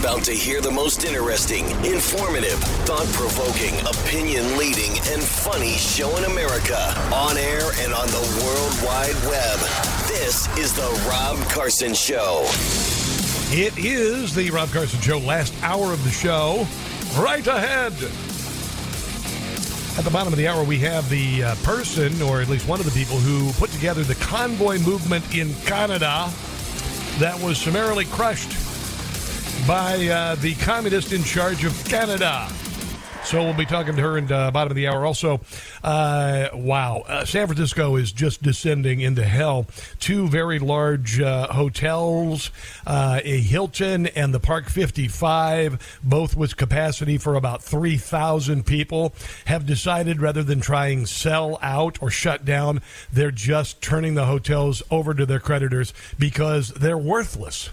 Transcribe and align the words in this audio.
About 0.00 0.24
to 0.24 0.32
hear 0.32 0.62
the 0.62 0.70
most 0.70 1.04
interesting, 1.04 1.66
informative, 1.84 2.58
thought 2.88 3.06
provoking, 3.08 3.78
opinion 3.80 4.56
leading, 4.56 4.92
and 5.12 5.22
funny 5.22 5.72
show 5.72 6.16
in 6.16 6.24
America 6.24 6.78
on 7.12 7.36
air 7.36 7.70
and 7.80 7.92
on 7.92 8.06
the 8.06 8.40
World 8.42 8.72
Wide 8.82 9.14
Web. 9.28 9.58
This 10.08 10.48
is 10.56 10.72
The 10.72 11.06
Rob 11.06 11.36
Carson 11.50 11.92
Show. 11.92 12.46
It 13.52 13.76
is 13.76 14.34
the 14.34 14.50
Rob 14.50 14.70
Carson 14.70 15.00
Show, 15.02 15.18
last 15.18 15.52
hour 15.62 15.92
of 15.92 16.02
the 16.02 16.10
show. 16.10 16.66
Right 17.18 17.46
ahead. 17.46 17.92
At 19.98 20.04
the 20.04 20.10
bottom 20.10 20.32
of 20.32 20.38
the 20.38 20.48
hour, 20.48 20.64
we 20.64 20.78
have 20.78 21.10
the 21.10 21.44
uh, 21.44 21.54
person, 21.56 22.22
or 22.22 22.40
at 22.40 22.48
least 22.48 22.66
one 22.66 22.80
of 22.80 22.86
the 22.86 22.98
people, 22.98 23.18
who 23.18 23.52
put 23.60 23.68
together 23.70 24.02
the 24.02 24.14
convoy 24.14 24.78
movement 24.78 25.36
in 25.36 25.52
Canada 25.66 26.30
that 27.18 27.38
was 27.42 27.58
summarily 27.58 28.06
crushed 28.06 28.69
by 29.66 30.08
uh, 30.08 30.34
the 30.36 30.54
communist 30.56 31.12
in 31.12 31.22
charge 31.22 31.64
of 31.64 31.84
Canada. 31.84 32.48
So 33.24 33.44
we'll 33.44 33.54
be 33.54 33.66
talking 33.66 33.94
to 33.96 34.02
her 34.02 34.18
in 34.18 34.26
the 34.26 34.36
uh, 34.36 34.50
bottom 34.50 34.72
of 34.72 34.76
the 34.76 34.88
hour. 34.88 35.06
Also, 35.06 35.40
uh, 35.84 36.48
wow, 36.52 37.04
uh, 37.06 37.24
San 37.24 37.46
Francisco 37.46 37.96
is 37.96 38.12
just 38.12 38.42
descending 38.42 39.00
into 39.00 39.24
hell. 39.24 39.66
Two 40.00 40.26
very 40.26 40.58
large 40.58 41.20
uh, 41.20 41.46
hotels, 41.48 42.50
uh, 42.86 43.20
a 43.22 43.40
Hilton 43.40 44.06
and 44.08 44.34
the 44.34 44.40
Park 44.40 44.68
55, 44.68 46.00
both 46.02 46.34
with 46.34 46.56
capacity 46.56 47.18
for 47.18 47.36
about 47.36 47.62
3,000 47.62 48.64
people, 48.64 49.12
have 49.44 49.66
decided 49.66 50.20
rather 50.20 50.42
than 50.42 50.60
trying 50.60 51.06
sell 51.06 51.58
out 51.62 52.02
or 52.02 52.10
shut 52.10 52.44
down, 52.44 52.80
they're 53.12 53.30
just 53.30 53.80
turning 53.82 54.14
the 54.14 54.26
hotels 54.26 54.82
over 54.90 55.14
to 55.14 55.26
their 55.26 55.40
creditors 55.40 55.92
because 56.18 56.70
they're 56.70 56.98
worthless. 56.98 57.70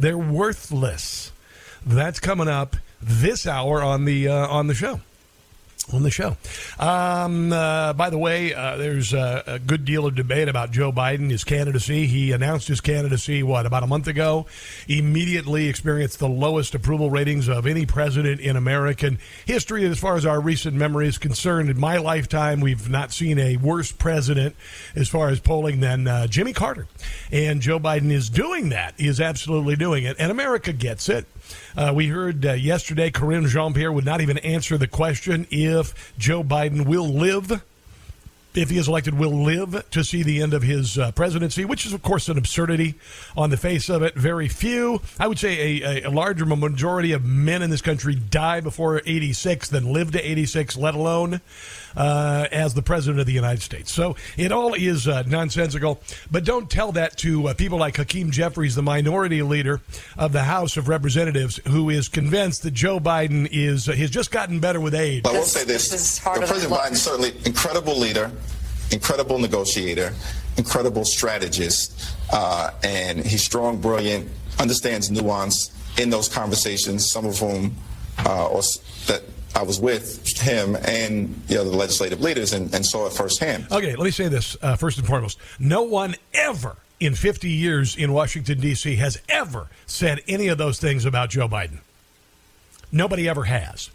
They're 0.00 0.16
worthless. 0.16 1.30
That's 1.84 2.20
coming 2.20 2.48
up 2.48 2.76
this 3.02 3.46
hour 3.46 3.82
on 3.82 4.06
the 4.06 4.28
uh, 4.28 4.48
on 4.48 4.66
the 4.66 4.74
show 4.74 5.00
on 5.92 6.02
the 6.02 6.10
show. 6.10 6.36
Um, 6.78 7.52
uh, 7.52 7.92
by 7.92 8.10
the 8.10 8.18
way, 8.18 8.54
uh, 8.54 8.76
there's 8.76 9.12
a, 9.12 9.42
a, 9.46 9.58
good 9.58 9.84
deal 9.84 10.06
of 10.06 10.14
debate 10.14 10.48
about 10.48 10.70
Joe 10.70 10.92
Biden, 10.92 11.30
his 11.30 11.44
candidacy. 11.44 12.06
He 12.06 12.32
announced 12.32 12.68
his 12.68 12.80
candidacy, 12.80 13.42
what, 13.42 13.66
about 13.66 13.82
a 13.82 13.86
month 13.86 14.06
ago? 14.06 14.46
Immediately 14.88 15.68
experienced 15.68 16.18
the 16.18 16.28
lowest 16.28 16.74
approval 16.74 17.10
ratings 17.10 17.48
of 17.48 17.66
any 17.66 17.86
president 17.86 18.40
in 18.40 18.56
American 18.56 19.18
history. 19.46 19.84
As 19.84 19.98
far 19.98 20.16
as 20.16 20.26
our 20.26 20.40
recent 20.40 20.76
memory 20.76 21.08
is 21.08 21.18
concerned, 21.18 21.70
in 21.70 21.78
my 21.78 21.98
lifetime, 21.98 22.60
we've 22.60 22.88
not 22.88 23.12
seen 23.12 23.38
a 23.38 23.56
worse 23.56 23.92
president 23.92 24.56
as 24.94 25.08
far 25.08 25.28
as 25.28 25.40
polling 25.40 25.80
than 25.80 26.06
uh, 26.06 26.26
Jimmy 26.26 26.52
Carter. 26.52 26.86
And 27.30 27.60
Joe 27.60 27.78
Biden 27.78 28.10
is 28.10 28.30
doing 28.30 28.70
that. 28.70 28.94
He 28.96 29.06
is 29.06 29.20
absolutely 29.20 29.76
doing 29.76 30.04
it. 30.04 30.16
And 30.18 30.30
America 30.30 30.72
gets 30.72 31.08
it. 31.08 31.26
Uh, 31.76 31.92
we 31.94 32.08
heard 32.08 32.44
uh, 32.44 32.52
yesterday 32.52 33.10
Karine 33.10 33.46
Jean 33.46 33.74
Pierre 33.74 33.92
would 33.92 34.04
not 34.04 34.20
even 34.20 34.38
answer 34.38 34.76
the 34.78 34.86
question 34.86 35.46
if 35.50 36.14
Joe 36.18 36.42
Biden 36.42 36.86
will 36.86 37.08
live 37.08 37.62
if 38.54 38.70
he 38.70 38.78
is 38.78 38.88
elected, 38.88 39.14
will 39.14 39.44
live 39.44 39.88
to 39.90 40.02
see 40.02 40.22
the 40.22 40.42
end 40.42 40.54
of 40.54 40.62
his 40.62 40.98
uh, 40.98 41.12
presidency, 41.12 41.64
which 41.64 41.86
is, 41.86 41.92
of 41.92 42.02
course, 42.02 42.28
an 42.28 42.36
absurdity 42.36 42.96
on 43.36 43.50
the 43.50 43.56
face 43.56 43.88
of 43.88 44.02
it. 44.02 44.14
Very 44.14 44.48
few, 44.48 45.00
I 45.18 45.28
would 45.28 45.38
say 45.38 45.82
a, 45.82 46.02
a, 46.04 46.10
larger 46.10 46.44
majority 46.44 47.12
of 47.12 47.24
men 47.24 47.62
in 47.62 47.70
this 47.70 47.82
country 47.82 48.14
die 48.14 48.60
before 48.60 49.02
86 49.06 49.68
than 49.68 49.92
live 49.92 50.10
to 50.12 50.30
86, 50.30 50.76
let 50.76 50.94
alone 50.94 51.40
uh, 51.96 52.46
as 52.52 52.74
the 52.74 52.82
president 52.82 53.20
of 53.20 53.26
the 53.26 53.32
United 53.32 53.62
States. 53.62 53.92
So 53.92 54.16
it 54.36 54.52
all 54.52 54.74
is 54.74 55.08
uh, 55.08 55.22
nonsensical. 55.26 56.00
But 56.30 56.44
don't 56.44 56.70
tell 56.70 56.92
that 56.92 57.16
to 57.18 57.48
uh, 57.48 57.54
people 57.54 57.78
like 57.78 57.96
Hakeem 57.96 58.30
Jeffries, 58.30 58.74
the 58.74 58.82
minority 58.82 59.42
leader 59.42 59.80
of 60.16 60.32
the 60.32 60.44
House 60.44 60.76
of 60.76 60.88
Representatives, 60.88 61.60
who 61.68 61.90
is 61.90 62.08
convinced 62.08 62.62
that 62.62 62.72
Joe 62.72 63.00
Biden 63.00 63.48
is 63.50 63.88
uh, 63.88 63.92
has 63.92 64.10
just 64.10 64.30
gotten 64.30 64.60
better 64.60 64.80
with 64.80 64.94
age. 64.94 65.24
I 65.26 65.32
will 65.32 65.42
say 65.42 65.64
this: 65.64 65.88
this 65.90 66.18
President 66.20 66.72
Biden 66.72 66.96
certainly 66.96 67.32
incredible 67.44 67.98
leader 67.98 68.30
incredible 68.90 69.38
negotiator, 69.38 70.12
incredible 70.56 71.04
strategist, 71.04 72.14
uh, 72.32 72.70
and 72.82 73.24
he's 73.24 73.44
strong, 73.44 73.80
brilliant, 73.80 74.28
understands 74.58 75.10
nuance 75.10 75.72
in 75.98 76.10
those 76.10 76.28
conversations, 76.28 77.10
some 77.10 77.24
of 77.24 77.38
whom 77.38 77.74
uh, 78.26 78.48
or 78.48 78.62
that 79.06 79.22
I 79.54 79.62
was 79.62 79.80
with 79.80 80.38
him 80.38 80.76
and 80.76 81.34
the 81.48 81.58
other 81.60 81.70
legislative 81.70 82.20
leaders 82.20 82.52
and, 82.52 82.72
and 82.74 82.84
saw 82.84 83.06
it 83.06 83.12
firsthand. 83.12 83.66
Okay, 83.70 83.96
let 83.96 84.04
me 84.04 84.10
say 84.10 84.28
this 84.28 84.56
uh, 84.62 84.76
first 84.76 84.98
and 84.98 85.06
foremost. 85.06 85.38
No 85.58 85.82
one 85.82 86.14
ever 86.32 86.76
in 87.00 87.14
50 87.14 87.48
years 87.48 87.96
in 87.96 88.12
Washington, 88.12 88.60
D.C., 88.60 88.96
has 88.96 89.20
ever 89.28 89.68
said 89.86 90.20
any 90.28 90.48
of 90.48 90.58
those 90.58 90.78
things 90.78 91.04
about 91.04 91.30
Joe 91.30 91.48
Biden. 91.48 91.78
Nobody 92.92 93.28
ever 93.28 93.44
has. 93.44 93.90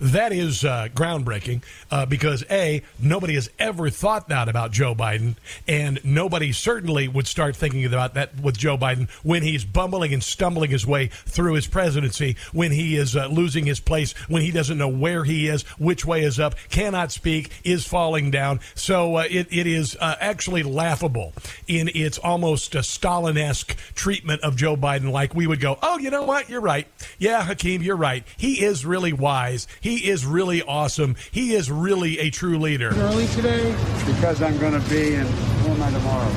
That 0.00 0.32
is 0.32 0.64
uh, 0.64 0.88
groundbreaking 0.94 1.62
uh, 1.90 2.06
because 2.06 2.42
A, 2.50 2.82
nobody 2.98 3.34
has 3.34 3.50
ever 3.58 3.90
thought 3.90 4.28
that 4.28 4.48
about 4.48 4.70
Joe 4.70 4.94
Biden, 4.94 5.36
and 5.68 6.00
nobody 6.02 6.52
certainly 6.52 7.06
would 7.06 7.26
start 7.26 7.54
thinking 7.54 7.84
about 7.84 8.14
that 8.14 8.40
with 8.40 8.56
Joe 8.56 8.78
Biden 8.78 9.10
when 9.22 9.42
he's 9.42 9.64
bumbling 9.64 10.14
and 10.14 10.24
stumbling 10.24 10.70
his 10.70 10.86
way 10.86 11.08
through 11.08 11.54
his 11.54 11.66
presidency, 11.66 12.36
when 12.52 12.72
he 12.72 12.96
is 12.96 13.14
uh, 13.14 13.26
losing 13.26 13.66
his 13.66 13.78
place, 13.78 14.12
when 14.28 14.40
he 14.40 14.50
doesn't 14.50 14.78
know 14.78 14.88
where 14.88 15.24
he 15.24 15.48
is, 15.48 15.62
which 15.78 16.06
way 16.06 16.22
is 16.22 16.40
up, 16.40 16.54
cannot 16.70 17.12
speak, 17.12 17.50
is 17.62 17.86
falling 17.86 18.30
down. 18.30 18.60
So 18.74 19.16
uh, 19.16 19.24
it, 19.28 19.48
it 19.50 19.66
is 19.66 19.96
uh, 20.00 20.16
actually 20.18 20.62
laughable 20.62 21.34
in 21.68 21.90
its 21.94 22.16
almost 22.16 22.74
Stalin 22.82 23.36
esque 23.36 23.76
treatment 23.94 24.40
of 24.42 24.56
Joe 24.56 24.76
Biden, 24.76 25.12
like 25.12 25.34
we 25.34 25.46
would 25.46 25.60
go, 25.60 25.78
oh, 25.82 25.98
you 25.98 26.10
know 26.10 26.24
what? 26.24 26.48
You're 26.48 26.60
right. 26.62 26.86
Yeah, 27.18 27.44
Hakeem, 27.44 27.82
you're 27.82 27.96
right. 27.96 28.24
He 28.38 28.64
is 28.64 28.86
really 28.86 29.12
wise. 29.12 29.66
He 29.80 29.89
he 29.90 30.08
is 30.08 30.24
really 30.24 30.62
awesome. 30.62 31.16
He 31.32 31.54
is 31.54 31.68
really 31.70 32.20
a 32.20 32.30
true 32.30 32.58
leader. 32.58 32.90
Early 32.90 33.26
today 33.28 33.74
because 34.06 34.40
I'm 34.40 34.56
going 34.58 34.80
to 34.80 34.88
be 34.88 35.14
in 35.14 35.26
where 35.26 35.74
am 35.74 35.82
I 35.82 35.90
tomorrow? 35.90 36.30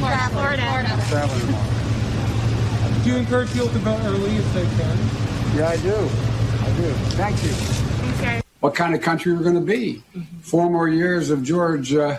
Florida. 0.00 0.62
Florida. 0.62 1.04
Traveling 1.08 1.40
tomorrow. 1.40 3.04
Do 3.04 3.10
you 3.10 3.16
encourage 3.16 3.52
people 3.52 3.68
to 3.68 3.78
go 3.78 3.96
early 4.04 4.36
if 4.36 4.54
they 4.54 4.62
can? 4.62 4.98
Yeah, 5.56 5.68
I 5.68 5.76
do. 5.76 5.94
I 5.94 6.76
do. 6.76 6.92
Thank 7.14 7.42
you. 7.44 8.14
Okay. 8.14 8.42
What 8.58 8.74
kind 8.74 8.94
of 8.94 9.00
country 9.02 9.32
we're 9.32 9.42
going 9.44 9.54
to 9.54 9.60
be? 9.60 10.02
Mm-hmm. 10.16 10.38
Four 10.40 10.68
more 10.68 10.88
years 10.88 11.30
of 11.30 11.44
George. 11.44 11.94
Uh, 11.94 12.18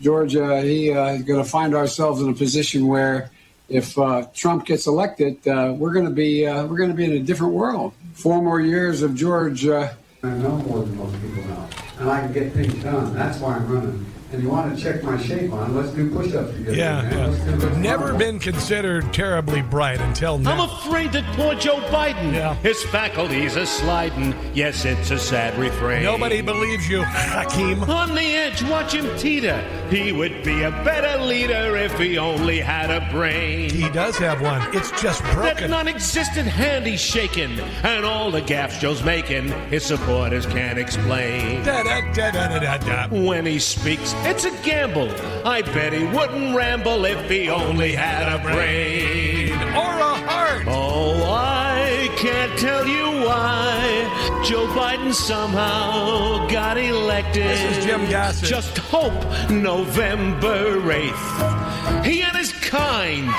George, 0.00 0.36
uh, 0.36 0.62
he 0.62 0.92
uh, 0.92 1.14
is 1.14 1.22
going 1.22 1.42
to 1.42 1.48
find 1.48 1.74
ourselves 1.74 2.22
in 2.22 2.28
a 2.28 2.34
position 2.34 2.86
where 2.86 3.30
if 3.68 3.98
uh, 3.98 4.26
Trump 4.34 4.66
gets 4.66 4.86
elected, 4.86 5.46
uh, 5.48 5.74
we're 5.76 5.92
going 5.92 6.04
to 6.04 6.12
be 6.12 6.46
uh, 6.46 6.64
we're 6.66 6.78
going 6.78 6.90
to 6.90 6.96
be 6.96 7.04
in 7.04 7.12
a 7.12 7.20
different 7.20 7.54
world. 7.54 7.92
Four 8.18 8.42
more 8.42 8.58
years 8.60 9.02
of 9.02 9.14
George. 9.14 9.64
Uh, 9.64 9.90
I 10.24 10.30
know 10.30 10.56
more 10.56 10.80
than 10.80 10.96
most 10.96 11.14
people 11.22 11.44
know, 11.44 11.68
and 12.00 12.10
I 12.10 12.20
can 12.20 12.32
get 12.32 12.52
things 12.52 12.82
done. 12.82 13.14
That's 13.14 13.38
why 13.38 13.54
I'm 13.54 13.72
running 13.72 14.04
and 14.32 14.42
you 14.42 14.50
want 14.50 14.76
to 14.76 14.82
check 14.82 15.02
my 15.02 15.20
shape 15.20 15.52
on, 15.52 15.74
let's 15.74 15.90
do 15.90 16.10
push-ups 16.10 16.52
together. 16.52 16.76
Yeah, 16.76 17.30
yeah. 17.30 17.78
never 17.78 18.12
been 18.14 18.38
considered 18.38 19.12
terribly 19.12 19.62
bright 19.62 20.00
until 20.00 20.38
now. 20.38 20.52
I'm 20.52 20.70
afraid 20.70 21.12
that 21.12 21.24
poor 21.34 21.54
Joe 21.54 21.76
Biden, 21.88 22.34
yeah. 22.34 22.54
his 22.56 22.82
faculties 22.84 23.56
are 23.56 23.64
sliding. 23.66 24.34
Yes, 24.54 24.84
it's 24.84 25.10
a 25.10 25.18
sad 25.18 25.58
refrain. 25.58 26.02
Nobody 26.02 26.42
believes 26.42 26.88
you, 26.88 27.02
Hakeem. 27.06 27.82
On 27.84 28.14
the 28.14 28.20
edge, 28.20 28.62
watch 28.64 28.92
him 28.92 29.16
teeter. 29.18 29.58
He 29.90 30.12
would 30.12 30.44
be 30.44 30.62
a 30.62 30.70
better 30.70 31.24
leader 31.24 31.76
if 31.76 31.98
he 31.98 32.18
only 32.18 32.60
had 32.60 32.90
a 32.90 33.10
brain. 33.10 33.70
He 33.70 33.88
does 33.90 34.18
have 34.18 34.42
one. 34.42 34.60
It's 34.76 34.90
just 35.00 35.22
broken. 35.32 35.42
That 35.42 35.70
non-existent 35.70 36.48
hand 36.48 36.86
he's 36.86 37.00
shaking, 37.00 37.58
and 37.82 38.04
all 38.04 38.30
the 38.30 38.42
gaffes 38.42 38.78
Joe's 38.78 39.02
making, 39.02 39.48
his 39.70 39.84
supporters 39.84 40.44
can't 40.44 40.78
explain. 40.78 41.64
Da, 41.64 41.82
da, 41.82 42.78
da, 42.78 43.08
when 43.08 43.46
he 43.46 43.58
speaks, 43.58 44.12
it's 44.26 44.44
a 44.44 44.50
gamble. 44.62 45.10
I 45.46 45.62
bet 45.62 45.92
he 45.92 46.04
wouldn't 46.04 46.56
ramble 46.56 47.04
if 47.04 47.30
he 47.30 47.48
only 47.48 47.92
had 47.92 48.28
a 48.32 48.42
brain 48.42 49.52
or 49.52 49.98
a 49.98 50.14
heart. 50.26 50.64
Oh, 50.66 51.24
I 51.32 52.08
can't 52.16 52.58
tell 52.58 52.86
you 52.86 53.26
why 53.26 54.42
Joe 54.44 54.66
Biden 54.68 55.12
somehow 55.14 56.46
got 56.48 56.78
elected. 56.78 57.44
This 57.44 57.78
is 57.78 57.84
Jim 57.84 58.08
Gossett. 58.10 58.48
Just 58.48 58.78
hope 58.78 59.50
November 59.50 60.80
8th. 60.80 62.04
He 62.04 62.22
and 62.22 62.36
his 62.36 62.52
kind 62.52 63.32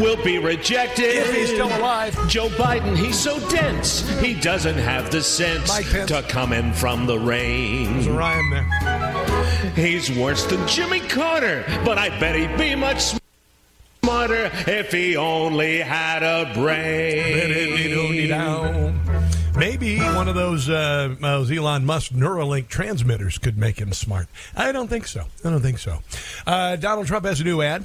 will 0.00 0.22
be 0.22 0.38
rejected. 0.38 1.16
If 1.16 1.34
he's 1.34 1.48
still 1.48 1.68
alive. 1.68 2.16
Joe 2.28 2.48
Biden, 2.48 2.96
he's 2.96 3.18
so 3.18 3.38
dense, 3.48 4.08
he 4.20 4.34
doesn't 4.34 4.76
have 4.76 5.10
the 5.10 5.22
sense 5.22 5.70
to 6.06 6.24
come 6.28 6.52
in 6.52 6.72
from 6.72 7.06
the 7.06 7.18
rain. 7.18 7.94
There's 7.94 8.06
a 8.06 8.12
rhyme 8.12 8.50
there. 8.50 9.07
He's 9.74 10.10
worse 10.10 10.44
than 10.46 10.66
Jimmy 10.68 11.00
Carter, 11.00 11.64
but 11.84 11.98
I 11.98 12.08
bet 12.20 12.36
he'd 12.36 12.56
be 12.56 12.74
much 12.74 13.18
smarter 14.02 14.50
if 14.66 14.92
he 14.92 15.16
only 15.16 15.78
had 15.78 16.22
a 16.22 16.52
brain. 16.54 17.34
Maybe 19.56 19.98
one 19.98 20.28
of 20.28 20.36
those, 20.36 20.68
uh, 20.68 21.16
those 21.20 21.50
Elon 21.50 21.84
Musk 21.84 22.12
Neuralink 22.12 22.68
transmitters 22.68 23.38
could 23.38 23.58
make 23.58 23.80
him 23.80 23.92
smart. 23.92 24.28
I 24.54 24.70
don't 24.70 24.86
think 24.88 25.08
so. 25.08 25.24
I 25.44 25.50
don't 25.50 25.62
think 25.62 25.78
so. 25.78 25.98
Uh, 26.46 26.76
Donald 26.76 27.08
Trump 27.08 27.24
has 27.24 27.40
a 27.40 27.44
new 27.44 27.60
ad. 27.60 27.84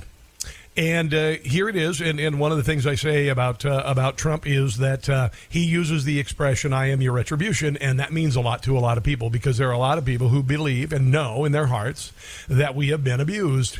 And 0.75 1.13
uh, 1.13 1.31
here 1.43 1.69
it 1.69 1.75
is. 1.75 2.01
And, 2.01 2.19
and, 2.19 2.39
one 2.39 2.51
of 2.51 2.57
the 2.57 2.63
things 2.63 2.87
I 2.87 2.95
say 2.95 3.27
about 3.27 3.63
uh, 3.63 3.83
about 3.85 4.17
Trump 4.17 4.47
is 4.47 4.77
that 4.77 5.07
uh, 5.07 5.29
he 5.47 5.63
uses 5.63 6.03
the 6.03 6.19
expression 6.19 6.73
"I 6.73 6.87
am 6.87 6.99
your 6.99 7.13
retribution," 7.13 7.77
and 7.77 7.99
that 7.99 8.11
means 8.11 8.35
a 8.35 8.41
lot 8.41 8.63
to 8.63 8.75
a 8.75 8.79
lot 8.79 8.97
of 8.97 9.03
people 9.03 9.29
because 9.29 9.57
there 9.57 9.69
are 9.69 9.73
a 9.73 9.77
lot 9.77 9.99
of 9.99 10.05
people 10.05 10.29
who 10.29 10.41
believe 10.41 10.91
and 10.91 11.11
know 11.11 11.45
in 11.45 11.51
their 11.51 11.67
hearts 11.67 12.11
that 12.47 12.73
we 12.73 12.87
have 12.87 13.03
been 13.03 13.19
abused 13.19 13.79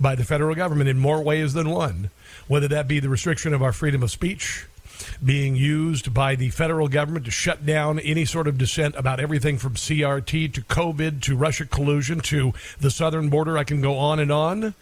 by 0.00 0.16
the 0.16 0.24
federal 0.24 0.56
government 0.56 0.88
in 0.88 0.98
more 0.98 1.22
ways 1.22 1.52
than 1.52 1.70
one. 1.70 2.10
Whether 2.48 2.66
that 2.68 2.88
be 2.88 2.98
the 2.98 3.08
restriction 3.08 3.54
of 3.54 3.62
our 3.62 3.72
freedom 3.72 4.02
of 4.02 4.10
speech, 4.10 4.66
being 5.24 5.54
used 5.54 6.12
by 6.12 6.34
the 6.34 6.50
federal 6.50 6.88
government 6.88 7.26
to 7.26 7.30
shut 7.30 7.64
down 7.64 8.00
any 8.00 8.24
sort 8.24 8.48
of 8.48 8.58
dissent 8.58 8.96
about 8.96 9.20
everything 9.20 9.56
from 9.56 9.74
CRT 9.74 10.52
to 10.52 10.60
COVID 10.62 11.22
to 11.22 11.36
Russia 11.36 11.64
collusion 11.64 12.18
to 12.20 12.52
the 12.80 12.90
southern 12.90 13.28
border. 13.28 13.56
I 13.56 13.64
can 13.64 13.80
go 13.80 13.96
on 13.96 14.18
and 14.18 14.32
on. 14.32 14.74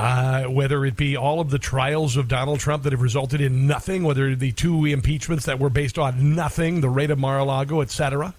Uh, 0.00 0.44
whether 0.44 0.86
it 0.86 0.96
be 0.96 1.14
all 1.14 1.40
of 1.40 1.50
the 1.50 1.58
trials 1.58 2.16
of 2.16 2.26
Donald 2.26 2.58
Trump 2.58 2.84
that 2.84 2.92
have 2.92 3.02
resulted 3.02 3.38
in 3.38 3.66
nothing, 3.66 4.02
whether 4.02 4.34
the 4.34 4.50
two 4.52 4.86
impeachments 4.86 5.44
that 5.44 5.58
were 5.58 5.68
based 5.68 5.98
on 5.98 6.34
nothing, 6.34 6.80
the 6.80 6.88
raid 6.88 7.10
of 7.10 7.18
Mar-a-Lago, 7.18 7.82
etc. 7.82 8.32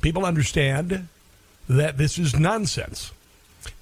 People 0.00 0.24
understand 0.24 1.08
that 1.68 1.98
this 1.98 2.18
is 2.18 2.38
nonsense. 2.38 3.12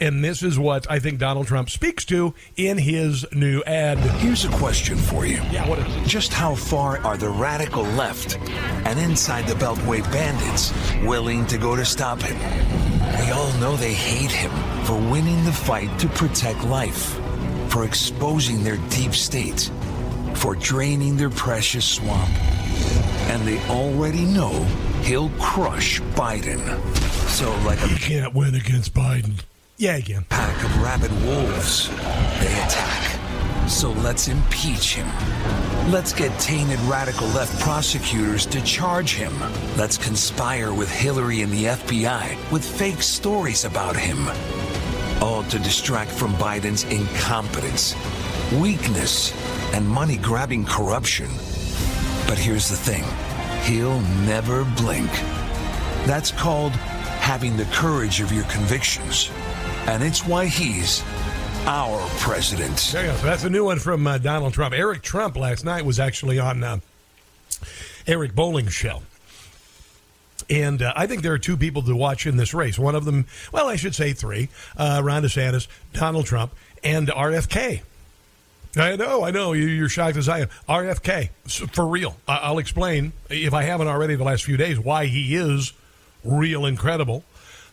And 0.01 0.25
this 0.25 0.43
is 0.43 0.59
what 0.59 0.91
I 0.91 0.99
think 0.99 1.21
Donald 1.21 1.47
Trump 1.47 1.71
speaks 1.71 2.05
to 2.07 2.35
in 2.57 2.79
his 2.79 3.25
new 3.33 3.63
ad. 3.63 3.99
Here's 3.99 4.45
a 4.45 4.51
question 4.51 4.97
for 4.97 5.27
you. 5.27 5.37
Yeah, 5.53 5.69
what 5.69 5.79
is 5.79 5.97
it? 5.97 6.09
Just 6.09 6.33
how 6.33 6.57
far 6.57 6.99
are 6.99 7.17
the 7.17 7.29
radical 7.29 7.85
left 7.85 8.37
and 8.39 8.99
inside 8.99 9.47
the 9.47 9.55
Beltway 9.55 10.03
bandits 10.11 10.73
willing 11.05 11.47
to 11.47 11.57
go 11.57 11.77
to 11.77 11.85
stop 11.85 12.21
him? 12.21 12.37
We 13.19 13.31
all 13.31 13.53
know 13.55 13.77
they 13.77 13.95
hate 13.95 14.31
him 14.31 14.51
for 14.85 14.95
winning 14.95 15.45
the 15.45 15.53
fight 15.53 15.99
to 16.01 16.09
protect 16.09 16.65
life, 16.65 17.19
for 17.69 17.85
exposing 17.85 18.63
their 18.63 18.77
deep 18.91 19.15
state, 19.15 19.71
for 20.35 20.55
draining 20.57 21.17
their 21.17 21.31
precious 21.31 21.85
swamp. 21.85 22.31
And 23.31 23.47
they 23.47 23.59
already 23.69 24.25
know 24.25 24.53
he'll 25.03 25.31
crush 25.41 26.01
Biden. 26.17 26.61
So, 27.29 27.51
like 27.65 27.83
a. 27.83 27.89
You 27.89 27.97
can't 27.97 28.35
win 28.35 28.55
against 28.55 28.95
Biden. 28.95 29.43
Yeah, 29.77 29.97
again. 29.97 30.25
Pack 30.29 30.63
of 30.65 30.83
rabid 30.83 31.13
wolves. 31.25 31.89
They 31.89 32.53
attack. 32.65 33.24
So 33.67 33.93
let's 33.93 34.29
impeach 34.29 34.95
him. 34.95 35.09
Let's 35.91 36.13
get 36.13 36.39
tainted 36.39 36.79
radical 36.81 37.27
left 37.29 37.59
prosecutors 37.61 38.45
to 38.47 38.61
charge 38.63 39.15
him. 39.15 39.33
Let's 39.77 39.97
conspire 39.97 40.73
with 40.75 40.91
Hillary 40.91 41.41
and 41.41 41.51
the 41.51 41.65
FBI 41.65 42.53
with 42.53 42.65
fake 42.65 43.03
stories 43.03 43.65
about 43.65 43.97
him. 43.97 44.29
All 45.23 45.43
to 45.45 45.59
distract 45.59 46.11
from 46.11 46.35
Biden's 46.35 46.85
incompetence, 46.85 47.95
weakness, 48.61 49.33
and 49.75 49.89
money 49.89 50.19
grabbing 50.19 50.67
corruption. 50.67 51.29
But 52.27 52.39
here's 52.39 52.69
the 52.69 52.77
thing 52.77 53.05
he'll 53.65 54.01
never 54.27 54.65
blink. 54.77 55.11
That's 56.07 56.31
called 56.31 56.73
having 56.73 57.57
the 57.57 57.65
courage 57.67 58.21
of 58.21 58.31
your 58.31 58.45
convictions. 58.45 59.31
And 59.87 60.03
it's 60.03 60.27
why 60.27 60.47
he's 60.47 61.03
our 61.67 61.99
president. 62.19 62.77
There 62.93 63.07
you 63.07 63.13
go. 63.13 63.17
That's 63.19 63.45
a 63.45 63.51
new 63.51 63.65
one 63.65 63.79
from 63.79 64.07
uh, 64.07 64.19
Donald 64.19 64.53
Trump. 64.53 64.75
Eric 64.75 65.03
Trump 65.03 65.37
last 65.37 65.65
night 65.65 65.85
was 65.85 65.99
actually 65.99 66.39
on 66.39 66.63
uh, 66.63 66.79
Eric 68.07 68.35
Bolling's 68.35 68.75
show. 68.75 69.03
And 70.51 70.83
uh, 70.83 70.93
I 70.95 71.07
think 71.07 71.23
there 71.23 71.33
are 71.33 71.39
two 71.39 71.57
people 71.57 71.83
to 71.83 71.97
watch 71.97 72.27
in 72.27 72.37
this 72.37 72.53
race. 72.53 72.79
One 72.79 72.95
of 72.95 73.07
them, 73.07 73.27
well, 73.51 73.69
I 73.69 73.77
should 73.77 73.95
say 73.95 74.13
three 74.13 74.51
uh, 74.77 75.01
Ron 75.03 75.23
DeSantis, 75.23 75.67
Donald 75.95 76.27
Trump, 76.27 76.53
and 76.83 77.09
RFK. 77.09 77.83
I 78.77 78.97
know, 78.97 79.25
I 79.25 79.31
know. 79.31 79.53
You're 79.53 79.89
shocked 79.89 80.17
as 80.17 80.29
I 80.29 80.41
am. 80.41 80.49
RFK, 80.69 81.31
for 81.73 81.87
real. 81.87 82.17
I'll 82.27 82.59
explain, 82.59 83.13
if 83.31 83.55
I 83.55 83.63
haven't 83.63 83.87
already 83.87 84.17
the 84.17 84.25
last 84.25 84.45
few 84.45 84.57
days, 84.57 84.79
why 84.79 85.07
he 85.07 85.37
is 85.37 85.73
real 86.25 86.67
incredible 86.67 87.25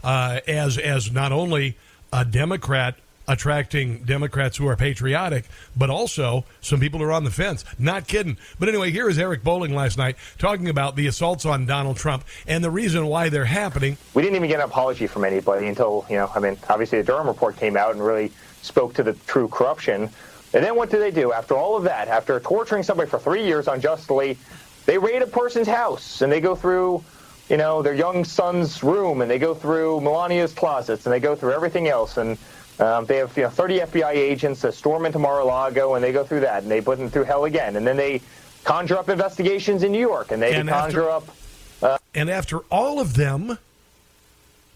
uh, 0.04 0.40
as 0.48 0.78
as 0.78 1.12
not 1.12 1.32
only 1.32 1.76
a 2.14 2.24
Democrat 2.24 2.96
attracting 3.28 4.04
Democrats 4.04 4.58
who 4.58 4.68
are 4.68 4.76
patriotic, 4.76 5.46
but 5.76 5.90
also 5.90 6.46
some 6.62 6.80
people 6.80 7.00
who 7.00 7.06
are 7.06 7.12
on 7.12 7.24
the 7.24 7.32
fence. 7.32 7.64
Not 7.78 8.08
kidding. 8.08 8.38
But 8.60 8.70
anyway, 8.70 8.92
here 8.92 9.10
is 9.10 9.18
Eric 9.20 9.44
Bolling 9.44 9.74
last 9.74 9.98
night 9.98 10.18
talking 10.38 10.70
about 10.70 10.96
the 10.96 11.08
assaults 11.08 11.46
on 11.46 11.66
Donald 11.66 11.98
Trump 11.98 12.24
and 12.48 12.64
the 12.64 12.72
reason 12.72 13.08
why 13.08 13.30
they're 13.30 13.46
happening. 13.46 13.98
We 14.14 14.22
didn't 14.22 14.36
even 14.36 14.50
get 14.50 14.60
an 14.60 14.66
apology 14.66 15.08
from 15.08 15.26
anybody 15.26 15.68
until, 15.68 16.06
you 16.10 16.16
know, 16.16 16.32
I 16.34 16.40
mean, 16.40 16.58
obviously 16.70 17.00
the 17.00 17.06
Durham 17.06 17.28
report 17.28 17.58
came 17.58 17.78
out 17.78 17.92
and 17.92 18.04
really 18.04 18.32
spoke 18.62 18.94
to 18.96 19.04
the 19.04 19.14
true 19.28 19.48
corruption. 19.48 20.10
And 20.54 20.64
then 20.64 20.76
what 20.76 20.90
do 20.90 21.00
they 21.00 21.12
do? 21.12 21.32
After 21.32 21.56
all 21.56 21.78
of 21.78 21.84
that, 21.84 22.08
after 22.08 22.40
torturing 22.40 22.84
somebody 22.84 23.10
for 23.10 23.20
three 23.20 23.46
years 23.46 23.68
unjustly, 23.68 24.38
they 24.86 24.98
raid 24.98 25.22
a 25.22 25.28
person's 25.28 25.68
house 25.68 26.22
and 26.22 26.32
they 26.32 26.42
go 26.42 26.56
through 26.56 27.04
you 27.52 27.58
know, 27.58 27.82
their 27.82 27.94
young 27.94 28.24
son's 28.24 28.82
room, 28.82 29.20
and 29.20 29.30
they 29.30 29.38
go 29.38 29.54
through 29.54 30.00
Melania's 30.00 30.54
closets, 30.54 31.06
and 31.06 31.12
they 31.12 31.20
go 31.20 31.36
through 31.36 31.52
everything 31.52 31.90
else, 31.90 32.16
and 32.16 32.38
um, 32.80 33.06
they 33.06 33.18
have 33.18 33.36
you 33.38 33.44
know 33.44 33.50
30 33.50 33.80
FBI 33.80 34.12
agents 34.12 34.62
that 34.62 34.74
storm 34.74 35.06
into 35.06 35.20
Mar-a-Lago, 35.20 35.96
and 35.96 36.04
they 36.04 36.12
go 36.12 36.24
through 36.24 36.42
that, 36.42 36.64
and 36.64 36.72
they 36.72 36.82
put 36.82 36.98
them 36.98 37.10
through 37.10 37.26
hell 37.26 37.46
again, 37.46 37.76
and 37.76 37.86
then 37.86 37.98
they 37.98 38.22
conjure 38.64 38.98
up 38.98 39.10
investigations 39.10 39.84
in 39.84 39.92
New 39.92 40.00
York, 40.00 40.32
and 40.32 40.42
they 40.42 40.54
and 40.54 40.70
conjure 40.70 41.10
after, 41.10 41.32
up. 41.32 41.38
Uh, 41.82 41.98
and 42.14 42.30
after 42.30 42.60
all 42.72 43.00
of 43.00 43.16
them, 43.16 43.58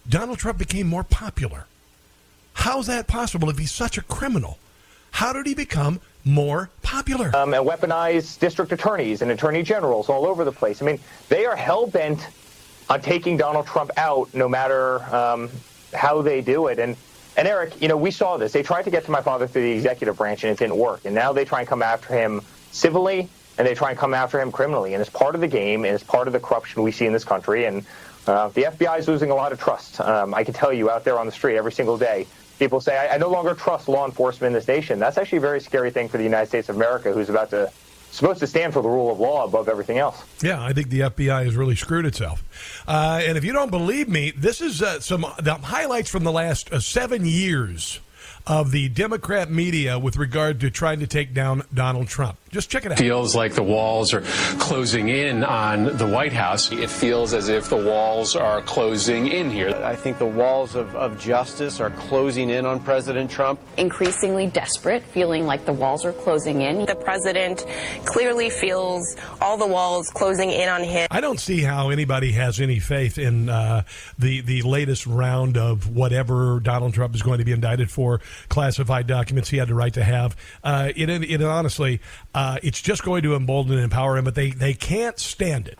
Donald 0.08 0.40
Trump 0.40 0.58
became 0.58 0.88
more 0.88 1.04
popular. 1.04 1.66
How's 2.54 2.88
that 2.88 3.08
possible 3.08 3.50
if 3.50 3.58
he's 3.58 3.72
such 3.72 3.98
a 3.98 4.02
criminal? 4.02 4.58
How 5.12 5.34
did 5.34 5.46
he 5.46 5.56
become 5.56 6.02
more 6.24 6.70
popular? 6.82 7.36
Um, 7.36 7.54
and 7.54 7.66
weaponize 7.66 8.40
district 8.40 8.72
attorneys 8.72 9.22
and 9.22 9.32
attorney 9.32 9.64
generals 9.64 10.10
all 10.10 10.26
over 10.26 10.44
the 10.44 10.52
place. 10.52 10.82
I 10.82 10.86
mean, 10.86 11.00
they 11.30 11.46
are 11.46 11.56
hell 11.56 11.88
bent 11.88 12.28
on 12.90 13.02
taking 13.02 13.38
Donald 13.38 13.66
Trump 13.66 13.92
out, 13.98 14.34
no 14.34 14.48
matter 14.48 15.04
um, 15.16 15.50
how 15.94 16.22
they 16.22 16.42
do 16.42 16.68
it. 16.68 16.80
And 16.80 16.96
and 17.38 17.48
Eric, 17.48 17.82
you 17.82 17.88
know, 17.88 17.98
we 17.98 18.12
saw 18.12 18.38
this. 18.38 18.54
They 18.54 18.64
tried 18.64 18.84
to 18.84 18.92
get 18.92 19.06
to 19.06 19.12
my 19.12 19.22
father 19.22 19.48
through 19.48 19.64
the 19.64 19.72
executive 19.72 20.18
branch, 20.18 20.44
and 20.44 20.52
it 20.52 20.58
didn't 20.60 20.78
work. 20.78 21.02
And 21.06 21.14
now 21.14 21.34
they 21.34 21.46
try 21.46 21.60
and 21.60 21.68
come 21.68 21.82
after 21.82 22.14
him 22.14 22.42
civilly, 22.72 23.30
and 23.58 23.68
they 23.68 23.74
try 23.74 23.90
and 23.90 24.00
come 24.00 24.14
after 24.14 24.40
him 24.40 24.52
criminally. 24.52 24.94
And 24.94 25.02
it's 25.02 25.10
part 25.10 25.36
of 25.36 25.42
the 25.42 25.48
game, 25.48 25.86
and 25.86 25.94
it's 25.94 26.04
part 26.04 26.28
of 26.28 26.34
the 26.34 26.40
corruption 26.40 26.84
we 26.84 26.92
see 26.92 27.06
in 27.06 27.14
this 27.14 27.26
country. 27.26 27.66
And 27.66 27.86
uh, 28.28 28.50
the 28.50 28.64
FBI 28.64 29.00
is 29.00 29.08
losing 29.08 29.32
a 29.32 29.36
lot 29.36 29.52
of 29.52 29.60
trust. 29.60 30.00
Um, 30.00 30.34
I 30.34 30.44
can 30.44 30.54
tell 30.54 30.74
you 30.74 30.90
out 30.90 31.04
there 31.04 31.20
on 31.20 31.26
the 31.26 31.32
street 31.32 31.58
every 31.58 31.72
single 31.72 31.98
day, 31.98 32.26
people 32.58 32.80
say, 32.80 32.98
I, 32.98 33.16
I 33.16 33.18
no 33.18 33.30
longer 33.30 33.54
trust 33.54 33.88
law 33.88 34.06
enforcement 34.06 34.48
in 34.48 34.54
this 34.54 34.68
nation. 34.68 35.00
That's 35.00 35.18
actually 35.18 35.40
a 35.40 35.42
very 35.42 35.62
scary 35.62 35.92
thing 35.92 36.08
for 36.08 36.18
the 36.18 36.24
United 36.24 36.48
States 36.48 36.70
of 36.70 36.76
America, 36.76 37.12
who's 37.12 37.30
about 37.30 37.50
to 37.52 37.72
supposed 38.16 38.40
to 38.40 38.48
stand 38.48 38.74
for 38.74 38.82
the 38.82 38.90
rule 38.90 39.12
of 39.12 39.20
law 39.20 39.46
above 39.46 39.70
everything 39.70 39.98
else. 39.98 40.24
Yeah, 40.42 40.64
I 40.64 40.74
think 40.74 40.90
the 40.90 41.02
FBI 41.02 41.46
has 41.46 41.56
really 41.56 41.76
screwed 41.76 42.06
itself. 42.06 42.44
Uh, 42.88 43.22
and 43.24 43.38
if 43.38 43.44
you 43.44 43.54
don't 43.54 43.72
believe 43.72 44.10
me, 44.10 44.32
this 44.32 44.62
is 44.62 44.82
uh, 44.82 45.00
some 45.00 45.26
the 45.40 45.56
highlights 45.56 46.10
from 46.10 46.24
the 46.24 46.32
last 46.32 46.72
uh, 46.72 46.80
seven 46.80 47.26
years 47.26 48.00
of 48.48 48.72
the 48.72 48.90
Democrat 48.90 49.50
media 49.50 49.98
with 49.98 50.18
regard 50.18 50.60
to 50.60 50.70
trying 50.70 51.00
to 51.00 51.08
take 51.08 51.34
down 51.34 51.64
Donald 51.74 52.08
Trump. 52.08 52.38
Just 52.56 52.70
check 52.70 52.86
it 52.86 52.94
out. 52.94 52.98
Feels 52.98 53.36
like 53.36 53.54
the 53.54 53.64
walls 53.64 54.14
are 54.14 54.22
closing 54.60 55.10
in 55.10 55.44
on 55.44 55.98
the 55.98 56.08
White 56.08 56.32
House. 56.32 56.72
It 56.72 56.90
feels 56.90 57.34
as 57.34 57.50
if 57.50 57.68
the 57.68 57.76
walls 57.76 58.34
are 58.34 58.62
closing 58.62 59.28
in 59.28 59.50
here. 59.50 59.72
I 59.84 59.98
think 59.98 60.20
the 60.20 60.26
walls 60.26 60.74
of, 60.74 60.96
of 60.96 61.20
justice 61.20 61.82
are 61.82 61.90
closing 61.90 62.52
in 62.52 62.66
on 62.66 62.80
President 62.80 63.30
Trump. 63.30 63.60
Increasingly 63.76 64.48
desperate, 64.48 65.04
feeling 65.04 65.46
like 65.46 65.66
the 65.66 65.74
walls 65.74 66.06
are 66.06 66.14
closing 66.14 66.62
in. 66.62 66.86
The 66.86 66.96
president 66.96 67.66
clearly 68.06 68.50
feels 68.50 69.18
all 69.42 69.58
the 69.58 69.68
walls 69.68 70.10
closing 70.12 70.50
in 70.50 70.70
on 70.70 70.82
him. 70.82 71.10
I 71.12 71.20
don't 71.20 71.42
see 71.42 71.62
how 71.62 71.90
anybody 71.90 72.32
has 72.32 72.62
any 72.62 72.80
faith 72.80 73.18
in 73.18 73.50
uh, 73.50 73.84
the 74.18 74.40
the 74.40 74.62
latest 74.62 75.06
round 75.06 75.58
of 75.58 75.90
whatever 75.90 76.62
Donald 76.62 76.94
Trump 76.94 77.16
is 77.16 77.22
going 77.22 77.40
to 77.40 77.46
be 77.46 77.52
indicted 77.52 77.92
for, 77.92 78.22
classified 78.48 79.08
documents 79.08 79.50
he 79.50 79.58
had 79.58 79.68
the 79.68 79.76
right 79.76 79.94
to 79.94 80.06
have. 80.06 80.38
Uh, 80.64 80.94
it, 80.96 81.10
it 81.10 81.44
honestly. 81.44 82.00
Uh, 82.36 82.58
it's 82.62 82.82
just 82.82 83.02
going 83.02 83.24
to 83.24 83.34
embolden 83.34 83.76
and 83.76 83.84
empower 83.84 84.18
him, 84.18 84.26
but 84.26 84.36
they, 84.36 84.50
they 84.50 84.74
can't 84.74 85.18
stand 85.18 85.70
it. 85.70 85.80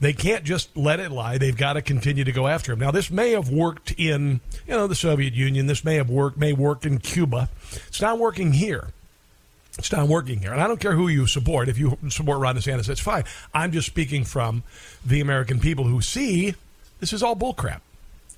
They 0.00 0.12
can't 0.12 0.44
just 0.44 0.76
let 0.76 1.00
it 1.00 1.10
lie. 1.10 1.38
They've 1.38 1.56
got 1.56 1.72
to 1.74 1.82
continue 1.82 2.24
to 2.24 2.32
go 2.32 2.46
after 2.46 2.72
him. 2.72 2.80
Now, 2.80 2.90
this 2.90 3.10
may 3.10 3.30
have 3.30 3.48
worked 3.48 3.92
in, 3.92 4.40
you 4.66 4.74
know, 4.74 4.86
the 4.86 4.94
Soviet 4.94 5.32
Union. 5.32 5.68
This 5.68 5.82
may 5.82 5.94
have 5.94 6.10
worked, 6.10 6.36
may 6.36 6.52
work 6.52 6.84
in 6.84 6.98
Cuba. 6.98 7.48
It's 7.88 8.02
not 8.02 8.18
working 8.18 8.52
here. 8.52 8.88
It's 9.78 9.90
not 9.90 10.08
working 10.08 10.40
here. 10.40 10.52
And 10.52 10.60
I 10.60 10.68
don't 10.68 10.80
care 10.80 10.94
who 10.94 11.08
you 11.08 11.26
support. 11.26 11.70
If 11.70 11.78
you 11.78 11.96
support 12.10 12.40
Ron 12.40 12.56
DeSantis, 12.56 12.86
that's 12.86 13.00
fine. 13.00 13.24
I'm 13.54 13.72
just 13.72 13.86
speaking 13.86 14.24
from 14.24 14.64
the 15.06 15.22
American 15.22 15.58
people 15.58 15.84
who 15.84 16.02
see 16.02 16.54
this 17.00 17.14
is 17.14 17.22
all 17.22 17.34
bullcrap. 17.34 17.80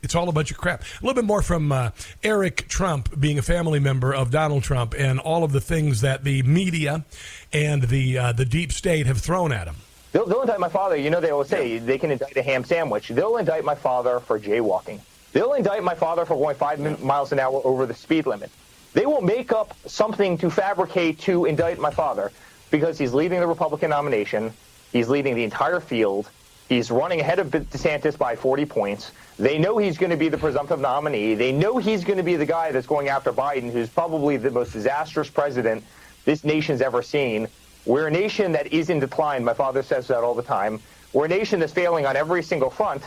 It's 0.05 0.15
all 0.15 0.29
a 0.29 0.33
bunch 0.33 0.51
of 0.51 0.59
crap. 0.59 0.83
A 0.83 0.85
little 1.05 1.15
bit 1.15 1.25
more 1.25 1.43
from 1.43 1.73
uh, 1.73 1.91
Eric 2.23 2.69
Trump 2.69 3.19
being 3.19 3.39
a 3.39 3.43
family 3.43 3.81
member 3.81 4.15
of 4.15 4.31
Donald 4.31 4.63
Trump 4.63 4.95
and 4.97 5.19
all 5.19 5.45
of 5.45 5.53
the 5.53 5.61
things 5.61 6.03
that 6.03 6.25
the 6.25 6.43
media 6.43 7.05
and 7.53 7.83
the 7.85 8.19
uh, 8.19 8.33
the 8.33 8.45
deep 8.45 8.73
state 8.73 9.07
have 9.07 9.19
thrown 9.19 9.51
at 9.53 9.67
him. 9.67 9.77
They'll, 10.13 10.27
they'll 10.27 10.43
indict 10.43 10.61
my 10.61 10.69
father. 10.69 10.97
You 10.97 11.11
know, 11.11 11.21
they 11.21 11.33
will 11.33 11.45
say 11.45 11.79
they 11.79 11.99
can 11.99 12.11
indict 12.11 12.37
a 12.37 12.43
ham 12.43 12.65
sandwich. 12.65 13.09
They'll 13.09 13.39
indict 13.39 13.65
my 13.65 13.75
father 13.75 14.21
for 14.21 14.39
jaywalking. 14.39 15.01
They'll 15.33 15.55
indict 15.55 15.83
my 15.83 15.97
father 15.97 16.25
for 16.25 16.37
going 16.37 16.55
five 16.55 17.03
miles 17.03 17.33
an 17.33 17.41
hour 17.41 17.61
over 17.65 17.87
the 17.87 17.95
speed 17.95 18.27
limit. 18.27 18.51
They 18.93 19.07
will 19.07 19.23
make 19.23 19.51
up 19.51 19.77
something 19.87 20.39
to 20.39 20.51
fabricate 20.51 21.19
to 21.23 21.47
indict 21.47 21.81
my 21.81 21.91
father 21.91 22.31
because 22.71 22.97
he's 22.97 23.13
leading 23.13 23.41
the 23.41 23.47
Republican 23.47 23.91
nomination. 23.91 24.53
He's 24.93 25.09
leading 25.09 25.35
the 25.35 25.43
entire 25.43 25.81
field. 25.81 26.31
He's 26.69 26.91
running 26.91 27.21
ahead 27.21 27.39
of 27.39 27.49
DeSantis 27.49 28.17
by 28.17 28.37
40 28.37 28.65
points. 28.65 29.13
They 29.39 29.59
know 29.59 29.77
he's 29.77 29.99
going 29.99 30.11
to 30.11 30.17
be 30.17 30.29
the 30.29 30.39
presumptive 30.39 30.81
nominee. 30.81 31.35
They 31.35 31.53
know 31.53 31.77
he's 31.77 32.05
going 32.05 32.17
to 32.17 32.23
be 32.23 32.37
the 32.37 32.47
guy 32.47 32.73
that's 32.73 32.87
going 32.87 33.09
after 33.09 33.33
Biden, 33.33 33.71
who's 33.71 33.91
probably 33.91 34.39
the 34.39 34.51
most 34.51 34.73
disastrous 34.73 35.29
president 35.29 35.85
this 36.25 36.43
nation's 36.43 36.81
ever 36.81 37.03
seen. 37.03 37.49
We're 37.85 38.07
a 38.07 38.11
nation 38.11 38.53
that 38.53 38.73
is 38.73 38.89
in 38.89 38.99
decline. 38.99 39.45
My 39.45 39.53
father 39.53 39.83
says 39.83 40.09
that 40.09 40.25
all 40.25 40.35
the 40.35 40.43
time. 40.43 40.81
We're 41.13 41.27
a 41.27 41.29
nation 41.29 41.61
that's 41.61 41.73
failing 41.73 42.07
on 42.07 42.17
every 42.17 42.43
single 42.43 42.71
front. 42.71 43.03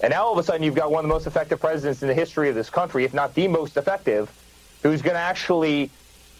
And 0.00 0.10
now 0.10 0.24
all 0.24 0.32
of 0.32 0.38
a 0.38 0.42
sudden 0.42 0.64
you've 0.64 0.74
got 0.74 0.90
one 0.90 1.04
of 1.04 1.08
the 1.08 1.14
most 1.14 1.28
effective 1.28 1.60
presidents 1.60 2.02
in 2.02 2.08
the 2.08 2.14
history 2.14 2.48
of 2.48 2.56
this 2.56 2.70
country, 2.70 3.04
if 3.04 3.14
not 3.14 3.34
the 3.34 3.46
most 3.46 3.76
effective, 3.76 4.30
who's 4.82 5.00
going 5.00 5.14
to 5.14 5.20
actually 5.20 5.90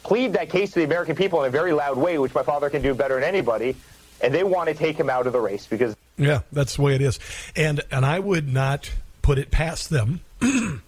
plead 0.03 0.33
that 0.33 0.51
case 0.51 0.73
to 0.73 0.81
the 0.81 0.85
American 0.85 1.15
people 1.15 1.43
in 1.45 1.49
a 1.49 1.51
very 1.51 1.73
loud 1.73 1.97
way, 1.97 2.19
which 2.19 2.35
my 2.35 2.43
father 2.43 2.69
can 2.71 2.83
do 2.83 2.93
better 2.93 3.15
than 3.15 3.25
anybody. 3.25 3.77
And 4.21 4.35
they 4.35 4.43
want 4.43 4.69
to 4.69 4.75
take 4.75 4.97
him 4.97 5.09
out 5.09 5.29
of 5.29 5.33
the 5.33 5.41
race 5.41 5.67
because. 5.67 5.95
Yeah, 6.19 6.43
that's 6.53 6.77
the 6.77 6.83
way 6.83 6.95
it 6.95 7.03
is. 7.03 7.19
And, 7.55 7.83
and 7.91 8.07
I 8.07 8.19
would 8.19 8.53
not 8.53 8.91
put 9.23 9.39
it 9.39 9.51
past 9.51 9.91
them 9.91 10.21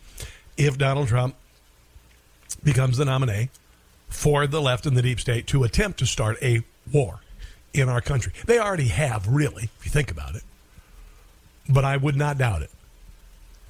if 0.56 0.78
Donald 0.78 1.08
Trump 1.08 1.34
becomes 2.64 2.96
the 2.96 3.04
nominee 3.04 3.50
for 4.08 4.46
the 4.46 4.60
left 4.60 4.86
and 4.86 4.96
the 4.96 5.02
deep 5.02 5.20
state 5.20 5.46
to 5.48 5.64
attempt 5.64 5.98
to 5.98 6.06
start 6.06 6.38
a 6.42 6.62
war 6.92 7.20
in 7.74 7.88
our 7.88 8.00
country. 8.00 8.32
They 8.46 8.58
already 8.58 8.88
have, 8.88 9.28
really, 9.28 9.64
if 9.78 9.84
you 9.84 9.90
think 9.90 10.10
about 10.10 10.34
it. 10.34 10.42
But 11.68 11.84
I 11.84 11.96
would 11.98 12.16
not 12.16 12.38
doubt 12.38 12.62
it. 12.62 12.70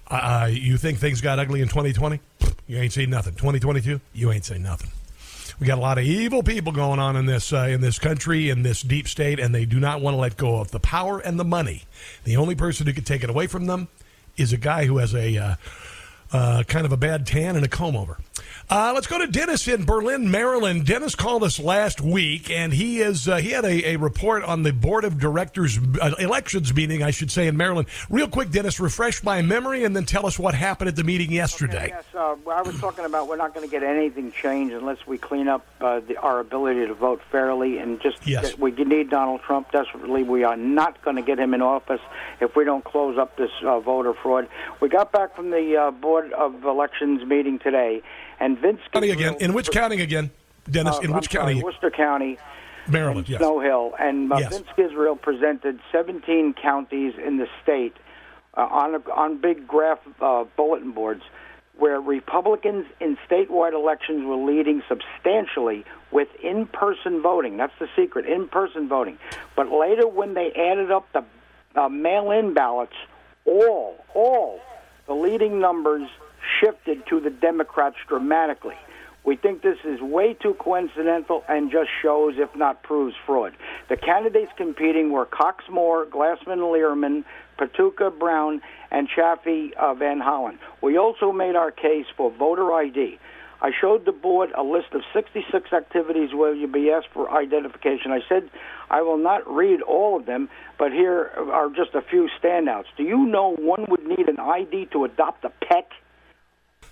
Uh, 0.06 0.48
you 0.50 0.76
think 0.76 0.98
things 0.98 1.20
got 1.20 1.38
ugly 1.38 1.60
in 1.60 1.68
2020? 1.68 2.20
You 2.66 2.78
ain't 2.78 2.92
seen 2.92 3.10
nothing. 3.10 3.34
2022? 3.34 4.00
You 4.14 4.30
ain't 4.30 4.44
seen 4.44 4.62
nothing. 4.62 4.90
We 5.60 5.66
got 5.66 5.78
a 5.78 5.80
lot 5.80 5.98
of 5.98 6.04
evil 6.04 6.44
people 6.44 6.72
going 6.72 7.00
on 7.00 7.16
in 7.16 7.26
this 7.26 7.52
uh, 7.52 7.62
in 7.62 7.80
this 7.80 7.98
country 7.98 8.48
in 8.48 8.62
this 8.62 8.80
deep 8.80 9.08
state, 9.08 9.40
and 9.40 9.52
they 9.52 9.64
do 9.64 9.80
not 9.80 10.00
want 10.00 10.14
to 10.14 10.20
let 10.20 10.36
go 10.36 10.60
of 10.60 10.70
the 10.70 10.78
power 10.78 11.18
and 11.18 11.38
the 11.38 11.44
money. 11.44 11.82
The 12.24 12.36
only 12.36 12.54
person 12.54 12.86
who 12.86 12.92
could 12.92 13.06
take 13.06 13.24
it 13.24 13.30
away 13.30 13.48
from 13.48 13.66
them 13.66 13.88
is 14.36 14.52
a 14.52 14.56
guy 14.56 14.86
who 14.86 14.98
has 14.98 15.14
a 15.14 15.36
uh, 15.36 15.54
uh, 16.32 16.62
kind 16.64 16.86
of 16.86 16.92
a 16.92 16.96
bad 16.96 17.26
tan 17.26 17.56
and 17.56 17.64
a 17.64 17.68
comb 17.68 17.96
over. 17.96 18.18
Uh, 18.70 18.92
let's 18.94 19.06
go 19.06 19.18
to 19.18 19.26
Dennis 19.26 19.66
in 19.66 19.86
Berlin, 19.86 20.30
Maryland. 20.30 20.84
Dennis 20.84 21.14
called 21.14 21.42
us 21.42 21.58
last 21.58 22.02
week, 22.02 22.50
and 22.50 22.70
he 22.70 23.00
is 23.00 23.26
uh, 23.26 23.36
he 23.36 23.50
had 23.50 23.64
a, 23.64 23.92
a, 23.92 23.96
report 23.96 24.44
on 24.44 24.62
the 24.62 24.74
board 24.74 25.04
of 25.04 25.18
directors 25.18 25.78
uh, 26.02 26.14
elections 26.18 26.74
meeting, 26.74 27.02
I 27.02 27.10
should 27.10 27.30
say, 27.30 27.46
in 27.46 27.56
Maryland. 27.56 27.88
Real 28.10 28.28
quick, 28.28 28.50
Dennis, 28.50 28.78
refresh 28.78 29.22
my 29.22 29.40
memory, 29.40 29.84
and 29.84 29.96
then 29.96 30.04
tell 30.04 30.26
us 30.26 30.38
what 30.38 30.54
happened 30.54 30.88
at 30.88 30.96
the 30.96 31.04
meeting 31.04 31.32
yesterday. 31.32 31.84
Okay, 31.84 31.88
yes, 31.88 32.04
uh, 32.14 32.36
I 32.50 32.60
was 32.60 32.78
talking 32.78 33.06
about 33.06 33.26
we're 33.26 33.36
not 33.36 33.54
going 33.54 33.66
to 33.66 33.70
get 33.70 33.82
anything 33.82 34.32
changed 34.32 34.74
unless 34.74 35.06
we 35.06 35.16
clean 35.16 35.48
up 35.48 35.64
uh, 35.80 36.00
the, 36.00 36.18
our 36.18 36.38
ability 36.38 36.86
to 36.86 36.94
vote 36.94 37.22
fairly, 37.30 37.78
and 37.78 38.02
just 38.02 38.26
yes. 38.26 38.58
we 38.58 38.70
need 38.72 39.08
Donald 39.08 39.40
Trump 39.40 39.72
desperately. 39.72 40.24
We 40.24 40.44
are 40.44 40.58
not 40.58 41.00
going 41.02 41.16
to 41.16 41.22
get 41.22 41.38
him 41.38 41.54
in 41.54 41.62
office 41.62 42.02
if 42.40 42.54
we 42.54 42.64
don't 42.64 42.84
close 42.84 43.16
up 43.16 43.36
this 43.36 43.50
uh, 43.64 43.80
voter 43.80 44.12
fraud. 44.12 44.46
We 44.80 44.90
got 44.90 45.10
back 45.10 45.34
from 45.34 45.50
the 45.50 45.94
board 46.02 46.17
of 46.32 46.64
elections 46.64 47.24
meeting 47.26 47.58
today 47.58 48.02
and 48.40 48.58
Vince 48.58 48.80
county 48.92 49.10
again. 49.10 49.36
In 49.40 49.52
which 49.52 49.70
county 49.70 50.02
again, 50.02 50.30
Dennis? 50.70 50.96
Uh, 50.96 51.00
in 51.00 51.12
which 51.12 51.34
I'm 51.34 51.40
county? 51.40 51.54
Sorry, 51.54 51.64
Worcester 51.64 51.90
County. 51.90 52.38
Maryland, 52.88 53.28
yes. 53.28 53.38
Snow 53.38 53.60
Hill. 53.60 53.94
And 53.98 54.32
uh, 54.32 54.38
yes. 54.38 54.56
Vince 54.56 54.68
Israel 54.76 55.16
presented 55.16 55.80
17 55.92 56.54
counties 56.54 57.14
in 57.24 57.36
the 57.36 57.46
state 57.62 57.94
uh, 58.56 58.62
on, 58.62 58.94
a, 58.94 59.10
on 59.10 59.38
big 59.40 59.66
graph 59.66 60.00
uh, 60.20 60.44
bulletin 60.56 60.92
boards 60.92 61.22
where 61.76 62.00
Republicans 62.00 62.86
in 63.00 63.16
statewide 63.30 63.72
elections 63.72 64.24
were 64.26 64.36
leading 64.36 64.82
substantially 64.88 65.84
with 66.10 66.28
in 66.42 66.66
person 66.66 67.22
voting. 67.22 67.56
That's 67.56 67.72
the 67.78 67.88
secret 67.94 68.26
in 68.26 68.48
person 68.48 68.88
voting. 68.88 69.16
But 69.54 69.70
later, 69.70 70.08
when 70.08 70.34
they 70.34 70.50
added 70.52 70.90
up 70.90 71.06
the 71.12 71.24
uh, 71.80 71.88
mail 71.88 72.32
in 72.32 72.52
ballots, 72.52 72.94
all, 73.44 74.04
all 74.14 74.60
the 75.08 75.14
leading 75.14 75.58
numbers 75.58 76.08
shifted 76.60 77.02
to 77.08 77.18
the 77.18 77.30
Democrats 77.30 77.96
dramatically. 78.06 78.76
We 79.24 79.36
think 79.36 79.62
this 79.62 79.78
is 79.84 80.00
way 80.00 80.34
too 80.34 80.54
coincidental 80.54 81.44
and 81.48 81.70
just 81.70 81.90
shows, 82.00 82.34
if 82.36 82.54
not 82.54 82.82
proves, 82.82 83.14
fraud. 83.26 83.54
The 83.88 83.96
candidates 83.96 84.52
competing 84.56 85.10
were 85.10 85.26
Cox 85.26 85.64
Moore, 85.68 86.06
Glassman 86.06 86.60
Lierman, 86.60 87.24
Peroutka 87.58 88.16
Brown, 88.16 88.62
and 88.90 89.08
Chaffee 89.08 89.74
uh, 89.74 89.94
Van 89.94 90.20
Hollen. 90.20 90.58
We 90.80 90.96
also 90.96 91.32
made 91.32 91.56
our 91.56 91.70
case 91.70 92.06
for 92.16 92.30
voter 92.30 92.72
ID. 92.72 93.18
I 93.60 93.72
showed 93.78 94.04
the 94.04 94.12
board 94.12 94.50
a 94.56 94.62
list 94.62 94.92
of 94.92 95.02
66 95.12 95.72
activities 95.72 96.32
where 96.32 96.54
you'd 96.54 96.72
be 96.72 96.90
asked 96.90 97.08
for 97.12 97.30
identification. 97.30 98.12
I 98.12 98.20
said 98.28 98.48
I 98.90 99.02
will 99.02 99.18
not 99.18 99.48
read 99.52 99.82
all 99.82 100.16
of 100.16 100.26
them, 100.26 100.48
but 100.78 100.92
here 100.92 101.30
are 101.52 101.68
just 101.70 101.94
a 101.94 102.02
few 102.02 102.28
standouts. 102.42 102.86
Do 102.96 103.02
you 103.02 103.26
know 103.26 103.54
one 103.56 103.86
would 103.88 104.06
need 104.06 104.28
an 104.28 104.38
ID 104.38 104.86
to 104.92 105.04
adopt 105.04 105.44
a 105.44 105.50
pet? 105.50 105.88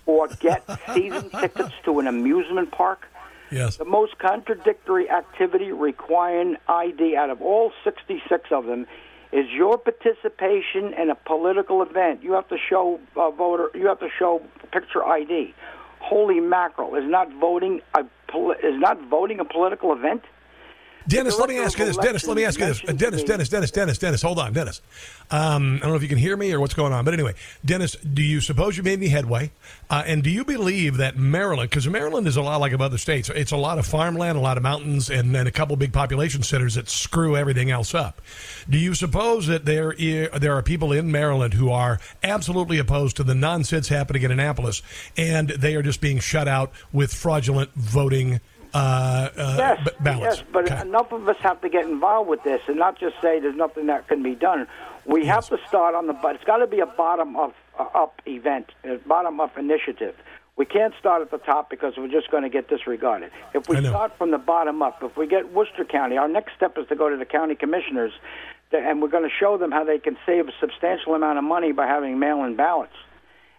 or 0.07 0.27
get 0.39 0.63
season 0.95 1.29
tickets 1.29 1.73
to 1.85 1.99
an 1.99 2.07
amusement 2.07 2.71
park. 2.71 3.05
Yes. 3.51 3.77
The 3.77 3.85
most 3.85 4.17
contradictory 4.17 5.09
activity 5.09 5.71
requiring 5.71 6.57
ID 6.67 7.15
out 7.15 7.29
of 7.29 7.41
all 7.41 7.71
66 7.83 8.49
of 8.51 8.65
them 8.65 8.87
is 9.31 9.45
your 9.51 9.77
participation 9.77 10.93
in 10.93 11.09
a 11.09 11.15
political 11.15 11.81
event. 11.81 12.23
You 12.23 12.33
have 12.33 12.47
to 12.49 12.57
show 12.57 12.99
a 13.15 13.31
voter. 13.31 13.69
You 13.77 13.87
have 13.87 13.99
to 13.99 14.09
show 14.17 14.41
picture 14.71 15.05
ID. 15.05 15.53
Holy 15.99 16.39
mackerel! 16.39 16.95
Is 16.95 17.09
not 17.09 17.31
voting 17.33 17.81
a 17.93 18.01
is 18.01 18.79
not 18.79 19.01
voting 19.09 19.39
a 19.39 19.45
political 19.45 19.93
event? 19.93 20.23
Dennis, 21.07 21.39
let 21.39 21.47
me 21.49 21.57
ask 21.57 21.77
you 21.79 21.85
this. 21.85 21.97
Dennis, 21.97 22.27
let 22.27 22.35
me 22.35 22.43
ask 22.43 22.59
you 22.59 22.65
this. 22.65 22.83
Uh, 22.83 22.91
Dennis, 22.91 23.23
Dennis, 23.23 23.49
Dennis, 23.49 23.71
Dennis, 23.71 23.97
Dennis, 23.97 24.21
hold 24.21 24.39
on, 24.39 24.51
Dennis. 24.51 24.81
Um, 25.31 25.77
I 25.77 25.79
don't 25.79 25.89
know 25.89 25.95
if 25.95 26.01
you 26.01 26.07
can 26.07 26.17
hear 26.17 26.35
me 26.35 26.51
or 26.53 26.59
what's 26.59 26.73
going 26.73 26.93
on, 26.93 27.05
but 27.05 27.13
anyway, 27.13 27.33
Dennis, 27.63 27.95
do 27.95 28.21
you 28.21 28.41
suppose 28.41 28.77
you 28.77 28.83
made 28.83 28.99
any 28.99 29.07
headway? 29.07 29.51
Uh, 29.89 30.03
and 30.05 30.23
do 30.23 30.29
you 30.29 30.43
believe 30.43 30.97
that 30.97 31.17
Maryland, 31.17 31.69
because 31.69 31.87
Maryland 31.87 32.27
is 32.27 32.35
a 32.35 32.41
lot 32.41 32.59
like 32.59 32.77
other 32.77 32.97
states, 32.97 33.29
it's 33.29 33.51
a 33.51 33.57
lot 33.57 33.77
of 33.77 33.85
farmland, 33.85 34.37
a 34.37 34.41
lot 34.41 34.57
of 34.57 34.63
mountains, 34.63 35.09
and 35.09 35.33
then 35.33 35.47
a 35.47 35.51
couple 35.51 35.75
big 35.75 35.93
population 35.93 36.43
centers 36.43 36.75
that 36.75 36.89
screw 36.89 37.35
everything 37.35 37.71
else 37.71 37.95
up. 37.95 38.21
Do 38.69 38.77
you 38.77 38.93
suppose 38.93 39.47
that 39.47 39.65
there 39.65 39.93
there 40.37 40.55
are 40.55 40.61
people 40.61 40.91
in 40.91 41.11
Maryland 41.11 41.53
who 41.53 41.71
are 41.71 41.99
absolutely 42.23 42.79
opposed 42.79 43.15
to 43.17 43.23
the 43.23 43.35
nonsense 43.35 43.87
happening 43.87 44.23
in 44.23 44.31
Annapolis, 44.31 44.81
and 45.15 45.49
they 45.49 45.75
are 45.75 45.81
just 45.81 46.01
being 46.01 46.19
shut 46.19 46.47
out 46.47 46.71
with 46.91 47.13
fraudulent 47.13 47.73
voting? 47.75 48.41
Uh, 48.73 49.29
uh, 49.37 49.55
yes, 49.57 49.79
b- 49.83 49.91
ballots. 49.99 50.37
Yes, 50.37 50.43
but 50.51 50.71
okay. 50.71 50.81
enough 50.81 51.11
of 51.11 51.27
us 51.27 51.37
have 51.39 51.61
to 51.61 51.69
get 51.69 51.85
involved 51.85 52.29
with 52.29 52.43
this 52.43 52.61
and 52.67 52.77
not 52.77 52.99
just 52.99 53.15
say 53.21 53.39
there's 53.39 53.55
nothing 53.55 53.87
that 53.87 54.07
can 54.07 54.23
be 54.23 54.35
done. 54.35 54.67
We 55.05 55.23
yes. 55.23 55.49
have 55.49 55.59
to 55.59 55.67
start 55.67 55.95
on 55.95 56.07
the 56.07 56.13
but 56.13 56.35
it's 56.35 56.43
got 56.43 56.57
to 56.57 56.67
be 56.67 56.79
a 56.79 56.85
bottom 56.85 57.35
up, 57.35 57.55
uh, 57.79 57.83
up 57.93 58.21
event, 58.25 58.71
a 58.83 58.97
bottom 58.97 59.39
up 59.39 59.57
initiative. 59.57 60.15
We 60.57 60.65
can't 60.65 60.93
start 60.99 61.21
at 61.21 61.29
the 61.29 61.37
top 61.37 61.69
because 61.69 61.93
we're 61.97 62.07
just 62.07 62.31
going 62.31 62.43
to 62.43 62.49
get 62.49 62.67
disregarded. 62.67 63.31
If 63.53 63.69
we 63.69 63.77
start 63.85 64.17
from 64.17 64.31
the 64.31 64.39
bottom 64.39 64.81
up, 64.81 65.03
if 65.03 65.15
we 65.15 65.27
get 65.27 65.53
Worcester 65.53 65.85
County, 65.85 66.17
our 66.17 66.27
next 66.27 66.55
step 66.55 66.77
is 66.79 66.87
to 66.87 66.95
go 66.95 67.09
to 67.09 67.15
the 67.15 67.25
county 67.25 67.53
commissioners, 67.53 68.11
and 68.71 68.99
we're 68.99 69.07
going 69.07 69.23
to 69.23 69.35
show 69.39 69.59
them 69.59 69.71
how 69.71 69.83
they 69.83 69.99
can 69.99 70.17
save 70.25 70.47
a 70.47 70.51
substantial 70.59 71.13
amount 71.13 71.37
of 71.37 71.43
money 71.43 71.73
by 71.73 71.85
having 71.85 72.17
mail-in 72.17 72.55
ballots 72.55 72.95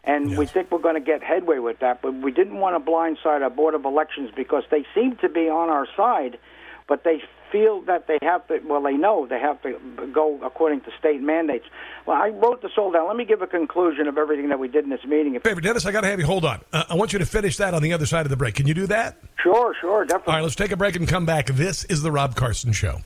and 0.04 0.30
yes. 0.30 0.38
we 0.38 0.46
think 0.46 0.70
we're 0.70 0.78
going 0.78 0.94
to 0.94 1.00
get 1.00 1.22
headway 1.22 1.58
with 1.58 1.80
that. 1.80 2.02
But 2.02 2.14
we 2.14 2.32
didn't 2.32 2.56
want 2.56 2.82
to 2.82 2.90
blindside 2.90 3.42
our 3.42 3.50
board 3.50 3.74
of 3.74 3.84
elections 3.84 4.30
because 4.34 4.64
they 4.70 4.86
seem 4.94 5.16
to 5.16 5.28
be 5.28 5.48
on 5.48 5.68
our 5.68 5.86
side, 5.96 6.38
but 6.86 7.04
they 7.04 7.22
feel 7.50 7.82
that 7.82 8.06
they 8.06 8.18
have 8.22 8.46
to. 8.48 8.60
Well, 8.64 8.82
they 8.82 8.94
know 8.94 9.26
they 9.26 9.40
have 9.40 9.60
to 9.62 9.78
go 10.12 10.40
according 10.44 10.82
to 10.82 10.90
state 10.98 11.20
mandates. 11.20 11.66
Well, 12.06 12.16
I 12.16 12.28
wrote 12.28 12.62
this 12.62 12.72
all 12.76 12.92
down. 12.92 13.06
Let 13.06 13.16
me 13.16 13.24
give 13.24 13.42
a 13.42 13.46
conclusion 13.46 14.06
of 14.06 14.18
everything 14.18 14.48
that 14.48 14.58
we 14.58 14.68
did 14.68 14.84
in 14.84 14.90
this 14.90 15.04
meeting. 15.04 15.38
Favor, 15.40 15.60
Dennis, 15.60 15.86
I 15.86 15.92
got 15.92 16.02
to 16.02 16.08
have 16.08 16.20
you 16.20 16.26
hold 16.26 16.44
on. 16.44 16.60
Uh, 16.72 16.84
I 16.88 16.94
want 16.94 17.12
you 17.12 17.18
to 17.18 17.26
finish 17.26 17.56
that 17.58 17.74
on 17.74 17.82
the 17.82 17.92
other 17.92 18.06
side 18.06 18.26
of 18.26 18.30
the 18.30 18.36
break. 18.36 18.54
Can 18.54 18.66
you 18.66 18.74
do 18.74 18.86
that? 18.86 19.16
Sure, 19.42 19.74
sure, 19.80 20.04
definitely. 20.04 20.32
All 20.32 20.38
right, 20.38 20.42
let's 20.42 20.56
take 20.56 20.72
a 20.72 20.76
break 20.76 20.96
and 20.96 21.08
come 21.08 21.26
back. 21.26 21.46
This 21.46 21.84
is 21.84 22.02
the 22.02 22.12
Rob 22.12 22.34
Carson 22.34 22.72
Show. 22.72 23.00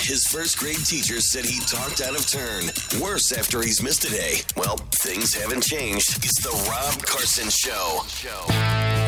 His 0.00 0.24
first 0.30 0.58
grade 0.58 0.84
teacher 0.84 1.20
said 1.20 1.44
he 1.44 1.60
talked 1.60 2.00
out 2.00 2.14
of 2.14 2.26
turn. 2.26 2.64
Worse 3.00 3.32
after 3.32 3.62
he's 3.62 3.82
missed 3.82 4.04
a 4.04 4.10
day. 4.10 4.38
Well, 4.56 4.76
things 5.02 5.34
haven't 5.34 5.62
changed. 5.62 6.16
It's 6.24 6.42
the 6.42 6.50
Rob 6.70 7.02
Carson 7.04 7.50
Show. 7.50 9.03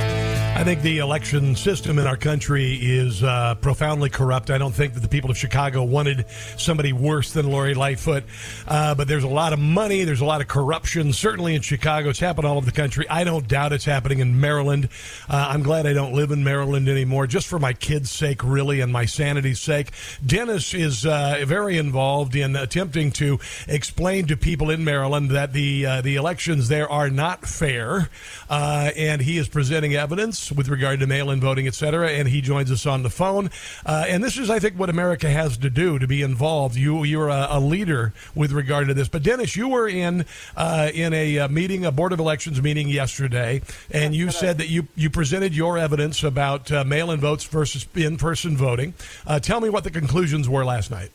I 0.57 0.65
think 0.65 0.81
the 0.81 0.99
election 0.99 1.55
system 1.55 1.99
in 1.99 2.07
our 2.07 2.17
country 2.17 2.79
is 2.81 3.23
uh, 3.23 3.57
profoundly 3.57 4.09
corrupt. 4.09 4.51
I 4.51 4.57
don't 4.57 4.73
think 4.73 4.95
that 4.95 5.01
the 5.01 5.09
people 5.09 5.31
of 5.31 5.37
Chicago 5.37 5.85
wanted 5.85 6.25
somebody 6.57 6.95
worse 6.95 7.35
than 7.35 7.51
Lori 7.51 7.75
Lightfoot. 7.75 8.25
Uh, 8.67 8.95
but 8.95 9.07
there's 9.07 9.23
a 9.23 9.29
lot 9.29 9.53
of 9.53 9.59
money, 9.59 10.05
there's 10.05 10.23
a 10.23 10.25
lot 10.25 10.41
of 10.41 10.49
corruption, 10.49 11.13
certainly 11.13 11.55
in 11.55 11.61
Chicago. 11.61 12.09
It's 12.09 12.21
happened 12.21 12.47
all 12.47 12.57
over 12.57 12.65
the 12.65 12.73
country. 12.73 13.07
I 13.11 13.23
don't 13.23 13.47
doubt 13.47 13.75
it's 13.75 13.85
happening 13.85 14.21
in 14.21 14.41
Maryland. 14.41 14.89
Uh, 15.29 15.47
I'm 15.51 15.63
glad 15.63 15.87
I 15.87 15.93
don't 15.93 16.15
live 16.15 16.31
in 16.31 16.43
Maryland 16.43 16.89
anymore, 16.89 17.27
just 17.27 17.49
for 17.49 17.59
my 17.59 17.75
kids' 17.75 18.11
sake, 18.11 18.43
really, 18.43 18.81
and 18.81 18.91
my 18.91 19.05
sanity's 19.05 19.61
sake. 19.61 19.91
Dennis 20.25 20.73
is 20.73 21.05
uh, 21.05 21.45
very 21.47 21.77
involved 21.77 22.35
in 22.35 22.57
attempting 22.57 23.13
to 23.13 23.39
explain 23.69 24.27
to 24.29 24.39
people 24.39 24.71
in 24.71 24.85
Maryland 24.85 25.33
that 25.33 25.53
the 25.53 25.85
uh, 25.85 26.01
the 26.01 26.17
elections 26.17 26.69
there 26.69 26.89
are 26.91 27.11
not 27.11 27.45
fair, 27.45 28.09
uh, 28.49 28.91
and 28.97 29.21
he 29.21 29.37
is 29.37 29.49
presenting 29.49 29.95
evidence 29.95 30.46
with 30.53 30.69
regard 30.69 31.01
to 31.01 31.07
mail-in 31.07 31.41
voting, 31.41 31.67
et 31.67 31.75
cetera. 31.75 32.11
And 32.11 32.29
he 32.29 32.41
joins 32.41 32.71
us 32.71 32.87
on 32.87 33.03
the 33.03 33.11
phone. 33.11 33.51
Uh, 33.85 34.05
and 34.09 34.23
this 34.23 34.37
is, 34.37 34.51
I 34.51 34.59
think, 34.59 34.79
what 34.79 34.91
America 34.91 35.29
has 35.29 35.57
to 35.59 35.71
do 35.71 35.99
to 35.99 36.07
be 36.07 36.23
involved. 36.23 36.77
You 36.77 37.05
you're 37.05 37.29
a, 37.29 37.49
a 37.51 37.61
leader 37.61 38.13
with 38.35 38.53
regard 38.53 38.89
to 38.89 38.95
this. 38.95 39.09
But 39.09 39.23
Dennis, 39.23 39.57
you 39.57 39.69
were 39.69 39.89
in 39.89 40.25
uh, 40.57 40.91
in 40.95 41.13
a, 41.13 41.39
uh, 41.41 41.49
meeting, 41.49 41.85
a 41.85 41.93
board 41.93 42.13
of 42.13 42.19
elections 42.19 42.61
meeting 42.63 42.89
yesterday, 42.89 43.63
and 43.91 44.15
you 44.15 44.31
said 44.31 44.59
that 44.59 44.69
you 44.69 44.89
you 44.95 45.11
presented 45.11 45.55
your 45.55 45.79
evidence 45.79 46.23
about 46.23 46.71
uh, 46.71 46.85
mail-in 46.85 47.21
votes 47.21 47.45
versus 47.45 47.87
in-person 47.95 48.57
voting. 48.57 48.95
Uh, 49.27 49.39
tell 49.41 49.61
me 49.61 49.69
what 49.69 49.85
the 49.85 49.91
conclusions 49.91 50.49
were 50.49 50.65
last 50.65 50.91
night. 50.91 51.11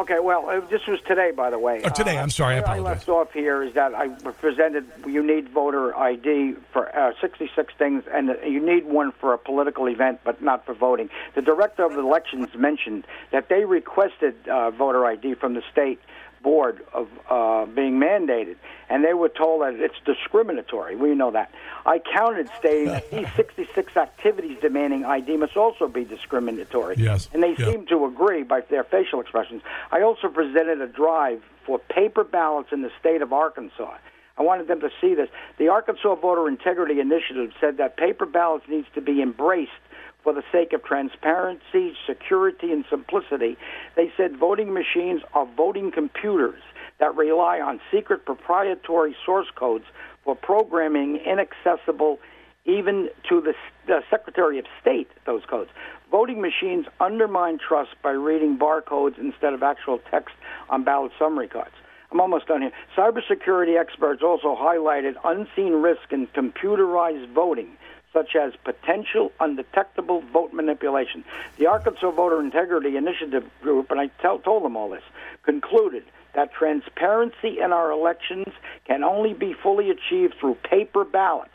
Okay, 0.00 0.18
well, 0.18 0.48
uh, 0.48 0.60
this 0.70 0.80
was 0.88 0.98
today, 1.06 1.30
by 1.30 1.50
the 1.50 1.58
way. 1.58 1.82
Oh, 1.84 1.90
today. 1.90 2.16
Uh, 2.16 2.22
I'm 2.22 2.30
sorry. 2.30 2.54
I 2.54 2.58
apologize. 2.60 2.84
left 2.84 3.08
off 3.10 3.32
here 3.34 3.62
is 3.62 3.74
that 3.74 3.94
I 3.94 4.08
presented 4.08 4.86
you 5.06 5.22
need 5.22 5.50
voter 5.50 5.94
ID 5.94 6.54
for 6.72 6.88
uh, 6.96 7.12
66 7.20 7.74
things, 7.76 8.04
and 8.10 8.34
you 8.42 8.64
need 8.64 8.86
one 8.86 9.12
for 9.12 9.34
a 9.34 9.38
political 9.38 9.86
event, 9.88 10.20
but 10.24 10.40
not 10.40 10.64
for 10.64 10.72
voting. 10.72 11.10
The 11.34 11.42
director 11.42 11.84
of 11.84 11.92
elections 11.98 12.48
mentioned 12.56 13.06
that 13.30 13.50
they 13.50 13.66
requested 13.66 14.48
uh, 14.48 14.70
voter 14.70 15.04
ID 15.04 15.34
from 15.34 15.52
the 15.52 15.62
state 15.70 16.00
board 16.42 16.80
of 16.92 17.08
uh, 17.28 17.66
being 17.66 18.00
mandated, 18.00 18.56
and 18.88 19.04
they 19.04 19.14
were 19.14 19.28
told 19.28 19.62
that 19.62 19.74
it's 19.74 19.94
discriminatory. 20.04 20.96
We 20.96 21.14
know 21.14 21.30
that. 21.32 21.52
I 21.86 21.98
counted, 21.98 22.48
stating 22.58 22.86
that 22.86 23.10
these 23.10 23.26
66 23.36 23.96
activities 23.96 24.58
demanding 24.60 25.04
ID 25.04 25.36
must 25.36 25.56
also 25.56 25.88
be 25.88 26.04
discriminatory. 26.04 26.96
Yes. 26.98 27.28
And 27.32 27.42
they 27.42 27.54
Yeah. 27.58 27.66
seem 27.72 27.86
to 27.86 28.04
agree 28.06 28.42
by 28.42 28.60
their 28.62 28.84
facial 28.84 29.20
expressions. 29.20 29.62
I 29.92 30.02
also 30.02 30.28
presented 30.28 30.80
a 30.80 30.86
drive 30.86 31.42
for 31.64 31.78
paper 31.78 32.24
ballots 32.24 32.72
in 32.72 32.82
the 32.82 32.90
state 32.98 33.22
of 33.22 33.32
Arkansas. 33.32 33.94
I 34.38 34.42
wanted 34.42 34.68
them 34.68 34.80
to 34.80 34.90
see 35.00 35.14
this. 35.14 35.28
The 35.58 35.68
Arkansas 35.68 36.14
Voter 36.14 36.48
Integrity 36.48 36.98
Initiative 37.00 37.52
said 37.60 37.76
that 37.76 37.98
paper 37.98 38.24
ballots 38.24 38.66
needs 38.68 38.86
to 38.94 39.02
be 39.02 39.20
embraced 39.20 39.72
for 40.22 40.32
the 40.32 40.42
sake 40.52 40.72
of 40.72 40.84
transparency, 40.84 41.94
security, 42.06 42.72
and 42.72 42.84
simplicity. 42.90 43.56
They 43.96 44.12
said 44.16 44.36
voting 44.36 44.72
machines 44.72 45.22
are 45.34 45.46
voting 45.56 45.90
computers 45.92 46.62
that 46.98 47.14
rely 47.16 47.60
on 47.60 47.80
secret 47.90 48.24
proprietary 48.24 49.16
source 49.24 49.48
codes 49.54 49.84
for 50.24 50.36
programming 50.36 51.16
inaccessible 51.16 52.18
even 52.66 53.08
to 53.28 53.40
the, 53.40 53.54
the 53.86 54.00
Secretary 54.10 54.58
of 54.58 54.66
State, 54.80 55.08
those 55.24 55.42
codes. 55.48 55.70
Voting 56.10 56.40
machines 56.40 56.86
undermine 57.00 57.58
trust 57.58 57.90
by 58.02 58.10
reading 58.10 58.58
barcodes 58.58 59.18
instead 59.18 59.54
of 59.54 59.62
actual 59.62 59.98
text 60.10 60.34
on 60.68 60.84
ballot 60.84 61.12
summary 61.18 61.48
cards. 61.48 61.74
I'm 62.12 62.20
almost 62.20 62.48
done 62.48 62.62
here. 62.62 62.72
Cybersecurity 62.96 63.80
experts 63.80 64.22
also 64.22 64.56
highlighted 64.56 65.14
unseen 65.24 65.74
risk 65.74 66.10
in 66.10 66.26
computerized 66.28 67.32
voting, 67.32 67.76
such 68.12 68.34
as 68.34 68.52
potential 68.64 69.32
undetectable 69.40 70.22
vote 70.32 70.52
manipulation. 70.52 71.24
The 71.58 71.66
Arkansas 71.66 72.10
Voter 72.10 72.40
Integrity 72.40 72.96
Initiative 72.96 73.48
Group, 73.62 73.90
and 73.90 74.00
I 74.00 74.08
tell, 74.20 74.38
told 74.38 74.64
them 74.64 74.76
all 74.76 74.90
this, 74.90 75.02
concluded 75.44 76.04
that 76.34 76.52
transparency 76.52 77.58
in 77.62 77.72
our 77.72 77.90
elections 77.90 78.48
can 78.86 79.04
only 79.04 79.34
be 79.34 79.52
fully 79.52 79.90
achieved 79.90 80.34
through 80.40 80.56
paper 80.68 81.04
ballots. 81.04 81.50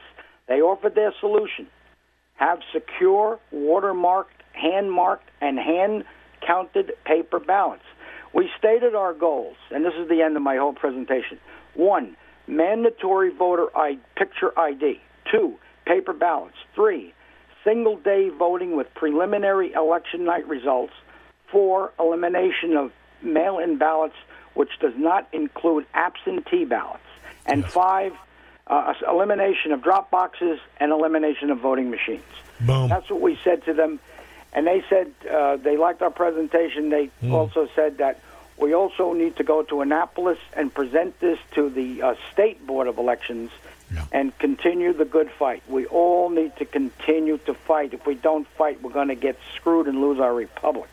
They 0.47 0.61
offered 0.61 0.95
their 0.95 1.13
solution 1.19 1.67
have 2.35 2.59
secure, 2.73 3.39
watermarked, 3.53 4.43
hand 4.53 4.91
marked, 4.91 5.29
and 5.41 5.57
hand 5.57 6.03
counted 6.45 6.93
paper 7.05 7.39
ballots. 7.39 7.83
We 8.33 8.49
stated 8.57 8.95
our 8.95 9.13
goals, 9.13 9.55
and 9.71 9.85
this 9.85 9.93
is 9.97 10.09
the 10.09 10.21
end 10.21 10.35
of 10.35 10.43
my 10.43 10.57
whole 10.57 10.73
presentation. 10.73 11.39
One, 11.73 12.17
mandatory 12.47 13.31
voter 13.31 13.67
picture 14.15 14.57
ID. 14.59 14.99
Two, 15.31 15.55
paper 15.85 16.13
ballots. 16.13 16.55
Three, 16.73 17.13
single 17.63 17.97
day 17.97 18.29
voting 18.29 18.75
with 18.75 18.93
preliminary 18.93 19.73
election 19.73 20.25
night 20.25 20.47
results. 20.47 20.93
Four, 21.51 21.91
elimination 21.99 22.75
of 22.75 22.91
mail 23.21 23.59
in 23.59 23.77
ballots, 23.77 24.15
which 24.53 24.71
does 24.79 24.93
not 24.97 25.27
include 25.31 25.85
absentee 25.93 26.65
ballots. 26.65 27.01
And 27.45 27.65
five, 27.65 28.13
uh, 28.67 28.93
elimination 29.07 29.71
of 29.71 29.83
drop 29.83 30.09
boxes 30.09 30.59
and 30.79 30.91
elimination 30.91 31.51
of 31.51 31.59
voting 31.59 31.89
machines. 31.91 32.23
Boom. 32.61 32.89
That's 32.89 33.09
what 33.09 33.21
we 33.21 33.37
said 33.43 33.63
to 33.65 33.73
them. 33.73 33.99
And 34.53 34.65
they 34.65 34.83
said 34.89 35.11
uh, 35.29 35.57
they 35.57 35.77
liked 35.77 36.01
our 36.01 36.09
presentation. 36.09 36.89
They 36.89 37.11
Hmm. 37.21 37.33
also 37.33 37.67
said 37.75 37.97
that 37.99 38.19
we 38.57 38.73
also 38.73 39.11
need 39.13 39.35
to 39.35 39.43
go 39.43 39.63
to 39.63 39.81
Annapolis 39.81 40.39
and 40.53 40.73
present 40.73 41.19
this 41.19 41.37
to 41.55 41.69
the 41.69 42.01
uh, 42.01 42.15
State 42.31 42.65
Board 42.65 42.87
of 42.87 42.97
Elections 42.97 43.51
and 44.11 44.37
continue 44.39 44.93
the 44.93 45.05
good 45.05 45.29
fight. 45.31 45.63
We 45.67 45.85
all 45.87 46.29
need 46.29 46.55
to 46.57 46.65
continue 46.65 47.37
to 47.39 47.53
fight. 47.53 47.93
If 47.93 48.05
we 48.05 48.15
don't 48.15 48.47
fight, 48.47 48.81
we're 48.81 48.91
going 48.91 49.09
to 49.09 49.15
get 49.15 49.37
screwed 49.55 49.87
and 49.87 50.01
lose 50.01 50.19
our 50.19 50.33
republic. 50.33 50.89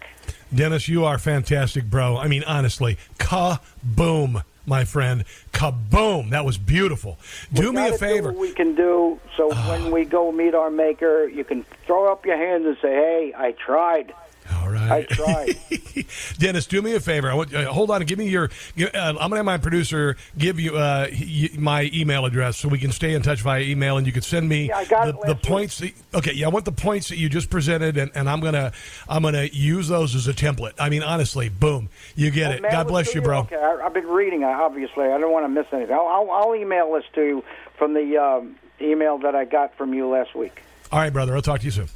Dennis, 0.55 0.89
you 0.89 1.05
are 1.05 1.19
fantastic, 1.19 1.85
bro. 1.85 2.19
I 2.19 2.29
mean, 2.29 2.45
honestly, 2.45 2.99
kaboom, 3.19 4.43
my 4.67 4.85
friend. 4.85 5.25
Kaboom. 5.53 6.31
That 6.31 6.45
was 6.45 6.59
beautiful. 6.59 7.19
Do 7.53 7.71
We 7.71 7.77
me 7.77 7.89
a 7.89 7.99
favor. 7.99 8.33
Do 8.33 8.39
what 8.39 8.41
we 8.41 8.53
can 8.53 8.75
do 8.75 9.19
so 9.37 9.49
when 9.49 9.83
ah. 9.83 9.91
we 9.91 10.05
go 10.05 10.31
meet 10.31 10.55
our 10.55 10.71
maker, 10.71 11.27
you 11.27 11.45
can 11.45 11.65
throw 11.87 12.11
up 12.13 12.27
your 12.27 12.37
hands 12.37 12.67
and 12.67 12.77
say, 12.83 12.93
"Hey, 12.93 13.35
I 13.37 13.53
tried." 13.53 14.15
All 14.53 14.69
right. 14.69 15.07
I 15.11 15.15
tried. 15.15 15.57
Dennis, 16.39 16.67
do 16.67 16.83
me 16.83 16.95
a 16.95 17.01
favor. 17.01 17.31
I 17.31 17.35
want, 17.35 17.55
uh, 17.55 17.71
hold 17.73 17.91
on. 17.91 18.03
Give 18.03 18.19
me 18.19 18.29
your. 18.29 18.51
Uh, 18.79 18.89
I'm 18.95 19.15
going 19.17 19.31
to 19.31 19.37
have 19.37 19.45
my 19.45 19.59
producer 19.59 20.17
give 20.37 20.59
you 20.61 20.77
uh, 20.77 21.07
y- 21.11 21.51
my 21.59 21.91
email 21.95 22.25
address 22.25 22.57
so 22.57 22.69
we 22.69 22.79
can 22.79 22.93
stay 22.93 23.15
in 23.15 23.23
touch 23.23 23.41
via 23.43 23.61
email, 23.63 23.97
and 23.99 24.07
you 24.07 24.13
can 24.13 24.23
send 24.23 24.49
me 24.49 24.69
Yeah, 24.69 24.85
the, 24.85 25.19
the 25.27 25.35
points. 25.35 25.79
That, 25.79 25.93
okay, 26.15 26.33
yeah, 26.33 26.47
I 26.47 26.51
want 26.51 26.65
the 26.65 26.73
points 26.73 27.09
that 27.09 27.17
you 27.19 27.29
just 27.29 27.51
presented, 27.51 27.97
and, 27.97 28.11
and 28.15 28.29
I'm 28.29 28.41
gonna 28.41 28.73
I'm 29.09 29.23
gonna 29.23 29.45
use 29.53 29.89
those 29.89 30.15
as 30.15 30.29
a 30.29 30.33
template. 30.35 30.73
I 30.79 30.89
mean, 30.89 31.03
honestly, 31.03 31.49
boom, 31.49 31.89
you 32.17 32.31
get 32.31 32.61
Well, 32.61 32.71
it. 32.71 32.73
God 32.73 32.89
bless 32.89 33.15
you, 33.15 33.23
bro. 33.23 33.41
Okay, 33.41 33.57
I, 33.57 33.81
I've 33.85 33.95
been 33.95 34.07
reading. 34.09 34.45
Obviously, 34.45 35.05
I 35.07 35.19
don't 35.19 35.33
want 35.33 35.45
to 35.45 35.49
miss 35.49 35.67
anything. 35.73 35.95
I'll, 35.95 36.07
I'll, 36.09 36.31
I'll 36.31 36.55
email 36.57 36.93
this 36.95 37.05
to 37.15 37.23
you 37.23 37.45
from 37.77 37.95
the 37.95 38.17
um, 38.19 38.57
email 38.81 39.19
that 39.19 39.35
I 39.35 39.45
got 39.45 39.75
from 39.77 39.95
you 39.95 40.09
last 40.09 40.35
week. 40.35 40.63
All 40.91 40.99
right, 40.99 41.13
brother. 41.13 41.35
I'll 41.35 41.43
talk 41.43 41.61
to 41.61 41.65
you 41.65 41.71
soon. 41.71 41.89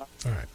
All 0.00 0.06
right. 0.26 0.46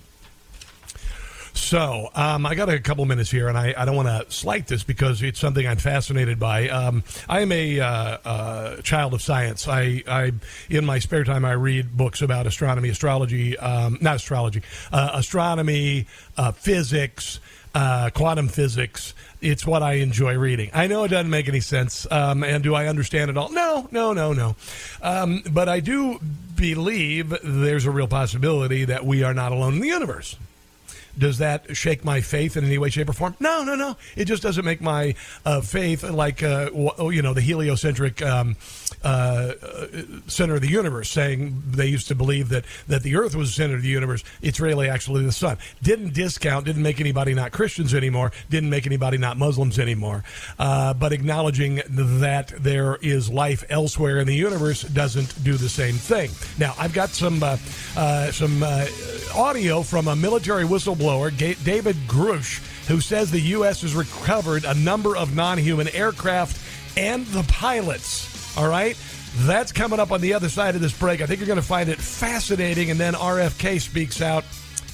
So 1.70 2.10
um, 2.16 2.48
I 2.48 2.56
got 2.56 2.68
a 2.68 2.80
couple 2.80 3.06
minutes 3.06 3.30
here, 3.30 3.48
and 3.48 3.56
I, 3.56 3.76
I 3.78 3.86
don't 3.86 3.96
want 3.96 4.08
to 4.08 4.26
slight 4.34 4.66
this 4.66 4.82
because 4.82 5.22
it's 5.22 5.40
something 5.40 5.68
I'm 5.68 5.78
fascinated 5.78 6.40
by. 6.40 6.68
Um, 6.68 7.04
I 7.30 7.42
am 7.42 7.52
a 7.52 7.80
uh, 7.80 7.86
uh, 7.86 8.82
child 8.82 9.14
of 9.14 9.22
science. 9.22 9.68
I, 9.68 10.02
I 10.08 10.32
in 10.72 10.84
my 10.84 10.98
spare 10.98 11.24
time 11.24 11.46
I 11.46 11.52
read 11.52 11.96
books 11.96 12.24
about 12.24 12.48
astronomy, 12.48 12.90
astrology, 12.90 13.56
um, 13.60 14.00
not 14.02 14.16
astrology, 14.16 14.64
uh, 14.92 15.12
astronomy, 15.14 16.08
uh, 16.38 16.54
physics. 16.54 17.40
Uh, 17.76 18.10
quantum 18.10 18.48
physics. 18.48 19.14
It's 19.42 19.64
what 19.64 19.84
I 19.84 19.94
enjoy 19.94 20.40
reading. 20.40 20.72
I 20.74 20.88
know 20.88 21.04
it 21.04 21.10
doesn't 21.10 21.30
make 21.30 21.48
any 21.48 21.60
sense. 21.60 22.08
Um, 22.10 22.44
and 22.44 22.64
do 22.64 22.74
I 22.74 22.88
understand 22.88 23.30
it 23.30 23.38
all? 23.38 23.52
No, 23.52 23.88
no, 23.92 24.12
no, 24.12 24.34
no. 24.34 24.56
Um, 25.04 25.44
but 25.52 25.70
I 25.70 25.80
do 25.80 26.20
believe 26.56 27.32
there's 27.44 27.86
a 27.86 27.92
real 27.92 28.08
possibility 28.08 28.86
that 28.86 29.06
we 29.06 29.22
are 29.22 29.36
not 29.36 29.52
alone 29.52 29.76
in 29.76 29.82
the 29.82 29.88
universe. 29.88 30.36
Does 31.20 31.38
that 31.40 31.76
shake 31.76 32.06
my 32.06 32.22
faith 32.22 32.56
in 32.56 32.64
any 32.64 32.78
way, 32.78 32.90
shape, 32.90 33.10
or 33.10 33.14
form? 33.14 33.36
No, 33.40 33.64
no, 33.64 33.76
no. 33.76 33.98
It 34.16 34.26
just 34.26 34.42
doesn't 34.42 34.64
make 34.64 34.80
my 34.82 35.16
uh, 35.46 35.62
faith 35.62 36.04
like, 36.04 36.42
uh, 36.42 36.70
oh, 36.74 37.10
you 37.10 37.22
know, 37.22 37.34
the 37.34 37.42
heliocentric 37.42 38.22
um, 38.22 38.56
uh, 39.04 39.54
uh, 39.62 39.88
center 40.28 40.56
of 40.56 40.62
the 40.62 40.70
universe, 40.70 41.10
saying 41.10 41.62
they 41.68 41.88
used 41.88 42.08
to 42.08 42.16
believe 42.16 42.50
that, 42.50 42.64
that 42.88 43.04
the 43.04 43.18
Earth 43.18 43.36
was 43.36 43.50
the 43.50 43.54
center 43.54 43.76
of 43.76 43.82
the 43.82 43.90
universe. 43.90 44.24
It's 44.42 44.60
really 44.60 44.90
actually 44.90 45.26
the 45.26 45.32
sun. 45.34 45.58
Didn't 45.84 46.14
discount, 46.14 46.66
didn't 46.66 46.84
make 46.84 47.02
anybody 47.02 47.34
not 47.34 47.52
Christians 47.52 47.94
anymore, 47.94 48.32
didn't 48.50 48.70
make 48.70 48.86
anybody 48.86 49.18
not 49.18 49.38
Muslims 49.38 49.78
anymore. 49.78 50.24
Uh, 50.58 50.94
but 50.94 51.12
acknowledging 51.12 51.82
that 51.90 52.54
there 52.58 52.96
is 53.02 53.30
life 53.30 53.66
elsewhere 53.70 54.20
in 54.20 54.28
the 54.28 54.36
universe 54.36 54.84
doesn't 54.84 55.44
do 55.44 55.56
the 55.56 55.70
same 55.70 55.96
thing. 55.96 56.32
Now, 56.58 56.74
I've 56.80 56.94
got 56.94 57.10
some, 57.10 57.44
uh, 57.44 57.58
some 58.32 58.64
audio 59.36 59.84
from 59.84 60.08
a 60.08 60.16
military 60.16 60.64
whistleblower, 60.64 61.09
Ga- 61.38 61.56
David 61.64 61.96
Grusch, 62.08 62.60
who 62.88 63.02
says 63.02 63.32
the 63.32 63.40
U.S. 63.40 63.82
has 63.82 63.96
recovered 63.96 64.66
a 64.66 64.74
number 64.74 65.18
of 65.18 65.36
non 65.36 65.58
human 65.58 65.88
aircraft 65.90 66.62
and 66.98 67.26
the 67.28 67.44
pilots. 67.44 68.58
All 68.58 68.68
right? 68.68 68.98
That's 69.38 69.72
coming 69.72 70.00
up 70.00 70.12
on 70.12 70.22
the 70.22 70.34
other 70.34 70.50
side 70.50 70.76
of 70.76 70.82
this 70.82 70.98
break. 70.98 71.22
I 71.22 71.26
think 71.26 71.40
you're 71.40 71.48
going 71.48 71.60
to 71.60 71.66
find 71.66 71.90
it 71.90 72.00
fascinating. 72.00 72.92
And 72.92 73.00
then 73.00 73.14
RFK 73.14 73.80
speaks 73.80 74.22
out, 74.22 74.44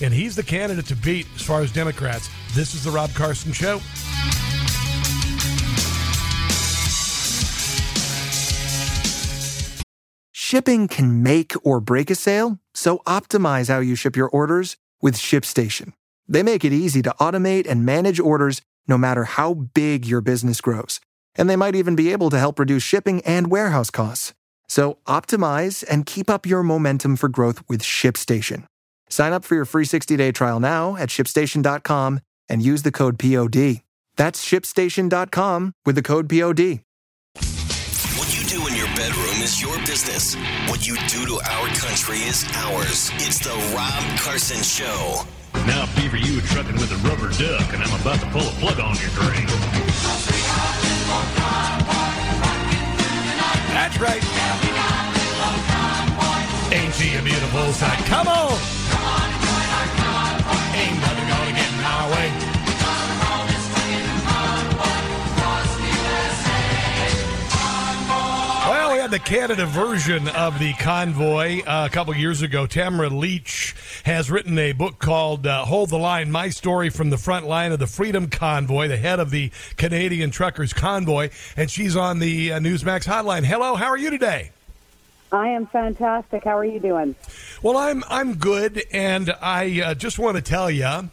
and 0.02 0.14
he's 0.14 0.36
the 0.36 0.44
candidate 0.44 0.86
to 0.88 0.96
beat 0.96 1.28
as 1.36 1.42
far 1.42 1.62
as 1.62 1.72
Democrats. 1.72 2.30
This 2.54 2.74
is 2.76 2.84
the 2.84 2.92
Rob 2.92 3.14
Carson 3.14 3.54
Show. 3.54 3.80
Shipping 10.32 10.88
can 10.88 11.24
make 11.24 11.54
or 11.64 11.82
break 11.82 12.10
a 12.10 12.16
sale, 12.16 12.60
so 12.74 13.00
optimize 13.00 13.68
how 13.68 13.80
you 13.80 13.96
ship 13.96 14.16
your 14.16 14.30
orders 14.30 14.78
with 15.02 15.16
ShipStation. 15.16 15.94
They 16.28 16.44
make 16.44 16.66
it 16.66 16.74
easy 16.74 17.02
to 17.04 17.16
automate 17.20 17.68
and 17.68 17.86
manage 17.86 18.20
orders 18.20 18.62
no 18.88 18.98
matter 18.98 19.24
how 19.26 19.54
big 19.54 20.06
your 20.06 20.22
business 20.22 20.62
grows. 20.62 21.00
And 21.36 21.50
they 21.50 21.56
might 21.56 21.76
even 21.76 21.96
be 21.96 22.12
able 22.12 22.30
to 22.30 22.40
help 22.40 22.60
reduce 22.60 22.84
shipping 22.84 23.22
and 23.22 23.48
warehouse 23.48 23.90
costs. 23.90 24.34
So 24.68 24.98
optimize 25.06 25.84
and 25.90 26.06
keep 26.06 26.30
up 26.30 26.46
your 26.46 26.64
momentum 26.64 27.16
for 27.16 27.30
growth 27.30 27.62
with 27.68 27.82
ShipStation. 27.82 28.66
Sign 29.10 29.34
up 29.34 29.46
for 29.46 29.56
your 29.56 29.66
free 29.66 29.86
60-day 29.86 30.32
trial 30.32 30.60
now 30.60 30.96
at 30.96 31.10
shipstation.com 31.10 32.20
and 32.50 32.62
use 32.62 32.82
the 32.82 32.92
code 32.92 33.20
POD. 33.20 33.82
That's 34.18 34.44
shipstation.com 34.44 35.74
with 35.86 35.96
the 35.96 36.02
code 36.02 36.30
POD. 36.30 36.82
What 38.18 38.38
you 38.38 38.46
do 38.48 38.66
in 38.68 38.76
your 38.76 38.88
bedroom 38.96 39.42
is 39.44 39.62
your 39.62 39.78
business. 39.80 40.36
What 40.70 40.88
you 40.88 40.96
do 41.08 41.26
to 41.26 41.40
our 41.52 41.68
country 41.70 42.18
is 42.20 42.46
ours. 42.54 43.12
It's 43.16 43.40
the 43.40 43.56
Rob 43.76 44.20
Carson 44.20 44.64
Show. 44.64 45.26
Now, 45.64 45.88
Beaver, 45.96 46.18
you 46.18 46.36
were 46.36 46.48
trucking 46.48 46.76
with 46.76 46.92
a 46.92 47.00
rubber 47.08 47.32
duck, 47.32 47.74
and 47.74 47.82
I'm 47.84 48.02
about 48.02 48.20
to 48.20 48.28
pull 48.28 48.48
a 48.48 48.56
plug 48.60 48.80
on 48.80 48.96
your 49.00 49.10
drain. 49.16 49.48
That's 53.72 53.98
right. 54.00 54.24
Ain't 56.72 56.94
she 56.96 57.16
a 57.16 57.22
beautiful 57.22 57.72
sight? 57.74 58.00
Come 58.06 58.28
on! 58.28 58.60
Ain't 60.76 61.00
nothing 61.00 61.28
gonna 61.30 61.52
get 61.56 61.72
in 61.74 61.84
our 61.84 62.12
way. 62.12 62.45
The 69.16 69.20
Canada 69.20 69.66
version 69.66 70.28
of 70.28 70.60
the 70.60 70.74
convoy 70.74 71.62
uh, 71.62 71.88
a 71.90 71.90
couple 71.90 72.14
years 72.14 72.42
ago. 72.42 72.68
Tamara 72.68 73.08
Lich 73.08 73.74
has 74.04 74.30
written 74.30 74.60
a 74.60 74.74
book 74.74 75.00
called 75.00 75.48
uh, 75.48 75.64
Hold 75.64 75.90
the 75.90 75.98
Line 75.98 76.30
My 76.30 76.50
Story 76.50 76.90
from 76.90 77.12
the 77.12 77.18
Front 77.18 77.48
Line 77.48 77.72
of 77.72 77.80
the 77.80 77.88
Freedom 77.88 78.28
Convoy, 78.28 78.90
the 78.90 78.98
head 78.98 79.22
of 79.22 79.32
the 79.32 79.54
Canadian 79.78 80.32
Truckers 80.32 80.74
Convoy. 80.74 81.30
And 81.56 81.72
she's 81.72 81.96
on 81.96 82.20
the 82.20 82.52
uh, 82.52 82.60
Newsmax 82.60 83.06
hotline. 83.06 83.46
Hello, 83.46 83.76
how 83.76 83.86
are 83.86 83.98
you 83.98 84.10
today? 84.10 84.52
I 85.32 85.48
am 85.48 85.66
fantastic. 85.68 86.44
How 86.44 86.58
are 86.58 86.66
you 86.66 86.82
doing? 86.82 87.16
Well, 87.64 87.78
I'm 87.78 88.04
I'm 88.10 88.36
good, 88.36 88.84
and 88.92 89.34
I 89.42 89.80
uh, 89.80 89.94
just 89.96 90.20
want 90.20 90.36
to 90.36 90.44
tell 90.44 90.70
you 90.70 91.10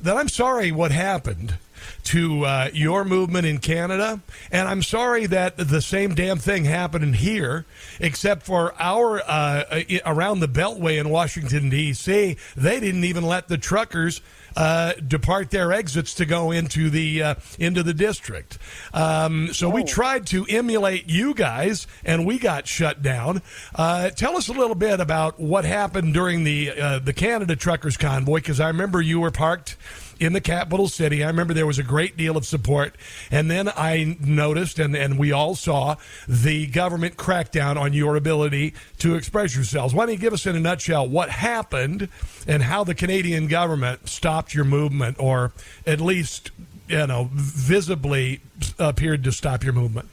that 0.00 0.16
I'm 0.16 0.28
sorry 0.28 0.72
what 0.72 0.90
happened 0.90 1.56
to 2.04 2.44
uh, 2.44 2.70
your 2.72 3.04
movement 3.04 3.46
in 3.46 3.58
Canada, 3.58 4.20
and 4.52 4.68
I'm 4.68 4.82
sorry 4.82 5.26
that 5.26 5.56
the 5.56 5.82
same 5.82 6.14
damn 6.14 6.38
thing 6.38 6.64
happened 6.64 7.04
in 7.04 7.12
here, 7.14 7.66
except 8.00 8.42
for 8.44 8.74
our 8.78 9.22
uh, 9.26 9.82
around 10.04 10.40
the 10.40 10.48
Beltway 10.48 10.98
in 10.98 11.08
Washington 11.08 11.70
D.C. 11.70 12.36
They 12.56 12.80
didn't 12.80 13.04
even 13.04 13.24
let 13.24 13.48
the 13.48 13.58
truckers 13.58 14.20
uh, 14.56 14.92
depart 15.06 15.50
their 15.50 15.72
exits 15.72 16.14
to 16.14 16.26
go 16.26 16.50
into 16.50 16.90
the 16.90 17.22
uh, 17.22 17.34
into 17.58 17.82
the 17.82 17.94
district. 17.94 18.58
Um, 18.92 19.52
so 19.52 19.68
we 19.68 19.84
tried 19.84 20.26
to 20.28 20.46
emulate 20.48 21.08
you 21.08 21.34
guys, 21.34 21.86
and 22.04 22.26
we 22.26 22.38
got 22.38 22.66
shut 22.66 23.02
down. 23.02 23.42
Uh, 23.74 24.10
tell 24.10 24.36
us 24.36 24.48
a 24.48 24.52
little 24.52 24.76
bit 24.76 25.00
about 25.00 25.40
what 25.40 25.64
happened 25.64 26.14
during 26.14 26.44
the 26.44 26.70
uh, 26.70 26.98
the 26.98 27.12
Canada 27.12 27.56
Truckers 27.56 27.96
Convoy, 27.96 28.36
because 28.36 28.60
I 28.60 28.68
remember 28.68 29.00
you 29.00 29.20
were 29.20 29.30
parked 29.30 29.76
in 30.24 30.32
the 30.32 30.40
capital 30.40 30.88
city. 30.88 31.22
I 31.22 31.28
remember 31.28 31.54
there 31.54 31.66
was 31.66 31.78
a 31.78 31.84
great 31.84 32.16
deal 32.16 32.36
of 32.36 32.46
support. 32.46 32.96
And 33.30 33.50
then 33.50 33.68
I 33.68 34.16
noticed, 34.20 34.78
and, 34.78 34.96
and 34.96 35.18
we 35.18 35.30
all 35.32 35.54
saw, 35.54 35.96
the 36.26 36.66
government 36.66 37.16
crackdown 37.16 37.76
on 37.76 37.92
your 37.92 38.16
ability 38.16 38.74
to 38.98 39.14
express 39.14 39.54
yourselves. 39.54 39.94
Why 39.94 40.06
don't 40.06 40.14
you 40.14 40.20
give 40.20 40.32
us, 40.32 40.46
in 40.46 40.56
a 40.56 40.60
nutshell, 40.60 41.06
what 41.08 41.30
happened 41.30 42.08
and 42.46 42.62
how 42.62 42.84
the 42.84 42.94
Canadian 42.94 43.46
government 43.46 44.08
stopped 44.08 44.54
your 44.54 44.64
movement, 44.64 45.16
or 45.20 45.52
at 45.86 46.00
least, 46.00 46.50
you 46.88 47.06
know, 47.06 47.28
visibly 47.32 48.40
appeared 48.78 49.22
to 49.24 49.32
stop 49.32 49.62
your 49.62 49.72
movement? 49.72 50.08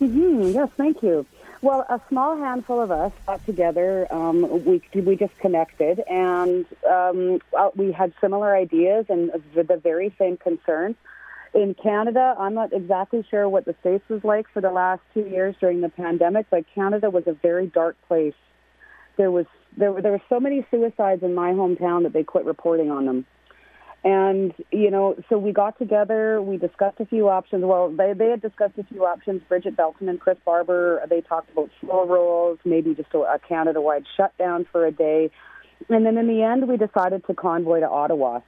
Mm-hmm. 0.00 0.52
Yes, 0.54 0.68
thank 0.76 1.02
you. 1.02 1.26
Well, 1.60 1.84
a 1.88 2.00
small 2.08 2.36
handful 2.36 2.80
of 2.80 2.92
us 2.92 3.12
got 3.26 3.44
together. 3.44 4.06
Um, 4.12 4.64
we 4.64 4.80
we 4.94 5.16
just 5.16 5.36
connected, 5.38 6.00
and 6.08 6.64
um, 6.88 7.40
uh, 7.56 7.70
we 7.74 7.90
had 7.90 8.12
similar 8.20 8.54
ideas 8.54 9.06
and 9.08 9.32
the 9.54 9.76
very 9.76 10.14
same 10.18 10.36
concerns. 10.36 10.94
In 11.54 11.74
Canada, 11.74 12.36
I'm 12.38 12.54
not 12.54 12.72
exactly 12.72 13.26
sure 13.28 13.48
what 13.48 13.64
the 13.64 13.74
states 13.80 14.04
was 14.08 14.22
like 14.22 14.46
for 14.52 14.60
the 14.60 14.70
last 14.70 15.00
two 15.14 15.26
years 15.26 15.56
during 15.58 15.80
the 15.80 15.88
pandemic, 15.88 16.46
but 16.48 16.64
Canada 16.74 17.10
was 17.10 17.24
a 17.26 17.32
very 17.32 17.66
dark 17.66 17.96
place. 18.06 18.34
There 19.16 19.32
was 19.32 19.46
there 19.76 19.90
were 19.90 20.00
there 20.00 20.12
were 20.12 20.22
so 20.28 20.38
many 20.38 20.64
suicides 20.70 21.24
in 21.24 21.34
my 21.34 21.52
hometown 21.52 22.04
that 22.04 22.12
they 22.12 22.22
quit 22.22 22.44
reporting 22.44 22.92
on 22.92 23.06
them. 23.06 23.26
And, 24.04 24.54
you 24.70 24.90
know, 24.90 25.16
so 25.28 25.38
we 25.38 25.52
got 25.52 25.76
together, 25.78 26.40
we 26.40 26.56
discussed 26.56 27.00
a 27.00 27.06
few 27.06 27.28
options. 27.28 27.64
Well, 27.64 27.90
they, 27.90 28.12
they 28.12 28.30
had 28.30 28.40
discussed 28.40 28.78
a 28.78 28.84
few 28.84 29.04
options. 29.04 29.42
Bridget 29.48 29.76
Belton 29.76 30.08
and 30.08 30.20
Chris 30.20 30.38
Barber, 30.44 31.04
they 31.10 31.20
talked 31.20 31.50
about 31.50 31.70
slow 31.80 32.06
rolls, 32.06 32.58
maybe 32.64 32.94
just 32.94 33.12
a, 33.12 33.18
a 33.18 33.38
Canada 33.40 33.80
wide 33.80 34.04
shutdown 34.16 34.66
for 34.70 34.86
a 34.86 34.92
day. 34.92 35.30
And 35.88 36.06
then 36.06 36.16
in 36.16 36.28
the 36.28 36.42
end, 36.42 36.68
we 36.68 36.76
decided 36.76 37.26
to 37.26 37.34
convoy 37.34 37.80
to 37.80 37.88
Ottawa. 37.88 38.40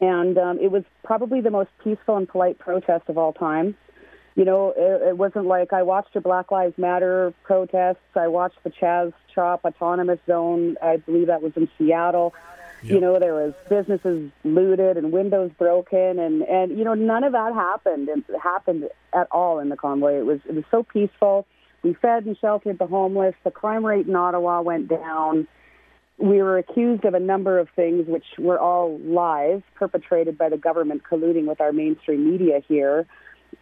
And 0.00 0.38
um, 0.38 0.58
it 0.58 0.70
was 0.70 0.84
probably 1.04 1.40
the 1.42 1.50
most 1.50 1.70
peaceful 1.84 2.16
and 2.16 2.28
polite 2.28 2.58
protest 2.58 3.08
of 3.08 3.18
all 3.18 3.32
time. 3.32 3.76
You 4.36 4.44
know, 4.44 4.72
it, 4.76 5.08
it 5.08 5.18
wasn't 5.18 5.46
like 5.46 5.72
I 5.72 5.82
watched 5.82 6.14
a 6.14 6.20
Black 6.20 6.50
Lives 6.50 6.78
Matter 6.78 7.34
protests. 7.42 7.98
I 8.14 8.28
watched 8.28 8.62
the 8.62 8.70
Chaz 8.70 9.12
Chop 9.34 9.64
Autonomous 9.64 10.20
Zone. 10.26 10.76
I 10.80 10.96
believe 10.98 11.26
that 11.26 11.42
was 11.42 11.52
in 11.56 11.68
Seattle. 11.76 12.32
Yep. 12.82 12.92
You 12.92 13.00
know, 13.00 13.18
there 13.18 13.34
was 13.34 13.54
businesses 13.68 14.30
looted 14.44 14.96
and 14.96 15.10
windows 15.10 15.50
broken, 15.58 16.18
and 16.18 16.42
and 16.42 16.78
you 16.78 16.84
know 16.84 16.94
none 16.94 17.24
of 17.24 17.32
that 17.32 17.52
happened. 17.54 18.08
It 18.08 18.24
happened 18.40 18.88
at 19.12 19.26
all 19.32 19.58
in 19.58 19.68
the 19.68 19.76
convoy. 19.76 20.18
It 20.18 20.26
was 20.26 20.40
it 20.48 20.54
was 20.54 20.64
so 20.70 20.84
peaceful. 20.84 21.46
We 21.82 21.94
fed 21.94 22.24
and 22.26 22.36
sheltered 22.38 22.78
the 22.78 22.86
homeless. 22.86 23.34
The 23.44 23.50
crime 23.50 23.84
rate 23.84 24.06
in 24.06 24.14
Ottawa 24.14 24.62
went 24.62 24.88
down. 24.88 25.48
We 26.18 26.42
were 26.42 26.58
accused 26.58 27.04
of 27.04 27.14
a 27.14 27.20
number 27.20 27.58
of 27.58 27.68
things, 27.76 28.06
which 28.08 28.24
were 28.38 28.58
all 28.58 28.98
lies 28.98 29.62
perpetrated 29.76 30.36
by 30.36 30.48
the 30.48 30.56
government 30.56 31.02
colluding 31.08 31.46
with 31.46 31.60
our 31.60 31.72
mainstream 31.72 32.30
media 32.30 32.60
here. 32.66 33.06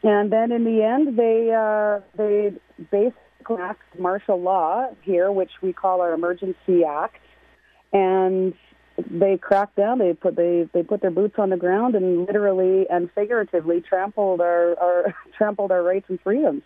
And 0.02 0.32
then 0.32 0.52
in 0.52 0.64
the 0.64 0.82
end, 0.82 1.18
they 1.18 1.52
uh, 1.54 2.00
they 2.16 2.52
basically 2.90 3.56
passed 3.56 3.78
martial 3.98 4.40
law 4.40 4.88
here, 5.02 5.30
which 5.30 5.52
we 5.62 5.72
call 5.72 6.00
our 6.00 6.12
Emergency 6.12 6.84
Act, 6.84 7.20
and 7.92 8.54
they 8.98 9.36
cracked 9.36 9.76
down. 9.76 9.98
They 9.98 10.14
put 10.14 10.36
they 10.36 10.68
they 10.72 10.82
put 10.82 11.00
their 11.00 11.10
boots 11.10 11.38
on 11.38 11.50
the 11.50 11.56
ground 11.56 11.94
and 11.94 12.26
literally 12.26 12.88
and 12.88 13.10
figuratively 13.12 13.80
trampled 13.80 14.40
our, 14.40 14.78
our 14.78 15.14
trampled 15.36 15.70
our 15.70 15.82
rights 15.82 16.06
and 16.08 16.20
freedoms. 16.20 16.62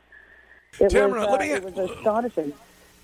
It 0.78 0.90
Tamara, 0.90 1.20
was, 1.20 1.28
uh, 1.28 1.30
let 1.32 1.40
me, 1.40 1.50
it 1.50 1.64
was 1.64 1.90
astonishing. 1.90 2.52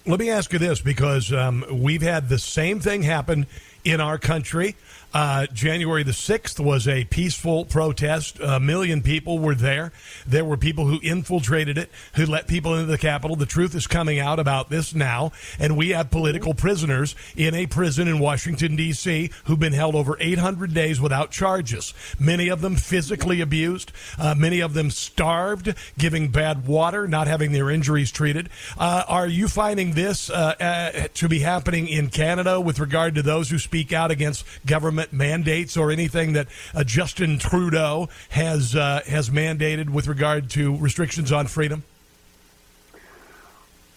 Let 0.07 0.21
me 0.21 0.31
ask 0.31 0.53
you 0.53 0.61
this 0.61 0.81
because 0.81 1.33
um, 1.33 1.65
we've 1.69 2.03
had 2.03 2.29
the 2.29 2.39
same 2.39 2.79
thing 2.79 3.03
happen 3.03 3.47
in 3.85 4.01
our 4.01 4.19
country. 4.19 4.77
Uh, 5.17 5.47
January 5.47 6.03
the 6.03 6.13
6th 6.13 6.61
was 6.61 6.87
a 6.87 7.05
peaceful 7.05 7.65
protest. 7.65 8.39
A 8.39 8.61
million 8.61 9.01
people 9.01 9.39
were 9.39 9.55
there. 9.55 9.91
There 10.27 10.45
were 10.45 10.59
people 10.59 10.89
who 10.89 11.01
infiltrated 11.03 11.79
it, 11.79 11.91
who 12.17 12.27
let 12.27 12.47
people 12.47 12.75
into 12.75 12.85
the 12.85 12.99
Capitol. 12.99 13.35
The 13.35 13.47
truth 13.47 13.75
is 13.75 13.87
coming 13.87 14.19
out 14.19 14.39
about 14.39 14.69
this 14.69 14.95
now. 14.95 15.33
And 15.59 15.75
we 15.75 15.89
have 15.89 16.11
political 16.11 16.53
prisoners 16.53 17.17
in 17.35 17.55
a 17.55 17.65
prison 17.65 18.09
in 18.09 18.19
Washington, 18.19 18.77
D.C., 18.77 19.31
who've 19.45 19.59
been 19.59 19.73
held 19.73 19.95
over 19.95 20.19
800 20.21 20.75
days 20.75 21.01
without 21.01 21.31
charges. 21.31 21.95
Many 22.21 22.49
of 22.49 22.61
them 22.61 22.77
physically 22.77 23.41
abused, 23.41 23.93
uh, 24.19 24.35
many 24.35 24.61
of 24.61 24.75
them 24.75 24.91
starved, 24.91 25.75
giving 25.97 26.29
bad 26.29 26.67
water, 26.67 27.09
not 27.09 27.27
having 27.27 27.53
their 27.53 27.71
injuries 27.71 28.11
treated. 28.11 28.51
Uh, 28.77 29.05
are 29.09 29.27
you 29.27 29.49
finding 29.49 29.93
this 29.93 30.29
uh, 30.29 30.55
uh, 30.61 31.09
to 31.15 31.27
be 31.27 31.39
happening 31.39 31.89
in 31.89 32.11
Canada 32.11 32.61
with 32.61 32.79
regard 32.79 33.15
to 33.15 33.23
those 33.23 33.49
who 33.49 33.59
speak 33.59 33.95
out 33.95 34.11
against 34.11 34.45
government? 34.67 35.06
Mandates 35.13 35.77
or 35.77 35.91
anything 35.91 36.33
that 36.35 36.49
uh, 36.75 36.85
Justin 36.85 37.39
Trudeau 37.39 38.09
has 38.31 38.75
uh, 38.75 39.01
has 39.07 39.31
mandated 39.31 39.91
with 39.91 40.07
regard 40.07 40.51
to 40.51 40.77
restrictions 40.77 41.33
on 41.33 41.47
freedom? 41.47 41.85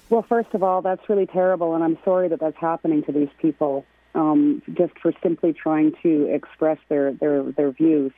Well, 0.10 0.24
first 0.24 0.54
of 0.54 0.64
all, 0.64 0.82
that's 0.82 1.08
really 1.08 1.28
terrible, 1.28 1.76
and 1.76 1.84
I'm 1.84 1.98
sorry 2.04 2.30
that 2.30 2.40
that's 2.40 2.58
happening 2.58 3.04
to 3.04 3.12
these 3.12 3.30
people 3.40 3.86
um, 4.16 4.62
just 4.74 4.98
for 5.00 5.14
simply 5.22 5.54
trying 5.54 5.94
to 6.02 6.26
express 6.34 6.80
their, 6.90 7.14
their, 7.14 7.44
their 7.44 7.72
views. 7.72 8.12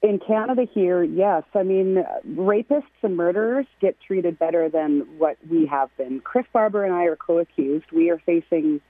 In 0.00 0.20
Canada, 0.20 0.66
here, 0.72 1.02
yes. 1.02 1.42
I 1.54 1.64
mean, 1.64 2.04
rapists 2.26 2.84
and 3.02 3.16
murderers 3.16 3.66
get 3.80 3.96
treated 4.00 4.38
better 4.38 4.68
than 4.68 5.00
what 5.18 5.36
we 5.50 5.66
have 5.66 5.94
been. 5.96 6.20
Chris 6.20 6.46
Barber 6.52 6.84
and 6.84 6.94
I 6.94 7.04
are 7.04 7.16
co 7.16 7.38
accused. 7.38 7.86
We 7.92 8.10
are 8.10 8.18
facing 8.18 8.80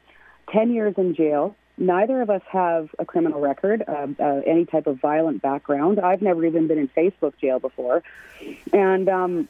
10 0.53 0.71
years 0.73 0.95
in 0.99 1.15
jail. 1.15 1.57
Neither 1.79 2.21
of 2.21 2.29
us 2.29 2.43
have 2.51 2.91
a 2.99 3.05
criminal 3.05 3.41
record, 3.41 3.85
uh, 3.87 4.09
uh, 4.19 4.41
any 4.45 4.65
type 4.65 4.89
of 4.89 5.01
violent 5.01 5.43
background. 5.43 6.01
I've 6.01 6.21
never 6.21 6.45
even 6.45 6.67
been 6.67 6.79
in 6.79 6.89
Facebook 6.89 7.35
jail 7.41 7.61
before. 7.61 8.03
And, 8.73 9.09
um, 9.09 9.49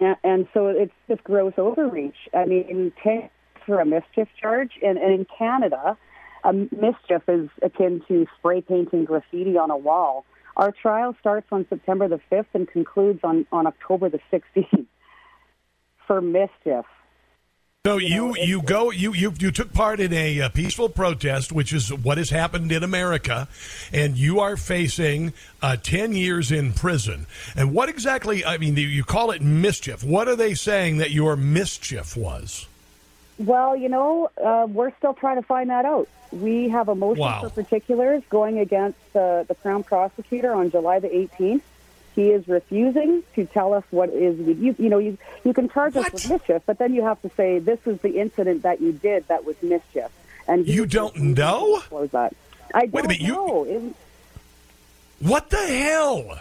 and, 0.00 0.16
and 0.24 0.48
so 0.54 0.68
it's 0.68 0.94
just 1.08 1.22
gross 1.24 1.52
overreach. 1.58 2.16
I 2.34 2.46
mean, 2.46 2.92
10 3.02 3.28
for 3.66 3.80
a 3.80 3.84
mischief 3.84 4.28
charge. 4.40 4.72
And, 4.82 4.98
and 4.98 5.12
in 5.12 5.26
Canada, 5.26 5.98
a 6.42 6.52
mischief 6.54 7.22
is 7.28 7.50
akin 7.60 8.02
to 8.08 8.26
spray 8.38 8.62
painting 8.62 9.04
graffiti 9.04 9.58
on 9.58 9.70
a 9.70 9.76
wall. 9.76 10.24
Our 10.56 10.72
trial 10.72 11.14
starts 11.20 11.48
on 11.52 11.66
September 11.68 12.08
the 12.08 12.20
5th 12.32 12.46
and 12.54 12.66
concludes 12.66 13.20
on, 13.22 13.46
on 13.52 13.66
October 13.66 14.08
the 14.08 14.20
16th 14.32 14.86
for 16.06 16.22
mischief. 16.22 16.86
So 17.88 17.96
you 17.96 18.36
you 18.36 18.60
go 18.60 18.90
you 18.90 19.14
you 19.14 19.32
you 19.38 19.50
took 19.50 19.72
part 19.72 19.98
in 19.98 20.12
a, 20.12 20.40
a, 20.40 20.50
peaceful 20.50 20.90
protest, 20.90 21.52
which 21.52 21.72
is 21.72 21.90
what 21.90 22.18
has 22.18 22.28
happened 22.28 22.70
in 22.70 22.82
America, 22.82 23.48
and 23.94 24.14
you 24.14 24.40
are 24.40 24.58
facing 24.58 25.32
uh, 25.62 25.76
ten 25.76 26.12
years 26.12 26.52
in 26.52 26.74
prison. 26.74 27.26
And 27.56 27.72
what 27.72 27.88
exactly? 27.88 28.44
I 28.44 28.58
mean, 28.58 28.76
you 28.76 29.04
call 29.04 29.30
it 29.30 29.40
mischief. 29.40 30.04
What 30.04 30.28
are 30.28 30.36
they 30.36 30.52
saying 30.52 30.98
that 30.98 31.12
your 31.12 31.34
mischief 31.34 32.14
was? 32.14 32.66
Well, 33.38 33.74
you 33.74 33.88
know, 33.88 34.30
uh, 34.36 34.66
we're 34.68 34.94
still 34.98 35.14
trying 35.14 35.36
to 35.36 35.46
find 35.46 35.70
that 35.70 35.86
out. 35.86 36.08
We 36.30 36.68
have 36.68 36.90
a 36.90 36.94
motion 36.94 37.22
wow. 37.22 37.40
for 37.40 37.48
particulars 37.48 38.22
going 38.28 38.58
against 38.58 38.98
uh, 39.16 39.44
the 39.44 39.54
Crown 39.54 39.82
prosecutor 39.82 40.52
on 40.52 40.70
July 40.70 40.98
the 40.98 41.08
18th. 41.08 41.62
He 42.18 42.30
is 42.30 42.48
refusing 42.48 43.22
to 43.36 43.46
tell 43.46 43.72
us 43.74 43.84
what 43.92 44.10
is 44.10 44.36
you, 44.40 44.74
you 44.76 44.88
know 44.88 44.98
you 44.98 45.16
you 45.44 45.54
can 45.54 45.68
charge 45.68 45.94
what? 45.94 46.06
us 46.06 46.12
with 46.14 46.30
mischief, 46.30 46.62
but 46.66 46.76
then 46.78 46.92
you 46.92 47.04
have 47.04 47.22
to 47.22 47.30
say 47.36 47.60
this 47.60 47.78
is 47.86 48.00
the 48.00 48.18
incident 48.18 48.62
that 48.62 48.80
you 48.80 48.90
did 48.90 49.28
that 49.28 49.44
was 49.44 49.54
mischief. 49.62 50.10
And 50.48 50.66
you 50.66 50.84
don't 50.84 51.16
know. 51.16 51.80
What 51.90 51.92
was 51.92 52.10
That. 52.10 52.34
I 52.74 52.86
don't 52.86 52.92
Wait 52.92 53.04
a 53.04 53.08
minute, 53.08 53.28
know. 53.28 53.64
You... 53.66 53.94
What 55.20 55.48
the 55.48 55.64
hell? 55.64 56.40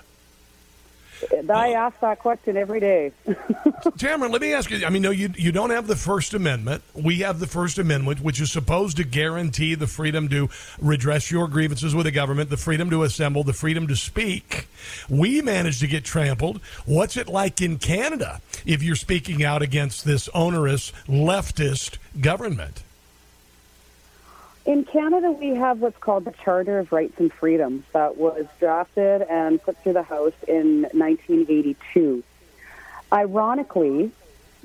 I 1.49 1.73
uh, 1.73 1.77
ask 1.77 1.99
that 2.01 2.19
question 2.19 2.57
every 2.57 2.79
day. 2.79 3.11
Tamara, 3.97 4.29
let 4.29 4.41
me 4.41 4.53
ask 4.53 4.69
you. 4.69 4.85
I 4.85 4.89
mean, 4.89 5.01
no, 5.01 5.11
you 5.11 5.33
you 5.35 5.51
don't 5.51 5.69
have 5.71 5.87
the 5.87 5.95
First 5.95 6.33
Amendment. 6.33 6.83
We 6.93 7.19
have 7.19 7.39
the 7.39 7.47
First 7.47 7.77
Amendment, 7.77 8.21
which 8.21 8.39
is 8.39 8.51
supposed 8.51 8.97
to 8.97 9.03
guarantee 9.03 9.75
the 9.75 9.87
freedom 9.87 10.29
to 10.29 10.49
redress 10.79 11.31
your 11.31 11.47
grievances 11.47 11.95
with 11.95 12.05
the 12.05 12.11
government, 12.11 12.49
the 12.49 12.57
freedom 12.57 12.89
to 12.89 13.03
assemble, 13.03 13.43
the 13.43 13.53
freedom 13.53 13.87
to 13.87 13.95
speak. 13.95 14.67
We 15.09 15.41
managed 15.41 15.79
to 15.81 15.87
get 15.87 16.03
trampled. 16.03 16.61
What's 16.85 17.17
it 17.17 17.27
like 17.27 17.61
in 17.61 17.77
Canada 17.77 18.41
if 18.65 18.83
you're 18.83 18.95
speaking 18.95 19.43
out 19.43 19.61
against 19.61 20.05
this 20.05 20.29
onerous 20.29 20.91
leftist 21.07 21.97
government? 22.19 22.83
In 24.67 24.83
Canada, 24.83 25.31
we 25.31 25.55
have 25.55 25.79
what's 25.79 25.97
called 25.97 26.25
the 26.25 26.33
Charter 26.43 26.79
of 26.79 26.91
Rights 26.91 27.21
and 27.21 27.31
Freedoms 27.31 27.85
that 27.93 28.17
was 28.17 28.45
drafted 28.59 29.21
and 29.21 29.63
put 29.63 29.77
through 29.77 29.93
the 29.93 30.03
House 30.03 30.33
in 30.45 30.81
1982. 30.91 32.21
Ironically, 33.13 34.11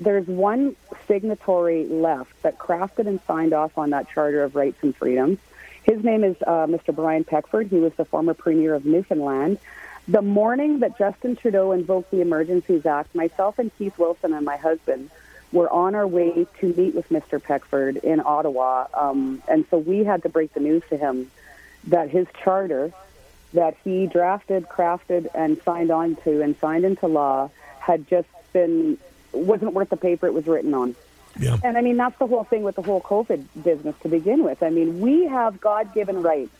there's 0.01 0.27
one 0.27 0.75
signatory 1.07 1.85
left 1.85 2.33
that 2.41 2.59
crafted 2.59 3.07
and 3.07 3.21
signed 3.25 3.53
off 3.53 3.77
on 3.77 3.91
that 3.91 4.09
Charter 4.09 4.43
of 4.43 4.57
Rights 4.57 4.75
and 4.81 4.93
Freedoms. 4.93 5.39
His 5.83 6.03
name 6.03 6.25
is 6.25 6.35
uh, 6.45 6.67
Mr. 6.67 6.93
Brian 6.93 7.23
Peckford. 7.23 7.67
He 7.67 7.77
was 7.77 7.93
the 7.93 8.03
former 8.03 8.33
Premier 8.33 8.73
of 8.73 8.85
Newfoundland. 8.85 9.57
The 10.09 10.21
morning 10.21 10.79
that 10.79 10.97
Justin 10.97 11.37
Trudeau 11.37 11.71
invoked 11.71 12.11
the 12.11 12.19
Emergencies 12.19 12.85
Act, 12.85 13.15
myself 13.15 13.57
and 13.57 13.71
Keith 13.77 13.97
Wilson 13.97 14.33
and 14.33 14.45
my 14.45 14.57
husband 14.57 15.09
we're 15.53 15.69
on 15.69 15.95
our 15.95 16.07
way 16.07 16.47
to 16.59 16.73
meet 16.73 16.95
with 16.95 17.07
Mr. 17.09 17.41
Peckford 17.41 17.97
in 17.97 18.19
Ottawa. 18.19 18.87
Um, 18.93 19.41
and 19.47 19.65
so 19.69 19.77
we 19.77 20.03
had 20.03 20.23
to 20.23 20.29
break 20.29 20.53
the 20.53 20.59
news 20.59 20.83
to 20.89 20.97
him 20.97 21.31
that 21.85 22.09
his 22.09 22.27
charter 22.43 22.91
that 23.53 23.77
he 23.83 24.07
drafted, 24.07 24.67
crafted, 24.67 25.27
and 25.35 25.61
signed 25.63 25.91
on 25.91 26.15
to 26.23 26.41
and 26.41 26.55
signed 26.59 26.85
into 26.85 27.07
law 27.07 27.51
had 27.79 28.07
just 28.07 28.27
been, 28.51 28.97
wasn't 29.31 29.73
worth 29.73 29.89
the 29.89 29.97
paper 29.97 30.25
it 30.25 30.33
was 30.33 30.47
written 30.47 30.73
on. 30.73 30.95
Yeah. 31.39 31.57
And 31.63 31.77
I 31.77 31.81
mean, 31.81 31.97
that's 31.97 32.17
the 32.17 32.27
whole 32.27 32.43
thing 32.43 32.63
with 32.63 32.75
the 32.75 32.81
whole 32.81 33.01
COVID 33.01 33.45
business 33.63 33.95
to 34.01 34.09
begin 34.09 34.43
with. 34.43 34.63
I 34.63 34.69
mean, 34.69 34.99
we 34.99 35.25
have 35.25 35.61
God 35.61 35.93
given 35.93 36.21
rights 36.21 36.55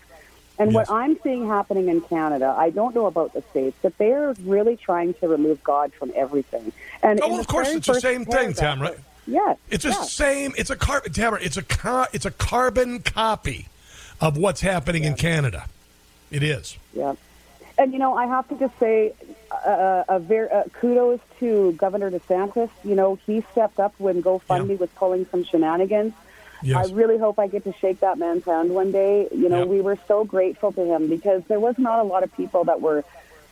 and 0.60 0.72
yes. 0.72 0.88
what 0.88 0.96
I'm 0.96 1.20
seeing 1.22 1.48
happening 1.48 1.90
in 1.90 2.02
Canada, 2.02 2.54
I 2.58 2.70
don't 2.70 2.94
know 2.94 3.08
about 3.08 3.34
the 3.34 3.42
states, 3.50 3.78
but 3.82 3.98
they're 3.98 4.34
really 4.44 4.78
trying 4.78 5.14
to 5.16 5.28
remove 5.28 5.64
God 5.64 5.94
from 5.94 6.12
everything. 6.16 6.72
And 7.02 7.20
oh, 7.24 7.30
well, 7.30 7.40
of 7.40 7.48
course, 7.48 7.70
it's 7.70 7.88
the 7.88 8.00
same 8.00 8.26
thing, 8.26 8.54
Tamara. 8.54 8.96
Yes, 9.26 9.58
it's 9.70 9.84
the 9.84 9.94
same. 9.94 10.54
It's 10.58 10.70
a 10.70 10.76
carbon, 10.76 11.12
Tamara. 11.12 11.42
It's 11.42 11.58
a 11.58 11.64
car, 11.64 12.08
it's 12.14 12.26
a 12.26 12.32
carbon 12.32 13.00
copy 13.00 13.68
of 14.22 14.38
what's 14.38 14.62
happening 14.62 15.04
yeah. 15.04 15.10
in 15.10 15.16
Canada. 15.16 15.66
It 16.30 16.44
is. 16.44 16.78
Yeah, 16.94 17.16
and 17.78 17.94
you 17.94 18.00
know, 18.00 18.16
I 18.16 18.28
have 18.28 18.48
to 18.50 18.56
just 18.56 18.78
say, 18.80 19.14
uh, 19.52 20.04
a 20.08 20.20
very 20.20 20.50
uh, 20.50 20.64
kudos 20.74 21.20
to 21.40 21.72
Governor 21.74 22.12
DeSantis. 22.12 22.70
You 22.84 22.96
know, 22.96 23.18
he 23.26 23.44
stepped 23.54 23.80
up 23.80 23.96
when 23.98 24.22
GoFundMe 24.22 24.70
yeah. 24.70 24.76
was 24.76 24.90
pulling 24.92 25.26
some 25.26 25.44
shenanigans 25.44 26.14
Yes. 26.64 26.90
I 26.90 26.94
really 26.94 27.18
hope 27.18 27.40
I 27.40 27.48
get 27.48 27.64
to 27.66 27.74
shake 27.74 28.00
that 28.00 28.18
man's 28.18 28.46
hand 28.46 28.74
one 28.74 28.92
day. 28.92 29.28
You 29.32 29.50
know, 29.50 29.60
yep. 29.60 29.68
we 29.68 29.82
were 29.82 29.98
so 30.08 30.24
grateful 30.24 30.72
to 30.72 30.84
him 30.84 31.08
because 31.08 31.44
there 31.48 31.60
was 31.60 31.78
not 31.78 32.00
a 32.00 32.04
lot 32.04 32.24
of 32.24 32.34
people 32.36 32.64
that 32.66 32.82
were 32.82 33.04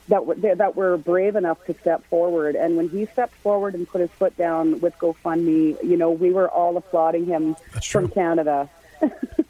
that 0.07 0.25
were 0.25 0.35
that 0.35 0.75
were 0.75 0.97
brave 0.97 1.35
enough 1.35 1.63
to 1.65 1.73
step 1.75 2.05
forward. 2.05 2.55
And 2.55 2.77
when 2.77 2.89
he 2.89 3.05
stepped 3.05 3.35
forward 3.35 3.75
and 3.75 3.87
put 3.87 4.01
his 4.01 4.11
foot 4.11 4.35
down 4.37 4.79
with 4.79 4.97
GoFundMe, 4.97 5.83
you 5.83 5.97
know, 5.97 6.11
we 6.11 6.31
were 6.31 6.49
all 6.49 6.77
applauding 6.77 7.25
him 7.25 7.55
from. 7.83 8.09
Canada. 8.09 8.69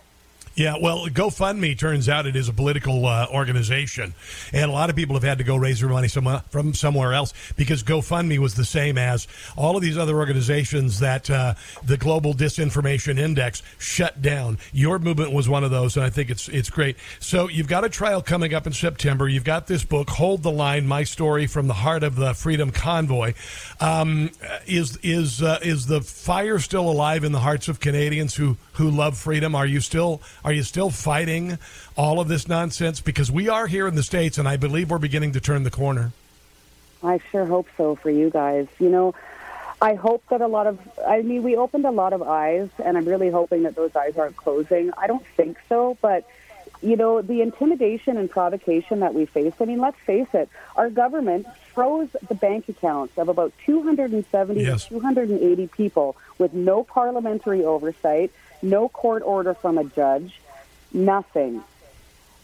Yeah, 0.62 0.76
well, 0.80 1.08
GoFundMe 1.08 1.76
turns 1.76 2.08
out 2.08 2.28
it 2.28 2.36
is 2.36 2.47
a 2.47 2.54
political 2.54 3.08
uh, 3.08 3.26
organization, 3.34 4.13
and 4.54 4.69
a 4.69 4.71
lot 4.71 4.91
of 4.91 4.95
people 4.95 5.15
have 5.15 5.24
had 5.24 5.39
to 5.39 5.43
go 5.43 5.56
raise 5.56 5.80
their 5.80 5.89
money 5.89 6.08
some, 6.08 6.39
from 6.52 6.76
somewhere 6.76 7.13
else 7.13 7.34
because 7.58 7.82
GoFundMe 7.82 8.38
was 8.38 8.54
the 8.54 8.63
same 8.63 8.95
as 8.95 9.28
all 9.58 9.76
of 9.76 9.82
these 9.82 9.97
other 9.97 10.15
organizations 10.17 11.00
that 11.00 11.32
uh, 11.32 11.56
the 11.84 11.97
Global 11.97 12.36
Disinformation 12.36 13.17
Index 13.17 13.63
shut 13.80 14.21
down. 14.21 14.60
Your 14.71 15.00
movement 15.00 15.34
was 15.34 15.50
one 15.50 15.63
of 15.63 15.71
those, 15.71 15.97
and 15.97 16.06
I 16.06 16.12
think 16.12 16.30
it's 16.30 16.47
it's 16.47 16.69
great. 16.69 16.95
So 17.19 17.50
you've 17.50 17.67
got 17.67 17.84
a 17.84 17.89
trial 17.89 18.21
coming 18.21 18.54
up 18.54 18.67
in 18.67 18.74
September. 18.74 19.28
You've 19.28 19.43
got 19.43 19.65
this 19.65 19.84
book, 19.84 20.12
Hold 20.12 20.43
the 20.43 20.52
Line: 20.52 20.86
My 20.86 21.04
Story 21.04 21.47
from 21.47 21.69
the 21.69 21.74
Heart 21.74 22.04
of 22.04 22.17
the 22.17 22.36
Freedom 22.36 22.69
Convoy. 22.69 23.34
Um, 23.80 24.30
is 24.67 24.95
is 24.97 25.41
uh, 25.41 25.58
is 25.63 25.88
the 25.88 26.02
fire 26.02 26.60
still 26.60 26.88
alive 26.88 27.24
in 27.24 27.32
the 27.32 27.39
hearts 27.39 27.67
of 27.67 27.80
Canadians 27.80 28.36
who 28.36 28.58
who 28.74 28.90
love 28.90 29.18
freedom? 29.18 29.56
Are 29.56 29.66
you 29.66 29.80
still 29.80 30.22
are 30.44 30.54
you 30.54 30.64
still 30.64 30.90
fighting 30.90 31.58
all 31.96 32.20
of 32.20 32.28
this 32.28 32.48
nonsense? 32.48 33.02
Because 33.02 33.32
we 33.32 33.50
are 33.50 33.68
here 33.68 33.88
in 33.88 33.96
the 33.96 34.04
states, 34.04 34.38
and 34.38 34.48
I 34.48 34.58
believe 34.58 34.90
we're 34.90 34.98
beginning 34.98 35.34
to 35.34 35.42
turn 35.42 35.64
the 35.64 35.72
corner. 35.72 36.12
I 37.04 37.20
sure 37.32 37.46
hope 37.46 37.68
so 37.78 37.96
for 37.96 38.10
you 38.10 38.30
guys. 38.30 38.68
You 38.80 38.90
know, 38.90 39.16
I 39.82 39.96
hope 39.96 40.24
that 40.30 40.42
a 40.42 40.48
lot 40.48 40.68
of, 40.68 40.80
I 41.08 41.24
mean, 41.24 41.42
we 41.42 41.56
opened 41.56 41.86
a 41.86 41.92
lot 41.92 42.14
of 42.14 42.22
eyes, 42.22 42.70
and 42.84 42.98
I'm 42.98 43.06
really 43.06 43.32
hoping 43.32 43.64
that 43.64 43.76
those 43.76 43.96
eyes 43.96 44.18
aren't 44.18 44.38
closing. 44.38 44.92
I 44.98 45.08
don't 45.08 45.26
think 45.36 45.58
so, 45.68 45.98
but 46.02 46.28
you 46.84 46.96
know, 46.96 47.22
the 47.22 47.42
intimidation 47.42 48.18
and 48.18 48.30
provocation 48.30 49.02
that 49.02 49.14
we 49.14 49.26
face, 49.26 49.54
I 49.60 49.66
mean, 49.66 49.80
let's 49.80 50.00
face 50.00 50.28
it, 50.34 50.50
our 50.76 50.90
government 50.90 51.46
froze 51.74 52.10
the 52.28 52.36
bank 52.36 52.70
accounts 52.70 53.18
of 53.18 53.30
about 53.30 53.54
270 53.66 54.62
yes. 54.62 54.88
280 54.88 55.68
people 55.68 56.16
with 56.38 56.54
no 56.54 56.84
parliamentary 56.84 57.64
oversight, 57.64 58.32
no 58.62 58.89
court 58.89 59.24
order 59.26 59.54
from 59.54 59.78
a 59.78 59.84
judge, 59.84 60.39
nothing. 60.93 61.63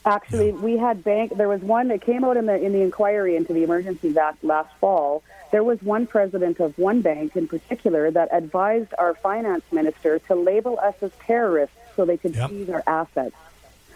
Actually, 0.06 0.51
we 0.53 0.77
had 0.77 1.03
bank. 1.03 1.36
There 1.36 1.49
was 1.49 1.62
one 1.62 1.89
that 1.89 2.01
came 2.01 2.23
out 2.23 2.38
in 2.38 2.45
the 2.45 2.56
in 2.56 2.71
the 2.71 2.82
inquiry 2.82 3.36
into 3.36 3.51
the 3.51 3.63
emergency 3.63 4.17
Act 4.17 4.43
last 4.43 4.73
fall. 4.80 5.21
There 5.51 5.63
was 5.63 5.82
one 5.82 6.08
president 6.08 6.60
of 6.60 6.77
one 6.77 7.01
bank 7.01 7.36
in 7.36 7.47
particular 7.47 8.10
that 8.12 8.30
advised 8.32 8.93
our 8.97 9.15
finance 9.15 9.63
minister 9.71 10.19
to 10.19 10.36
label 10.36 10.80
us 10.80 10.95
as 11.01 11.12
terrorists 11.25 11.75
so 11.95 12.06
they 12.06 12.17
could 12.17 12.36
yep. 12.36 12.49
seize 12.49 12.69
our 12.69 12.84
assets. 12.88 13.36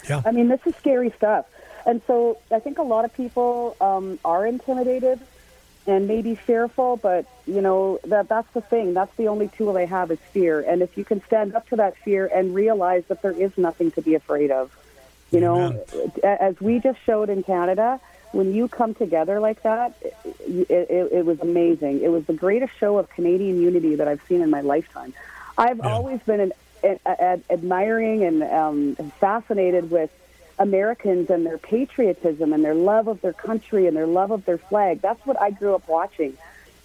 Yeah. 0.09 0.21
I 0.25 0.31
mean, 0.31 0.47
this 0.49 0.61
is 0.65 0.75
scary 0.75 1.11
stuff. 1.15 1.45
And 1.85 2.01
so 2.07 2.37
I 2.51 2.59
think 2.59 2.77
a 2.77 2.83
lot 2.83 3.05
of 3.05 3.13
people 3.13 3.75
um, 3.81 4.19
are 4.23 4.45
intimidated 4.45 5.19
and 5.87 6.07
maybe 6.07 6.35
fearful, 6.35 6.97
but 6.97 7.25
you 7.47 7.61
know 7.61 7.99
that 8.05 8.29
that's 8.29 8.51
the 8.53 8.61
thing. 8.61 8.93
That's 8.93 9.15
the 9.15 9.27
only 9.27 9.47
tool 9.47 9.73
they 9.73 9.87
have 9.87 10.11
is 10.11 10.19
fear. 10.31 10.61
And 10.61 10.81
if 10.81 10.97
you 10.97 11.03
can 11.03 11.23
stand 11.25 11.55
up 11.55 11.67
to 11.69 11.75
that 11.77 11.97
fear 11.97 12.29
and 12.33 12.53
realize 12.53 13.03
that 13.07 13.21
there 13.21 13.31
is 13.31 13.57
nothing 13.57 13.91
to 13.91 14.01
be 14.01 14.15
afraid 14.15 14.51
of, 14.51 14.71
you 15.31 15.39
know, 15.39 15.83
as 16.23 16.59
we 16.61 16.79
just 16.79 16.99
showed 17.03 17.29
in 17.29 17.41
Canada, 17.43 17.99
when 18.31 18.53
you 18.53 18.67
come 18.67 18.93
together 18.93 19.39
like 19.39 19.63
that, 19.63 19.95
it, 20.23 20.69
it, 20.69 21.11
it, 21.11 21.25
was 21.25 21.39
amazing. 21.39 22.01
It 22.01 22.09
was 22.09 22.25
the 22.25 22.33
greatest 22.33 22.73
show 22.77 22.97
of 22.97 23.09
Canadian 23.09 23.61
unity 23.61 23.95
that 23.95 24.07
I've 24.07 24.21
seen 24.27 24.41
in 24.41 24.49
my 24.49 24.61
lifetime. 24.61 25.13
I've 25.57 25.79
yeah. 25.79 25.89
always 25.89 26.21
been 26.21 26.39
an, 26.39 26.53
an, 26.83 26.99
an, 27.05 27.43
admiring 27.49 28.23
and 28.23 28.43
um, 28.43 28.95
fascinated 29.19 29.91
with 29.91 30.11
Americans 30.61 31.31
and 31.31 31.43
their 31.43 31.57
patriotism 31.57 32.53
and 32.53 32.63
their 32.63 32.75
love 32.75 33.07
of 33.07 33.19
their 33.21 33.33
country 33.33 33.87
and 33.87 33.97
their 33.97 34.05
love 34.05 34.29
of 34.29 34.45
their 34.45 34.59
flag. 34.59 35.01
That's 35.01 35.25
what 35.25 35.41
I 35.41 35.49
grew 35.49 35.73
up 35.73 35.87
watching. 35.87 36.37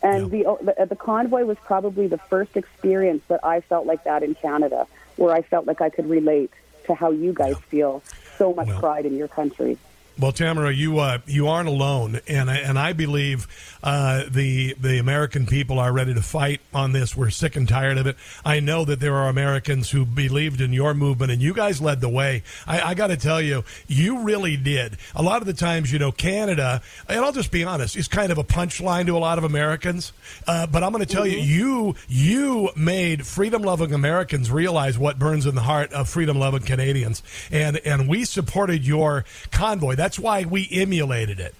And 0.02 0.32
yeah. 0.32 0.44
the, 0.62 0.74
the 0.78 0.86
the 0.86 0.96
convoy 0.96 1.44
was 1.44 1.58
probably 1.62 2.06
the 2.06 2.18
first 2.18 2.56
experience 2.56 3.22
that 3.28 3.40
I 3.44 3.60
felt 3.60 3.86
like 3.86 4.04
that 4.04 4.22
in 4.22 4.34
Canada, 4.34 4.86
where 5.16 5.34
I 5.34 5.42
felt 5.42 5.66
like 5.66 5.80
I 5.82 5.90
could 5.90 6.08
relate 6.08 6.50
to 6.86 6.94
how 6.94 7.10
you 7.10 7.32
guys 7.34 7.56
yeah. 7.56 7.68
feel 7.68 8.02
so 8.38 8.54
much 8.54 8.68
well, 8.68 8.80
pride 8.80 9.04
in 9.04 9.16
your 9.16 9.28
country. 9.28 9.76
Well, 10.18 10.32
Tamara, 10.32 10.72
you 10.72 10.98
uh, 10.98 11.18
you 11.26 11.48
aren't 11.48 11.68
alone, 11.68 12.20
and 12.26 12.50
I, 12.50 12.56
and 12.56 12.78
I 12.78 12.94
believe 12.94 13.46
uh, 13.82 14.24
the 14.30 14.74
the 14.80 14.98
American 14.98 15.44
people 15.44 15.78
are 15.78 15.92
ready 15.92 16.14
to 16.14 16.22
fight 16.22 16.62
on 16.72 16.92
this. 16.92 17.14
We're 17.14 17.28
sick 17.28 17.54
and 17.54 17.68
tired 17.68 17.98
of 17.98 18.06
it. 18.06 18.16
I 18.42 18.60
know 18.60 18.86
that 18.86 18.98
there 18.98 19.14
are 19.14 19.28
Americans 19.28 19.90
who 19.90 20.06
believed 20.06 20.62
in 20.62 20.72
your 20.72 20.94
movement, 20.94 21.32
and 21.32 21.42
you 21.42 21.52
guys 21.52 21.82
led 21.82 22.00
the 22.00 22.08
way. 22.08 22.42
I, 22.66 22.80
I 22.80 22.94
got 22.94 23.08
to 23.08 23.18
tell 23.18 23.42
you, 23.42 23.62
you 23.88 24.20
really 24.20 24.56
did. 24.56 24.96
A 25.14 25.22
lot 25.22 25.42
of 25.42 25.46
the 25.46 25.52
times, 25.52 25.92
you 25.92 25.98
know, 25.98 26.12
Canada, 26.12 26.80
and 27.08 27.20
I'll 27.20 27.32
just 27.32 27.52
be 27.52 27.64
honest, 27.64 27.94
is 27.94 28.08
kind 28.08 28.32
of 28.32 28.38
a 28.38 28.44
punchline 28.44 29.04
to 29.06 29.16
a 29.16 29.20
lot 29.20 29.36
of 29.36 29.44
Americans. 29.44 30.14
Uh, 30.46 30.66
but 30.66 30.82
I'm 30.82 30.92
going 30.92 31.04
to 31.04 31.12
tell 31.12 31.26
mm-hmm. 31.26 31.40
you, 31.40 31.94
you 32.08 32.36
you 32.36 32.70
made 32.74 33.26
freedom 33.26 33.60
loving 33.60 33.92
Americans 33.92 34.50
realize 34.50 34.98
what 34.98 35.18
burns 35.18 35.44
in 35.44 35.54
the 35.54 35.60
heart 35.60 35.92
of 35.92 36.08
freedom 36.08 36.38
loving 36.38 36.62
Canadians, 36.62 37.22
and 37.52 37.76
and 37.84 38.08
we 38.08 38.24
supported 38.24 38.86
your 38.86 39.26
convoy. 39.50 39.94
That 39.94 40.05
that's 40.06 40.20
why 40.20 40.44
we 40.44 40.68
emulated 40.70 41.40
it. 41.40 41.52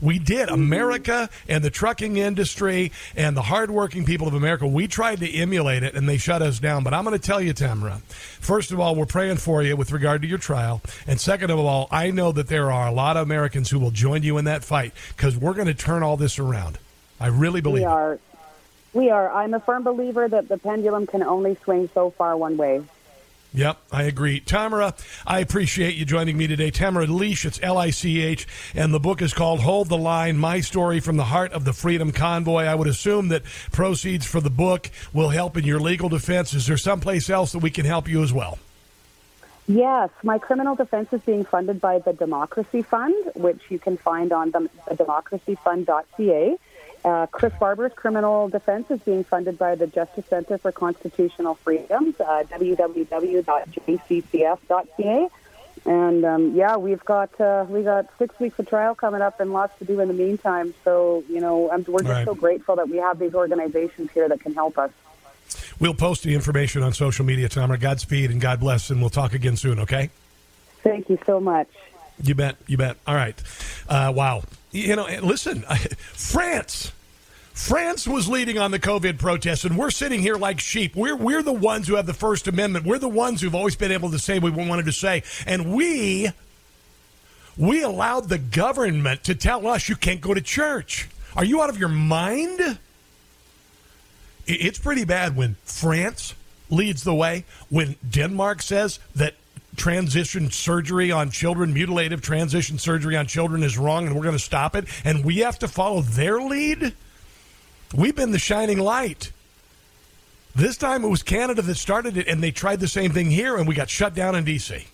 We 0.00 0.18
did. 0.18 0.48
Mm-hmm. 0.48 0.54
America 0.54 1.30
and 1.48 1.62
the 1.62 1.70
trucking 1.70 2.16
industry 2.16 2.90
and 3.14 3.36
the 3.36 3.42
hardworking 3.42 4.04
people 4.04 4.26
of 4.26 4.34
America, 4.34 4.66
we 4.66 4.88
tried 4.88 5.20
to 5.20 5.32
emulate 5.32 5.84
it 5.84 5.94
and 5.94 6.08
they 6.08 6.16
shut 6.16 6.42
us 6.42 6.58
down. 6.58 6.82
But 6.82 6.94
I'm 6.94 7.04
going 7.04 7.16
to 7.16 7.24
tell 7.24 7.40
you, 7.40 7.52
Tamara, 7.52 7.98
first 8.40 8.72
of 8.72 8.80
all, 8.80 8.96
we're 8.96 9.06
praying 9.06 9.36
for 9.36 9.62
you 9.62 9.76
with 9.76 9.92
regard 9.92 10.20
to 10.22 10.26
your 10.26 10.38
trial. 10.38 10.82
And 11.06 11.20
second 11.20 11.50
of 11.50 11.60
all, 11.60 11.86
I 11.92 12.10
know 12.10 12.32
that 12.32 12.48
there 12.48 12.72
are 12.72 12.88
a 12.88 12.92
lot 12.92 13.16
of 13.16 13.22
Americans 13.22 13.70
who 13.70 13.78
will 13.78 13.92
join 13.92 14.24
you 14.24 14.36
in 14.36 14.46
that 14.46 14.64
fight 14.64 14.92
because 15.16 15.36
we're 15.36 15.54
going 15.54 15.68
to 15.68 15.74
turn 15.74 16.02
all 16.02 16.16
this 16.16 16.40
around. 16.40 16.78
I 17.20 17.28
really 17.28 17.60
believe 17.60 17.82
we 17.82 17.86
are. 17.86 18.14
It. 18.14 18.20
We 18.94 19.10
are. 19.10 19.30
I'm 19.30 19.54
a 19.54 19.60
firm 19.60 19.84
believer 19.84 20.26
that 20.26 20.48
the 20.48 20.58
pendulum 20.58 21.06
can 21.06 21.22
only 21.22 21.56
swing 21.62 21.88
so 21.94 22.10
far 22.10 22.36
one 22.36 22.56
way. 22.56 22.82
Yep, 23.54 23.76
I 23.92 24.04
agree. 24.04 24.40
Tamara, 24.40 24.94
I 25.26 25.40
appreciate 25.40 25.94
you 25.94 26.06
joining 26.06 26.38
me 26.38 26.46
today. 26.46 26.70
Tamara 26.70 27.06
Lich, 27.06 27.44
it's 27.44 27.60
L 27.62 27.76
I 27.76 27.90
C 27.90 28.22
H, 28.22 28.48
and 28.74 28.94
the 28.94 29.00
book 29.00 29.20
is 29.20 29.34
called 29.34 29.60
Hold 29.60 29.90
the 29.90 29.98
Line 29.98 30.38
My 30.38 30.60
Story 30.60 31.00
from 31.00 31.18
the 31.18 31.24
Heart 31.24 31.52
of 31.52 31.66
the 31.66 31.74
Freedom 31.74 32.12
Convoy. 32.12 32.64
I 32.64 32.74
would 32.74 32.88
assume 32.88 33.28
that 33.28 33.44
proceeds 33.70 34.24
for 34.24 34.40
the 34.40 34.48
book 34.48 34.90
will 35.12 35.28
help 35.28 35.58
in 35.58 35.64
your 35.64 35.80
legal 35.80 36.08
defense. 36.08 36.54
Is 36.54 36.66
there 36.66 36.78
someplace 36.78 37.28
else 37.28 37.52
that 37.52 37.58
we 37.58 37.70
can 37.70 37.84
help 37.84 38.08
you 38.08 38.22
as 38.22 38.32
well? 38.32 38.58
Yes, 39.68 40.08
my 40.22 40.38
criminal 40.38 40.74
defense 40.74 41.12
is 41.12 41.20
being 41.20 41.44
funded 41.44 41.80
by 41.80 41.98
the 41.98 42.12
Democracy 42.12 42.82
Fund, 42.82 43.14
which 43.34 43.60
you 43.68 43.78
can 43.78 43.96
find 43.96 44.32
on 44.32 44.50
the 44.50 44.68
democracyfund.ca. 44.90 46.56
Uh, 47.04 47.26
Chris 47.26 47.52
Barber's 47.58 47.92
criminal 47.94 48.48
defense 48.48 48.88
is 48.90 49.00
being 49.00 49.24
funded 49.24 49.58
by 49.58 49.74
the 49.74 49.88
Justice 49.88 50.24
Center 50.26 50.56
for 50.58 50.70
Constitutional 50.70 51.56
Freedoms, 51.56 52.20
uh, 52.20 52.44
www.jccf.ca. 52.48 52.88
And 55.84 56.24
um, 56.24 56.54
yeah, 56.54 56.76
we've 56.76 57.04
got 57.04 57.40
uh, 57.40 57.66
we 57.68 57.82
got 57.82 58.06
six 58.16 58.38
weeks 58.38 58.56
of 58.60 58.68
trial 58.68 58.94
coming 58.94 59.20
up 59.20 59.40
and 59.40 59.52
lots 59.52 59.76
to 59.80 59.84
do 59.84 59.98
in 59.98 60.06
the 60.06 60.14
meantime. 60.14 60.74
So 60.84 61.24
you 61.28 61.40
know, 61.40 61.70
I'm, 61.72 61.84
we're 61.88 62.00
just 62.00 62.10
right. 62.10 62.24
so 62.24 62.36
grateful 62.36 62.76
that 62.76 62.88
we 62.88 62.98
have 62.98 63.18
these 63.18 63.34
organizations 63.34 64.12
here 64.12 64.28
that 64.28 64.40
can 64.40 64.54
help 64.54 64.78
us. 64.78 64.92
We'll 65.80 65.94
post 65.94 66.22
the 66.22 66.34
information 66.34 66.84
on 66.84 66.92
social 66.92 67.24
media, 67.24 67.48
Tamara. 67.48 67.78
Godspeed 67.78 68.30
and 68.30 68.40
God 68.40 68.60
bless, 68.60 68.90
and 68.90 69.00
we'll 69.00 69.10
talk 69.10 69.34
again 69.34 69.56
soon. 69.56 69.80
Okay. 69.80 70.10
Thank 70.82 71.08
you 71.08 71.18
so 71.26 71.40
much. 71.40 71.68
You 72.22 72.36
bet. 72.36 72.56
You 72.68 72.76
bet. 72.76 72.96
All 73.06 73.16
right. 73.16 73.40
Uh, 73.88 74.12
wow. 74.14 74.42
You 74.72 74.96
know, 74.96 75.06
listen, 75.22 75.62
France. 76.14 76.92
France 77.52 78.08
was 78.08 78.28
leading 78.28 78.58
on 78.58 78.70
the 78.70 78.78
COVID 78.78 79.18
protests, 79.18 79.64
and 79.64 79.76
we're 79.76 79.90
sitting 79.90 80.20
here 80.20 80.36
like 80.36 80.58
sheep. 80.58 80.96
We're, 80.96 81.14
we're 81.14 81.42
the 81.42 81.52
ones 81.52 81.86
who 81.86 81.96
have 81.96 82.06
the 82.06 82.14
First 82.14 82.48
Amendment. 82.48 82.86
We're 82.86 82.98
the 82.98 83.10
ones 83.10 83.42
who've 83.42 83.54
always 83.54 83.76
been 83.76 83.92
able 83.92 84.10
to 84.10 84.18
say 84.18 84.38
what 84.38 84.54
we 84.54 84.66
wanted 84.66 84.86
to 84.86 84.92
say. 84.92 85.22
And 85.46 85.74
we, 85.74 86.30
we 87.58 87.82
allowed 87.82 88.30
the 88.30 88.38
government 88.38 89.24
to 89.24 89.34
tell 89.34 89.66
us 89.66 89.90
you 89.90 89.96
can't 89.96 90.22
go 90.22 90.32
to 90.32 90.40
church. 90.40 91.10
Are 91.36 91.44
you 91.44 91.60
out 91.60 91.68
of 91.68 91.78
your 91.78 91.90
mind? 91.90 92.78
It's 94.46 94.78
pretty 94.78 95.04
bad 95.04 95.36
when 95.36 95.56
France 95.64 96.34
leads 96.70 97.04
the 97.04 97.14
way, 97.14 97.44
when 97.68 97.96
Denmark 98.08 98.62
says 98.62 98.98
that 99.14 99.34
transition 99.76 100.50
surgery 100.50 101.10
on 101.10 101.30
children, 101.30 101.72
mutilative 101.72 102.20
transition 102.20 102.78
surgery 102.78 103.16
on 103.16 103.26
children 103.26 103.62
is 103.62 103.78
wrong 103.78 104.06
and 104.06 104.14
we're 104.14 104.22
going 104.22 104.36
to 104.36 104.42
stop 104.42 104.76
it, 104.76 104.86
and 105.04 105.24
we 105.24 105.38
have 105.38 105.58
to 105.60 105.68
follow 105.68 106.02
their 106.02 106.40
lead? 106.40 106.94
We've 107.94 108.16
been 108.16 108.32
the 108.32 108.38
shining 108.38 108.78
light. 108.78 109.32
This 110.54 110.76
time 110.76 111.04
it 111.04 111.08
was 111.08 111.22
Canada 111.22 111.62
that 111.62 111.76
started 111.76 112.16
it, 112.16 112.28
and 112.28 112.42
they 112.42 112.50
tried 112.50 112.80
the 112.80 112.88
same 112.88 113.12
thing 113.12 113.30
here, 113.30 113.56
and 113.56 113.66
we 113.66 113.74
got 113.74 113.88
shut 113.88 114.14
down 114.14 114.34
in 114.34 114.44
D.C. 114.44 114.86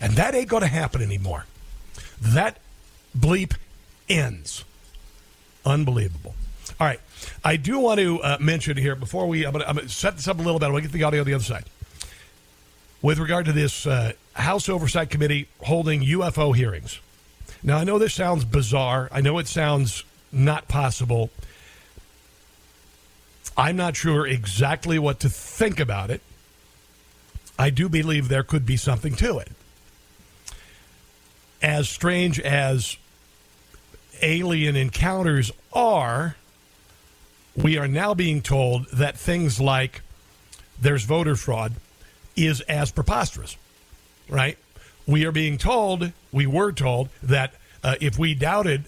And 0.00 0.12
that 0.14 0.34
ain't 0.34 0.48
going 0.48 0.62
to 0.62 0.68
happen 0.68 1.00
anymore. 1.00 1.46
That 2.20 2.58
bleep 3.18 3.56
ends. 4.08 4.64
Unbelievable. 5.64 6.34
All 6.78 6.86
right. 6.86 7.00
I 7.42 7.56
do 7.56 7.78
want 7.78 8.00
to 8.00 8.20
uh, 8.20 8.36
mention 8.38 8.76
here 8.76 8.94
before 8.94 9.26
we, 9.26 9.46
I'm 9.46 9.52
going 9.52 9.64
to 9.64 9.88
set 9.88 10.16
this 10.16 10.28
up 10.28 10.38
a 10.38 10.42
little 10.42 10.60
bit. 10.60 10.70
We'll 10.70 10.82
get 10.82 10.92
the 10.92 11.02
audio 11.02 11.20
on 11.20 11.26
the 11.26 11.34
other 11.34 11.44
side 11.44 11.64
with 13.02 13.18
regard 13.18 13.46
to 13.46 13.52
this 13.52 13.86
uh, 13.86 14.12
House 14.34 14.68
Oversight 14.68 15.10
Committee 15.10 15.48
holding 15.62 16.02
UFO 16.02 16.54
hearings. 16.54 17.00
Now, 17.62 17.78
I 17.78 17.84
know 17.84 17.98
this 17.98 18.14
sounds 18.14 18.44
bizarre. 18.44 19.08
I 19.12 19.20
know 19.20 19.38
it 19.38 19.48
sounds 19.48 20.04
not 20.32 20.68
possible. 20.68 21.30
I'm 23.56 23.76
not 23.76 23.96
sure 23.96 24.26
exactly 24.26 24.98
what 24.98 25.20
to 25.20 25.28
think 25.28 25.80
about 25.80 26.10
it. 26.10 26.20
I 27.58 27.70
do 27.70 27.88
believe 27.88 28.28
there 28.28 28.42
could 28.42 28.66
be 28.66 28.76
something 28.76 29.14
to 29.16 29.38
it. 29.38 29.50
As 31.62 31.88
strange 31.88 32.38
as 32.38 32.98
alien 34.20 34.76
encounters 34.76 35.50
are, 35.72 36.36
we 37.56 37.78
are 37.78 37.88
now 37.88 38.12
being 38.12 38.42
told 38.42 38.88
that 38.90 39.16
things 39.16 39.58
like 39.58 40.02
there's 40.78 41.04
voter 41.04 41.34
fraud 41.34 41.72
is 42.36 42.60
as 42.62 42.90
preposterous, 42.90 43.56
right? 44.28 44.58
We 45.06 45.24
are 45.24 45.32
being 45.32 45.58
told, 45.58 46.12
we 46.32 46.46
were 46.46 46.72
told, 46.72 47.08
that 47.22 47.54
uh, 47.82 47.94
if 48.00 48.18
we 48.18 48.34
doubted 48.34 48.84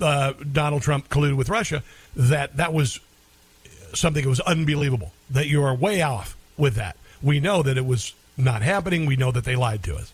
uh, 0.00 0.32
Donald 0.50 0.82
Trump 0.82 1.08
colluded 1.08 1.36
with 1.36 1.48
Russia, 1.48 1.82
that 2.16 2.56
that 2.56 2.72
was 2.72 3.00
something 3.94 4.22
that 4.22 4.28
was 4.28 4.40
unbelievable, 4.40 5.12
that 5.30 5.46
you 5.46 5.62
are 5.62 5.74
way 5.74 6.02
off 6.02 6.36
with 6.56 6.74
that. 6.74 6.96
We 7.22 7.40
know 7.40 7.62
that 7.62 7.76
it 7.76 7.86
was 7.86 8.14
not 8.36 8.62
happening. 8.62 9.06
We 9.06 9.16
know 9.16 9.32
that 9.32 9.44
they 9.44 9.56
lied 9.56 9.82
to 9.84 9.96
us. 9.96 10.12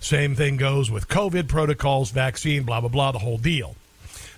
Same 0.00 0.34
thing 0.34 0.56
goes 0.56 0.90
with 0.90 1.08
COVID 1.08 1.48
protocols, 1.48 2.10
vaccine, 2.10 2.62
blah, 2.62 2.80
blah, 2.80 2.88
blah, 2.88 3.12
the 3.12 3.18
whole 3.18 3.38
deal. 3.38 3.76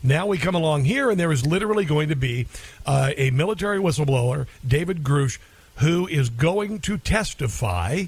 Now 0.02 0.26
we 0.26 0.38
come 0.38 0.54
along 0.54 0.84
here, 0.84 1.10
and 1.10 1.18
there 1.18 1.32
is 1.32 1.46
literally 1.46 1.84
going 1.84 2.08
to 2.08 2.16
be 2.16 2.46
uh, 2.84 3.12
a 3.16 3.30
military 3.30 3.78
whistleblower, 3.78 4.46
David 4.66 5.02
Grusch, 5.02 5.38
who 5.76 6.06
is 6.06 6.30
going 6.30 6.80
to 6.80 6.98
testify 6.98 8.04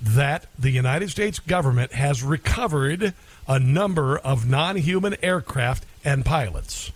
that 0.00 0.46
the 0.58 0.70
United 0.70 1.10
States 1.10 1.38
government 1.38 1.92
has 1.92 2.22
recovered 2.22 3.14
a 3.46 3.58
number 3.58 4.18
of 4.18 4.48
non 4.48 4.76
human 4.76 5.16
aircraft 5.22 5.84
and 6.04 6.24
pilots. 6.24 6.92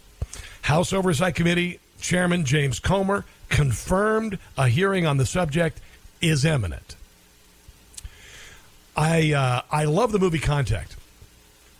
House 0.63 0.93
Oversight 0.93 1.35
Committee 1.35 1.81
Chairman 2.01 2.45
James 2.45 2.79
Comer 2.79 3.25
confirmed 3.49 4.39
a 4.57 4.69
hearing 4.69 5.07
on 5.07 5.17
the 5.17 5.27
subject 5.27 5.81
is 6.21 6.45
imminent. 6.45 6.97
I 8.97 9.33
uh, 9.33 9.63
I 9.71 9.85
love 9.85 10.13
the 10.13 10.19
movie 10.19 10.41
Contact. 10.41 10.97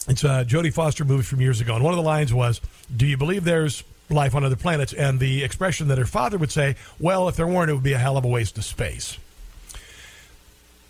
It's 0.07 0.25
a 0.25 0.45
Jodie 0.47 0.73
Foster 0.73 1.05
movie 1.05 1.25
from 1.25 1.41
years 1.41 1.61
ago, 1.61 1.75
and 1.75 1.85
one 1.85 1.93
of 1.93 1.99
the 1.99 2.05
lines 2.05 2.33
was, 2.33 2.61
"Do 2.95 3.07
you 3.07 3.17
believe 3.17 3.45
there's 3.45 3.83
life 4.11 4.35
on 4.35 4.45
other 4.45 4.57
planets. 4.57 4.93
And 4.93 5.21
the 5.21 5.45
expression 5.45 5.89
that 5.89 5.99
her 5.99 6.07
father 6.07 6.39
would 6.39 6.53
say, 6.53 6.77
well, 6.99 7.29
if 7.29 7.37
there 7.37 7.47
weren't, 7.47 7.71
it 7.71 7.75
would 7.75 7.83
be 7.83 7.93
a 7.93 7.99
hell 7.99 8.17
of 8.17 8.25
a 8.25 8.29
waste 8.29 8.59
of 8.59 8.65
space. 8.65 9.19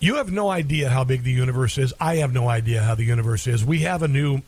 You 0.00 0.16
have 0.16 0.30
no 0.30 0.48
idea 0.48 0.90
how 0.90 1.02
big 1.04 1.24
the 1.24 1.32
universe 1.32 1.76
is. 1.76 1.92
I 2.00 2.16
have 2.16 2.32
no 2.32 2.48
idea 2.48 2.82
how 2.82 2.94
the 2.94 3.04
universe 3.04 3.46
is. 3.46 3.64
We 3.64 3.80
have 3.80 4.02
a 4.02 4.08
new 4.08 4.42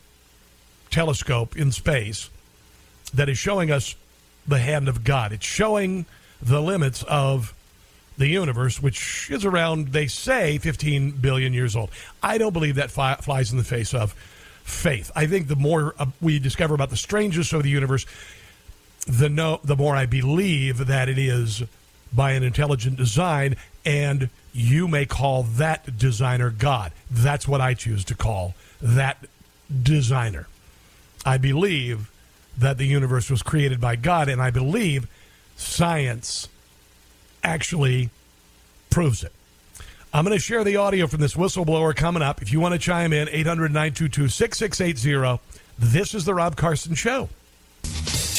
telescope 0.90 1.56
in 1.56 1.72
space 1.72 2.30
that 3.14 3.28
is 3.28 3.38
showing 3.38 3.70
us 3.70 3.96
the 4.46 4.58
hand 4.58 4.88
of 4.88 5.02
God. 5.02 5.32
It's 5.32 5.46
showing 5.46 6.06
the 6.40 6.60
limits 6.60 7.02
of 7.04 7.54
the 8.16 8.28
universe, 8.28 8.82
which 8.82 9.30
is 9.30 9.44
around, 9.44 9.88
they 9.88 10.06
say, 10.06 10.58
15 10.58 11.12
billion 11.12 11.52
years 11.52 11.74
old. 11.74 11.90
I 12.22 12.38
don't 12.38 12.52
believe 12.52 12.76
that 12.76 12.90
fi- 12.90 13.16
flies 13.16 13.50
in 13.50 13.58
the 13.58 13.64
face 13.64 13.94
of 13.94 14.12
faith. 14.62 15.10
I 15.16 15.26
think 15.26 15.48
the 15.48 15.56
more 15.56 15.94
uh, 15.98 16.06
we 16.20 16.38
discover 16.38 16.74
about 16.74 16.90
the 16.90 16.96
strangeness 16.96 17.52
of 17.52 17.62
the 17.62 17.70
universe, 17.70 18.06
the 19.10 19.28
no, 19.28 19.60
the 19.64 19.76
more 19.76 19.96
I 19.96 20.06
believe 20.06 20.86
that 20.86 21.08
it 21.08 21.18
is 21.18 21.62
by 22.12 22.32
an 22.32 22.42
intelligent 22.42 22.96
design, 22.96 23.56
and 23.84 24.30
you 24.52 24.88
may 24.88 25.04
call 25.06 25.42
that 25.42 25.98
designer 25.98 26.50
God. 26.50 26.92
That's 27.10 27.46
what 27.46 27.60
I 27.60 27.74
choose 27.74 28.04
to 28.06 28.14
call 28.14 28.54
that 28.80 29.26
designer. 29.82 30.46
I 31.24 31.38
believe 31.38 32.10
that 32.56 32.78
the 32.78 32.86
universe 32.86 33.30
was 33.30 33.42
created 33.42 33.80
by 33.80 33.96
God, 33.96 34.28
and 34.28 34.40
I 34.40 34.50
believe 34.50 35.08
science 35.56 36.48
actually 37.42 38.10
proves 38.90 39.22
it. 39.24 39.32
I'm 40.12 40.24
going 40.24 40.36
to 40.36 40.42
share 40.42 40.64
the 40.64 40.76
audio 40.76 41.06
from 41.06 41.20
this 41.20 41.34
whistleblower 41.34 41.94
coming 41.94 42.22
up. 42.22 42.42
If 42.42 42.52
you 42.52 42.58
want 42.58 42.74
to 42.74 42.78
chime 42.78 43.12
in, 43.12 43.28
800 43.28 43.72
922 43.72 44.28
6680. 44.28 45.40
This 45.78 46.14
is 46.14 46.24
The 46.24 46.34
Rob 46.34 46.56
Carson 46.56 46.94
Show. 46.94 47.28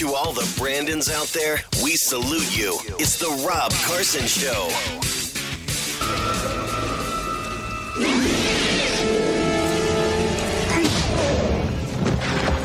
To 0.02 0.16
all 0.16 0.34
the 0.34 0.52
Brandons 0.58 1.12
out 1.12 1.28
there, 1.28 1.62
we 1.84 1.96
salute 1.96 2.58
you. 2.58 2.80
It's 2.98 3.20
The 3.20 3.30
Rob 3.48 3.72
Carson 3.86 4.26
Show. 4.26 4.68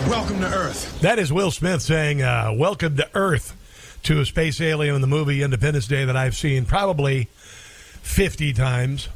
Welcome 0.08 0.40
to 0.40 0.46
Earth. 0.46 0.98
That 1.02 1.18
is 1.18 1.30
Will 1.30 1.50
Smith 1.50 1.82
saying, 1.82 2.22
uh, 2.22 2.54
Welcome 2.56 2.96
to 2.96 3.10
Earth 3.14 3.54
to 4.04 4.22
a 4.22 4.24
space 4.24 4.58
alien 4.62 4.94
in 4.94 5.02
the 5.02 5.06
movie 5.06 5.42
Independence 5.42 5.86
Day 5.86 6.06
that 6.06 6.16
I've 6.16 6.36
seen 6.36 6.64
probably 6.64 7.24
50 8.00 8.54
times. 8.54 9.10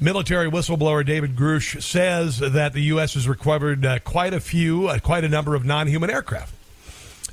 Military 0.00 0.50
whistleblower 0.50 1.04
David 1.04 1.36
Grusch 1.36 1.82
says 1.82 2.38
that 2.38 2.72
the 2.72 2.84
U.S. 2.84 3.12
has 3.12 3.28
recovered 3.28 3.84
uh, 3.84 3.98
quite 3.98 4.32
a 4.32 4.40
few, 4.40 4.88
uh, 4.88 4.98
quite 5.00 5.24
a 5.24 5.28
number 5.28 5.54
of 5.54 5.66
non 5.66 5.86
human 5.86 6.08
aircraft. 6.08 6.54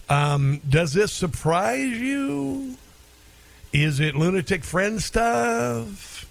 Um, 0.09 0.61
does 0.67 0.93
this 0.93 1.11
surprise 1.11 1.99
you? 1.99 2.77
Is 3.73 3.99
it 3.99 4.15
lunatic 4.15 4.63
friend 4.63 5.01
stuff? 5.01 6.29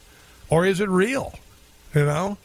Or 0.49 0.64
is 0.64 0.81
it 0.81 0.89
real? 0.89 1.39
You 1.95 2.05
know? 2.05 2.39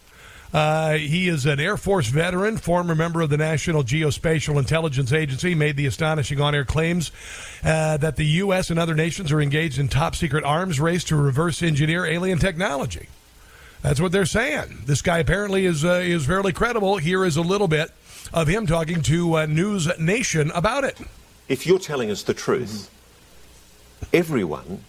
Uh, 0.51 0.93
he 0.93 1.29
is 1.29 1.45
an 1.45 1.59
Air 1.59 1.77
Force 1.77 2.07
veteran, 2.07 2.57
former 2.57 2.95
member 2.95 3.21
of 3.21 3.29
the 3.29 3.37
National 3.37 3.83
Geospatial 3.83 4.57
Intelligence 4.57 5.13
Agency, 5.13 5.53
made 5.53 5.77
the 5.77 5.85
astonishing 5.85 6.41
on 6.41 6.55
air 6.55 6.65
claims 6.65 7.11
uh, 7.63 7.97
that 7.97 8.15
the 8.15 8.25
U.S. 8.25 8.71
and 8.71 8.79
other 8.79 8.95
nations 8.95 9.31
are 9.31 9.39
engaged 9.39 9.77
in 9.77 9.89
top 9.89 10.15
secret 10.15 10.43
arms 10.43 10.79
race 10.79 11.03
to 11.05 11.15
reverse 11.15 11.61
engineer 11.61 12.03
alien 12.03 12.39
technology. 12.39 13.09
That's 13.83 14.01
what 14.01 14.11
they're 14.11 14.25
saying. 14.25 14.83
This 14.85 15.03
guy 15.03 15.19
apparently 15.19 15.65
is 15.65 15.85
uh, 15.85 16.01
is 16.03 16.25
fairly 16.25 16.51
credible. 16.51 16.97
Here 16.97 17.23
is 17.23 17.37
a 17.37 17.41
little 17.41 17.67
bit 17.67 17.91
of 18.33 18.47
him 18.47 18.65
talking 18.65 19.01
to 19.03 19.37
uh, 19.37 19.45
News 19.45 19.87
Nation 19.99 20.51
about 20.51 20.83
it. 20.83 20.97
If 21.49 21.65
you're 21.65 21.79
telling 21.79 22.11
us 22.11 22.21
the 22.21 22.35
truth, 22.35 22.91
everyone, 24.13 24.83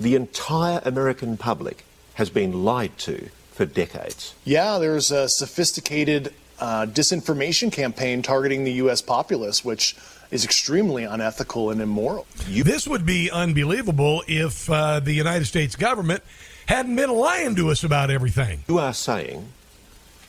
the 0.00 0.16
entire 0.16 0.82
American 0.84 1.36
public, 1.36 1.84
has 2.14 2.30
been 2.30 2.64
lied 2.64 2.98
to 2.98 3.28
for 3.52 3.64
decades. 3.64 4.34
Yeah, 4.44 4.78
there's 4.78 5.12
a 5.12 5.28
sophisticated 5.28 6.34
uh, 6.58 6.86
disinformation 6.86 7.70
campaign 7.70 8.22
targeting 8.22 8.64
the 8.64 8.72
U.S. 8.72 9.00
populace, 9.00 9.64
which 9.64 9.96
is 10.32 10.44
extremely 10.44 11.04
unethical 11.04 11.70
and 11.70 11.80
immoral. 11.80 12.26
this 12.48 12.88
would 12.88 13.06
be 13.06 13.30
unbelievable 13.30 14.24
if 14.26 14.68
uh, 14.68 14.98
the 14.98 15.12
United 15.12 15.44
States 15.44 15.76
government 15.76 16.24
hadn't 16.66 16.96
been 16.96 17.10
lying 17.10 17.54
to 17.54 17.70
us 17.70 17.84
about 17.84 18.10
everything. 18.10 18.64
You 18.68 18.80
are 18.80 18.94
saying 18.94 19.46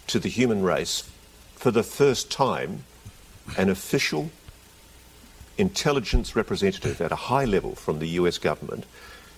to 0.08 0.20
the 0.20 0.30
human 0.30 0.62
race, 0.62 1.10
for 1.56 1.72
the 1.72 1.84
first 1.84 2.32
time, 2.32 2.84
an 3.58 3.70
official 3.70 4.30
intelligence 5.58 6.36
representative 6.36 7.02
at 7.02 7.12
a 7.12 7.16
high 7.16 7.46
level 7.46 7.76
from 7.76 8.00
the 8.00 8.08
US 8.10 8.38
government 8.38 8.86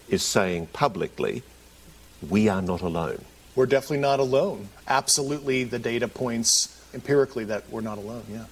is 0.09 0.23
saying 0.23 0.67
publicly, 0.67 1.43
we 2.29 2.47
are 2.47 2.61
not 2.61 2.81
alone. 2.81 3.25
We're 3.55 3.65
definitely 3.65 3.99
not 3.99 4.19
alone. 4.19 4.69
Absolutely, 4.87 5.63
the 5.63 5.79
data 5.79 6.07
points 6.07 6.81
empirically 6.93 7.45
that 7.45 7.69
we're 7.69 7.81
not 7.81 7.97
alone, 7.97 8.23
yeah. 8.29 8.45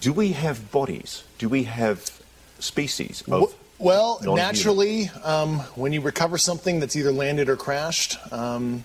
Do 0.00 0.12
we 0.12 0.32
have 0.32 0.70
bodies? 0.70 1.24
Do 1.38 1.48
we 1.48 1.64
have 1.64 2.10
species 2.58 3.22
of. 3.30 3.54
Well, 3.78 4.20
naturally, 4.22 5.10
um, 5.24 5.58
when 5.74 5.92
you 5.92 6.00
recover 6.00 6.38
something 6.38 6.78
that's 6.78 6.94
either 6.94 7.10
landed 7.10 7.48
or 7.48 7.56
crashed, 7.56 8.16
um, 8.32 8.84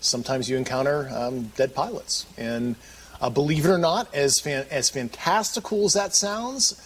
sometimes 0.00 0.48
you 0.48 0.56
encounter 0.56 1.10
um, 1.12 1.44
dead 1.56 1.74
pilots. 1.74 2.24
And 2.38 2.76
uh, 3.20 3.28
believe 3.28 3.66
it 3.66 3.68
or 3.68 3.78
not, 3.78 4.12
as 4.14 4.40
fan- 4.40 4.66
as 4.70 4.88
fantastical 4.88 5.84
as 5.84 5.92
that 5.92 6.14
sounds, 6.14 6.80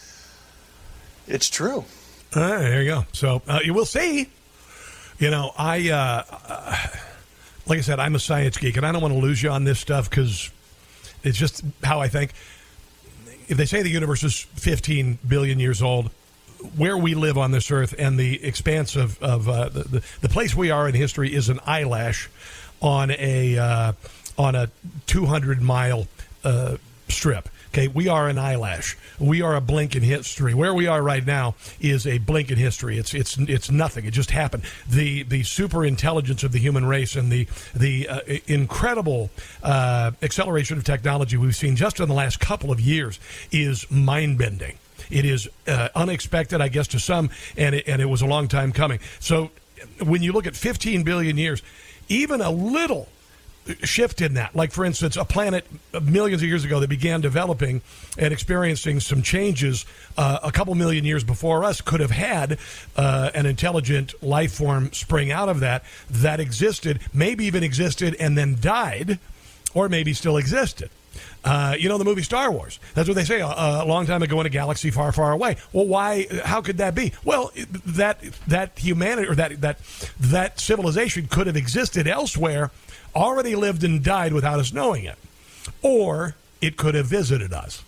it's 1.26 1.48
true. 1.48 1.84
Right, 2.34 2.58
there 2.58 2.82
you 2.82 2.90
go. 2.90 3.06
So 3.12 3.42
uh, 3.46 3.60
you 3.64 3.74
will 3.74 3.86
see. 3.86 4.28
You 5.18 5.30
know, 5.30 5.52
I 5.56 5.90
uh, 5.90 6.22
uh, 6.30 6.76
like 7.66 7.78
I 7.78 7.82
said, 7.82 7.98
I'm 7.98 8.14
a 8.14 8.18
science 8.18 8.56
geek, 8.58 8.76
and 8.76 8.86
I 8.86 8.92
don't 8.92 9.02
want 9.02 9.14
to 9.14 9.20
lose 9.20 9.42
you 9.42 9.50
on 9.50 9.64
this 9.64 9.78
stuff 9.80 10.08
because 10.10 10.50
it's 11.22 11.38
just 11.38 11.62
how 11.82 12.00
I 12.00 12.08
think. 12.08 12.32
If 13.48 13.56
they 13.56 13.66
say 13.66 13.82
the 13.82 13.90
universe 13.90 14.24
is 14.24 14.40
15 14.40 15.20
billion 15.26 15.60
years 15.60 15.80
old, 15.80 16.10
where 16.76 16.96
we 16.96 17.14
live 17.14 17.38
on 17.38 17.52
this 17.52 17.70
earth 17.70 17.94
and 17.98 18.18
the 18.18 18.44
expanse 18.44 18.96
of, 18.96 19.22
of 19.22 19.48
uh, 19.48 19.68
the, 19.68 19.84
the, 19.84 20.02
the 20.22 20.28
place 20.28 20.54
we 20.54 20.70
are 20.70 20.88
in 20.88 20.94
history 20.94 21.32
is 21.32 21.48
an 21.48 21.60
eyelash 21.64 22.28
on 22.80 23.10
a 23.12 23.58
uh, 23.58 23.92
on 24.38 24.54
a 24.54 24.70
200 25.06 25.62
mile 25.62 26.06
uh, 26.44 26.76
strip. 27.08 27.48
Okay, 27.76 27.88
we 27.88 28.08
are 28.08 28.26
an 28.26 28.38
eyelash. 28.38 28.96
We 29.18 29.42
are 29.42 29.54
a 29.54 29.60
blink 29.60 29.94
in 29.94 30.02
history. 30.02 30.54
Where 30.54 30.72
we 30.72 30.86
are 30.86 31.02
right 31.02 31.26
now 31.26 31.56
is 31.78 32.06
a 32.06 32.16
blink 32.16 32.50
in 32.50 32.56
history. 32.56 32.96
It's 32.96 33.12
it's 33.12 33.36
it's 33.36 33.70
nothing. 33.70 34.06
It 34.06 34.12
just 34.12 34.30
happened. 34.30 34.62
The 34.88 35.24
the 35.24 35.42
super 35.42 35.84
intelligence 35.84 36.42
of 36.42 36.52
the 36.52 36.58
human 36.58 36.86
race 36.86 37.16
and 37.16 37.30
the 37.30 37.46
the 37.74 38.08
uh, 38.08 38.20
incredible 38.46 39.28
uh, 39.62 40.12
acceleration 40.22 40.78
of 40.78 40.84
technology 40.84 41.36
we've 41.36 41.54
seen 41.54 41.76
just 41.76 42.00
in 42.00 42.08
the 42.08 42.14
last 42.14 42.40
couple 42.40 42.72
of 42.72 42.80
years 42.80 43.20
is 43.52 43.90
mind 43.90 44.38
bending. 44.38 44.78
It 45.10 45.26
is 45.26 45.46
uh, 45.68 45.90
unexpected, 45.94 46.62
I 46.62 46.68
guess, 46.68 46.86
to 46.88 46.98
some, 46.98 47.28
and 47.58 47.74
it, 47.74 47.86
and 47.86 48.00
it 48.00 48.06
was 48.06 48.22
a 48.22 48.26
long 48.26 48.48
time 48.48 48.72
coming. 48.72 49.00
So 49.20 49.50
when 50.02 50.22
you 50.22 50.32
look 50.32 50.46
at 50.46 50.56
15 50.56 51.02
billion 51.02 51.36
years, 51.36 51.62
even 52.08 52.40
a 52.40 52.50
little 52.50 53.10
shift 53.82 54.20
in 54.20 54.34
that. 54.34 54.54
Like, 54.54 54.72
for 54.72 54.84
instance, 54.84 55.16
a 55.16 55.24
planet 55.24 55.66
millions 56.02 56.42
of 56.42 56.48
years 56.48 56.64
ago 56.64 56.80
that 56.80 56.88
began 56.88 57.20
developing 57.20 57.82
and 58.18 58.32
experiencing 58.32 59.00
some 59.00 59.22
changes 59.22 59.84
uh, 60.16 60.38
a 60.42 60.52
couple 60.52 60.74
million 60.74 61.04
years 61.04 61.24
before 61.24 61.64
us 61.64 61.80
could 61.80 62.00
have 62.00 62.10
had 62.10 62.58
uh, 62.96 63.30
an 63.34 63.46
intelligent 63.46 64.20
life 64.22 64.52
form 64.52 64.92
spring 64.92 65.30
out 65.30 65.48
of 65.48 65.60
that 65.60 65.84
that 66.10 66.40
existed, 66.40 67.00
maybe 67.12 67.44
even 67.44 67.62
existed 67.62 68.14
and 68.18 68.36
then 68.36 68.56
died, 68.60 69.18
or 69.74 69.88
maybe 69.88 70.12
still 70.12 70.36
existed. 70.36 70.90
Uh, 71.44 71.76
you 71.78 71.88
know 71.88 71.98
the 71.98 72.04
movie 72.04 72.22
Star 72.22 72.50
Wars. 72.50 72.80
That's 72.94 73.08
what 73.08 73.14
they 73.14 73.24
say 73.24 73.40
a, 73.40 73.46
a, 73.46 73.86
long 73.86 74.06
time 74.06 74.22
ago 74.22 74.40
in 74.40 74.46
a 74.46 74.50
galaxy 74.50 74.90
far, 74.90 75.12
far 75.12 75.32
away. 75.32 75.56
Well, 75.72 75.86
why? 75.86 76.26
How 76.44 76.60
could 76.60 76.78
that 76.78 76.94
be? 76.94 77.12
Well, 77.24 77.52
that 77.86 78.20
that 78.48 78.78
humanity 78.78 79.28
or 79.28 79.34
that 79.36 79.60
that 79.60 79.78
that 80.18 80.60
civilization 80.60 81.28
could 81.28 81.46
have 81.46 81.56
existed 81.56 82.08
elsewhere, 82.08 82.70
already 83.16 83.56
lived 83.56 83.82
and 83.82 84.02
died 84.02 84.32
without 84.32 84.60
us 84.60 84.72
knowing 84.72 85.04
it, 85.04 85.18
or 85.82 86.34
it 86.60 86.76
could 86.76 86.94
have 86.94 87.06
visited 87.06 87.52
us 87.52 87.82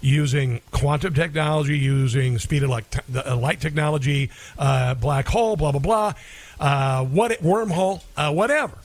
using 0.00 0.60
quantum 0.70 1.12
technology, 1.12 1.76
using 1.78 2.38
speed 2.38 2.62
of 2.62 2.70
light, 2.70 2.98
uh, 3.14 3.36
light 3.36 3.60
technology, 3.60 4.30
uh, 4.58 4.94
black 4.94 5.26
hole, 5.26 5.56
blah 5.56 5.72
blah 5.72 5.80
blah, 5.80 6.12
uh, 6.58 7.04
what 7.04 7.32
wormhole, 7.42 8.02
uh, 8.16 8.32
whatever. 8.32 8.78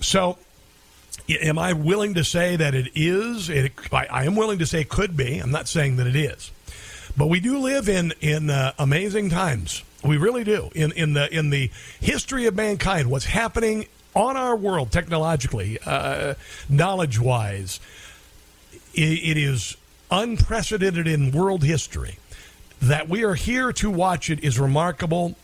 So 0.00 0.38
Am 1.28 1.58
I 1.58 1.74
willing 1.74 2.14
to 2.14 2.24
say 2.24 2.56
that 2.56 2.74
it 2.74 2.92
is? 2.94 3.50
It, 3.50 3.72
I, 3.92 4.06
I, 4.06 4.24
am 4.24 4.34
willing 4.34 4.60
to 4.60 4.66
say 4.66 4.84
could 4.84 5.14
be. 5.14 5.38
I'm 5.38 5.50
not 5.50 5.68
saying 5.68 5.96
that 5.96 6.06
it 6.06 6.16
is, 6.16 6.50
but 7.18 7.26
we 7.26 7.38
do 7.38 7.58
live 7.58 7.86
in 7.86 8.14
in 8.22 8.48
uh, 8.48 8.72
amazing 8.78 9.28
times. 9.28 9.82
We 10.02 10.16
really 10.16 10.42
do. 10.42 10.70
In 10.74 10.92
in 10.92 11.12
the 11.12 11.28
in 11.34 11.50
the 11.50 11.70
history 12.00 12.46
of 12.46 12.54
mankind, 12.54 13.10
what's 13.10 13.26
happening 13.26 13.88
on 14.18 14.36
our 14.36 14.56
world 14.56 14.90
technologically, 14.90 15.78
uh, 15.86 16.34
knowledge 16.68 17.20
wise, 17.20 17.78
it, 18.92 19.00
it 19.00 19.36
is 19.36 19.76
unprecedented 20.10 21.06
in 21.06 21.30
world 21.30 21.62
history. 21.62 22.18
That 22.82 23.08
we 23.08 23.24
are 23.24 23.34
here 23.34 23.72
to 23.74 23.90
watch 23.90 24.28
it 24.28 24.42
is 24.42 24.58
remarkable. 24.58 25.36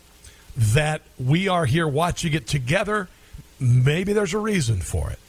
That 0.57 1.01
we 1.17 1.47
are 1.47 1.65
here 1.65 1.87
watching 1.87 2.33
it 2.33 2.47
together, 2.47 3.07
maybe 3.59 4.13
there's 4.13 4.33
a 4.33 4.39
reason 4.39 4.81
for 4.81 5.09
it. 5.09 5.19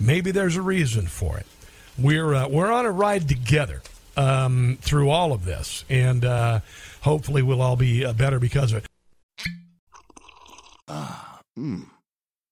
Maybe 0.00 0.30
there's 0.30 0.56
a 0.56 0.62
reason 0.62 1.06
for 1.06 1.38
it. 1.38 1.46
We're 1.98 2.34
uh, 2.34 2.48
we're 2.48 2.70
on 2.70 2.84
a 2.84 2.90
ride 2.90 3.28
together 3.28 3.80
um, 4.16 4.78
through 4.82 5.08
all 5.08 5.32
of 5.32 5.46
this, 5.46 5.84
and 5.88 6.24
uh, 6.24 6.60
hopefully 7.00 7.40
we'll 7.40 7.62
all 7.62 7.76
be 7.76 8.04
uh, 8.04 8.12
better 8.12 8.38
because 8.38 8.72
of 8.72 8.84
it. 8.84 8.86
Ah, 10.88 11.40
mmm. 11.58 11.86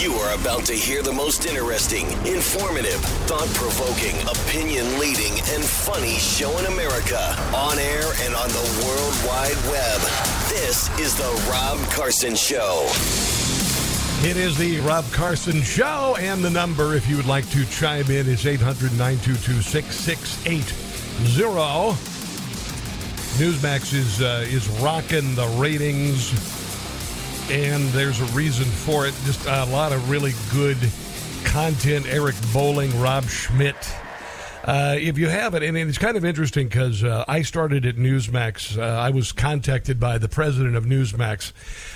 You 0.00 0.12
are 0.14 0.34
about 0.40 0.64
to 0.66 0.74
hear 0.74 1.02
the 1.02 1.12
most 1.12 1.44
interesting, 1.44 2.06
informative, 2.24 3.00
thought 3.26 3.48
provoking, 3.54 4.14
opinion 4.28 5.00
leading, 5.00 5.32
and 5.50 5.64
funny 5.64 6.14
show 6.18 6.56
in 6.58 6.66
America 6.66 7.18
on 7.52 7.80
air 7.80 8.04
and 8.22 8.32
on 8.36 8.48
the 8.48 8.84
World 8.86 9.14
Wide 9.26 9.58
Web. 9.68 10.00
This 10.50 10.88
is 11.00 11.16
The 11.16 11.50
Rob 11.50 11.78
Carson 11.90 12.36
Show. 12.36 12.86
It 14.22 14.36
is 14.36 14.56
the 14.56 14.78
Rob 14.82 15.04
Carson 15.10 15.62
Show, 15.62 16.16
and 16.20 16.44
the 16.44 16.50
number, 16.50 16.94
if 16.94 17.10
you 17.10 17.16
would 17.16 17.26
like 17.26 17.50
to 17.50 17.64
chime 17.66 18.08
in, 18.08 18.28
is 18.28 18.46
800 18.46 18.92
922 18.92 19.62
6680. 19.62 20.74
Newsmax 23.38 23.92
is, 23.94 24.22
uh, 24.22 24.46
is 24.48 24.68
rocking 24.80 25.34
the 25.34 25.46
ratings, 25.58 26.57
and 27.50 27.84
there's 27.88 28.20
a 28.20 28.24
reason 28.36 28.64
for 28.64 29.06
it. 29.06 29.14
Just 29.24 29.46
a 29.46 29.64
lot 29.66 29.92
of 29.92 30.10
really 30.10 30.32
good 30.52 30.76
content. 31.44 32.06
Eric 32.06 32.34
Bolling, 32.52 32.98
Rob 33.00 33.24
Schmidt. 33.24 33.76
Uh, 34.64 34.96
if 34.98 35.16
you 35.16 35.28
haven't, 35.28 35.62
and 35.62 35.78
it's 35.78 35.96
kind 35.96 36.16
of 36.16 36.26
interesting 36.26 36.68
because 36.68 37.02
uh, 37.02 37.24
I 37.26 37.40
started 37.40 37.86
at 37.86 37.96
Newsmax. 37.96 38.76
Uh, 38.76 38.82
I 38.82 39.08
was 39.10 39.32
contacted 39.32 39.98
by 39.98 40.18
the 40.18 40.28
president 40.28 40.76
of 40.76 40.84
Newsmax, 40.84 41.52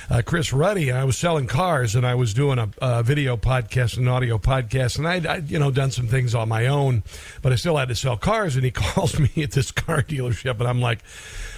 uh, 0.09 0.23
Chris 0.25 0.55
Ruddy, 0.55 0.89
and 0.89 0.97
I 0.97 1.05
was 1.05 1.19
selling 1.19 1.47
cars, 1.47 1.95
and 1.95 2.07
I 2.07 2.15
was 2.15 2.33
doing 2.33 2.59
a, 2.59 2.71
a 2.81 3.03
video 3.03 3.37
podcast 3.37 3.99
and 3.99 4.09
audio 4.09 4.39
podcast, 4.39 4.97
and 4.97 5.07
I'd, 5.07 5.27
I'd, 5.27 5.51
you 5.51 5.59
know 5.59 5.71
done 5.71 5.91
some 5.91 6.07
things 6.07 6.35
on 6.35 6.49
my 6.49 6.67
own, 6.67 7.03
but 7.43 7.53
I 7.53 7.57
still 7.57 7.77
had 7.77 7.89
to 7.89 7.95
sell 7.95 8.17
cars. 8.17 8.57
And 8.57 8.65
he 8.65 8.71
calls 8.73 9.19
me 9.19 9.31
at 9.43 9.51
this 9.51 9.71
car 9.71 10.03
dealership, 10.03 10.59
and 10.59 10.67
I'm 10.67 10.81
like, 10.81 11.01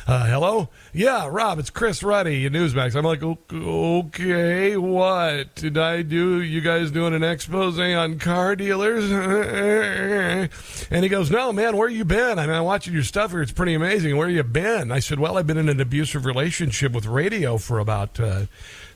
uh, 0.07 0.27
hello? 0.27 0.69
Yeah, 0.93 1.29
Rob, 1.31 1.59
it's 1.59 1.71
Chris 1.71 2.03
Ruddy 2.03 2.45
at 2.45 2.53
Newsmax. 2.53 2.95
I'm 2.95 3.05
like, 3.05 3.23
okay, 3.23 4.77
what 4.77 5.55
did 5.55 5.79
I 5.79 6.03
do? 6.03 6.43
You 6.43 6.61
guys 6.61 6.91
doing 6.91 7.15
an 7.15 7.25
expose 7.25 7.79
on 7.79 8.19
car 8.19 8.55
dealers? 8.55 9.11
and 9.11 11.03
he 11.03 11.09
goes, 11.09 11.31
no, 11.31 11.53
man, 11.53 11.77
where 11.77 11.89
you 11.89 12.05
been? 12.05 12.39
I 12.39 12.47
mean, 12.47 12.55
I'm 12.55 12.65
watching 12.65 12.93
your 12.93 13.03
stuff 13.03 13.31
here. 13.31 13.41
It's 13.41 13.53
pretty 13.53 13.73
amazing. 13.73 14.17
Where 14.17 14.29
you 14.29 14.43
been? 14.43 14.93
I 14.93 14.99
said, 14.99 15.19
well, 15.19 15.39
I've 15.39 15.47
been 15.47 15.57
in 15.59 15.71
an 15.71 15.81
abusive 15.81 16.27
relationship 16.27 16.93
with 16.93 17.07
radio 17.07 17.57
for 17.57 17.79
about 17.79 18.21
uh, 18.21 18.47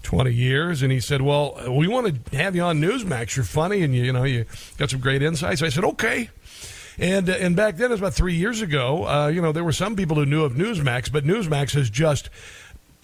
20 0.02 0.30
years. 0.30 0.82
And 0.82 0.92
he 0.92 1.00
said, 1.00 1.22
well, 1.22 1.58
we 1.70 1.88
want 1.88 2.30
to 2.30 2.36
have 2.36 2.54
you 2.54 2.62
on 2.62 2.80
Newsmax. 2.80 3.34
You're 3.34 3.44
funny 3.44 3.82
and 3.82 3.94
you, 3.94 4.04
you 4.04 4.12
know, 4.12 4.24
you 4.24 4.44
got 4.76 4.90
some 4.90 5.00
great 5.00 5.22
insights. 5.22 5.62
I 5.62 5.70
said, 5.70 5.84
okay. 5.84 6.30
And 6.98 7.30
uh, 7.30 7.34
and 7.34 7.54
back 7.54 7.76
then, 7.76 7.86
it 7.86 7.92
was 7.92 8.00
about 8.00 8.14
three 8.14 8.34
years 8.34 8.60
ago. 8.60 9.06
Uh, 9.06 9.28
you 9.28 9.40
know, 9.40 9.52
there 9.52 9.64
were 9.64 9.72
some 9.72 9.94
people 9.94 10.16
who 10.16 10.26
knew 10.26 10.44
of 10.44 10.54
Newsmax, 10.54 11.12
but 11.12 11.24
Newsmax 11.24 11.72
has 11.74 11.88
just 11.90 12.28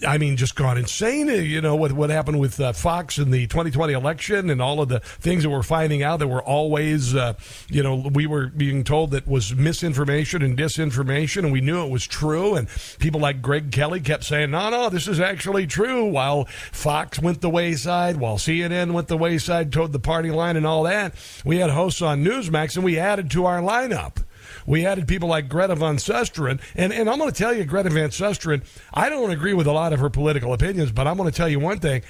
I 0.05 0.17
mean, 0.17 0.35
just 0.35 0.55
gone 0.55 0.77
insane. 0.77 1.29
Uh, 1.29 1.33
you 1.33 1.61
know 1.61 1.75
what 1.75 1.93
what 1.93 2.09
happened 2.09 2.39
with 2.39 2.59
uh, 2.59 2.73
Fox 2.73 3.17
in 3.17 3.31
the 3.31 3.47
2020 3.47 3.93
election 3.93 4.49
and 4.49 4.61
all 4.61 4.81
of 4.81 4.89
the 4.89 4.99
things 4.99 5.43
that 5.43 5.49
we're 5.49 5.63
finding 5.63 6.03
out 6.03 6.19
that 6.19 6.27
were 6.27 6.43
always, 6.43 7.15
uh, 7.15 7.33
you 7.69 7.81
know, 7.81 7.95
we 8.13 8.27
were 8.27 8.47
being 8.47 8.83
told 8.83 9.11
that 9.11 9.25
was 9.25 9.55
misinformation 9.55 10.41
and 10.41 10.57
disinformation, 10.57 11.43
and 11.43 11.53
we 11.53 11.61
knew 11.61 11.85
it 11.85 11.89
was 11.89 12.05
true. 12.05 12.55
And 12.55 12.67
people 12.99 13.21
like 13.21 13.41
Greg 13.41 13.71
Kelly 13.71 14.01
kept 14.01 14.25
saying, 14.25 14.51
"No, 14.51 14.69
no, 14.69 14.89
this 14.89 15.07
is 15.07 15.21
actually 15.21 15.65
true." 15.65 16.05
While 16.05 16.45
Fox 16.73 17.19
went 17.19 17.39
the 17.39 17.49
wayside, 17.49 18.17
while 18.17 18.37
CNN 18.37 18.91
went 18.91 19.07
the 19.07 19.17
wayside, 19.17 19.71
toed 19.71 19.93
the 19.93 19.99
party 19.99 20.29
line, 20.29 20.57
and 20.57 20.67
all 20.67 20.83
that, 20.83 21.15
we 21.45 21.57
had 21.57 21.69
hosts 21.69 22.01
on 22.01 22.23
Newsmax, 22.23 22.75
and 22.75 22.83
we 22.83 22.99
added 22.99 23.31
to 23.31 23.45
our 23.45 23.61
lineup. 23.61 24.25
We 24.65 24.85
added 24.85 25.07
people 25.07 25.29
like 25.29 25.47
Greta 25.47 25.75
Van 25.75 25.97
Susteren. 25.97 26.59
And, 26.75 26.91
and 26.91 27.09
I'm 27.09 27.19
going 27.19 27.31
to 27.31 27.37
tell 27.37 27.53
you, 27.53 27.65
Greta 27.65 27.89
Van 27.89 28.09
Susteren, 28.09 28.63
I 28.93 29.09
don't 29.09 29.31
agree 29.31 29.53
with 29.53 29.67
a 29.67 29.71
lot 29.71 29.93
of 29.93 29.99
her 29.99 30.09
political 30.09 30.53
opinions, 30.53 30.91
but 30.91 31.07
I'm 31.07 31.17
going 31.17 31.29
to 31.29 31.35
tell 31.35 31.49
you 31.49 31.59
one 31.59 31.79
thing. 31.79 32.01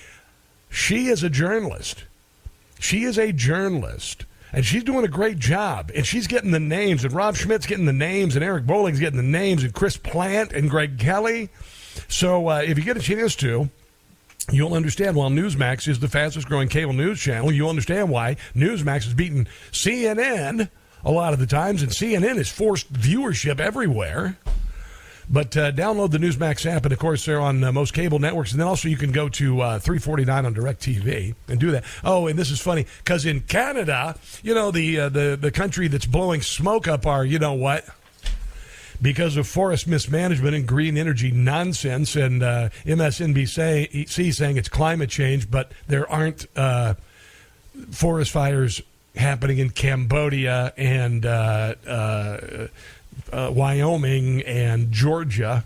She 0.70 1.08
is 1.08 1.24
a 1.24 1.30
journalist. 1.30 2.06
She 2.80 3.04
is 3.04 3.18
a 3.18 3.32
journalist. 3.32 4.26
And 4.54 4.66
she's 4.66 4.84
doing 4.84 5.04
a 5.04 5.10
great 5.10 5.38
job. 5.38 5.92
And 5.94 6.06
she's 6.06 6.28
getting 6.28 6.52
the 6.52 6.60
names. 6.60 7.04
And 7.04 7.14
Rob 7.14 7.36
Schmidt's 7.36 7.66
getting 7.66 7.86
the 7.86 7.94
names. 7.94 8.36
And 8.36 8.44
Eric 8.44 8.66
Bolling's 8.66 9.00
getting 9.00 9.18
the 9.18 9.24
names. 9.24 9.64
And 9.64 9.74
Chris 9.74 9.98
Plante 9.98 10.54
and 10.56 10.70
Greg 10.70 10.98
Kelly. 10.98 11.50
So 12.08 12.48
uh, 12.50 12.62
if 12.66 12.78
you 12.78 12.84
get 12.84 12.98
a 12.98 13.02
chance 13.02 13.36
to, 13.38 13.70
You'll 14.52 14.76
understand 14.76 15.16
why 15.16 15.28
Newsmax 15.30 15.88
is 15.88 16.00
the 16.00 16.08
fastest 16.08 16.48
growing 16.48 16.70
cable 16.70 16.94
news 16.94 17.20
channel. 17.20 17.52
You'll 17.52 17.70
understand 17.70 18.12
why 18.12 18.38
Newsmax 18.54 19.08
is 19.08 19.16
beating 19.16 19.48
CNN 19.72 20.70
a 21.06 21.12
lot 21.12 21.34
of 21.34 21.40
the 21.40 21.46
times, 21.46 21.84
and 21.84 21.92
CNN 21.92 22.38
is 22.38 22.50
forced 22.50 22.92
viewership 22.92 23.60
everywhere. 23.60 24.38
But 25.30 25.58
uh, 25.58 25.72
download 25.72 26.12
the 26.12 26.20
Newsmax 26.20 26.66
app, 26.66 26.84
and 26.84 26.94
of 26.94 27.00
course, 27.00 27.26
they're 27.26 27.40
on 27.40 27.64
uh, 27.64 27.72
most 27.72 27.94
cable 27.94 28.20
networks. 28.20 28.52
And 28.52 28.60
then 28.60 28.68
also, 28.68 28.88
you 28.88 28.98
can 28.98 29.12
go 29.12 29.28
to 29.30 29.62
uh, 29.62 29.80
349 29.80 30.46
on 30.46 30.54
DirecTV 30.54 31.34
and 31.48 31.60
do 31.60 31.72
that. 31.72 31.84
Oh, 32.04 32.28
and 32.28 32.38
this 32.38 32.52
is 32.52 32.62
funny 32.62 32.86
because 33.04 33.26
in 33.26 33.42
Canada, 33.42 34.18
you 34.44 34.54
know, 34.54 34.70
the, 34.70 35.00
uh, 35.00 35.10
the, 35.10 35.38
the 35.40 35.52
country 35.52 35.88
that's 35.88 36.06
blowing 36.06 36.42
smoke 36.42 36.88
up 36.88 37.08
our, 37.08 37.26
you 37.26 37.40
know 37.40 37.54
what? 37.54 37.86
Because 39.02 39.36
of 39.36 39.48
forest 39.48 39.88
mismanagement 39.88 40.56
and 40.56 40.68
green 40.68 40.96
energy 40.96 41.32
nonsense, 41.32 42.16
and 42.16 42.44
uh, 42.44 42.70
MSNBC 42.86 44.34
saying 44.34 44.58
it's 44.58 44.70
climate 44.70 45.10
change, 45.10 45.50
but 45.50 45.72
there 45.88 46.10
aren't 46.10 46.46
uh, 46.56 46.94
forest 47.92 48.32
fires 48.32 48.82
happening 49.16 49.58
in 49.58 49.70
Cambodia 49.70 50.74
and 50.78 51.26
uh, 51.26 51.76
uh, 51.88 52.68
uh, 53.32 53.52
Wyoming 53.54 54.42
and 54.44 54.92
Georgia. 54.92 55.66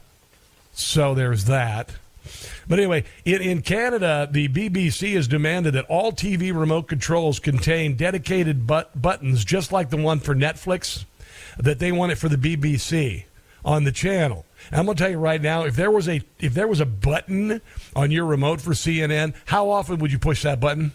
So 0.73 1.13
there's 1.13 1.45
that. 1.45 1.91
But 2.67 2.79
anyway, 2.79 3.03
in, 3.25 3.41
in 3.41 3.61
Canada, 3.61 4.27
the 4.29 4.47
BBC 4.47 5.13
has 5.15 5.27
demanded 5.27 5.73
that 5.73 5.85
all 5.85 6.11
TV 6.11 6.57
remote 6.57 6.87
controls 6.87 7.39
contain 7.39 7.95
dedicated 7.95 8.67
but- 8.67 8.99
buttons, 8.99 9.43
just 9.43 9.71
like 9.71 9.89
the 9.89 9.97
one 9.97 10.19
for 10.19 10.35
Netflix, 10.35 11.05
that 11.57 11.79
they 11.79 11.91
want 11.91 12.11
it 12.11 12.15
for 12.15 12.29
the 12.29 12.37
BBC 12.37 13.25
on 13.65 13.83
the 13.83 13.91
channel. 13.91 14.45
And 14.71 14.79
I'm 14.79 14.85
going 14.85 14.97
to 14.97 15.03
tell 15.03 15.11
you 15.11 15.17
right 15.17 15.41
now, 15.41 15.63
if 15.63 15.75
there 15.75 15.91
was 15.91 16.07
a 16.07 16.21
if 16.39 16.53
there 16.53 16.67
was 16.67 16.79
a 16.79 16.85
button 16.85 17.61
on 17.95 18.11
your 18.11 18.25
remote 18.25 18.61
for 18.61 18.71
CNN, 18.71 19.33
how 19.45 19.69
often 19.69 19.99
would 19.99 20.11
you 20.11 20.19
push 20.19 20.43
that 20.43 20.59
button? 20.59 20.91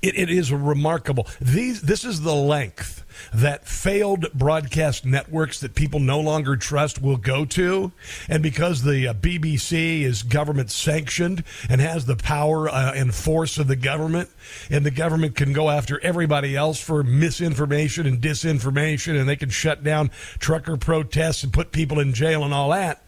It, 0.00 0.16
it 0.18 0.30
is 0.30 0.52
remarkable. 0.52 1.26
These, 1.40 1.82
this 1.82 2.04
is 2.04 2.22
the 2.22 2.34
length 2.34 3.04
that 3.32 3.66
failed 3.66 4.26
broadcast 4.32 5.04
networks 5.04 5.60
that 5.60 5.74
people 5.74 6.00
no 6.00 6.20
longer 6.20 6.56
trust 6.56 7.00
will 7.00 7.16
go 7.16 7.44
to. 7.44 7.92
And 8.28 8.42
because 8.42 8.82
the 8.82 9.08
uh, 9.08 9.14
BBC 9.14 10.02
is 10.02 10.22
government 10.22 10.70
sanctioned 10.70 11.44
and 11.68 11.80
has 11.80 12.06
the 12.06 12.16
power 12.16 12.68
uh, 12.68 12.92
and 12.94 13.14
force 13.14 13.58
of 13.58 13.68
the 13.68 13.76
government, 13.76 14.30
and 14.70 14.84
the 14.84 14.90
government 14.90 15.36
can 15.36 15.52
go 15.52 15.70
after 15.70 16.00
everybody 16.02 16.56
else 16.56 16.80
for 16.80 17.02
misinformation 17.02 18.06
and 18.06 18.20
disinformation, 18.20 19.18
and 19.18 19.28
they 19.28 19.36
can 19.36 19.50
shut 19.50 19.82
down 19.82 20.10
trucker 20.38 20.76
protests 20.76 21.42
and 21.42 21.52
put 21.52 21.72
people 21.72 22.00
in 22.00 22.12
jail 22.12 22.44
and 22.44 22.54
all 22.54 22.70
that. 22.70 23.02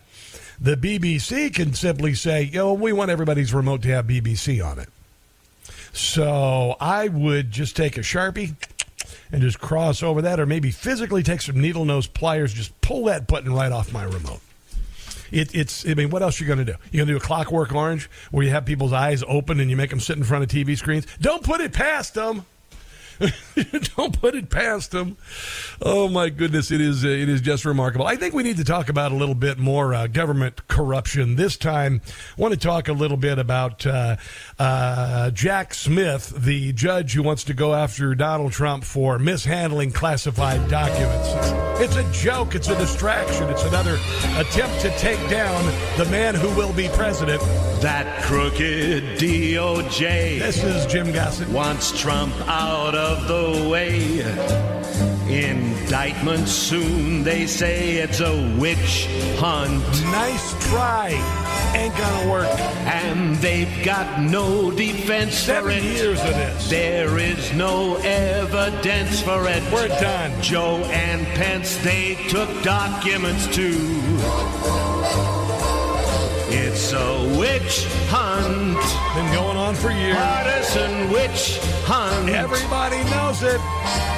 The 0.61 0.77
BBC 0.77 1.53
can 1.53 1.75
simply 1.75 2.15
say, 2.15 2.45
yo, 2.45 2.73
we 2.73 2.93
want 2.93 3.11
everybody's 3.11 3.53
remote 3.53 3.83
to 3.83 3.89
have 3.89 4.07
BBC 4.07 4.65
on 4.65 4.79
it. 4.79 4.89
So 5.95 6.77
I 6.81 7.07
would 7.07 7.53
just 7.53 7.77
take 7.77 7.97
a 7.97 8.01
Sharpie 8.01 8.55
and 9.31 9.41
just 9.41 9.61
cross 9.61 10.03
over 10.03 10.23
that, 10.23 10.41
or 10.41 10.47
maybe 10.47 10.73
physically 10.73 11.23
take 11.23 11.41
some 11.41 11.61
needle 11.61 11.85
nose 11.85 12.09
pliers, 12.09 12.53
just 12.53 12.79
pull 12.81 13.05
that 13.05 13.29
button 13.29 13.53
right 13.53 13.71
off 13.71 13.93
my 13.93 14.03
remote. 14.03 14.41
It, 15.31 15.55
it's, 15.55 15.87
I 15.89 15.95
mean, 15.95 16.11
what 16.11 16.23
else 16.23 16.41
are 16.41 16.45
you 16.45 16.49
going 16.49 16.65
to 16.65 16.73
do? 16.73 16.79
You're 16.91 17.05
going 17.05 17.09
to 17.09 17.13
do 17.15 17.17
a 17.17 17.27
clockwork 17.27 17.73
orange 17.73 18.11
where 18.33 18.45
you 18.45 18.51
have 18.51 18.65
people's 18.65 18.93
eyes 18.93 19.23
open 19.27 19.61
and 19.61 19.71
you 19.71 19.77
make 19.77 19.91
them 19.91 20.01
sit 20.01 20.17
in 20.17 20.25
front 20.25 20.45
of 20.45 20.51
TV 20.51 20.77
screens? 20.77 21.07
Don't 21.21 21.43
put 21.45 21.61
it 21.61 21.73
past 21.73 22.15
them. 22.15 22.45
Don't 23.97 24.21
put 24.21 24.35
it 24.35 24.51
past 24.51 24.91
them. 24.91 25.17
Oh 25.81 26.09
my 26.09 26.29
goodness, 26.31 26.71
it 26.71 26.81
is 26.81 27.05
uh, 27.05 27.09
it 27.09 27.29
is 27.29 27.41
just 27.41 27.65
remarkable. 27.65 28.07
I 28.07 28.17
think 28.17 28.35
we 28.35 28.43
need 28.43 28.57
to 28.57 28.65
talk 28.65 28.89
about 28.89 29.13
a 29.13 29.15
little 29.15 29.35
bit 29.35 29.59
more 29.59 29.95
uh, 29.95 30.07
government 30.07 30.67
corruption 30.69 31.37
this 31.37 31.57
time. 31.57 32.01
I 32.37 32.41
want 32.41 32.55
to 32.55 32.61
talk 32.61 32.89
a 32.89 32.93
little 32.93 33.17
bit 33.17 33.39
about 33.39 33.87
uh, 33.87 34.17
uh, 34.59 35.31
Jack 35.31 35.75
Smith, 35.75 36.33
the 36.37 36.73
judge 36.73 37.13
who 37.15 37.23
wants 37.23 37.45
to 37.45 37.55
go 37.55 37.75
after 37.75 38.15
Donald 38.15 38.53
Trump 38.53 38.85
for 38.85 39.19
mishandling 39.19 39.93
classified 39.93 40.69
documents. 40.69 41.29
It's, 41.81 41.97
it's 41.97 41.97
a 41.97 42.13
joke. 42.13 42.55
It's 42.55 42.69
a 42.69 42.77
distraction. 42.77 43.49
It's 43.49 43.65
another 43.65 43.99
attempt 44.37 44.81
to 44.81 44.91
take 44.99 45.21
down 45.29 45.65
the 45.97 46.07
man 46.11 46.35
who 46.35 46.49
will 46.57 46.73
be 46.73 46.89
president. 46.89 47.43
That 47.85 48.23
crooked 48.23 49.19
DOJ. 49.19 50.39
This 50.39 50.65
is 50.65 50.87
Jim 50.87 51.13
Gossett. 51.13 51.51
Wants 51.51 51.93
Trump 52.01 52.33
out 52.49 52.95
of 52.95 53.29
the 53.29 53.69
way. 53.69 54.21
Indictment 55.29 56.49
soon, 56.49 57.23
they 57.25 57.47
say 57.47 57.97
it's 57.97 58.21
a 58.21 58.57
witch 58.59 59.07
hunt. 59.37 59.83
Nice 60.05 60.71
try. 60.71 61.11
Ain't 61.77 61.95
gonna 61.99 62.31
work. 62.31 62.59
And 62.87 63.37
they've 63.37 63.85
got 63.85 64.19
no 64.19 64.71
defense 64.71 65.35
Seven 65.35 65.73
for 65.73 65.77
it. 65.77 65.83
years 65.83 66.21
of 66.21 66.29
this. 66.29 66.71
There 66.71 67.19
is 67.19 67.53
no 67.53 67.97
evidence 67.97 69.21
for 69.21 69.47
it. 69.47 69.63
We're 69.71 69.89
done. 69.89 70.41
Joe 70.41 70.77
and 70.91 71.27
Pence, 71.37 71.77
they 71.85 72.15
took 72.31 72.49
documents 72.63 73.47
too. 73.55 74.94
It's 76.57 76.93
a 76.93 77.37
witch 77.37 77.85
hunt. 78.09 78.79
Been 79.17 79.33
going 79.35 79.57
on 79.57 79.75
for 79.75 79.91
years. 79.91 80.15
Partisan 80.15 81.11
witch 81.11 81.59
hunt. 81.85 82.29
Everybody 82.29 83.03
knows 83.11 83.43
it. 83.43 83.61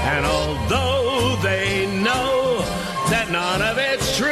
And 0.05 0.27
although 0.27 1.37
they 1.43 1.87
know 2.03 2.59
that 3.09 3.31
none 3.31 3.63
of 3.63 3.79
it's 3.79 4.19
true, 4.19 4.29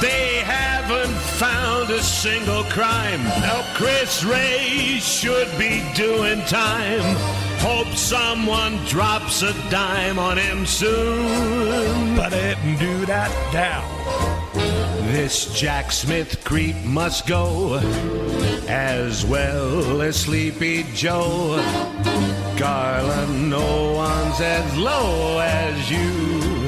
they 0.00 0.40
haven't 0.40 1.14
found 1.38 1.90
a 1.90 2.02
single 2.02 2.64
crime. 2.64 3.22
Now 3.44 3.62
Chris 3.74 4.24
Wray 4.24 4.98
should 5.02 5.50
be 5.58 5.84
doing 5.94 6.40
time. 6.46 7.45
Hope 7.58 7.94
someone 7.94 8.76
drops 8.86 9.42
a 9.42 9.52
dime 9.70 10.18
on 10.18 10.38
him 10.38 10.66
soon. 10.66 12.16
But 12.16 12.32
it 12.32 12.56
do 12.78 13.06
that 13.06 13.30
down. 13.52 13.84
This 15.12 15.52
Jack 15.58 15.92
Smith 15.92 16.44
creep 16.44 16.76
must 16.84 17.26
go, 17.26 17.78
as 18.68 19.24
well 19.24 20.02
as 20.02 20.16
Sleepy 20.20 20.84
Joe. 20.94 21.56
Garland, 22.58 23.50
no 23.50 23.92
one's 23.92 24.40
as 24.40 24.76
low 24.76 25.38
as 25.40 25.90
you, 25.90 25.96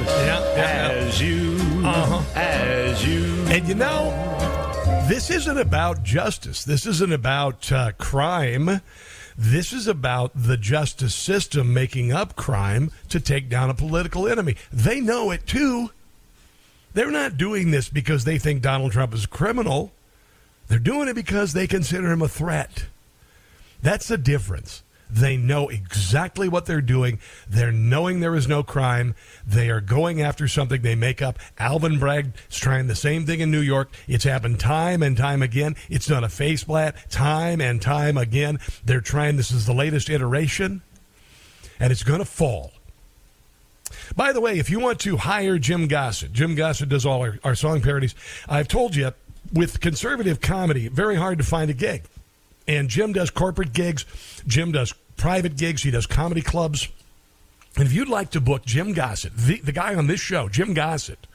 Yeah, 0.04 0.40
yeah, 0.56 0.88
as 0.92 1.20
you, 1.20 1.56
Uh-huh. 1.84 2.22
as 2.38 3.06
you. 3.06 3.24
And 3.48 3.66
you 3.68 3.74
know, 3.74 4.12
this 5.08 5.30
isn't 5.30 5.58
about 5.58 6.02
justice. 6.02 6.64
This 6.64 6.86
isn't 6.86 7.12
about 7.12 7.70
uh, 7.72 7.92
crime. 7.98 8.80
This 9.40 9.72
is 9.72 9.86
about 9.86 10.32
the 10.34 10.56
justice 10.56 11.14
system 11.14 11.72
making 11.72 12.10
up 12.10 12.34
crime 12.34 12.90
to 13.08 13.20
take 13.20 13.48
down 13.48 13.70
a 13.70 13.74
political 13.74 14.26
enemy. 14.26 14.56
They 14.72 15.00
know 15.00 15.30
it 15.30 15.46
too. 15.46 15.90
They're 16.92 17.12
not 17.12 17.36
doing 17.36 17.70
this 17.70 17.88
because 17.88 18.24
they 18.24 18.38
think 18.38 18.62
Donald 18.62 18.90
Trump 18.90 19.14
is 19.14 19.24
a 19.24 19.28
criminal. 19.28 19.92
They're 20.66 20.80
doing 20.80 21.06
it 21.06 21.14
because 21.14 21.52
they 21.52 21.68
consider 21.68 22.10
him 22.10 22.20
a 22.20 22.26
threat. 22.26 22.86
That's 23.80 24.08
the 24.08 24.18
difference. 24.18 24.82
They 25.10 25.36
know 25.36 25.68
exactly 25.68 26.48
what 26.48 26.66
they're 26.66 26.80
doing. 26.80 27.18
They're 27.48 27.72
knowing 27.72 28.20
there 28.20 28.34
is 28.34 28.46
no 28.46 28.62
crime. 28.62 29.14
They 29.46 29.70
are 29.70 29.80
going 29.80 30.20
after 30.20 30.48
something 30.48 30.82
they 30.82 30.94
make 30.94 31.22
up. 31.22 31.38
Alvin 31.58 31.98
Bragg 31.98 32.32
is 32.50 32.58
trying 32.58 32.86
the 32.86 32.94
same 32.94 33.24
thing 33.26 33.40
in 33.40 33.50
New 33.50 33.60
York. 33.60 33.90
It's 34.06 34.24
happened 34.24 34.60
time 34.60 35.02
and 35.02 35.16
time 35.16 35.42
again. 35.42 35.76
It's 35.88 36.06
done 36.06 36.24
a 36.24 36.28
face 36.28 36.64
time 37.08 37.60
and 37.60 37.80
time 37.80 38.16
again. 38.16 38.58
They're 38.84 39.00
trying, 39.00 39.36
this 39.36 39.50
is 39.50 39.66
the 39.66 39.72
latest 39.72 40.10
iteration, 40.10 40.82
and 41.80 41.90
it's 41.90 42.02
going 42.02 42.20
to 42.20 42.24
fall. 42.24 42.72
By 44.14 44.32
the 44.32 44.40
way, 44.40 44.58
if 44.58 44.68
you 44.70 44.80
want 44.80 45.00
to 45.00 45.16
hire 45.16 45.58
Jim 45.58 45.88
Gossett, 45.88 46.32
Jim 46.32 46.54
Gossett 46.54 46.88
does 46.88 47.06
all 47.06 47.22
our, 47.22 47.38
our 47.44 47.54
song 47.54 47.80
parodies. 47.80 48.14
I've 48.48 48.68
told 48.68 48.94
you, 48.94 49.12
with 49.52 49.80
conservative 49.80 50.40
comedy, 50.40 50.88
very 50.88 51.16
hard 51.16 51.38
to 51.38 51.44
find 51.44 51.70
a 51.70 51.74
gig. 51.74 52.04
And 52.68 52.90
Jim 52.90 53.14
does 53.14 53.30
corporate 53.30 53.72
gigs, 53.72 54.04
Jim 54.46 54.70
does 54.70 54.92
private 55.16 55.56
gigs, 55.56 55.82
he 55.82 55.90
does 55.90 56.06
comedy 56.06 56.42
clubs. 56.42 56.88
And 57.76 57.86
if 57.86 57.92
you'd 57.92 58.08
like 58.08 58.30
to 58.32 58.40
book 58.40 58.64
Jim 58.64 58.92
Gossett, 58.92 59.34
the, 59.36 59.60
the 59.60 59.72
guy 59.72 59.94
on 59.94 60.06
this 60.06 60.20
show, 60.20 60.48
Jim 60.48 60.74
Gossett, 60.74 61.26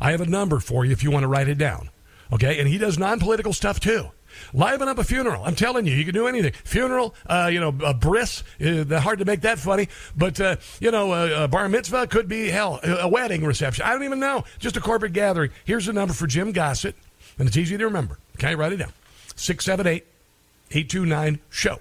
I 0.00 0.10
have 0.10 0.20
a 0.20 0.26
number 0.26 0.60
for 0.60 0.84
you 0.84 0.92
if 0.92 1.02
you 1.02 1.10
want 1.10 1.22
to 1.22 1.28
write 1.28 1.48
it 1.48 1.58
down. 1.58 1.88
Okay? 2.32 2.58
And 2.58 2.68
he 2.68 2.76
does 2.76 2.98
non 2.98 3.18
political 3.18 3.52
stuff 3.52 3.80
too. 3.80 4.10
Liven 4.52 4.86
up 4.86 4.98
a 4.98 5.04
funeral. 5.04 5.44
I'm 5.44 5.54
telling 5.54 5.86
you, 5.86 5.94
you 5.94 6.04
can 6.04 6.12
do 6.12 6.26
anything. 6.26 6.52
Funeral, 6.64 7.14
uh, 7.26 7.48
you 7.50 7.58
know, 7.58 7.74
a 7.82 7.94
bris. 7.94 8.42
Uh, 8.60 8.84
hard 9.00 9.18
to 9.20 9.24
make 9.24 9.40
that 9.42 9.58
funny, 9.58 9.88
but 10.14 10.38
uh, 10.38 10.56
you 10.78 10.90
know, 10.90 11.14
a, 11.14 11.44
a 11.44 11.48
bar 11.48 11.70
mitzvah 11.70 12.06
could 12.08 12.28
be 12.28 12.50
hell. 12.50 12.78
A 12.82 13.08
wedding 13.08 13.44
reception. 13.44 13.86
I 13.86 13.92
don't 13.94 14.04
even 14.04 14.20
know. 14.20 14.44
Just 14.58 14.76
a 14.76 14.80
corporate 14.80 15.14
gathering. 15.14 15.52
Here's 15.64 15.86
the 15.86 15.94
number 15.94 16.12
for 16.12 16.26
Jim 16.26 16.52
Gossett, 16.52 16.96
and 17.38 17.48
it's 17.48 17.56
easy 17.56 17.78
to 17.78 17.84
remember. 17.84 18.18
Okay, 18.36 18.54
write 18.54 18.74
it 18.74 18.76
down. 18.76 18.92
Six 19.36 19.64
seven 19.64 19.86
eight 19.86 20.04
eight 20.72 20.88
two 20.88 21.06
nine 21.06 21.40
show. 21.50 21.80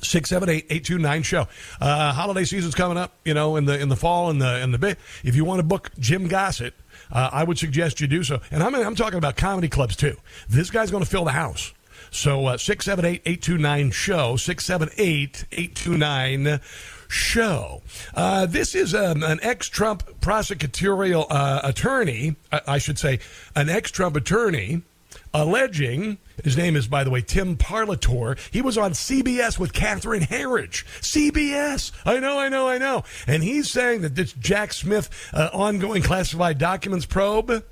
678-829 0.00 1.24
show. 1.24 1.48
Uh, 1.80 2.12
holiday 2.12 2.44
season's 2.44 2.74
coming 2.74 2.96
up, 2.96 3.12
you 3.24 3.34
know, 3.34 3.56
in 3.56 3.64
the 3.64 3.78
in 3.78 3.88
the 3.88 3.96
fall 3.96 4.30
and 4.30 4.40
the 4.40 4.62
and 4.62 4.72
the 4.72 4.78
big. 4.78 4.96
If 5.24 5.34
you 5.34 5.44
want 5.44 5.58
to 5.58 5.64
book 5.64 5.90
Jim 5.98 6.28
Gossett, 6.28 6.74
uh, 7.10 7.30
I 7.32 7.44
would 7.44 7.58
suggest 7.58 8.00
you 8.00 8.06
do 8.06 8.22
so. 8.22 8.40
And 8.50 8.62
I'm 8.62 8.74
I'm 8.74 8.94
talking 8.94 9.18
about 9.18 9.36
comedy 9.36 9.68
clubs 9.68 9.96
too. 9.96 10.16
This 10.48 10.70
guy's 10.70 10.90
going 10.90 11.02
to 11.02 11.10
fill 11.10 11.24
the 11.24 11.32
house. 11.32 11.72
So 12.10 12.46
uh, 12.46 12.56
678-829 12.56 13.92
show 13.92 14.36
678-829 14.36 16.60
show. 17.08 17.82
Uh, 18.14 18.46
this 18.46 18.74
is 18.74 18.94
um, 18.94 19.22
an 19.22 19.38
ex-Trump 19.42 20.20
prosecutorial 20.20 21.26
uh, 21.28 21.60
attorney, 21.64 22.36
I, 22.50 22.62
I 22.66 22.78
should 22.78 22.98
say, 22.98 23.18
an 23.54 23.68
ex-Trump 23.68 24.16
attorney 24.16 24.80
alleging 25.34 26.18
his 26.44 26.56
name 26.56 26.76
is, 26.76 26.86
by 26.86 27.04
the 27.04 27.10
way, 27.10 27.20
Tim 27.20 27.56
Parlatore. 27.56 28.38
He 28.52 28.62
was 28.62 28.78
on 28.78 28.92
CBS 28.92 29.58
with 29.58 29.72
Catherine 29.72 30.22
Herridge. 30.22 30.84
CBS. 31.00 31.90
I 32.04 32.20
know, 32.20 32.38
I 32.38 32.48
know, 32.48 32.68
I 32.68 32.78
know. 32.78 33.04
And 33.26 33.42
he's 33.42 33.70
saying 33.70 34.02
that 34.02 34.14
this 34.14 34.32
Jack 34.34 34.72
Smith 34.72 35.10
uh, 35.32 35.50
ongoing 35.52 36.02
classified 36.02 36.58
documents 36.58 37.06
probe 37.06 37.64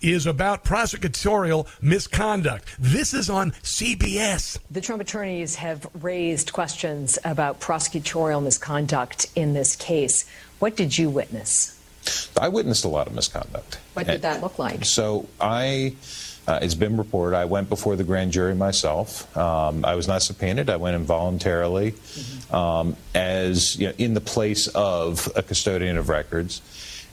is 0.00 0.26
about 0.26 0.64
prosecutorial 0.64 1.68
misconduct. 1.82 2.64
This 2.78 3.12
is 3.14 3.28
on 3.28 3.52
CBS. 3.62 4.58
The 4.70 4.80
Trump 4.80 5.02
attorneys 5.02 5.56
have 5.56 5.86
raised 6.00 6.52
questions 6.52 7.18
about 7.24 7.60
prosecutorial 7.60 8.42
misconduct 8.42 9.26
in 9.36 9.52
this 9.52 9.76
case. 9.76 10.28
What 10.58 10.74
did 10.74 10.96
you 10.96 11.10
witness? 11.10 11.76
I 12.40 12.48
witnessed 12.48 12.84
a 12.84 12.88
lot 12.88 13.06
of 13.06 13.14
misconduct. 13.14 13.78
What 13.92 14.06
did 14.06 14.22
that 14.22 14.40
look 14.40 14.58
like? 14.58 14.84
So 14.86 15.28
I, 15.38 15.94
uh, 16.50 16.58
it's 16.62 16.74
been 16.74 16.96
reported, 16.96 17.36
I 17.36 17.44
went 17.44 17.68
before 17.68 17.94
the 17.94 18.02
grand 18.02 18.32
jury 18.32 18.56
myself. 18.56 19.36
Um, 19.36 19.84
I 19.84 19.94
was 19.94 20.08
not 20.08 20.20
subpoenaed. 20.20 20.68
I 20.68 20.76
went 20.76 20.96
involuntarily 20.96 21.94
um, 22.50 22.96
as 23.14 23.78
you 23.78 23.86
know, 23.86 23.94
in 23.98 24.14
the 24.14 24.20
place 24.20 24.66
of 24.66 25.30
a 25.36 25.44
custodian 25.44 25.96
of 25.96 26.08
records. 26.08 26.60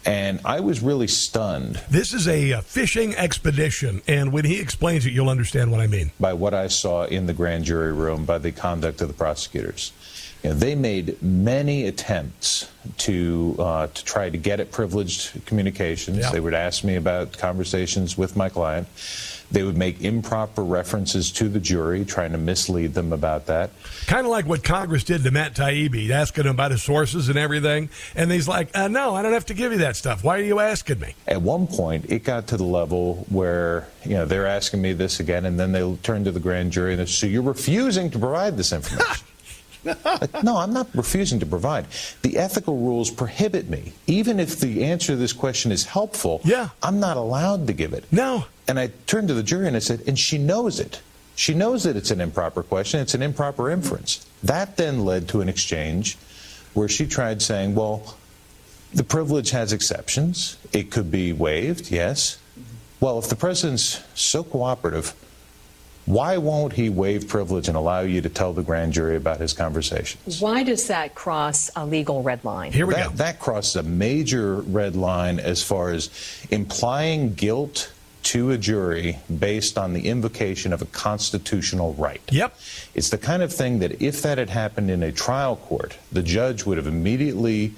And 0.07 0.39
I 0.43 0.61
was 0.61 0.81
really 0.81 1.05
stunned. 1.05 1.75
This 1.87 2.13
is 2.13 2.27
a 2.27 2.53
uh, 2.53 2.61
fishing 2.61 3.13
expedition, 3.15 4.01
and 4.07 4.31
when 4.31 4.45
he 4.45 4.59
explains 4.59 5.05
it, 5.05 5.11
you'll 5.11 5.29
understand 5.29 5.69
what 5.69 5.81
I 5.81 5.87
mean. 5.87 6.11
By 6.19 6.33
what 6.33 6.55
I 6.55 6.67
saw 6.67 7.03
in 7.05 7.27
the 7.27 7.33
grand 7.33 7.65
jury 7.65 7.93
room, 7.93 8.25
by 8.25 8.39
the 8.39 8.51
conduct 8.51 9.01
of 9.01 9.07
the 9.07 9.13
prosecutors. 9.13 9.91
You 10.47 10.53
know, 10.53 10.59
they 10.59 10.75
made 10.75 11.21
many 11.21 11.87
attempts 11.87 12.71
to 12.99 13.57
uh, 13.59 13.87
to 13.87 14.05
try 14.05 14.29
to 14.29 14.37
get 14.37 14.61
at 14.61 14.71
privileged 14.71 15.45
communications. 15.45 16.19
Yeah. 16.19 16.31
They 16.31 16.39
would 16.39 16.53
ask 16.53 16.85
me 16.85 16.95
about 16.95 17.37
conversations 17.37 18.17
with 18.17 18.37
my 18.37 18.47
client. 18.47 18.87
They 19.51 19.63
would 19.63 19.75
make 19.75 20.01
improper 20.01 20.63
references 20.63 21.33
to 21.33 21.49
the 21.49 21.59
jury, 21.59 22.05
trying 22.05 22.31
to 22.31 22.37
mislead 22.37 22.93
them 22.93 23.11
about 23.11 23.47
that. 23.47 23.71
Kind 24.05 24.25
of 24.25 24.31
like 24.31 24.45
what 24.45 24.63
Congress 24.63 25.03
did 25.03 25.25
to 25.25 25.31
Matt 25.31 25.53
Taibbi, 25.53 26.11
asking 26.11 26.45
him 26.45 26.51
about 26.51 26.71
his 26.71 26.81
sources 26.81 27.27
and 27.27 27.37
everything. 27.37 27.89
And 28.15 28.31
he's 28.31 28.47
like, 28.47 28.69
uh, 28.73 28.87
no, 28.87 29.15
I 29.15 29.23
don't 29.23 29.33
have 29.33 29.47
to 29.47 29.53
give 29.53 29.73
you 29.73 29.79
that 29.79 29.97
stuff. 29.97 30.23
Why 30.23 30.37
are 30.37 30.43
you 30.43 30.61
asking 30.61 30.99
me? 30.99 31.13
At 31.27 31.41
one 31.41 31.67
point, 31.67 32.05
it 32.09 32.23
got 32.23 32.47
to 32.47 32.57
the 32.57 32.63
level 32.63 33.25
where 33.27 33.89
you 34.05 34.13
know 34.13 34.25
they're 34.25 34.47
asking 34.47 34.81
me 34.81 34.93
this 34.93 35.19
again, 35.19 35.45
and 35.45 35.59
then 35.59 35.73
they 35.73 35.95
turn 36.03 36.23
to 36.23 36.31
the 36.31 36.39
grand 36.39 36.71
jury 36.71 36.93
and 36.93 37.01
they 37.01 37.05
say, 37.05 37.11
"So 37.11 37.27
you're 37.27 37.41
refusing 37.41 38.09
to 38.11 38.19
provide 38.19 38.55
this 38.55 38.71
information?" 38.71 39.25
Like, 39.87 40.43
no, 40.43 40.57
I'm 40.57 40.73
not 40.73 40.87
refusing 40.93 41.39
to 41.39 41.45
provide. 41.45 41.85
The 42.21 42.37
ethical 42.37 42.77
rules 42.77 43.09
prohibit 43.09 43.69
me. 43.69 43.93
Even 44.07 44.39
if 44.39 44.59
the 44.59 44.83
answer 44.83 45.13
to 45.13 45.15
this 45.15 45.33
question 45.33 45.71
is 45.71 45.85
helpful, 45.85 46.41
yeah. 46.43 46.69
I'm 46.83 46.99
not 46.99 47.17
allowed 47.17 47.67
to 47.67 47.73
give 47.73 47.93
it. 47.93 48.05
No. 48.11 48.45
And 48.67 48.79
I 48.79 48.91
turned 49.05 49.27
to 49.29 49.33
the 49.33 49.43
jury 49.43 49.67
and 49.67 49.75
I 49.75 49.79
said, 49.79 50.03
and 50.07 50.17
she 50.17 50.37
knows 50.37 50.79
it. 50.79 51.01
She 51.35 51.53
knows 51.53 51.83
that 51.83 51.95
it's 51.95 52.11
an 52.11 52.19
improper 52.19 52.63
question, 52.63 52.99
it's 52.99 53.13
an 53.13 53.21
improper 53.21 53.69
inference. 53.69 54.25
That 54.43 54.75
then 54.77 55.05
led 55.05 55.27
to 55.29 55.41
an 55.41 55.49
exchange 55.49 56.17
where 56.73 56.87
she 56.87 57.05
tried 57.05 57.41
saying, 57.41 57.75
well, 57.75 58.15
the 58.93 59.03
privilege 59.03 59.51
has 59.51 59.73
exceptions. 59.73 60.57
It 60.73 60.91
could 60.91 61.11
be 61.11 61.33
waived, 61.33 61.91
yes. 61.91 62.39
Well, 62.99 63.19
if 63.19 63.29
the 63.29 63.35
president's 63.35 64.03
so 64.15 64.43
cooperative, 64.43 65.13
why 66.07 66.37
won't 66.37 66.71
he 66.71 66.89
waive 66.89 67.27
privilege 67.27 67.67
and 67.67 67.75
allow 67.75 67.99
you 67.99 68.21
to 68.21 68.29
tell 68.29 68.53
the 68.53 68.63
grand 68.63 68.93
jury 68.93 69.17
about 69.17 69.41
his 69.41 69.51
conversations? 69.51 70.39
Why 70.39 70.63
does 70.63 70.87
that 70.87 71.15
cross 71.15 71.69
a 71.75 71.85
legal 71.85 72.23
red 72.23 72.45
line? 72.45 72.71
Here 72.71 72.87
we 72.87 72.93
that, 72.93 73.09
go. 73.09 73.15
That 73.15 73.39
crosses 73.39 73.75
a 73.75 73.83
major 73.83 74.55
red 74.61 74.95
line 74.95 75.37
as 75.37 75.61
far 75.61 75.91
as 75.91 76.09
implying 76.49 77.33
guilt 77.33 77.91
to 78.23 78.51
a 78.51 78.57
jury 78.57 79.19
based 79.37 79.77
on 79.77 79.91
the 79.91 80.07
invocation 80.07 80.71
of 80.71 80.81
a 80.81 80.85
constitutional 80.85 81.93
right. 81.95 82.21
Yep. 82.31 82.57
It's 82.95 83.09
the 83.09 83.17
kind 83.17 83.43
of 83.43 83.53
thing 83.53 83.79
that 83.79 84.01
if 84.01 84.21
that 84.21 84.37
had 84.37 84.49
happened 84.49 84.89
in 84.89 85.03
a 85.03 85.11
trial 85.11 85.57
court, 85.57 85.97
the 86.11 86.23
judge 86.23 86.65
would 86.65 86.77
have 86.77 86.87
immediately 86.87 87.73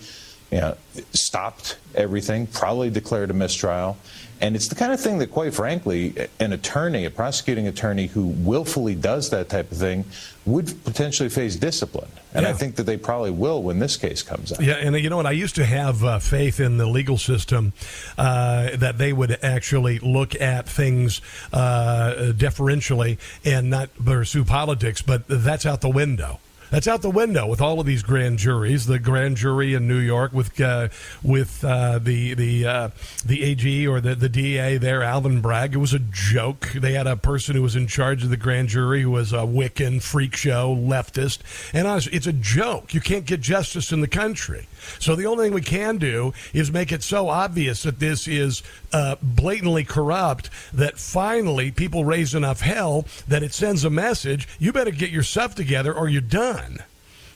you 0.51 0.59
know, 0.59 0.75
stopped 1.13 1.77
everything, 1.95 2.47
probably 2.47 2.89
declared 2.89 3.29
a 3.31 3.33
mistrial, 3.33 3.97
and 4.41 4.55
it's 4.55 4.69
the 4.69 4.75
kind 4.75 4.93
of 4.93 5.01
thing 5.01 5.17
that, 5.19 5.31
quite 5.31 5.53
frankly, 5.53 6.29
an 6.39 6.53
attorney, 6.53 7.03
a 7.03 7.11
prosecuting 7.11 7.67
attorney 7.67 8.07
who 8.07 8.27
willfully 8.27 8.95
does 8.95 9.29
that 9.31 9.49
type 9.49 9.69
of 9.71 9.77
thing 9.77 10.05
would 10.45 10.83
potentially 10.85 11.27
face 11.27 11.57
discipline. 11.57 12.09
And 12.33 12.43
yeah. 12.43 12.51
I 12.51 12.53
think 12.53 12.75
that 12.75 12.83
they 12.83 12.95
probably 12.95 13.31
will 13.31 13.61
when 13.61 13.79
this 13.79 13.97
case 13.97 14.23
comes 14.23 14.53
out. 14.53 14.61
Yeah, 14.61 14.75
and 14.75 14.95
you 14.97 15.09
know 15.09 15.17
what? 15.17 15.25
I 15.25 15.31
used 15.31 15.55
to 15.55 15.65
have 15.65 16.03
uh, 16.03 16.19
faith 16.19 16.61
in 16.61 16.77
the 16.77 16.85
legal 16.85 17.17
system 17.17 17.73
uh, 18.17 18.77
that 18.77 18.97
they 18.97 19.11
would 19.11 19.37
actually 19.43 19.99
look 19.99 20.39
at 20.39 20.69
things 20.69 21.21
uh, 21.51 22.31
deferentially 22.31 23.19
and 23.43 23.69
not 23.69 23.89
pursue 24.03 24.45
politics, 24.45 25.01
but 25.01 25.23
that's 25.27 25.65
out 25.65 25.81
the 25.81 25.89
window. 25.89 26.39
That's 26.71 26.87
out 26.87 27.01
the 27.01 27.09
window 27.09 27.47
with 27.47 27.61
all 27.61 27.79
of 27.79 27.85
these 27.85 28.03
grand 28.03 28.37
juries. 28.37 28.85
The 28.85 28.99
grand 28.99 29.37
jury 29.37 29.73
in 29.73 29.87
New 29.87 29.97
York 29.97 30.33
with 30.33 30.59
uh, 30.61 30.89
with 31.23 31.63
uh, 31.63 31.99
the 31.99 32.33
the 32.35 32.65
uh, 32.65 32.89
the 33.25 33.43
AG 33.43 33.87
or 33.87 33.99
the 33.99 34.15
the 34.15 34.29
DA 34.29 34.77
there, 34.77 35.01
Alvin 35.01 35.41
Bragg. 35.41 35.73
It 35.73 35.77
was 35.77 35.93
a 35.93 35.99
joke. 35.99 36.69
They 36.73 36.93
had 36.93 37.07
a 37.07 37.15
person 37.15 37.55
who 37.55 37.63
was 37.63 37.75
in 37.75 37.87
charge 37.87 38.23
of 38.23 38.29
the 38.29 38.37
grand 38.37 38.69
jury 38.69 39.01
who 39.01 39.11
was 39.11 39.33
a 39.33 39.37
Wiccan 39.37 40.01
freak 40.01 40.35
show 40.35 40.75
leftist, 40.75 41.39
and 41.73 41.87
honestly, 41.87 42.13
it's 42.13 42.27
a 42.27 42.33
joke. 42.33 42.93
You 42.93 43.01
can't 43.01 43.25
get 43.25 43.41
justice 43.41 43.91
in 43.91 44.01
the 44.01 44.07
country. 44.07 44.67
So 44.99 45.15
the 45.15 45.25
only 45.25 45.45
thing 45.45 45.53
we 45.53 45.61
can 45.61 45.97
do 45.97 46.33
is 46.53 46.71
make 46.71 46.91
it 46.91 47.03
so 47.03 47.29
obvious 47.29 47.83
that 47.83 47.99
this 47.99 48.27
is 48.27 48.63
uh, 48.93 49.15
blatantly 49.21 49.83
corrupt 49.83 50.49
that 50.73 50.97
finally 50.97 51.71
people 51.71 52.05
raise 52.05 52.33
enough 52.33 52.61
hell 52.61 53.05
that 53.27 53.43
it 53.43 53.53
sends 53.53 53.83
a 53.83 53.89
message. 53.89 54.47
You 54.59 54.73
better 54.73 54.91
get 54.91 55.11
your 55.11 55.23
stuff 55.23 55.55
together 55.55 55.93
or 55.93 56.09
you're 56.09 56.21
done 56.21 56.79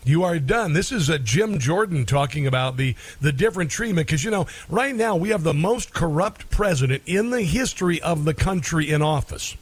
you 0.05 0.23
are 0.23 0.39
done. 0.39 0.73
This 0.73 0.91
is 0.91 1.09
a 1.09 1.19
Jim 1.19 1.59
Jordan 1.59 2.05
talking 2.05 2.45
about 2.47 2.77
the 2.77 2.95
the 3.21 3.31
different 3.31 3.71
treatment 3.71 4.07
because 4.07 4.23
you 4.23 4.31
know 4.31 4.47
right 4.69 4.95
now 4.95 5.15
we 5.15 5.29
have 5.29 5.43
the 5.43 5.53
most 5.53 5.93
corrupt 5.93 6.49
president 6.49 7.03
in 7.05 7.29
the 7.29 7.43
history 7.43 8.01
of 8.01 8.25
the 8.25 8.33
country 8.33 8.89
in 8.89 9.01
office. 9.01 9.55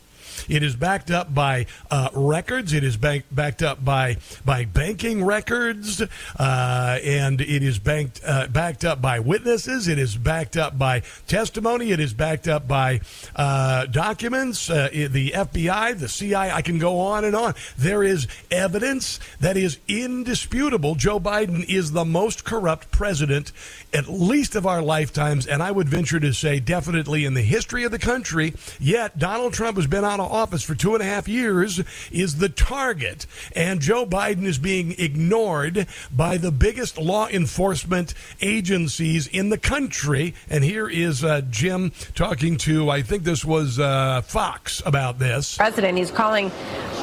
It 0.47 0.63
is 0.63 0.75
backed 0.75 1.11
up 1.11 1.33
by 1.33 1.65
uh, 1.89 2.09
records. 2.13 2.73
It 2.73 2.83
is 2.83 2.97
bank, 2.97 3.25
backed 3.31 3.61
up 3.61 3.83
by 3.83 4.17
by 4.45 4.65
banking 4.65 5.23
records, 5.23 6.01
uh, 6.01 6.99
and 7.03 7.41
it 7.41 7.63
is 7.63 7.79
banked 7.79 8.21
uh, 8.25 8.47
backed 8.47 8.85
up 8.85 9.01
by 9.01 9.19
witnesses. 9.19 9.87
It 9.87 9.99
is 9.99 10.15
backed 10.15 10.57
up 10.57 10.77
by 10.77 11.01
testimony. 11.27 11.91
It 11.91 11.99
is 11.99 12.13
backed 12.13 12.47
up 12.47 12.67
by 12.67 13.01
uh, 13.35 13.85
documents. 13.87 14.69
Uh, 14.69 14.89
the 14.91 15.31
FBI, 15.31 15.99
the 15.99 16.09
CIA. 16.09 16.51
I 16.51 16.61
can 16.61 16.79
go 16.79 16.99
on 16.99 17.25
and 17.25 17.35
on. 17.35 17.55
There 17.77 18.03
is 18.03 18.27
evidence 18.49 19.19
that 19.39 19.57
is 19.57 19.79
indisputable. 19.87 20.95
Joe 20.95 21.19
Biden 21.19 21.67
is 21.67 21.91
the 21.91 22.05
most 22.05 22.43
corrupt 22.43 22.91
president, 22.91 23.51
at 23.93 24.07
least 24.07 24.55
of 24.55 24.65
our 24.65 24.81
lifetimes, 24.81 25.47
and 25.47 25.63
I 25.63 25.71
would 25.71 25.89
venture 25.89 26.19
to 26.19 26.33
say 26.33 26.59
definitely 26.59 27.25
in 27.25 27.33
the 27.33 27.41
history 27.41 27.83
of 27.83 27.91
the 27.91 27.99
country. 27.99 28.53
Yet 28.79 29.17
Donald 29.17 29.53
Trump 29.53 29.77
has 29.77 29.87
been 29.87 30.05
of 30.19 30.30
office 30.31 30.63
for 30.63 30.75
two 30.75 30.93
and 30.93 31.01
a 31.01 31.05
half 31.05 31.27
years 31.27 31.81
is 32.11 32.37
the 32.37 32.49
target. 32.49 33.25
And 33.55 33.79
Joe 33.81 34.05
Biden 34.05 34.45
is 34.45 34.57
being 34.57 34.95
ignored 34.97 35.87
by 36.15 36.37
the 36.37 36.51
biggest 36.51 36.97
law 36.97 37.27
enforcement 37.27 38.13
agencies 38.41 39.27
in 39.27 39.49
the 39.49 39.57
country. 39.57 40.33
And 40.49 40.63
here 40.63 40.87
is 40.89 41.23
uh, 41.23 41.41
Jim 41.49 41.91
talking 42.15 42.57
to, 42.57 42.89
I 42.89 43.01
think 43.01 43.23
this 43.23 43.45
was 43.45 43.79
uh, 43.79 44.21
Fox 44.21 44.81
about 44.85 45.19
this. 45.19 45.57
President, 45.57 45.97
he's 45.97 46.11
calling 46.11 46.51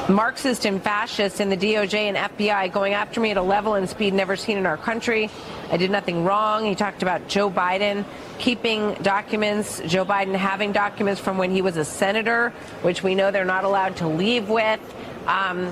Marxist 0.09 0.65
and 0.65 0.83
fascist 0.83 1.41
in 1.41 1.51
the 1.51 1.57
DOJ 1.57 1.95
and 1.95 2.17
FBI 2.17 2.73
going 2.73 2.95
after 2.95 3.21
me 3.21 3.31
at 3.31 3.37
a 3.37 3.43
level 3.43 3.75
and 3.75 3.89
speed 3.89 4.15
never 4.15 4.37
seen 4.37 4.57
in 4.57 4.67
our 4.67 4.77
country. 4.77 5.31
I 5.71 5.77
did 5.77 5.91
nothing 5.91 6.25
wrong. 6.25 6.65
He 6.65 6.75
talked 6.75 7.03
about 7.03 7.29
Joe 7.29 7.51
Biden 7.51 8.05
keeping 8.39 8.95
documents, 9.03 9.81
Joe 9.87 10.05
Biden 10.05 10.35
having 10.35 10.73
documents 10.73 11.21
from 11.21 11.39
when 11.39 11.51
he 11.51 11.63
was 11.63 11.77
a 11.77 11.85
senator, 11.85 12.51
which 12.83 13.03
we 13.03 13.15
know 13.15 13.31
they're 13.31 13.45
not 13.45 13.65
allowed 13.65 13.97
to 13.97 14.09
leave 14.09 14.49
with. 14.49 14.81
Um, 15.27 15.69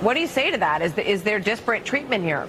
what 0.00 0.14
do 0.14 0.20
you 0.20 0.26
say 0.26 0.50
to 0.50 0.58
that? 0.58 0.82
Is, 0.82 0.94
the, 0.94 1.08
is 1.08 1.22
there 1.22 1.38
disparate 1.40 1.84
treatment 1.84 2.24
here? 2.24 2.48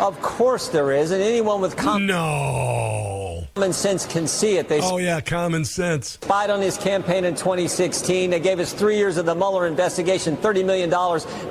Of 0.00 0.20
course 0.20 0.68
there 0.68 0.90
is, 0.92 1.10
and 1.10 1.22
anyone 1.22 1.60
with 1.60 1.76
com- 1.76 2.06
no 2.06 3.21
Common 3.54 3.72
sense 3.72 4.06
can 4.06 4.26
see 4.26 4.56
it. 4.56 4.68
They 4.68 4.80
oh, 4.80 4.98
yeah, 4.98 5.20
common 5.20 5.64
sense. 5.64 6.10
Spied 6.12 6.50
on 6.50 6.60
his 6.60 6.76
campaign 6.76 7.24
in 7.24 7.34
2016. 7.34 8.30
They 8.30 8.40
gave 8.40 8.58
us 8.58 8.72
three 8.72 8.96
years 8.96 9.16
of 9.16 9.26
the 9.26 9.34
Mueller 9.34 9.66
investigation, 9.66 10.36
$30 10.36 10.64
million 10.64 10.90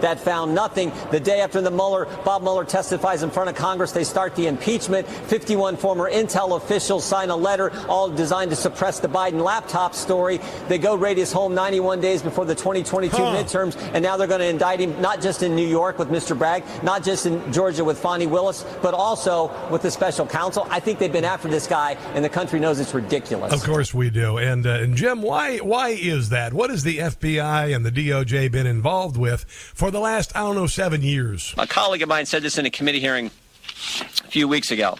that 0.01 0.19
found 0.19 0.55
nothing. 0.55 0.91
The 1.11 1.19
day 1.19 1.41
after 1.41 1.61
the 1.61 1.71
Mueller, 1.71 2.05
Bob 2.23 2.41
Mueller 2.41 2.65
testifies 2.65 3.23
in 3.23 3.29
front 3.29 3.49
of 3.49 3.55
Congress, 3.55 3.91
they 3.91 4.03
start 4.03 4.35
the 4.35 4.47
impeachment. 4.47 5.07
51 5.07 5.77
former 5.77 6.09
Intel 6.09 6.57
officials 6.57 7.05
sign 7.05 7.29
a 7.29 7.35
letter, 7.35 7.71
all 7.87 8.09
designed 8.09 8.51
to 8.51 8.55
suppress 8.55 8.99
the 8.99 9.07
Biden 9.07 9.43
laptop 9.43 9.93
story. 9.93 10.39
They 10.67 10.77
go 10.77 10.95
raid 10.95 11.17
his 11.17 11.31
home 11.31 11.53
91 11.53 12.01
days 12.01 12.21
before 12.21 12.45
the 12.45 12.55
2022 12.55 13.15
huh. 13.15 13.35
midterms, 13.35 13.77
and 13.93 14.03
now 14.03 14.17
they're 14.17 14.27
going 14.27 14.39
to 14.39 14.47
indict 14.47 14.79
him 14.79 14.99
not 15.01 15.21
just 15.21 15.43
in 15.43 15.55
New 15.55 15.67
York 15.67 15.99
with 15.99 16.09
Mr. 16.09 16.37
Bragg, 16.37 16.63
not 16.83 17.03
just 17.03 17.25
in 17.25 17.51
Georgia 17.51 17.83
with 17.83 17.99
Fani 17.99 18.27
Willis, 18.27 18.65
but 18.81 18.93
also 18.93 19.51
with 19.69 19.81
the 19.81 19.91
special 19.91 20.25
counsel. 20.25 20.65
I 20.69 20.79
think 20.79 20.99
they've 20.99 21.11
been 21.11 21.25
after 21.25 21.47
this 21.47 21.67
guy 21.67 21.80
and 22.13 22.23
the 22.23 22.29
country 22.29 22.59
knows 22.59 22.79
it's 22.79 22.93
ridiculous. 22.93 23.53
Of 23.53 23.63
course 23.63 23.93
we 23.93 24.09
do. 24.09 24.37
And, 24.37 24.65
uh, 24.65 24.71
and 24.71 24.95
Jim, 24.95 25.21
why 25.21 25.57
why 25.57 25.89
is 25.89 26.29
that? 26.29 26.53
What 26.53 26.69
has 26.69 26.83
the 26.83 26.99
FBI 26.99 27.75
and 27.75 27.85
the 27.85 27.91
DOJ 27.91 28.51
been 28.51 28.67
involved 28.67 29.17
with 29.17 29.45
for 29.45 29.91
the 29.91 29.99
last 29.99 30.35
I 30.35 30.39
don't 30.41 30.55
know 30.55 30.67
seven 30.67 31.01
years? 31.01 31.53
A 31.57 31.67
colleague 31.67 32.01
of 32.01 32.09
mine 32.09 32.25
said 32.25 32.43
this 32.43 32.57
in 32.57 32.65
a 32.65 32.71
committee 32.71 32.99
hearing 32.99 33.27
a 33.27 34.29
few 34.29 34.47
weeks 34.47 34.71
ago. 34.71 34.95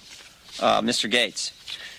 Uh, 0.60 0.82
Mr. 0.82 1.12
Gaetz. 1.12 1.54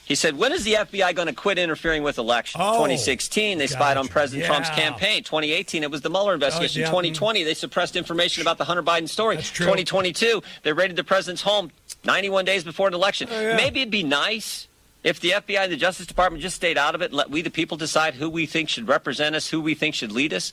He 0.05 0.17
said, 0.17 0.37
when 0.37 0.53
is 0.53 0.65
the 0.65 0.75
FBI 0.75 1.15
going 1.15 1.29
to 1.29 1.33
quit 1.33 1.59
interfering 1.59 2.03
with 2.03 2.19
elections? 2.19 2.63
Oh, 2.63 2.73
2016, 2.73 3.57
they 3.57 3.67
spied 3.67 3.97
on 3.97 4.09
President 4.09 4.43
yeah. 4.43 4.49
Trump's 4.49 4.69
campaign. 4.71 5.23
2018, 5.23 5.85
it 5.85 5.91
was 5.91 6.01
the 6.01 6.11
Mueller 6.11 6.35
investigation. 6.35 6.83
Oh, 6.83 6.85
yeah. 6.85 6.91
2020, 6.91 7.45
they 7.45 7.55
suppressed 7.55 7.97
information 7.97 8.43
about 8.43 8.59
the 8.59 8.65
Hunter 8.65 8.83
Biden 8.83 9.09
story. 9.09 9.37
2022, 9.37 10.43
they 10.65 10.73
raided 10.73 10.97
the 10.97 11.05
president's 11.05 11.43
home 11.43 11.71
91 12.05 12.45
days 12.45 12.65
before 12.65 12.89
an 12.89 12.95
election. 12.95 13.29
Oh, 13.31 13.41
yeah. 13.41 13.57
Maybe 13.57 13.81
it'd 13.81 13.91
be 13.91 14.03
nice 14.03 14.69
if 15.05 15.21
the 15.21 15.31
FBI 15.31 15.65
and 15.65 15.73
the 15.73 15.77
Justice 15.77 16.07
Department 16.07 16.43
just 16.43 16.57
stayed 16.57 16.79
out 16.79 16.95
of 16.95 17.03
it 17.03 17.07
and 17.07 17.15
let 17.15 17.31
we, 17.31 17.43
the 17.43 17.51
people, 17.51 17.77
decide 17.77 18.15
who 18.15 18.31
we 18.31 18.47
think 18.47 18.69
should 18.69 18.89
represent 18.89 19.35
us, 19.35 19.49
who 19.49 19.61
we 19.61 19.75
think 19.75 19.95
should 19.95 20.13
lead 20.13 20.33
us, 20.33 20.53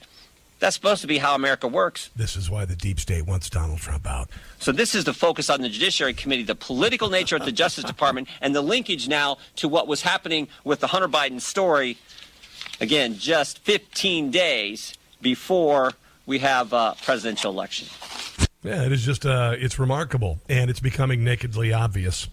that's 0.59 0.75
supposed 0.75 1.01
to 1.01 1.07
be 1.07 1.19
how 1.19 1.35
America 1.35 1.67
works. 1.67 2.09
This 2.15 2.35
is 2.35 2.49
why 2.49 2.65
the 2.65 2.75
deep 2.75 2.99
state 2.99 3.25
wants 3.25 3.49
Donald 3.49 3.79
Trump 3.79 4.05
out. 4.05 4.29
So 4.59 4.71
this 4.73 4.93
is 4.93 5.05
the 5.05 5.13
focus 5.13 5.49
on 5.49 5.61
the 5.61 5.69
Judiciary 5.69 6.13
Committee, 6.13 6.43
the 6.43 6.55
political 6.55 7.09
nature 7.09 7.37
of 7.37 7.45
the 7.45 7.51
Justice 7.51 7.83
Department, 7.85 8.27
and 8.41 8.53
the 8.53 8.61
linkage 8.61 9.07
now 9.07 9.37
to 9.57 9.69
what 9.69 9.87
was 9.87 10.01
happening 10.01 10.49
with 10.65 10.81
the 10.81 10.87
Hunter 10.87 11.07
Biden 11.07 11.39
story. 11.39 11.97
Again, 12.81 13.15
just 13.17 13.59
15 13.59 14.31
days 14.31 14.97
before 15.21 15.93
we 16.25 16.39
have 16.39 16.73
a 16.73 16.95
presidential 17.03 17.51
election. 17.51 17.87
Yeah, 18.61 18.83
it 18.83 18.91
is 18.91 19.05
just 19.05 19.25
uh, 19.25 19.55
it's 19.57 19.79
remarkable, 19.79 20.39
and 20.49 20.69
it's 20.69 20.81
becoming 20.81 21.23
nakedly 21.23 21.71
obvious 21.71 22.27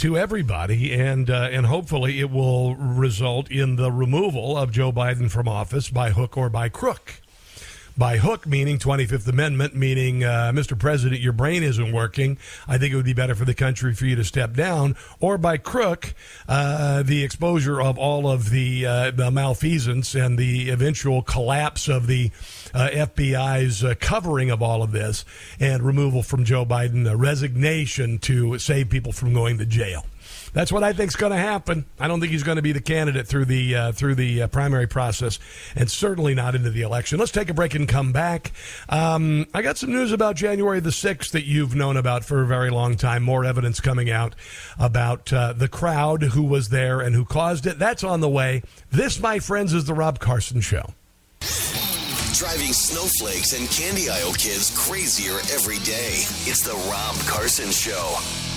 to 0.00 0.16
everybody, 0.16 0.94
and 0.94 1.28
uh, 1.28 1.50
and 1.52 1.66
hopefully 1.66 2.20
it 2.20 2.30
will 2.30 2.74
result 2.74 3.50
in 3.50 3.76
the 3.76 3.92
removal 3.92 4.56
of 4.56 4.72
Joe 4.72 4.90
Biden 4.90 5.30
from 5.30 5.46
office 5.46 5.90
by 5.90 6.10
hook 6.10 6.38
or 6.38 6.48
by 6.48 6.70
crook 6.70 7.20
by 8.00 8.16
hook, 8.16 8.46
meaning 8.46 8.78
25th 8.78 9.28
Amendment, 9.28 9.76
meaning, 9.76 10.24
uh, 10.24 10.50
Mr. 10.54 10.76
President, 10.76 11.20
your 11.20 11.34
brain 11.34 11.62
isn't 11.62 11.92
working. 11.92 12.38
I 12.66 12.78
think 12.78 12.94
it 12.94 12.96
would 12.96 13.04
be 13.04 13.12
better 13.12 13.34
for 13.34 13.44
the 13.44 13.52
country 13.52 13.92
for 13.92 14.06
you 14.06 14.16
to 14.16 14.24
step 14.24 14.54
down. 14.54 14.96
Or 15.20 15.36
by 15.36 15.58
crook, 15.58 16.14
uh, 16.48 17.02
the 17.02 17.22
exposure 17.22 17.78
of 17.78 17.98
all 17.98 18.26
of 18.26 18.48
the, 18.48 18.86
uh, 18.86 19.10
the 19.10 19.30
malfeasance 19.30 20.14
and 20.14 20.38
the 20.38 20.70
eventual 20.70 21.20
collapse 21.20 21.88
of 21.88 22.06
the 22.06 22.30
uh, 22.72 22.88
FBI's 22.90 23.84
uh, 23.84 23.94
covering 24.00 24.50
of 24.50 24.62
all 24.62 24.82
of 24.82 24.92
this 24.92 25.26
and 25.60 25.82
removal 25.82 26.22
from 26.22 26.42
Joe 26.42 26.64
Biden, 26.64 27.06
resignation 27.14 28.18
to 28.20 28.58
save 28.58 28.88
people 28.88 29.12
from 29.12 29.34
going 29.34 29.58
to 29.58 29.66
jail. 29.66 30.06
That's 30.52 30.72
what 30.72 30.82
I 30.82 30.92
think 30.92 31.08
is 31.08 31.16
going 31.16 31.32
to 31.32 31.38
happen. 31.38 31.84
I 31.98 32.08
don't 32.08 32.20
think 32.20 32.32
he's 32.32 32.42
going 32.42 32.56
to 32.56 32.62
be 32.62 32.72
the 32.72 32.80
candidate 32.80 33.26
through 33.26 33.44
the 33.46 33.74
uh, 33.74 33.92
through 33.92 34.16
the 34.16 34.42
uh, 34.42 34.48
primary 34.48 34.86
process, 34.86 35.38
and 35.76 35.90
certainly 35.90 36.34
not 36.34 36.54
into 36.54 36.70
the 36.70 36.82
election. 36.82 37.18
Let's 37.18 37.32
take 37.32 37.50
a 37.50 37.54
break 37.54 37.74
and 37.74 37.88
come 37.88 38.12
back. 38.12 38.52
Um, 38.88 39.46
I 39.54 39.62
got 39.62 39.78
some 39.78 39.90
news 39.90 40.12
about 40.12 40.36
January 40.36 40.80
the 40.80 40.92
sixth 40.92 41.32
that 41.32 41.44
you've 41.44 41.74
known 41.74 41.96
about 41.96 42.24
for 42.24 42.42
a 42.42 42.46
very 42.46 42.70
long 42.70 42.96
time. 42.96 43.22
More 43.22 43.44
evidence 43.44 43.80
coming 43.80 44.10
out 44.10 44.34
about 44.78 45.32
uh, 45.32 45.52
the 45.52 45.68
crowd 45.68 46.22
who 46.22 46.42
was 46.42 46.70
there 46.70 47.00
and 47.00 47.14
who 47.14 47.24
caused 47.24 47.66
it. 47.66 47.78
That's 47.78 48.04
on 48.04 48.20
the 48.20 48.28
way. 48.28 48.62
This, 48.90 49.20
my 49.20 49.38
friends, 49.38 49.72
is 49.72 49.84
the 49.84 49.94
Rob 49.94 50.18
Carson 50.18 50.60
Show 50.60 50.94
driving 52.40 52.72
snowflakes 52.72 53.52
and 53.52 53.68
candy 53.68 54.08
aisle 54.08 54.32
kids 54.32 54.72
crazier 54.74 55.38
every 55.52 55.78
day. 55.80 56.24
It's 56.48 56.62
the 56.62 56.72
Rob 56.90 57.14
Carson 57.26 57.70
Show. 57.70 58.49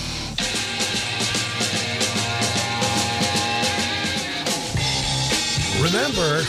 Remember 6.06 6.44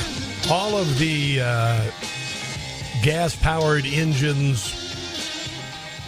all 0.49 0.77
of 0.77 0.99
the 0.99 1.39
uh, 1.39 1.89
gas 3.01 3.37
powered 3.37 3.85
engines, 3.85 4.75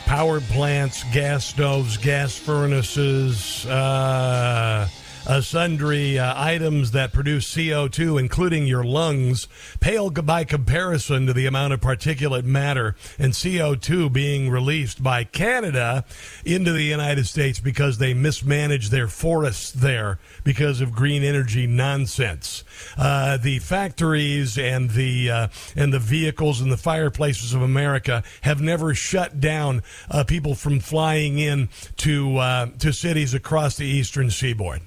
power 0.06 0.42
plants, 0.42 1.06
gas 1.14 1.46
stoves, 1.46 1.96
gas 1.96 2.36
furnaces, 2.36 3.66
uh, 3.68 4.90
uh, 5.28 5.42
sundry 5.42 6.18
uh, 6.18 6.34
items 6.36 6.92
that 6.92 7.12
produce 7.12 7.54
CO2, 7.54 8.20
including 8.20 8.66
your 8.66 8.86
lungs, 8.86 9.48
pale 9.82 10.10
by 10.10 10.46
comparison 10.46 11.28
to 11.28 11.34
the 11.34 11.46
amount 11.46 11.74
of 11.74 11.82
particulate 11.82 12.46
matter 12.46 12.96
and 13.20 13.34
CO2 13.34 14.12
being 14.12 14.50
released 14.50 15.04
by 15.04 15.26
Canada 15.26 16.06
into 16.46 16.72
the 16.72 16.84
United 16.84 17.28
States 17.28 17.60
because 17.60 17.98
they 17.98 18.14
mismanage 18.14 18.90
their 18.90 19.10
forests 19.10 19.72
there 19.72 20.18
because 20.46 20.80
of 20.80 20.94
green 20.94 21.24
energy 21.24 21.68
nonsense. 21.68 22.64
Uh, 22.98 23.36
the 23.36 23.60
factories 23.60 24.58
and 24.58 24.92
the 24.92 25.30
uh, 25.30 25.48
and 25.76 25.94
the 25.94 26.00
vehicles 26.00 26.62
and 26.62 26.72
the 26.72 26.78
fireplaces 26.78 27.54
of 27.54 27.62
America 27.62 28.24
have 28.42 28.62
never 28.62 28.94
shut 28.94 29.42
down 29.42 29.84
uh, 30.10 30.24
people 30.24 30.56
from 30.56 30.80
flying 30.80 31.38
in 31.38 31.68
to 31.98 32.38
uh, 32.38 32.68
to 32.80 32.94
cities 32.94 33.34
across 33.34 33.76
the 33.76 33.86
eastern 33.86 34.32
seaboard 34.32 34.82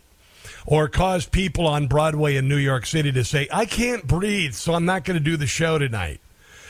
or 0.66 0.88
cause 0.88 1.26
people 1.26 1.66
on 1.66 1.86
Broadway 1.86 2.36
in 2.36 2.48
New 2.48 2.56
York 2.56 2.86
City 2.86 3.12
to 3.12 3.24
say, 3.24 3.48
I 3.52 3.64
can't 3.66 4.06
breathe, 4.06 4.54
so 4.54 4.74
I'm 4.74 4.84
not 4.84 5.04
going 5.04 5.18
to 5.18 5.24
do 5.24 5.36
the 5.36 5.46
show 5.46 5.78
tonight. 5.78 6.20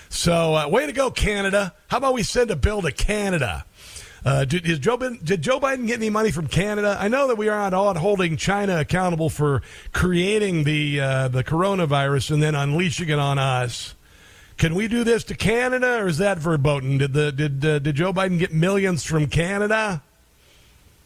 So, 0.09 0.55
uh, 0.57 0.69
way 0.69 0.87
to 0.87 0.93
go, 0.93 1.11
Canada. 1.11 1.75
How 1.89 1.99
about 1.99 2.15
we 2.15 2.23
send 2.23 2.51
a 2.51 2.57
bill 2.57 2.83
to 2.83 2.91
Canada? 2.91 3.65
Uh, 4.25 4.45
did, 4.45 4.65
Joe 4.83 4.99
Biden, 4.99 5.25
did, 5.25 5.41
Joe 5.41 5.61
Biden, 5.61 5.87
get 5.87 5.99
any 5.99 6.11
money 6.11 6.31
from 6.31 6.47
Canada? 6.47 6.97
I 7.01 7.09
know 7.09 7.29
that 7.29 7.39
we 7.39 7.49
are 7.49 7.71
not 7.71 7.97
holding 7.97 8.37
China 8.37 8.79
accountable 8.79 9.31
for 9.31 9.63
creating 9.93 10.65
the 10.65 11.01
uh, 11.01 11.29
the 11.29 11.43
coronavirus 11.43 12.33
and 12.33 12.43
then 12.43 12.55
unleashing 12.55 13.09
it 13.09 13.19
on 13.19 13.39
us. 13.39 13.95
Can 14.59 14.75
we 14.75 14.89
do 14.89 15.05
this 15.05 15.25
to 15.25 15.35
Canada, 15.35 16.03
or 16.03 16.09
is 16.09 16.19
that 16.19 16.39
verboten? 16.39 16.99
Did 16.99 17.15
the 17.15 17.33
did 17.33 17.65
uh, 17.65 17.79
did 17.79 17.95
Joe 17.95 18.13
Biden 18.13 18.39
get 18.39 18.53
millions 18.53 19.05
from 19.05 19.27
Canada? 19.27 20.03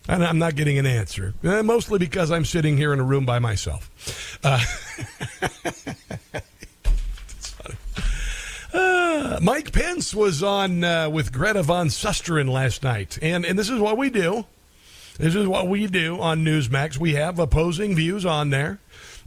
And 0.06 0.22
I'm 0.22 0.38
not 0.38 0.54
getting 0.54 0.78
an 0.78 0.84
answer, 0.84 1.32
uh, 1.42 1.62
mostly 1.62 1.98
because 1.98 2.30
I'm 2.30 2.44
sitting 2.44 2.76
here 2.76 2.92
in 2.92 3.00
a 3.00 3.04
room 3.04 3.24
by 3.24 3.38
myself. 3.38 4.38
Uh, 4.44 4.60
uh, 8.78 9.38
Mike 9.40 9.72
Pence 9.72 10.14
was 10.14 10.42
on 10.42 10.84
uh, 10.84 11.08
with 11.08 11.32
Greta 11.32 11.62
Van 11.62 11.86
Susteren 11.86 12.50
last 12.50 12.82
night, 12.82 13.18
and 13.22 13.46
and 13.46 13.58
this 13.58 13.70
is 13.70 13.80
what 13.80 13.96
we 13.96 14.10
do. 14.10 14.44
This 15.18 15.34
is 15.34 15.46
what 15.46 15.68
we 15.68 15.86
do 15.86 16.20
on 16.20 16.44
Newsmax. 16.44 16.98
We 16.98 17.14
have 17.14 17.38
opposing 17.38 17.94
views 17.94 18.26
on 18.26 18.50
there. 18.50 18.80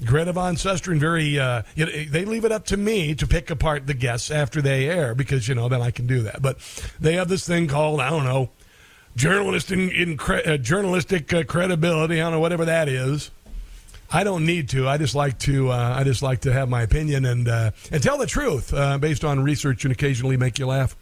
Greta 0.06 0.34
Van 0.34 0.56
Susteren 0.56 1.00
very 1.00 1.40
uh, 1.40 1.64
they 1.76 2.24
leave 2.24 2.46
it 2.46 2.52
up 2.52 2.66
to 2.66 2.78
me 2.78 3.16
to 3.16 3.26
pick 3.26 3.50
apart 3.50 3.88
the 3.88 3.96
guests 3.96 4.30
after 4.30 4.62
they 4.62 4.88
air 4.88 5.16
because 5.16 5.48
you 5.48 5.56
know 5.56 5.70
then 5.70 5.82
I 5.82 5.90
can 5.90 6.06
do 6.06 6.22
that. 6.24 6.42
But 6.42 6.60
they 7.00 7.14
have 7.14 7.30
this 7.30 7.48
thing 7.48 7.68
called 7.68 8.00
I 8.00 8.12
don't 8.12 8.26
know 8.26 8.52
journalist 9.18 9.72
in, 9.72 9.90
in 9.90 10.16
cre- 10.16 10.46
uh, 10.46 10.58
journalistic 10.58 11.34
uh, 11.34 11.44
credibility. 11.44 12.22
I 12.22 12.26
don't 12.26 12.34
know 12.34 12.40
whatever 12.40 12.66
that 12.66 12.88
is. 12.88 13.32
I 14.10 14.24
don't 14.24 14.46
need 14.46 14.70
to. 14.70 14.88
I 14.88 14.98
just 14.98 15.16
like 15.16 15.38
to. 15.40 15.70
Uh, 15.70 15.96
I 15.98 16.06
just 16.06 16.22
like 16.22 16.42
to 16.42 16.54
have 16.54 16.70
my 16.70 16.82
opinion 16.84 17.26
and 17.26 17.50
uh, 17.50 17.72
and 17.92 18.02
tell 18.02 18.18
the 18.18 18.26
truth 18.26 18.74
uh, 18.74 18.98
based 18.98 19.26
on 19.26 19.44
research 19.44 19.84
and 19.84 19.92
occasionally 19.92 20.38
make 20.38 20.60
you 20.60 20.68
laugh. 20.68 20.96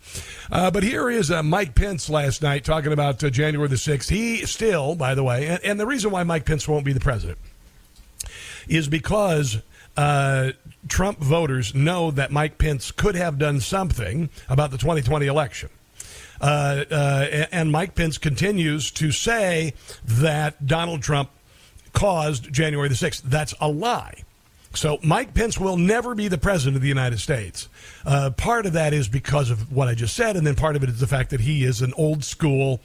Uh, 0.51 0.71
but 0.71 0.81
here 0.81 1.07
is 1.07 1.29
Mike 1.29 1.75
Pence 1.75 2.09
last 2.09 2.41
night 2.41 2.65
talking 2.65 2.91
about 2.91 3.19
January 3.19 3.69
the 3.69 3.77
sixth. 3.77 4.09
He 4.09 4.47
still, 4.47 4.95
by 4.95 5.13
the 5.13 5.23
way, 5.23 5.45
and, 5.45 5.63
and, 5.63 5.79
the 5.79 5.85
reason 5.85 6.09
why 6.09 6.23
Mike 6.23 6.45
Pence 6.45 6.67
won't 6.67 6.85
be 6.85 6.93
the 6.93 6.99
president 6.99 7.37
is 8.67 8.87
because. 8.87 9.61
Trump 10.89 11.19
voters 11.19 11.73
know 11.73 12.11
that 12.11 12.29
Mike 12.29 12.57
Pence 12.57 12.91
could 12.91 13.15
have 13.15 13.39
done 13.39 13.61
something 13.61 14.29
about 14.49 14.69
the 14.69 14.77
2020 14.77 15.25
election. 15.25 15.69
Uh, 16.45 16.85
uh, 16.91 17.45
and 17.51 17.71
Mike 17.71 17.95
Pence 17.95 18.19
continues 18.19 18.91
to 18.91 19.11
say 19.11 19.73
that 20.03 20.67
Donald 20.67 21.01
Trump 21.01 21.31
caused 21.91 22.53
January 22.53 22.87
the 22.87 22.93
6th. 22.93 23.23
That's 23.23 23.55
a 23.59 23.67
lie. 23.67 24.21
So 24.75 24.99
Mike 25.01 25.33
Pence 25.33 25.59
will 25.59 25.75
never 25.75 26.13
be 26.13 26.27
the 26.27 26.37
president 26.37 26.75
of 26.75 26.83
the 26.83 26.87
United 26.87 27.19
States. 27.19 27.67
Uh, 28.05 28.29
part 28.29 28.67
of 28.67 28.73
that 28.73 28.93
is 28.93 29.07
because 29.07 29.49
of 29.49 29.71
what 29.71 29.87
I 29.87 29.95
just 29.95 30.15
said, 30.15 30.35
and 30.35 30.45
then 30.45 30.53
part 30.53 30.75
of 30.75 30.83
it 30.83 30.89
is 30.89 30.99
the 30.99 31.07
fact 31.07 31.31
that 31.31 31.39
he 31.39 31.63
is 31.63 31.81
an 31.81 31.93
old 31.97 32.23
school 32.23 32.79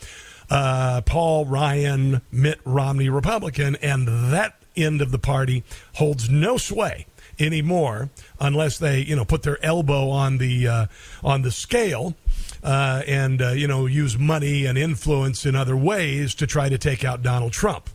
uh, 0.48 1.02
Paul 1.02 1.44
Ryan, 1.44 2.22
Mitt 2.32 2.60
Romney 2.64 3.10
Republican, 3.10 3.76
and 3.76 4.32
that 4.32 4.56
end 4.74 5.02
of 5.02 5.10
the 5.10 5.18
party 5.18 5.64
holds 5.96 6.30
no 6.30 6.56
sway 6.56 7.04
anymore 7.40 8.10
unless 8.38 8.78
they, 8.78 9.00
you 9.00 9.16
know, 9.16 9.24
put 9.24 9.42
their 9.42 9.62
elbow 9.64 10.10
on 10.10 10.38
the 10.38 10.68
uh, 10.68 10.86
on 11.22 11.42
the 11.42 11.50
scale 11.50 12.14
uh, 12.62 13.02
and 13.06 13.42
uh, 13.42 13.50
you 13.50 13.66
know 13.66 13.86
use 13.86 14.18
money 14.18 14.66
and 14.66 14.76
influence 14.76 15.46
in 15.46 15.54
other 15.54 15.76
ways 15.76 16.34
to 16.36 16.46
try 16.46 16.68
to 16.68 16.78
take 16.78 17.04
out 17.04 17.22
Donald 17.22 17.52
Trump. 17.52 17.88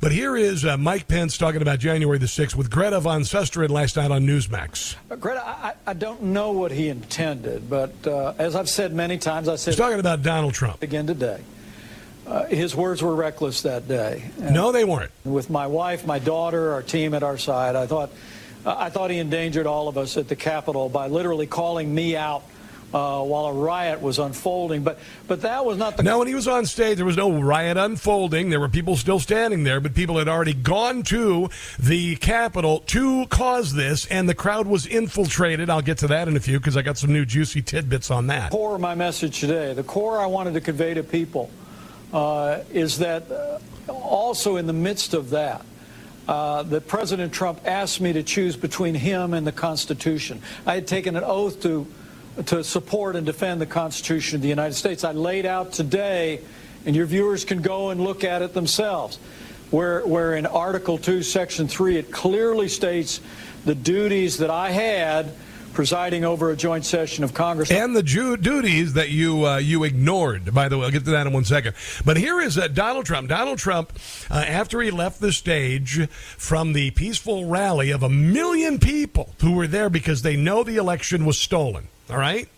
But 0.00 0.12
here 0.12 0.36
is 0.36 0.64
uh, 0.64 0.76
Mike 0.76 1.08
Pence 1.08 1.36
talking 1.36 1.60
about 1.60 1.80
January 1.80 2.18
the 2.18 2.26
6th 2.26 2.54
with 2.54 2.70
Greta 2.70 3.00
Van 3.00 3.22
Susteren 3.22 3.68
last 3.68 3.96
night 3.96 4.10
on 4.10 4.22
Newsmax. 4.26 4.94
Uh, 5.10 5.16
Greta, 5.16 5.46
I, 5.46 5.74
I, 5.86 5.92
don't 5.92 6.22
know 6.22 6.52
what 6.52 6.70
he 6.70 6.88
intended, 6.88 7.68
but 7.68 7.92
uh, 8.06 8.32
as 8.38 8.54
I've 8.54 8.68
said 8.68 8.94
many 8.94 9.18
times, 9.18 9.48
I 9.48 9.56
said. 9.56 9.72
He's 9.72 9.78
talking 9.78 9.98
about 9.98 10.22
Donald 10.22 10.54
Trump. 10.54 10.82
Again 10.82 11.06
today. 11.06 11.42
Uh, 12.26 12.44
his 12.44 12.76
words 12.76 13.02
were 13.02 13.14
reckless 13.14 13.62
that 13.62 13.88
day. 13.88 14.22
And 14.40 14.54
no, 14.54 14.70
they 14.70 14.84
weren't. 14.84 15.10
With 15.24 15.50
my 15.50 15.66
wife, 15.66 16.06
my 16.06 16.18
daughter, 16.18 16.72
our 16.72 16.82
team 16.82 17.14
at 17.14 17.22
our 17.22 17.38
side, 17.38 17.74
I 17.74 17.86
thought, 17.86 18.10
I 18.76 18.90
thought 18.90 19.10
he 19.10 19.18
endangered 19.18 19.66
all 19.66 19.88
of 19.88 19.96
us 19.96 20.16
at 20.16 20.28
the 20.28 20.36
Capitol 20.36 20.88
by 20.88 21.08
literally 21.08 21.46
calling 21.46 21.94
me 21.94 22.16
out 22.16 22.42
uh, 22.92 23.22
while 23.22 23.46
a 23.46 23.52
riot 23.52 24.00
was 24.00 24.18
unfolding. 24.18 24.82
But 24.82 24.98
but 25.26 25.42
that 25.42 25.64
was 25.64 25.78
not 25.78 25.96
the. 25.96 26.02
Now, 26.02 26.18
when 26.18 26.28
he 26.28 26.34
was 26.34 26.48
on 26.48 26.66
stage, 26.66 26.96
there 26.96 27.06
was 27.06 27.16
no 27.16 27.40
riot 27.40 27.76
unfolding. 27.76 28.50
There 28.50 28.60
were 28.60 28.68
people 28.68 28.96
still 28.96 29.20
standing 29.20 29.64
there, 29.64 29.80
but 29.80 29.94
people 29.94 30.18
had 30.18 30.28
already 30.28 30.54
gone 30.54 31.02
to 31.04 31.50
the 31.78 32.16
Capitol 32.16 32.80
to 32.86 33.26
cause 33.26 33.74
this, 33.74 34.06
and 34.06 34.28
the 34.28 34.34
crowd 34.34 34.66
was 34.66 34.86
infiltrated. 34.86 35.70
I'll 35.70 35.82
get 35.82 35.98
to 35.98 36.06
that 36.08 36.28
in 36.28 36.36
a 36.36 36.40
few 36.40 36.58
because 36.58 36.76
I 36.76 36.82
got 36.82 36.98
some 36.98 37.12
new 37.12 37.24
juicy 37.24 37.62
tidbits 37.62 38.10
on 38.10 38.28
that. 38.28 38.50
Core 38.50 38.74
of 38.74 38.80
my 38.80 38.94
message 38.94 39.40
today, 39.40 39.74
the 39.74 39.84
core 39.84 40.18
I 40.18 40.26
wanted 40.26 40.54
to 40.54 40.60
convey 40.60 40.94
to 40.94 41.02
people, 41.02 41.50
uh, 42.12 42.60
is 42.72 42.98
that 42.98 43.30
uh, 43.30 43.58
also 43.92 44.56
in 44.56 44.66
the 44.66 44.72
midst 44.72 45.14
of 45.14 45.30
that. 45.30 45.64
Uh, 46.28 46.62
that 46.64 46.86
President 46.86 47.32
Trump 47.32 47.58
asked 47.64 48.02
me 48.02 48.12
to 48.12 48.22
choose 48.22 48.54
between 48.54 48.94
him 48.94 49.32
and 49.32 49.46
the 49.46 49.52
Constitution. 49.52 50.42
I 50.66 50.74
had 50.74 50.86
taken 50.86 51.16
an 51.16 51.24
oath 51.24 51.62
to 51.62 51.86
to 52.46 52.62
support 52.62 53.16
and 53.16 53.26
defend 53.26 53.60
the 53.60 53.66
Constitution 53.66 54.36
of 54.36 54.42
the 54.42 54.48
United 54.48 54.74
States. 54.74 55.04
I 55.04 55.12
laid 55.12 55.44
out 55.44 55.72
today, 55.72 56.40
and 56.86 56.94
your 56.94 57.06
viewers 57.06 57.44
can 57.44 57.62
go 57.62 57.90
and 57.90 58.00
look 58.00 58.24
at 58.24 58.42
it 58.42 58.54
themselves, 58.54 59.18
where, 59.70 60.06
where 60.06 60.34
in 60.34 60.46
Article 60.46 60.98
2, 60.98 61.22
Section 61.22 61.66
3, 61.68 61.96
it 61.96 62.12
clearly 62.12 62.68
states 62.68 63.20
the 63.64 63.74
duties 63.74 64.38
that 64.38 64.50
I 64.50 64.70
had 64.70 65.32
presiding 65.78 66.24
over 66.24 66.50
a 66.50 66.56
joint 66.56 66.84
session 66.84 67.22
of 67.22 67.32
Congress. 67.34 67.70
And 67.70 67.94
the 67.94 68.02
duties 68.02 68.94
that 68.94 69.10
you 69.10 69.46
uh, 69.46 69.58
you 69.58 69.84
ignored, 69.84 70.52
by 70.52 70.68
the 70.68 70.76
way. 70.76 70.86
I'll 70.86 70.90
get 70.90 71.04
to 71.04 71.12
that 71.12 71.28
in 71.28 71.32
one 71.32 71.44
second. 71.44 71.74
But 72.04 72.16
here 72.16 72.40
is 72.40 72.58
uh, 72.58 72.66
Donald 72.66 73.06
Trump. 73.06 73.28
Donald 73.28 73.60
Trump, 73.60 73.92
uh, 74.28 74.34
after 74.34 74.80
he 74.80 74.90
left 74.90 75.20
the 75.20 75.30
stage 75.30 76.08
from 76.10 76.72
the 76.72 76.90
peaceful 76.90 77.44
rally 77.44 77.92
of 77.92 78.02
a 78.02 78.08
million 78.08 78.80
people 78.80 79.36
who 79.40 79.52
were 79.52 79.68
there 79.68 79.88
because 79.88 80.22
they 80.22 80.34
know 80.34 80.64
the 80.64 80.78
election 80.78 81.24
was 81.24 81.38
stolen. 81.38 81.86
All 82.10 82.18
right? 82.18 82.48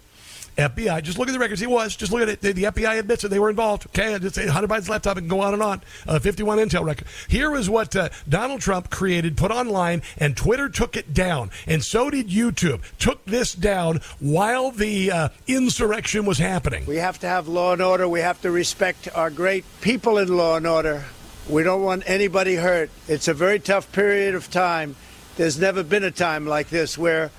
FBI, 0.61 1.03
just 1.03 1.19
look 1.19 1.29
at 1.29 1.33
the 1.33 1.39
records. 1.39 1.61
He 1.61 1.67
was. 1.67 1.97
Just 1.97 2.13
look 2.13 2.23
at 2.23 2.29
it. 2.29 2.41
The, 2.41 2.53
the 2.53 2.65
FBI 2.65 2.99
admits 2.99 3.23
that 3.23 3.29
they 3.29 3.39
were 3.39 3.51
involved. 3.51 3.87
Okay, 3.87 4.19
say 4.31 4.47
Hunter 4.47 4.69
Biden's 4.69 4.89
laptop 4.89 5.17
and 5.17 5.29
go 5.29 5.41
on 5.41 5.55
and 5.55 5.63
on. 5.63 5.83
Uh, 6.07 6.19
51 6.19 6.59
Intel 6.59 6.85
record. 6.85 7.07
Here 7.29 7.55
is 7.55 7.69
what 7.69 7.95
uh, 7.97 8.09
Donald 8.29 8.61
Trump 8.61 8.91
created, 8.91 9.37
put 9.37 9.51
online, 9.51 10.03
and 10.19 10.37
Twitter 10.37 10.69
took 10.69 10.97
it 10.97 11.13
down. 11.13 11.51
And 11.67 11.85
so 11.85 12.11
did 12.11 12.29
YouTube. 12.29 12.83
Took 12.99 13.25
this 13.25 13.55
down 13.55 14.01
while 14.19 14.71
the 14.71 15.11
uh, 15.11 15.29
insurrection 15.47 16.25
was 16.25 16.39
happening. 16.39 16.87
We 16.87 16.97
have 16.97 17.19
to 17.21 17.27
have 17.27 17.49
law 17.49 17.73
and 17.73 17.83
order. 17.83 18.09
We 18.09 18.21
have 18.21 18.41
to 18.43 18.51
respect 18.51 19.09
our 19.15 19.31
great 19.31 19.65
people 19.81 20.19
in 20.19 20.29
law 20.37 20.57
and 20.57 20.67
order. 20.67 21.05
We 21.49 21.63
don't 21.63 21.83
want 21.83 22.05
anybody 22.07 22.55
hurt. 22.55 22.91
It's 23.09 23.29
a 23.29 23.35
very 23.35 23.59
tough 23.59 23.91
period 23.93 24.35
of 24.35 24.51
time. 24.51 24.97
There's 25.37 25.59
never 25.59 25.83
been 25.83 26.05
a 26.05 26.11
time 26.11 26.47
like 26.47 26.69
this 26.69 26.97
where 26.99 27.31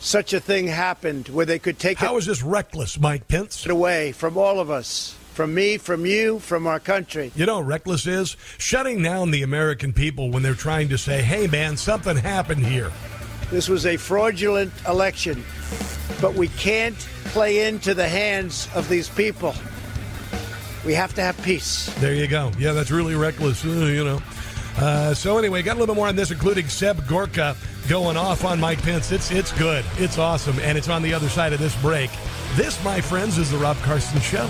such 0.00 0.32
a 0.32 0.40
thing 0.40 0.66
happened, 0.66 1.28
where 1.28 1.46
they 1.46 1.58
could 1.58 1.78
take 1.78 1.98
How 1.98 2.16
is 2.16 2.26
this 2.26 2.42
reckless, 2.42 2.98
Mike 2.98 3.28
Pence? 3.28 3.64
it 3.64 3.70
away 3.70 4.12
from 4.12 4.36
all 4.36 4.58
of 4.58 4.70
us, 4.70 5.14
from 5.34 5.54
me, 5.54 5.76
from 5.78 6.06
you, 6.06 6.38
from 6.40 6.66
our 6.66 6.80
country. 6.80 7.30
You 7.36 7.46
know 7.46 7.60
reckless 7.60 8.06
is? 8.06 8.36
Shutting 8.58 9.02
down 9.02 9.30
the 9.30 9.42
American 9.42 9.92
people 9.92 10.30
when 10.30 10.42
they're 10.42 10.54
trying 10.54 10.88
to 10.88 10.98
say, 10.98 11.22
hey, 11.22 11.46
man, 11.46 11.76
something 11.76 12.16
happened 12.16 12.64
here. 12.66 12.90
This 13.50 13.68
was 13.68 13.84
a 13.84 13.96
fraudulent 13.96 14.72
election, 14.88 15.44
but 16.20 16.34
we 16.34 16.48
can't 16.48 16.98
play 17.26 17.66
into 17.68 17.94
the 17.94 18.08
hands 18.08 18.68
of 18.74 18.88
these 18.88 19.08
people. 19.08 19.54
We 20.86 20.94
have 20.94 21.14
to 21.14 21.20
have 21.20 21.40
peace. 21.42 21.92
There 21.96 22.14
you 22.14 22.26
go. 22.26 22.52
Yeah, 22.58 22.72
that's 22.72 22.90
really 22.90 23.14
reckless, 23.14 23.64
uh, 23.64 23.68
you 23.68 24.04
know. 24.04 24.22
Uh, 24.78 25.12
so 25.12 25.36
anyway, 25.36 25.62
got 25.62 25.72
a 25.72 25.78
little 25.78 25.94
bit 25.94 25.98
more 25.98 26.08
on 26.08 26.16
this, 26.16 26.30
including 26.30 26.68
Seb 26.68 27.06
Gorka 27.06 27.54
going 27.88 28.16
off 28.16 28.44
on 28.44 28.60
Mike 28.60 28.82
Pence. 28.82 29.12
It's 29.12 29.30
it's 29.30 29.52
good. 29.52 29.84
It's 29.96 30.18
awesome, 30.18 30.58
and 30.60 30.76
it's 30.76 30.88
on 30.88 31.02
the 31.02 31.12
other 31.12 31.28
side 31.28 31.52
of 31.52 31.58
this 31.58 31.74
break. 31.80 32.10
This, 32.54 32.82
my 32.84 33.00
friends, 33.00 33.38
is 33.38 33.50
the 33.50 33.58
Rob 33.58 33.76
Carson 33.78 34.20
Show. 34.20 34.48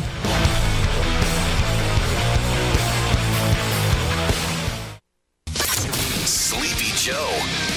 Sleepy 6.27 6.93
Joe. 6.97 7.31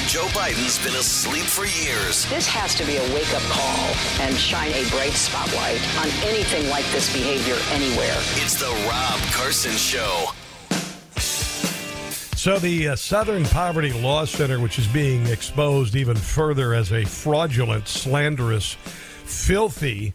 Joe 0.07 0.27
Biden's 0.27 0.83
been 0.83 0.95
asleep 0.95 1.45
for 1.45 1.65
years. 1.65 2.29
This 2.29 2.47
has 2.47 2.75
to 2.75 2.85
be 2.85 2.97
a 2.97 3.03
wake 3.13 3.33
up 3.33 3.41
call 3.43 3.95
and 4.21 4.35
shine 4.35 4.71
a 4.71 4.87
bright 4.89 5.13
spotlight 5.13 5.81
on 5.97 6.07
anything 6.27 6.69
like 6.69 6.85
this 6.91 7.11
behavior 7.11 7.57
anywhere. 7.71 8.17
It's 8.37 8.59
the 8.59 8.69
Rob 8.87 9.19
Carson 9.33 9.71
Show. 9.71 10.29
So 12.43 12.59
the 12.59 12.89
uh, 12.89 12.95
Southern 12.97 13.45
Poverty 13.45 13.93
Law 13.93 14.25
Center, 14.25 14.59
which 14.59 14.77
is 14.77 14.85
being 14.85 15.27
exposed 15.27 15.95
even 15.95 16.17
further 16.17 16.73
as 16.73 16.91
a 16.91 17.05
fraudulent, 17.05 17.87
slanderous, 17.87 18.73
filthy 18.73 20.13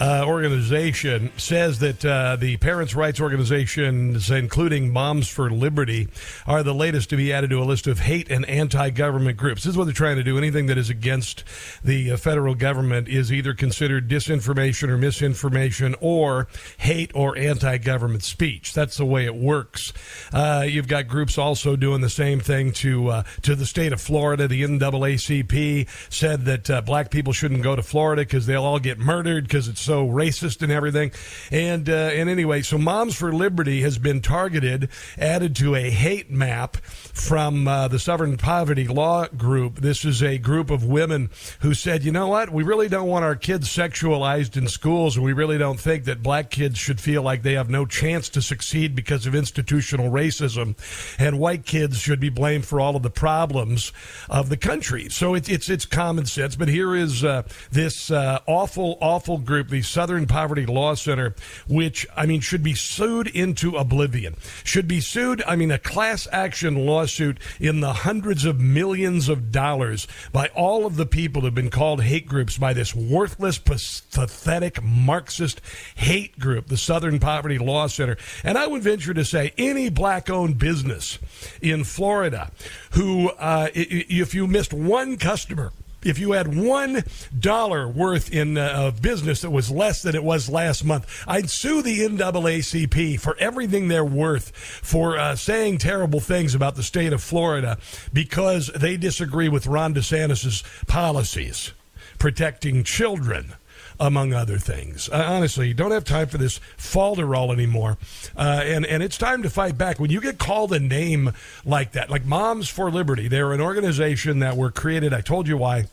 uh, 0.00 0.24
organization, 0.26 1.30
says 1.36 1.78
that 1.80 2.04
uh, 2.04 2.36
the 2.36 2.56
parents' 2.56 2.94
rights 2.94 3.20
organizations, 3.20 4.30
including 4.30 4.90
Moms 4.92 5.28
for 5.28 5.50
Liberty, 5.50 6.08
are 6.46 6.62
the 6.62 6.74
latest 6.74 7.10
to 7.10 7.16
be 7.16 7.32
added 7.32 7.50
to 7.50 7.62
a 7.62 7.64
list 7.64 7.86
of 7.86 8.00
hate 8.00 8.30
and 8.30 8.46
anti-government 8.46 9.36
groups. 9.36 9.64
This 9.64 9.72
is 9.72 9.76
what 9.76 9.84
they're 9.84 9.92
trying 9.92 10.16
to 10.16 10.22
do. 10.22 10.38
Anything 10.38 10.66
that 10.66 10.78
is 10.78 10.88
against 10.88 11.44
the 11.84 12.12
uh, 12.12 12.16
federal 12.16 12.54
government 12.54 13.08
is 13.08 13.30
either 13.30 13.52
considered 13.52 14.08
disinformation 14.08 14.88
or 14.88 14.96
misinformation 14.96 15.94
or 16.00 16.48
hate 16.78 17.10
or 17.14 17.36
anti-government 17.36 18.22
speech. 18.22 18.72
That's 18.72 18.96
the 18.96 19.04
way 19.04 19.26
it 19.26 19.34
works. 19.34 19.92
Uh, 20.32 20.64
you've 20.66 20.88
got 20.88 21.08
groups 21.08 21.36
also 21.36 21.76
doing 21.76 22.00
the 22.00 22.08
same 22.10 22.40
thing 22.40 22.72
to 22.72 23.08
uh, 23.08 23.22
to 23.42 23.54
the 23.54 23.66
state 23.66 23.92
of 23.92 24.00
Florida. 24.00 24.48
The 24.48 24.62
NAACP 24.62 25.88
said 26.10 26.46
that 26.46 26.70
uh, 26.70 26.80
black 26.80 27.10
people 27.10 27.32
shouldn't 27.34 27.62
go 27.62 27.76
to 27.76 27.82
Florida 27.82 28.22
because 28.22 28.46
they'll 28.46 28.64
all 28.64 28.78
get 28.78 28.98
murdered 28.98 29.44
because 29.44 29.68
it's 29.68 29.89
so 29.90 30.06
racist 30.06 30.62
and 30.62 30.70
everything. 30.70 31.10
And 31.50 31.88
uh, 31.88 32.10
and 32.14 32.30
anyway, 32.30 32.62
so 32.62 32.78
Moms 32.78 33.16
for 33.16 33.32
Liberty 33.32 33.82
has 33.82 33.98
been 33.98 34.20
targeted, 34.20 34.88
added 35.18 35.56
to 35.56 35.74
a 35.74 35.90
hate 35.90 36.30
map 36.30 36.76
from 36.76 37.66
uh, 37.66 37.88
the 37.88 37.98
Southern 37.98 38.36
Poverty 38.36 38.86
Law 38.86 39.26
Group. 39.26 39.80
This 39.80 40.04
is 40.04 40.22
a 40.22 40.38
group 40.38 40.70
of 40.70 40.84
women 40.84 41.28
who 41.62 41.74
said, 41.74 42.04
you 42.04 42.12
know 42.12 42.28
what, 42.28 42.50
we 42.50 42.62
really 42.62 42.88
don't 42.88 43.08
want 43.08 43.24
our 43.24 43.34
kids 43.34 43.68
sexualized 43.68 44.56
in 44.56 44.68
schools, 44.68 45.16
and 45.16 45.24
we 45.24 45.32
really 45.32 45.58
don't 45.58 45.80
think 45.80 46.04
that 46.04 46.22
black 46.22 46.50
kids 46.50 46.78
should 46.78 47.00
feel 47.00 47.22
like 47.22 47.42
they 47.42 47.54
have 47.54 47.68
no 47.68 47.84
chance 47.84 48.28
to 48.28 48.40
succeed 48.40 48.94
because 48.94 49.26
of 49.26 49.34
institutional 49.34 50.08
racism, 50.08 50.76
and 51.18 51.40
white 51.40 51.66
kids 51.66 51.98
should 51.98 52.20
be 52.20 52.28
blamed 52.28 52.64
for 52.64 52.80
all 52.80 52.94
of 52.94 53.02
the 53.02 53.10
problems 53.10 53.92
of 54.28 54.50
the 54.50 54.56
country. 54.56 55.08
So 55.08 55.34
it's 55.34 55.48
it's 55.48 55.68
it's 55.68 55.84
common 55.84 56.26
sense. 56.26 56.54
But 56.54 56.68
here 56.68 56.94
is 56.94 57.24
uh, 57.24 57.42
this 57.72 58.12
uh, 58.12 58.38
awful 58.46 58.96
awful 59.00 59.38
group, 59.38 59.68
the 59.80 59.86
Southern 59.86 60.26
Poverty 60.26 60.66
Law 60.66 60.92
Center, 60.92 61.34
which 61.66 62.06
I 62.14 62.26
mean 62.26 62.42
should 62.42 62.62
be 62.62 62.74
sued 62.74 63.28
into 63.28 63.78
oblivion. 63.78 64.36
Should 64.62 64.86
be 64.86 65.00
sued. 65.00 65.42
I 65.46 65.56
mean 65.56 65.70
a 65.70 65.78
class 65.78 66.28
action 66.30 66.84
lawsuit 66.84 67.38
in 67.58 67.80
the 67.80 67.94
hundreds 67.94 68.44
of 68.44 68.60
millions 68.60 69.30
of 69.30 69.50
dollars 69.50 70.06
by 70.32 70.48
all 70.48 70.84
of 70.84 70.96
the 70.96 71.06
people 71.06 71.40
who've 71.40 71.54
been 71.54 71.70
called 71.70 72.02
hate 72.02 72.26
groups 72.26 72.58
by 72.58 72.74
this 72.74 72.94
worthless, 72.94 73.58
pathetic 73.58 74.82
Marxist 74.82 75.62
hate 75.94 76.38
group, 76.38 76.66
the 76.66 76.76
Southern 76.76 77.18
Poverty 77.18 77.56
Law 77.56 77.86
Center. 77.86 78.18
And 78.44 78.58
I 78.58 78.66
would 78.66 78.82
venture 78.82 79.14
to 79.14 79.24
say 79.24 79.54
any 79.56 79.88
black-owned 79.88 80.58
business 80.58 81.18
in 81.62 81.84
Florida 81.84 82.52
who, 82.90 83.30
uh, 83.30 83.68
if 83.72 84.34
you 84.34 84.46
missed 84.46 84.74
one 84.74 85.16
customer 85.16 85.72
if 86.02 86.18
you 86.18 86.32
had 86.32 86.56
one 86.56 87.04
dollar 87.38 87.88
worth 87.88 88.32
in 88.32 88.56
uh, 88.56 88.92
business 89.00 89.42
that 89.42 89.50
was 89.50 89.70
less 89.70 90.02
than 90.02 90.14
it 90.14 90.24
was 90.24 90.48
last 90.48 90.84
month, 90.84 91.24
I'd 91.26 91.50
sue 91.50 91.82
the 91.82 92.00
NAACP 92.00 93.20
for 93.20 93.36
everything 93.38 93.88
they're 93.88 94.04
worth 94.04 94.54
for 94.54 95.18
uh, 95.18 95.36
saying 95.36 95.78
terrible 95.78 96.20
things 96.20 96.54
about 96.54 96.76
the 96.76 96.82
state 96.82 97.12
of 97.12 97.22
Florida 97.22 97.78
because 98.12 98.68
they 98.68 98.96
disagree 98.96 99.48
with 99.48 99.66
Ron 99.66 99.94
DeSantis's 99.94 100.62
policies 100.86 101.72
protecting 102.18 102.84
children 102.84 103.54
among 104.00 104.32
other 104.32 104.58
things. 104.58 105.10
I 105.10 105.22
honestly 105.24 105.74
don't 105.74 105.90
have 105.90 106.04
time 106.04 106.26
for 106.26 106.38
this 106.38 106.58
falderall 106.78 107.52
anymore. 107.52 107.98
Uh, 108.34 108.62
and, 108.64 108.86
and 108.86 109.02
it's 109.02 109.18
time 109.18 109.42
to 109.42 109.50
fight 109.50 109.76
back. 109.76 110.00
When 110.00 110.10
you 110.10 110.22
get 110.22 110.38
called 110.38 110.72
a 110.72 110.80
name 110.80 111.34
like 111.66 111.92
that, 111.92 112.08
like 112.08 112.24
Moms 112.24 112.68
for 112.70 112.90
Liberty, 112.90 113.28
they're 113.28 113.52
an 113.52 113.60
organization 113.60 114.38
that 114.38 114.56
were 114.56 114.70
created, 114.70 115.12
I 115.12 115.20
told 115.20 115.46
you 115.46 115.58
why. 115.58 115.84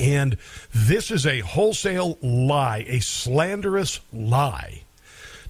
And 0.00 0.36
this 0.74 1.12
is 1.12 1.24
a 1.24 1.38
wholesale 1.38 2.18
lie, 2.20 2.84
a 2.88 2.98
slanderous 2.98 4.00
lie 4.12 4.82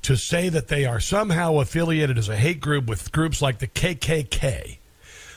to 0.02 0.16
say 0.16 0.50
that 0.50 0.68
they 0.68 0.84
are 0.84 1.00
somehow 1.00 1.60
affiliated 1.60 2.18
as 2.18 2.28
a 2.28 2.36
hate 2.36 2.60
group 2.60 2.86
with 2.86 3.10
groups 3.10 3.40
like 3.40 3.58
the 3.58 3.66
KKK. 3.66 4.76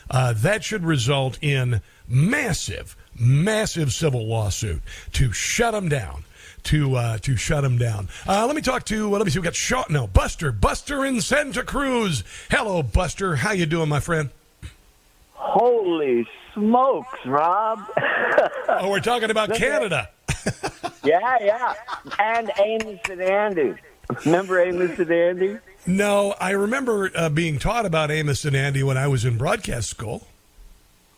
Uh, 0.10 0.34
that 0.34 0.64
should 0.64 0.84
result 0.84 1.38
in 1.42 1.82
massive, 2.08 2.98
massive 3.20 3.92
civil 3.94 4.26
lawsuit 4.28 4.82
to 5.14 5.32
shut 5.32 5.74
them 5.74 5.90
down. 5.90 6.24
To 6.64 6.96
uh, 6.96 7.18
to 7.20 7.38
shut 7.38 7.64
them 7.64 7.78
down. 7.78 8.10
Uh, 8.28 8.46
let 8.46 8.54
me 8.56 8.62
talk 8.62 8.84
to. 8.86 9.10
let 9.10 9.24
me 9.24 9.32
see. 9.32 9.40
We 9.40 9.44
got 9.44 9.56
Shaw. 9.56 9.86
No, 9.90 10.06
Buster. 10.06 10.52
Buster 10.52 11.06
in 11.06 11.22
Santa 11.22 11.64
Cruz. 11.64 12.26
Hello, 12.50 12.84
Buster. 12.84 13.38
How 13.38 13.52
you 13.52 13.66
doing, 13.66 13.88
my 13.88 14.02
friend? 14.02 14.32
Holy 15.32 16.28
smokes, 16.54 17.20
Rob. 17.26 17.80
oh, 18.68 18.90
we're 18.90 19.00
talking 19.00 19.32
about 19.32 19.54
Canada. 19.56 20.10
yeah, 21.06 21.38
yeah. 21.40 21.74
And 22.20 22.52
Amos 22.60 23.00
and 23.10 23.22
Andy. 23.22 23.76
Remember 24.26 24.60
Amos 24.60 25.00
and 25.00 25.12
Andy? 25.12 25.58
No, 25.86 26.36
I 26.40 26.50
remember 26.52 27.12
uh, 27.16 27.30
being 27.30 27.60
taught 27.60 27.86
about 27.86 28.12
Amos 28.12 28.44
and 28.44 28.56
Andy 28.58 28.84
when 28.84 28.98
I 28.98 29.08
was 29.08 29.24
in 29.24 29.38
broadcast 29.38 29.90
school. 29.90 30.28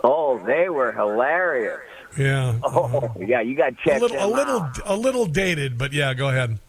Oh, 0.04 0.38
they 0.46 0.70
were 0.70 0.92
hilarious. 0.92 1.80
Yeah. 2.18 2.60
Oh, 2.64 3.14
yeah, 3.20 3.42
you 3.42 3.56
got 3.56 3.70
to 3.70 3.78
check 3.84 4.00
a 4.00 4.06
little, 4.06 4.26
a 4.26 4.28
little, 4.28 4.62
out. 4.62 4.80
a 4.86 4.96
little 4.96 5.26
dated, 5.26 5.78
but 5.78 5.94
yeah, 5.94 6.14
go 6.14 6.30
ahead. 6.30 6.60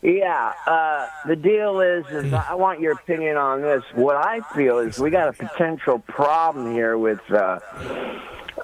Yeah, 0.00 0.52
uh, 0.66 1.08
the 1.26 1.34
deal 1.34 1.80
is, 1.80 2.06
is 2.10 2.32
I 2.32 2.54
want 2.54 2.80
your 2.80 2.92
opinion 2.92 3.36
on 3.36 3.62
this. 3.62 3.82
What 3.94 4.16
I 4.16 4.40
feel 4.54 4.78
is 4.78 4.98
we 4.98 5.10
got 5.10 5.28
a 5.28 5.32
potential 5.32 5.98
problem 5.98 6.72
here 6.72 6.96
with 6.96 7.20
uh, 7.32 7.58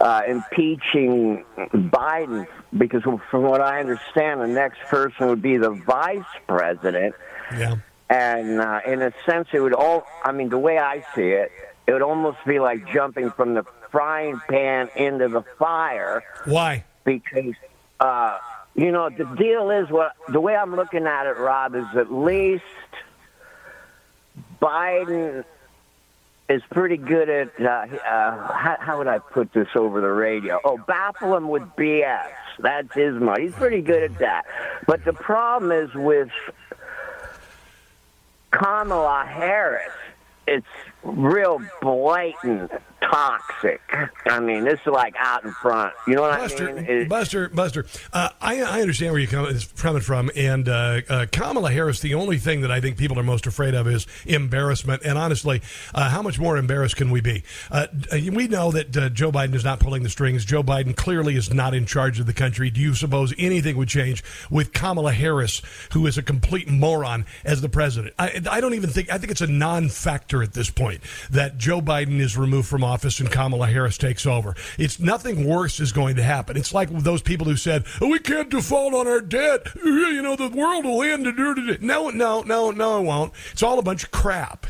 uh, 0.00 0.22
impeaching 0.28 1.44
Biden 1.56 2.46
because, 2.78 3.02
from 3.02 3.42
what 3.42 3.60
I 3.60 3.80
understand, 3.80 4.42
the 4.42 4.46
next 4.46 4.78
person 4.82 5.26
would 5.26 5.42
be 5.42 5.56
the 5.56 5.70
vice 5.70 6.22
president. 6.46 7.16
Yeah. 7.56 7.76
And 8.08 8.60
uh, 8.60 8.80
in 8.86 9.02
a 9.02 9.12
sense, 9.26 9.48
it 9.52 9.60
would 9.60 9.74
all, 9.74 10.06
I 10.22 10.30
mean, 10.30 10.50
the 10.50 10.58
way 10.58 10.78
I 10.78 11.04
see 11.16 11.30
it, 11.30 11.50
it 11.86 11.92
would 11.92 12.02
almost 12.02 12.38
be 12.46 12.60
like 12.60 12.86
jumping 12.92 13.30
from 13.32 13.54
the 13.54 13.64
frying 13.94 14.40
pan 14.48 14.90
into 14.96 15.28
the 15.28 15.42
fire 15.56 16.24
Why? 16.46 16.84
because 17.04 17.54
uh, 18.00 18.38
you 18.74 18.90
know 18.90 19.08
the 19.08 19.24
deal 19.38 19.70
is 19.70 19.88
what 19.88 20.16
the 20.28 20.40
way 20.40 20.56
I'm 20.56 20.74
looking 20.74 21.06
at 21.06 21.26
it, 21.26 21.38
Rob, 21.38 21.76
is 21.76 21.84
at 21.94 22.12
least 22.12 22.64
Biden 24.60 25.44
is 26.48 26.60
pretty 26.70 26.96
good 26.96 27.28
at 27.28 27.52
uh, 27.60 27.64
uh, 27.64 28.52
how, 28.52 28.76
how 28.80 28.98
would 28.98 29.06
I 29.06 29.20
put 29.20 29.52
this 29.52 29.68
over 29.76 30.00
the 30.00 30.10
radio? 30.10 30.60
Oh, 30.64 30.76
baffle 30.76 31.36
him 31.36 31.48
with 31.48 31.62
BS. 31.78 32.32
That's 32.58 32.92
his 32.94 33.14
mode. 33.14 33.38
He's 33.38 33.54
pretty 33.54 33.80
good 33.80 34.02
at 34.02 34.18
that. 34.18 34.44
But 34.88 35.04
the 35.04 35.12
problem 35.12 35.70
is 35.70 35.94
with 35.94 36.30
Kamala 38.50 39.24
Harris. 39.24 39.92
It's 40.46 40.66
real 41.04 41.62
blatant 41.80 42.72
toxic. 43.10 43.80
I 44.26 44.40
mean, 44.40 44.64
this 44.64 44.80
is 44.80 44.86
like 44.86 45.14
out 45.18 45.44
in 45.44 45.52
front. 45.52 45.92
You 46.06 46.14
know 46.14 46.22
what 46.22 46.38
Buster, 46.38 46.68
I 46.70 46.72
mean? 46.72 46.84
It- 46.84 47.08
Buster, 47.08 47.48
Buster, 47.48 47.86
uh, 48.12 48.30
I, 48.40 48.62
I 48.62 48.80
understand 48.80 49.12
where 49.12 49.20
you're 49.20 49.30
coming, 49.30 49.56
coming 49.76 50.02
from. 50.02 50.30
And 50.36 50.68
uh, 50.68 51.00
uh, 51.08 51.26
Kamala 51.30 51.70
Harris, 51.70 52.00
the 52.00 52.14
only 52.14 52.38
thing 52.38 52.62
that 52.62 52.70
I 52.70 52.80
think 52.80 52.96
people 52.96 53.18
are 53.18 53.22
most 53.24 53.46
afraid 53.46 53.74
of 53.74 53.86
is 53.86 54.06
embarrassment. 54.26 55.02
And 55.04 55.18
honestly, 55.18 55.62
uh, 55.94 56.08
how 56.08 56.22
much 56.22 56.38
more 56.38 56.56
embarrassed 56.56 56.96
can 56.96 57.10
we 57.10 57.20
be? 57.20 57.44
Uh, 57.70 57.86
we 58.12 58.48
know 58.48 58.70
that 58.72 58.96
uh, 58.96 59.08
Joe 59.10 59.30
Biden 59.30 59.54
is 59.54 59.64
not 59.64 59.80
pulling 59.80 60.02
the 60.02 60.10
strings. 60.10 60.44
Joe 60.44 60.62
Biden 60.62 60.96
clearly 60.96 61.36
is 61.36 61.52
not 61.52 61.74
in 61.74 61.86
charge 61.86 62.20
of 62.20 62.26
the 62.26 62.32
country. 62.32 62.70
Do 62.70 62.80
you 62.80 62.94
suppose 62.94 63.34
anything 63.38 63.76
would 63.76 63.88
change 63.88 64.22
with 64.50 64.72
Kamala 64.72 65.12
Harris, 65.12 65.62
who 65.92 66.06
is 66.06 66.18
a 66.18 66.22
complete 66.22 66.68
moron, 66.68 67.26
as 67.44 67.60
the 67.60 67.68
president? 67.68 68.14
I, 68.18 68.40
I 68.50 68.60
don't 68.60 68.74
even 68.74 68.90
think, 68.90 69.12
I 69.12 69.18
think 69.18 69.30
it's 69.30 69.40
a 69.40 69.46
non 69.46 69.88
factor 69.88 70.42
at 70.42 70.52
this 70.54 70.70
point 70.70 71.00
that 71.30 71.58
Joe 71.58 71.80
Biden 71.80 72.20
is 72.20 72.36
removed 72.36 72.68
from 72.68 72.82
office 72.82 72.93
and 73.20 73.30
Kamala 73.30 73.66
Harris 73.66 73.98
takes 73.98 74.26
over. 74.26 74.54
It's 74.78 75.00
nothing 75.00 75.48
worse 75.48 75.80
is 75.80 75.90
going 75.90 76.16
to 76.16 76.22
happen. 76.22 76.56
It's 76.56 76.72
like 76.72 76.90
those 76.90 77.22
people 77.22 77.46
who 77.46 77.56
said, 77.56 77.84
oh, 78.00 78.08
we 78.08 78.18
can't 78.18 78.50
default 78.50 78.94
on 78.94 79.08
our 79.08 79.20
debt. 79.20 79.66
You 79.84 80.22
know, 80.22 80.36
the 80.36 80.48
world 80.48 80.84
will 80.84 81.02
end. 81.02 81.24
No, 81.80 82.10
no, 82.10 82.42
no, 82.42 82.70
no, 82.70 83.00
it 83.00 83.02
won't. 83.02 83.32
It's 83.52 83.62
all 83.62 83.78
a 83.78 83.82
bunch 83.82 84.04
of 84.04 84.10
crap. 84.10 84.66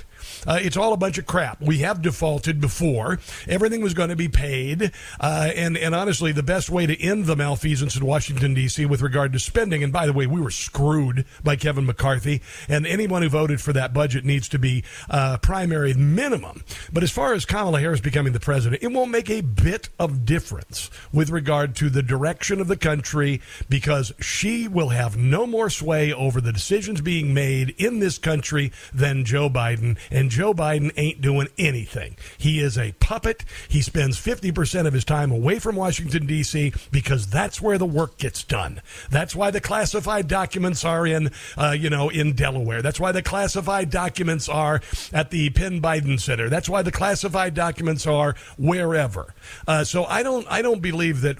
Uh, 0.46 0.58
it's 0.60 0.76
all 0.76 0.92
a 0.92 0.96
bunch 0.96 1.18
of 1.18 1.26
crap. 1.26 1.60
We 1.60 1.78
have 1.78 2.02
defaulted 2.02 2.60
before. 2.60 3.18
Everything 3.48 3.80
was 3.82 3.94
going 3.94 4.10
to 4.10 4.16
be 4.16 4.28
paid. 4.28 4.92
Uh, 5.20 5.50
and, 5.54 5.76
and 5.76 5.94
honestly, 5.94 6.32
the 6.32 6.42
best 6.42 6.70
way 6.70 6.86
to 6.86 7.00
end 7.00 7.26
the 7.26 7.36
malfeasance 7.36 7.96
in 7.96 8.04
Washington, 8.04 8.54
D.C. 8.54 8.86
with 8.86 9.02
regard 9.02 9.32
to 9.32 9.38
spending, 9.38 9.82
and 9.82 9.92
by 9.92 10.06
the 10.06 10.12
way, 10.12 10.26
we 10.26 10.40
were 10.40 10.50
screwed 10.50 11.24
by 11.42 11.56
Kevin 11.56 11.86
McCarthy, 11.86 12.42
and 12.68 12.86
anyone 12.86 13.22
who 13.22 13.28
voted 13.28 13.60
for 13.60 13.72
that 13.72 13.92
budget 13.92 14.24
needs 14.24 14.48
to 14.48 14.58
be 14.58 14.84
uh, 15.10 15.38
primary 15.38 15.94
minimum. 15.94 16.64
But 16.92 17.02
as 17.02 17.10
far 17.10 17.34
as 17.34 17.44
Kamala 17.44 17.80
Harris 17.80 18.00
becoming 18.00 18.32
the 18.32 18.40
president, 18.40 18.82
it 18.82 18.92
won't 18.92 19.10
make 19.10 19.30
a 19.30 19.40
bit 19.40 19.88
of 19.98 20.24
difference 20.24 20.90
with 21.12 21.30
regard 21.30 21.74
to 21.76 21.90
the 21.90 22.02
direction 22.02 22.60
of 22.60 22.68
the 22.68 22.76
country 22.76 23.40
because 23.68 24.12
she 24.20 24.68
will 24.68 24.90
have 24.90 25.16
no 25.16 25.46
more 25.46 25.70
sway 25.70 26.12
over 26.12 26.40
the 26.40 26.52
decisions 26.52 27.00
being 27.00 27.34
made 27.34 27.74
in 27.78 27.98
this 27.98 28.18
country 28.18 28.72
than 28.92 29.24
Joe 29.24 29.48
Biden. 29.48 29.98
And 30.14 30.30
Joe 30.30 30.54
Biden 30.54 30.92
ain't 30.96 31.20
doing 31.20 31.48
anything. 31.58 32.16
He 32.38 32.60
is 32.60 32.78
a 32.78 32.92
puppet. 32.92 33.44
He 33.68 33.82
spends 33.82 34.16
50% 34.16 34.86
of 34.86 34.92
his 34.92 35.04
time 35.04 35.32
away 35.32 35.58
from 35.58 35.74
Washington, 35.74 36.24
D.C., 36.24 36.72
because 36.92 37.26
that's 37.26 37.60
where 37.60 37.78
the 37.78 37.84
work 37.84 38.16
gets 38.16 38.44
done. 38.44 38.80
That's 39.10 39.34
why 39.34 39.50
the 39.50 39.60
classified 39.60 40.28
documents 40.28 40.84
are 40.84 41.04
in, 41.04 41.32
uh, 41.58 41.72
you 41.76 41.90
know, 41.90 42.10
in 42.10 42.34
Delaware. 42.34 42.80
That's 42.80 43.00
why 43.00 43.10
the 43.10 43.22
classified 43.22 43.90
documents 43.90 44.48
are 44.48 44.80
at 45.12 45.32
the 45.32 45.50
Penn 45.50 45.82
Biden 45.82 46.20
Center. 46.20 46.48
That's 46.48 46.68
why 46.68 46.82
the 46.82 46.92
classified 46.92 47.54
documents 47.54 48.06
are 48.06 48.36
wherever. 48.56 49.34
Uh, 49.66 49.82
so 49.82 50.04
I 50.04 50.22
don't, 50.22 50.46
I 50.48 50.62
don't 50.62 50.80
believe 50.80 51.22
that 51.22 51.38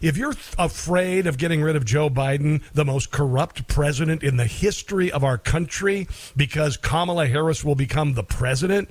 if 0.00 0.16
you're 0.16 0.34
afraid 0.58 1.26
of 1.26 1.36
getting 1.36 1.60
rid 1.60 1.76
of 1.76 1.84
Joe 1.84 2.08
Biden, 2.08 2.62
the 2.72 2.86
most 2.86 3.10
corrupt 3.10 3.68
president 3.68 4.22
in 4.22 4.38
the 4.38 4.46
history 4.46 5.12
of 5.12 5.22
our 5.22 5.36
country, 5.36 6.08
because 6.34 6.78
Kamala 6.78 7.26
Harris 7.26 7.62
will 7.62 7.74
become 7.74 8.05
the 8.14 8.22
president, 8.22 8.88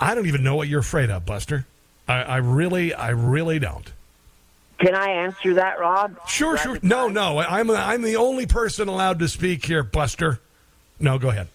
I 0.00 0.14
don't 0.14 0.26
even 0.26 0.42
know 0.42 0.56
what 0.56 0.68
you're 0.68 0.80
afraid 0.80 1.10
of, 1.10 1.24
Buster. 1.26 1.66
I, 2.08 2.22
I 2.22 2.36
really, 2.38 2.92
I 2.94 3.10
really 3.10 3.58
don't. 3.58 3.90
Can 4.78 4.94
I 4.96 5.10
answer 5.10 5.54
that, 5.54 5.78
Rob? 5.78 6.16
Sure, 6.26 6.56
sure. 6.56 6.78
No, 6.82 7.06
no. 7.08 7.38
I'm 7.38 7.70
I'm 7.70 8.02
the 8.02 8.16
only 8.16 8.46
person 8.46 8.88
allowed 8.88 9.20
to 9.20 9.28
speak 9.28 9.64
here, 9.64 9.84
Buster. 9.84 10.40
No, 10.98 11.18
go 11.18 11.30
ahead. 11.30 11.48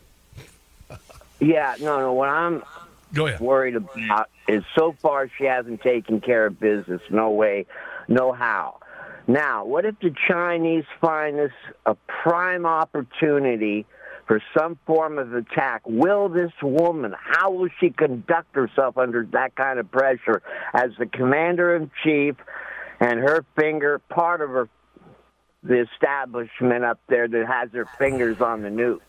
Yeah, 1.39 1.75
no, 1.79 1.99
no. 1.99 2.13
What 2.13 2.29
I'm 2.29 2.63
go 3.13 3.27
ahead. 3.27 3.39
worried 3.39 3.75
about 3.75 4.27
is 4.47 4.63
so 4.75 4.95
far 5.03 5.29
she 5.37 5.43
hasn't 5.43 5.81
taken 5.81 6.19
care 6.19 6.47
of 6.47 6.59
business. 6.59 6.99
No 7.11 7.29
way, 7.29 7.67
no 8.07 8.31
how. 8.31 8.79
Now, 9.27 9.63
what 9.65 9.85
if 9.85 9.99
the 9.99 10.15
Chinese 10.27 10.85
find 10.99 11.37
this 11.37 11.51
a 11.85 11.95
prime 12.07 12.65
opportunity 12.65 13.85
for 14.27 14.41
some 14.57 14.77
form 14.85 15.17
of 15.17 15.33
attack? 15.33 15.81
Will 15.85 16.29
this 16.29 16.51
woman, 16.61 17.15
how 17.17 17.51
will 17.51 17.69
she 17.79 17.89
conduct 17.89 18.53
herself 18.55 18.97
under 18.97 19.25
that 19.31 19.55
kind 19.55 19.79
of 19.79 19.89
pressure 19.91 20.41
as 20.73 20.91
the 20.99 21.05
commander 21.05 21.75
in 21.75 21.89
chief 22.03 22.35
and 22.99 23.19
her 23.19 23.45
finger, 23.59 23.99
part 24.09 24.41
of 24.41 24.49
her, 24.49 24.69
the 25.63 25.85
establishment 25.93 26.83
up 26.83 26.99
there 27.07 27.27
that 27.27 27.47
has 27.47 27.71
their 27.71 27.87
fingers 27.97 28.41
on 28.41 28.61
the 28.61 28.69
nukes? 28.69 28.99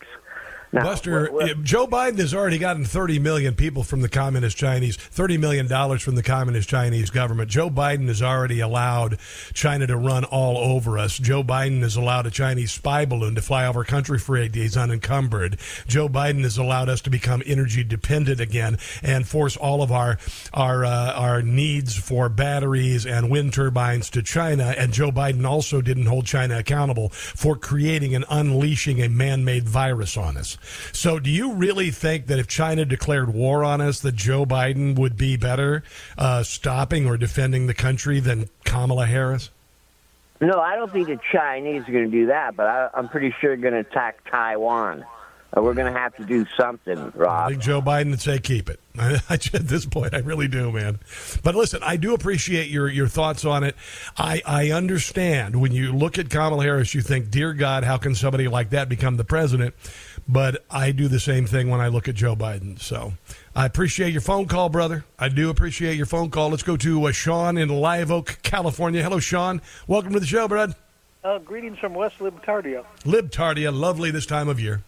Now, 0.71 0.83
Buster, 0.83 1.23
what- 1.23 1.33
what- 1.33 1.63
Joe 1.63 1.87
Biden 1.87 2.19
has 2.19 2.33
already 2.33 2.59
gotten 2.59 2.85
30 2.85 3.17
million 3.17 3.55
people 3.55 3.83
from 3.83 4.01
the 4.01 4.09
communist 4.09 4.55
Chinese, 4.55 4.97
30 4.97 5.37
million 5.37 5.67
dollars 5.67 6.01
from 6.03 6.13
the 6.15 6.21
communist 6.21 6.69
Chinese 6.69 7.09
government. 7.09 7.49
Joe 7.49 7.71
Biden 7.71 8.07
has 8.07 8.21
already 8.21 8.59
allowed 8.59 9.17
China 9.53 9.87
to 9.87 9.97
run 9.97 10.25
all 10.25 10.57
over 10.57 10.99
us. 10.99 11.17
Joe 11.17 11.43
Biden 11.43 11.81
has 11.81 11.95
allowed 11.95 12.27
a 12.27 12.31
Chinese 12.31 12.71
spy 12.71 13.03
balloon 13.05 13.33
to 13.35 13.41
fly 13.41 13.65
over 13.65 13.83
country 13.83 14.19
for 14.19 14.37
eight 14.37 14.51
days 14.51 14.77
unencumbered. 14.77 15.57
Joe 15.87 16.07
Biden 16.07 16.43
has 16.43 16.57
allowed 16.57 16.87
us 16.89 17.01
to 17.01 17.09
become 17.09 17.41
energy 17.47 17.83
dependent 17.83 18.39
again 18.39 18.77
and 19.01 19.27
force 19.27 19.57
all 19.57 19.81
of 19.81 19.91
our 19.91 20.19
our 20.53 20.85
uh, 20.85 21.13
our 21.13 21.41
needs 21.41 21.95
for 21.95 22.29
batteries 22.29 23.07
and 23.07 23.31
wind 23.31 23.53
turbines 23.53 24.09
to 24.11 24.21
China. 24.21 24.75
And 24.77 24.93
Joe 24.93 25.11
Biden 25.11 25.45
also 25.47 25.81
didn't 25.81 26.05
hold 26.05 26.27
China 26.27 26.59
accountable 26.59 27.09
for 27.09 27.55
creating 27.55 28.13
and 28.13 28.25
unleashing 28.29 29.01
a 29.01 29.09
man-made 29.09 29.67
virus 29.67 30.15
on 30.15 30.37
us. 30.37 30.57
So, 30.91 31.19
do 31.19 31.29
you 31.29 31.53
really 31.53 31.91
think 31.91 32.27
that 32.27 32.39
if 32.39 32.47
China 32.47 32.85
declared 32.85 33.33
war 33.33 33.63
on 33.63 33.81
us, 33.81 33.99
that 34.01 34.15
Joe 34.15 34.45
Biden 34.45 34.97
would 34.97 35.17
be 35.17 35.37
better 35.37 35.83
uh, 36.17 36.43
stopping 36.43 37.07
or 37.07 37.17
defending 37.17 37.67
the 37.67 37.73
country 37.73 38.19
than 38.19 38.49
Kamala 38.65 39.05
Harris? 39.05 39.49
No, 40.41 40.59
I 40.59 40.75
don't 40.75 40.91
think 40.91 41.07
the 41.07 41.19
Chinese 41.33 41.87
are 41.87 41.91
going 41.91 42.05
to 42.05 42.11
do 42.11 42.27
that, 42.27 42.55
but 42.55 42.65
I, 42.65 42.89
I'm 42.93 43.09
pretty 43.09 43.35
sure 43.41 43.55
they're 43.55 43.71
going 43.71 43.83
to 43.83 43.89
attack 43.89 44.23
Taiwan. 44.29 45.05
Uh, 45.55 45.61
we're 45.63 45.73
going 45.73 45.91
to 45.91 45.99
have 45.99 46.15
to 46.15 46.23
do 46.23 46.45
something, 46.55 46.97
I 46.97 47.07
Rob. 47.15 47.49
think 47.49 47.61
Joe 47.61 47.81
Biden 47.81 48.11
would 48.11 48.21
say 48.21 48.37
keep 48.37 48.69
it. 48.69 48.79
I, 48.99 49.15
at 49.33 49.67
this 49.67 49.85
point, 49.85 50.13
I 50.13 50.19
really 50.19 50.47
do, 50.47 50.71
man. 50.71 50.99
But 51.43 51.55
listen, 51.55 51.81
I 51.83 51.97
do 51.97 52.13
appreciate 52.13 52.69
your 52.69 52.87
your 52.87 53.07
thoughts 53.07 53.45
on 53.45 53.63
it. 53.63 53.75
I 54.15 54.41
I 54.45 54.69
understand 54.71 55.59
when 55.59 55.71
you 55.71 55.91
look 55.91 56.19
at 56.19 56.29
Kamala 56.29 56.63
Harris, 56.63 56.93
you 56.93 57.01
think, 57.01 57.31
dear 57.31 57.53
God, 57.53 57.83
how 57.83 57.97
can 57.97 58.13
somebody 58.13 58.47
like 58.47 58.69
that 58.71 58.89
become 58.89 59.17
the 59.17 59.23
president? 59.23 59.73
But 60.31 60.63
I 60.69 60.91
do 60.91 61.07
the 61.07 61.19
same 61.19 61.47
thing 61.47 61.69
when 61.69 61.81
I 61.81 61.87
look 61.87 62.07
at 62.07 62.13
Joe 62.13 62.35
Biden. 62.35 62.79
So 62.79 63.13
I 63.55 63.65
appreciate 63.65 64.11
your 64.11 64.21
phone 64.21 64.45
call, 64.45 64.69
brother. 64.69 65.03
I 65.17 65.27
do 65.27 65.49
appreciate 65.49 65.97
your 65.97 66.05
phone 66.05 66.29
call. 66.29 66.49
Let's 66.49 66.61
go 66.61 66.77
to 66.77 67.07
uh, 67.07 67.11
Sean 67.11 67.57
in 67.57 67.67
Live 67.69 68.11
Oak, 68.11 68.37
California. 68.43 69.01
Hello, 69.01 69.19
Sean. 69.19 69.59
Welcome 69.87 70.13
to 70.13 70.19
the 70.19 70.27
show, 70.27 70.47
bud. 70.47 70.75
Uh, 71.23 71.39
greetings 71.39 71.79
from 71.79 71.95
West 71.95 72.19
Libtardia. 72.19 72.85
Libtardia, 73.05 73.75
lovely 73.75 74.11
this 74.11 74.27
time 74.27 74.47
of 74.47 74.59
year. 74.59 74.83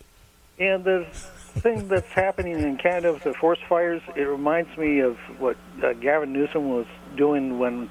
And 0.60 0.84
the 0.84 1.08
thing 1.12 1.88
that's 1.88 2.12
happening 2.12 2.60
in 2.60 2.78
Canada 2.78 3.12
with 3.12 3.24
the 3.24 3.34
forest 3.34 3.64
fires, 3.68 4.04
it 4.16 4.22
reminds 4.22 4.78
me 4.78 5.00
of 5.00 5.18
what 5.40 5.58
uh, 5.84 5.94
Gavin 5.94 6.32
Newsom 6.34 6.70
was 6.70 6.86
doing 7.18 7.58
when 7.58 7.90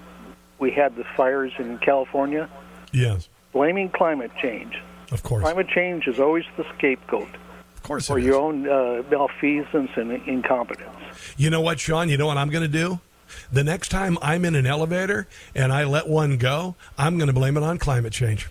we 0.61 0.70
had 0.70 0.94
the 0.94 1.05
fires 1.16 1.53
in 1.59 1.78
California, 1.78 2.48
Yes, 2.92 3.28
blaming 3.53 3.88
climate 3.88 4.30
change. 4.40 4.80
Of 5.11 5.22
course. 5.22 5.42
Climate 5.42 5.68
change 5.68 6.06
is 6.06 6.20
always 6.20 6.44
the 6.56 6.64
scapegoat 6.76 7.28
Of 7.76 7.82
course 7.82 8.06
for 8.06 8.18
your 8.18 8.36
own 8.36 8.68
uh, 8.68 9.02
malfeasance 9.11 9.90
and 9.96 10.12
incompetence. 10.26 10.90
You 11.36 11.50
know 11.50 11.61
what, 11.61 11.80
Sean? 11.80 12.08
You 12.08 12.16
know 12.16 12.26
what 12.26 12.36
I'm 12.36 12.50
going 12.50 12.62
to 12.62 12.68
do? 12.68 13.00
The 13.52 13.64
next 13.64 13.88
time 13.88 14.18
I'm 14.22 14.44
in 14.44 14.54
an 14.54 14.66
elevator 14.66 15.28
and 15.54 15.72
I 15.72 15.84
let 15.84 16.08
one 16.08 16.36
go, 16.36 16.74
I'm 16.98 17.16
going 17.16 17.28
to 17.28 17.32
blame 17.32 17.56
it 17.56 17.62
on 17.62 17.78
climate 17.78 18.12
change. 18.12 18.48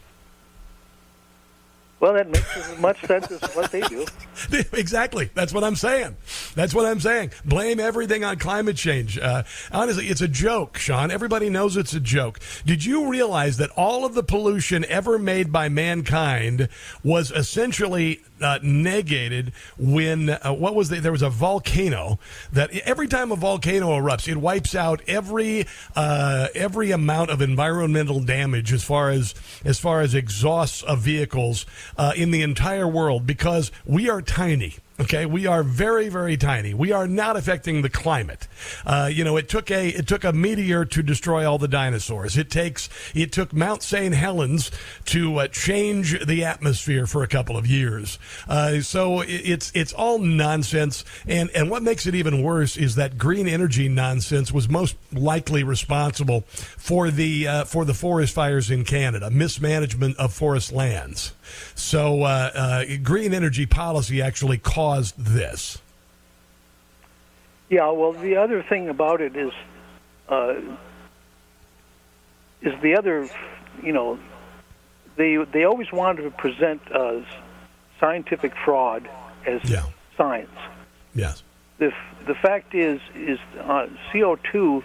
Well, 1.99 2.13
that 2.13 2.29
makes 2.29 2.55
as 2.55 2.79
much 2.79 3.01
sense 3.05 3.29
as 3.29 3.41
what 3.55 3.71
they 3.71 3.81
do. 3.81 4.05
exactly. 4.73 5.29
That's 5.33 5.53
what 5.53 5.65
I'm 5.65 5.75
saying. 5.75 6.15
That's 6.55 6.73
what 6.73 6.85
I'm 6.85 7.01
saying. 7.01 7.31
Blame 7.43 7.79
everything 7.79 8.23
on 8.23 8.37
climate 8.37 8.77
change. 8.77 9.17
Uh, 9.19 9.43
honestly, 9.71 10.07
it's 10.07 10.21
a 10.21 10.27
joke, 10.27 10.77
Sean. 10.77 11.11
Everybody 11.11 11.49
knows 11.49 11.75
it's 11.75 11.93
a 11.93 11.99
joke. 11.99 12.39
Did 12.65 12.85
you 12.85 13.09
realize 13.09 13.57
that 13.57 13.69
all 13.71 14.05
of 14.05 14.13
the 14.13 14.23
pollution 14.23 14.85
ever 14.85 15.19
made 15.19 15.51
by 15.51 15.67
mankind 15.67 16.69
was 17.03 17.31
essentially 17.31 18.21
uh, 18.41 18.59
negated 18.61 19.53
when 19.77 20.29
uh, 20.29 20.53
what 20.53 20.75
was 20.75 20.89
the, 20.89 20.99
there 20.99 21.11
was 21.11 21.21
a 21.21 21.29
volcano 21.29 22.19
that 22.51 22.71
every 22.79 23.07
time 23.07 23.31
a 23.31 23.35
volcano 23.35 23.89
erupts, 23.89 24.27
it 24.27 24.37
wipes 24.37 24.75
out 24.75 25.01
every 25.07 25.65
uh, 25.95 26.47
every 26.55 26.91
amount 26.91 27.29
of 27.29 27.41
environmental 27.41 28.19
damage 28.19 28.73
as 28.73 28.83
far 28.83 29.09
as 29.09 29.33
as 29.63 29.79
far 29.79 30.01
as 30.01 30.13
exhausts 30.13 30.83
of 30.83 30.99
vehicles 30.99 31.65
uh, 31.97 32.13
in 32.15 32.31
the 32.31 32.41
entire 32.41 32.87
world 32.87 33.25
because 33.25 33.71
we 33.85 34.09
are 34.09 34.21
tiny. 34.21 34.75
Okay, 35.01 35.25
we 35.25 35.47
are 35.47 35.63
very, 35.63 36.09
very 36.09 36.35
tiny. 36.35 36.73
We 36.73 36.91
are 36.91 37.07
not 37.07 37.37
affecting 37.37 37.83
the 37.83 37.89
climate. 37.89 38.49
Uh, 38.85 39.09
you 39.11 39.23
know, 39.23 39.37
it 39.37 39.47
took 39.47 39.71
a 39.71 39.89
it 39.89 40.07
took 40.09 40.25
a 40.25 40.33
meteor 40.33 40.83
to 40.83 41.01
destroy 41.01 41.49
all 41.49 41.57
the 41.57 41.69
dinosaurs. 41.69 42.37
It 42.37 42.49
takes 42.51 42.89
it 43.15 43.31
took 43.31 43.53
Mount 43.53 43.81
St. 43.81 44.13
Helens 44.13 44.71
to 45.05 45.37
uh, 45.37 45.47
change 45.47 46.25
the 46.25 46.43
atmosphere 46.43 47.07
for 47.07 47.23
a 47.23 47.29
couple 47.29 47.55
of 47.55 47.65
years. 47.65 48.19
Uh, 48.49 48.81
so 48.81 49.21
it, 49.21 49.29
it's 49.29 49.71
it's 49.73 49.93
all 49.93 50.19
nonsense. 50.19 51.05
And 51.25 51.49
and 51.51 51.69
what 51.69 51.81
makes 51.81 52.05
it 52.05 52.13
even 52.13 52.43
worse 52.43 52.75
is 52.75 52.95
that 52.95 53.17
green 53.17 53.47
energy 53.47 53.87
nonsense 53.87 54.51
was 54.51 54.67
most 54.67 54.97
likely 55.13 55.63
responsible 55.63 56.41
for 56.41 57.09
the 57.09 57.47
uh, 57.47 57.63
for 57.63 57.85
the 57.85 57.93
forest 57.93 58.35
fires 58.35 58.69
in 58.69 58.83
Canada, 58.83 59.29
mismanagement 59.29 60.17
of 60.17 60.33
forest 60.33 60.73
lands. 60.73 61.31
So 61.75 62.23
uh, 62.23 62.51
uh, 62.53 62.83
green 63.03 63.33
energy 63.33 63.65
policy 63.65 64.21
actually 64.21 64.57
caused 64.57 65.17
this. 65.17 65.79
Yeah, 67.69 67.91
well, 67.91 68.13
the 68.13 68.35
other 68.37 68.63
thing 68.63 68.89
about 68.89 69.21
it 69.21 69.35
is, 69.35 69.51
uh, 70.27 70.55
is 72.61 72.73
the 72.81 72.95
other, 72.95 73.29
you 73.83 73.93
know, 73.93 74.17
they 75.15 75.35
they 75.35 75.65
always 75.65 75.91
wanted 75.91 76.23
to 76.23 76.31
present 76.31 76.81
uh, 76.91 77.21
scientific 77.99 78.55
fraud 78.55 79.07
as 79.45 79.61
science. 80.17 80.49
Yes. 81.13 81.43
The 81.77 81.93
the 82.25 82.35
fact 82.35 82.73
is 82.73 83.01
is 83.15 83.39
uh, 83.59 83.87
CO 84.11 84.37
two 84.51 84.83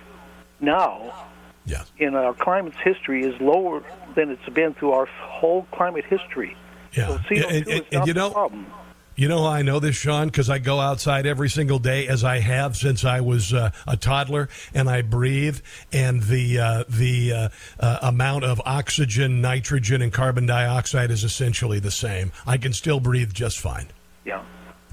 now 0.60 1.28
yes. 1.64 1.90
in 1.98 2.14
our 2.14 2.34
climate's 2.34 2.78
history 2.78 3.24
is 3.24 3.40
lower 3.40 3.82
than 4.14 4.30
it's 4.30 4.48
been 4.54 4.74
through 4.74 4.92
our 4.92 5.06
whole 5.06 5.66
climate 5.72 6.04
history. 6.04 6.56
Yeah. 6.92 7.08
So 7.08 7.18
CO2 7.28 7.46
And- 7.48 7.68
and- 7.68 7.84
and 7.92 8.06
you 8.06 8.14
know- 8.14 8.30
problem. 8.30 8.66
You 9.16 9.28
know 9.28 9.46
I 9.46 9.62
know 9.62 9.78
this, 9.78 9.94
Sean? 9.94 10.26
Because 10.26 10.50
I 10.50 10.58
go 10.58 10.80
outside 10.80 11.24
every 11.24 11.48
single 11.48 11.78
day, 11.78 12.08
as 12.08 12.24
I 12.24 12.40
have 12.40 12.76
since 12.76 13.04
I 13.04 13.20
was 13.20 13.54
uh, 13.54 13.70
a 13.86 13.96
toddler, 13.96 14.48
and 14.74 14.90
I 14.90 15.02
breathe, 15.02 15.60
and 15.92 16.20
the 16.24 16.58
uh, 16.58 16.84
the 16.88 17.32
uh, 17.32 17.48
uh, 17.78 17.98
amount 18.02 18.42
of 18.42 18.60
oxygen, 18.66 19.40
nitrogen, 19.40 20.02
and 20.02 20.12
carbon 20.12 20.46
dioxide 20.46 21.12
is 21.12 21.22
essentially 21.22 21.78
the 21.78 21.92
same. 21.92 22.32
I 22.44 22.56
can 22.56 22.72
still 22.72 22.98
breathe 22.98 23.32
just 23.32 23.60
fine. 23.60 23.86
Yeah. 24.24 24.42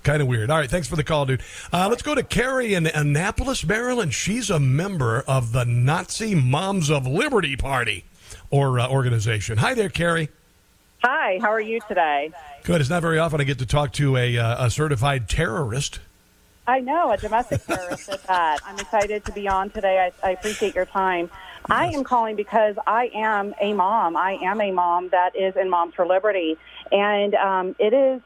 Kind 0.04 0.22
of 0.22 0.28
weird. 0.28 0.52
All 0.52 0.58
right, 0.60 0.70
thanks 0.70 0.88
for 0.88 0.96
the 0.96 1.04
call, 1.04 1.26
dude. 1.26 1.42
Uh, 1.74 1.88
let's 1.90 2.04
go 2.04 2.14
to 2.14 2.22
Carrie 2.22 2.76
in 2.76 2.86
Annapolis, 2.86 3.66
Maryland. 3.66 4.14
She's 4.14 4.52
a 4.52 4.60
member 4.60 5.24
of 5.28 5.52
the 5.52 5.66
Nazi 5.66 6.36
Moms 6.36 6.92
of 6.92 7.08
Liberty 7.08 7.56
Party 7.56 8.06
or 8.52 8.80
uh, 8.80 8.90
organization. 8.90 9.58
Hi 9.58 9.74
there, 9.74 9.90
Carrie. 9.90 10.30
Hi, 11.04 11.40
how 11.42 11.52
are 11.52 11.62
you 11.62 11.80
today? 11.88 12.32
Good. 12.64 12.80
It's 12.80 12.90
not 12.90 13.02
very 13.02 13.18
often 13.18 13.42
I 13.42 13.44
get 13.44 13.58
to 13.60 13.66
talk 13.66 13.94
to 13.94 14.18
a, 14.18 14.38
uh, 14.38 14.68
a 14.68 14.70
certified 14.70 15.28
terrorist. 15.28 16.00
I 16.68 16.80
know, 16.80 17.12
a 17.12 17.18
domestic 17.18 17.66
terrorist 17.66 18.08
at 18.08 18.24
that. 18.28 18.60
I'm 18.64 18.78
excited 18.78 19.26
to 19.26 19.32
be 19.32 19.48
on 19.48 19.72
today. 19.72 20.12
I, 20.24 20.28
I 20.28 20.32
appreciate 20.32 20.76
your 20.76 20.86
time. 20.86 21.32
I 21.70 21.88
am 21.88 22.04
calling 22.04 22.36
because 22.36 22.76
I 22.86 23.10
am 23.16 23.56
a 23.60 23.74
mom. 23.74 24.16
I 24.16 24.38
am 24.44 24.62
a 24.62 24.72
mom 24.72 25.10
that 25.10 25.36
is 25.36 25.56
in 25.56 25.70
Moms 25.70 25.96
for 25.96 26.06
Liberty. 26.06 26.58
And 26.92 27.34
um, 27.36 27.76
it 27.80 27.94
is 27.94 28.22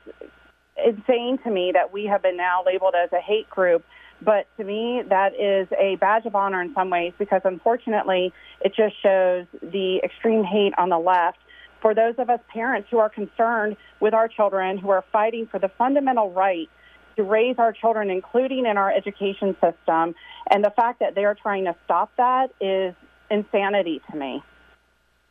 insane 0.83 1.37
to 1.39 1.49
me 1.49 1.71
that 1.73 1.93
we 1.93 2.05
have 2.05 2.21
been 2.21 2.37
now 2.37 2.63
labeled 2.65 2.95
as 2.95 3.11
a 3.13 3.21
hate 3.21 3.49
group. 3.49 3.85
But 4.21 4.47
to 4.57 4.63
me, 4.63 5.03
that 5.09 5.33
is 5.39 5.67
a 5.77 5.97
badge 5.97 6.25
of 6.25 6.35
honor 6.35 6.61
in 6.61 6.73
some 6.73 6.89
ways 6.89 7.13
because 7.19 7.41
unfortunately, 7.43 8.33
it 8.61 8.73
just 8.75 8.95
shows 9.01 9.45
the 9.61 9.99
extreme 10.03 10.43
hate 10.43 10.73
on 10.77 10.89
the 10.89 10.99
left 10.99 11.37
for 11.81 11.93
those 11.93 12.15
of 12.17 12.29
us 12.29 12.39
parents 12.51 12.87
who 12.89 12.97
are 12.97 13.09
concerned 13.09 13.77
with 13.99 14.13
our 14.13 14.27
children, 14.27 14.77
who 14.77 14.89
are 14.89 15.03
fighting 15.11 15.45
for 15.45 15.59
the 15.59 15.69
fundamental 15.77 16.31
right 16.31 16.69
to 17.15 17.23
raise 17.23 17.57
our 17.59 17.71
children, 17.71 18.09
including 18.09 18.65
in 18.65 18.77
our 18.77 18.91
education 18.91 19.55
system. 19.61 20.15
And 20.49 20.63
the 20.63 20.73
fact 20.75 20.99
that 20.99 21.15
they 21.15 21.25
are 21.25 21.35
trying 21.35 21.65
to 21.65 21.75
stop 21.85 22.11
that 22.17 22.47
is 22.59 22.95
insanity 23.29 24.01
to 24.09 24.17
me. 24.17 24.43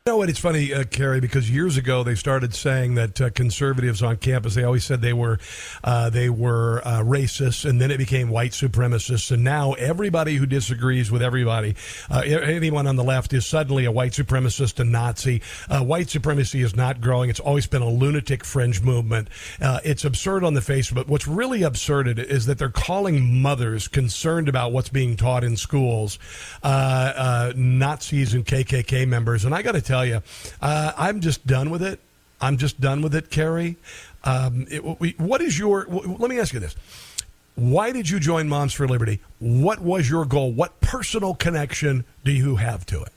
You 0.07 0.13
know 0.13 0.19
what? 0.19 0.29
It's 0.29 0.39
funny, 0.39 0.71
uh, 0.71 0.85
Carrie, 0.85 1.21
because 1.21 1.51
years 1.51 1.79
ago 1.79 2.05
they 2.05 2.15
started 2.15 2.55
saying 2.55 2.97
that 2.97 3.19
uh, 3.23 3.31
conservatives 3.31 4.03
on 4.03 4.19
campus 4.19 4.55
they 4.55 4.63
always 4.63 4.85
said 4.85 5.01
they 5.01 5.15
were 5.15 5.39
uh, 5.83 6.11
they 6.11 6.29
were 6.29 6.83
uh, 6.85 7.01
racist, 7.01 7.65
and 7.65 7.81
then 7.81 7.91
it 7.91 7.97
became 7.97 8.29
white 8.29 8.51
supremacists, 8.51 9.31
and 9.31 9.43
now 9.43 9.73
everybody 9.73 10.35
who 10.35 10.45
disagrees 10.45 11.11
with 11.11 11.23
everybody, 11.23 11.75
uh, 12.11 12.19
anyone 12.19 12.87
on 12.87 12.97
the 12.97 13.03
left, 13.03 13.33
is 13.33 13.47
suddenly 13.47 13.87
a 13.87 13.91
white 13.91 14.13
supremacist 14.13 14.79
and 14.79 14.93
Nazi. 14.93 15.41
Uh, 15.71 15.83
white 15.83 16.11
supremacy 16.11 16.61
is 16.61 16.77
not 16.77 17.01
growing; 17.01 17.31
it's 17.31 17.41
always 17.41 17.67
been 17.67 17.81
a 17.81 17.89
lunatic 17.89 18.45
fringe 18.45 18.83
movement. 18.83 19.29
It's 19.59 20.05
absurd 20.05 20.45
on 20.45 20.53
the 20.53 20.61
face, 20.61 20.91
but 20.91 21.09
what's 21.09 21.27
really 21.27 21.63
absurd 21.63 22.19
is 22.19 22.45
that 22.45 22.59
they're 22.59 22.69
calling 22.69 23.41
mothers 23.41 23.89
concerned 23.89 24.51
about 24.51 24.71
what's 24.71 24.91
being 24.91 25.17
taught 25.17 25.45
in 25.45 25.57
schools 25.57 26.19
Nazis 26.63 28.35
and 28.35 28.45
KKK 28.45 29.09
members, 29.09 29.47
and 29.47 29.55
I 29.55 29.63
got 29.63 29.73
to 29.73 29.81
tell 29.81 29.94
you, 30.03 30.23
uh, 30.63 30.93
I'm 30.97 31.21
just 31.21 31.47
done 31.47 31.71
with 31.71 31.83
it. 31.83 32.01
I'm 32.41 32.57
just 32.57 32.81
done 32.81 33.03
with 33.03 33.15
it, 33.15 33.31
Carrie. 33.31 33.77
Um, 34.25 34.67
it, 34.71 34.81
what 35.21 35.41
is 35.41 35.59
your? 35.59 35.87
let 35.87 36.31
me 36.31 36.39
ask 36.39 36.55
you 36.55 36.61
this: 36.61 36.75
Why 37.55 37.93
did 37.93 38.09
you 38.09 38.19
join 38.19 38.49
Moms 38.49 38.73
for 38.73 38.89
Liberty? 38.89 39.21
What 39.39 39.81
was 39.81 40.09
your 40.09 40.25
goal? 40.25 40.53
What 40.53 40.81
personal 40.81 41.35
connection 41.35 42.05
do 42.25 42.33
you 42.33 42.57
have 42.57 42.87
to 42.87 43.03
it? 43.03 43.13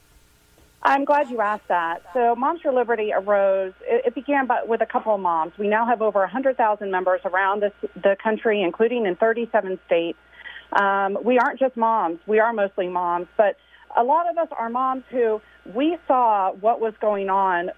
I'm 0.83 1.03
glad 1.03 1.29
you 1.29 1.41
asked 1.41 1.67
that. 1.67 2.01
So, 2.13 2.35
Moms 2.35 2.61
for 2.61 2.71
Liberty 2.71 3.11
arose. 3.13 3.73
It, 3.81 4.15
began 4.15 4.47
with 4.67 4.81
a 4.81 4.85
couple 4.85 5.13
of 5.13 5.19
moms. 5.19 5.51
We 5.57 5.67
now 5.67 5.85
have 5.85 6.01
over 6.01 6.19
100,000 6.19 6.89
members 6.89 7.21
around 7.25 7.61
this, 7.61 7.73
the 7.95 8.15
country, 8.23 8.61
including 8.61 9.05
in 9.05 9.15
37 9.15 9.79
states. 9.85 10.17
Um, 10.71 11.17
we 11.23 11.39
aren't 11.39 11.59
just 11.59 11.75
moms. 11.75 12.19
We 12.25 12.39
are 12.39 12.53
mostly 12.53 12.87
moms, 12.87 13.27
but 13.35 13.57
a 13.97 14.03
lot 14.03 14.29
of 14.29 14.37
us 14.37 14.47
are 14.57 14.69
moms 14.69 15.03
who 15.09 15.41
we 15.73 15.97
saw 16.07 16.51
what 16.53 16.79
was 16.79 16.93
going 16.99 17.29
on 17.29 17.71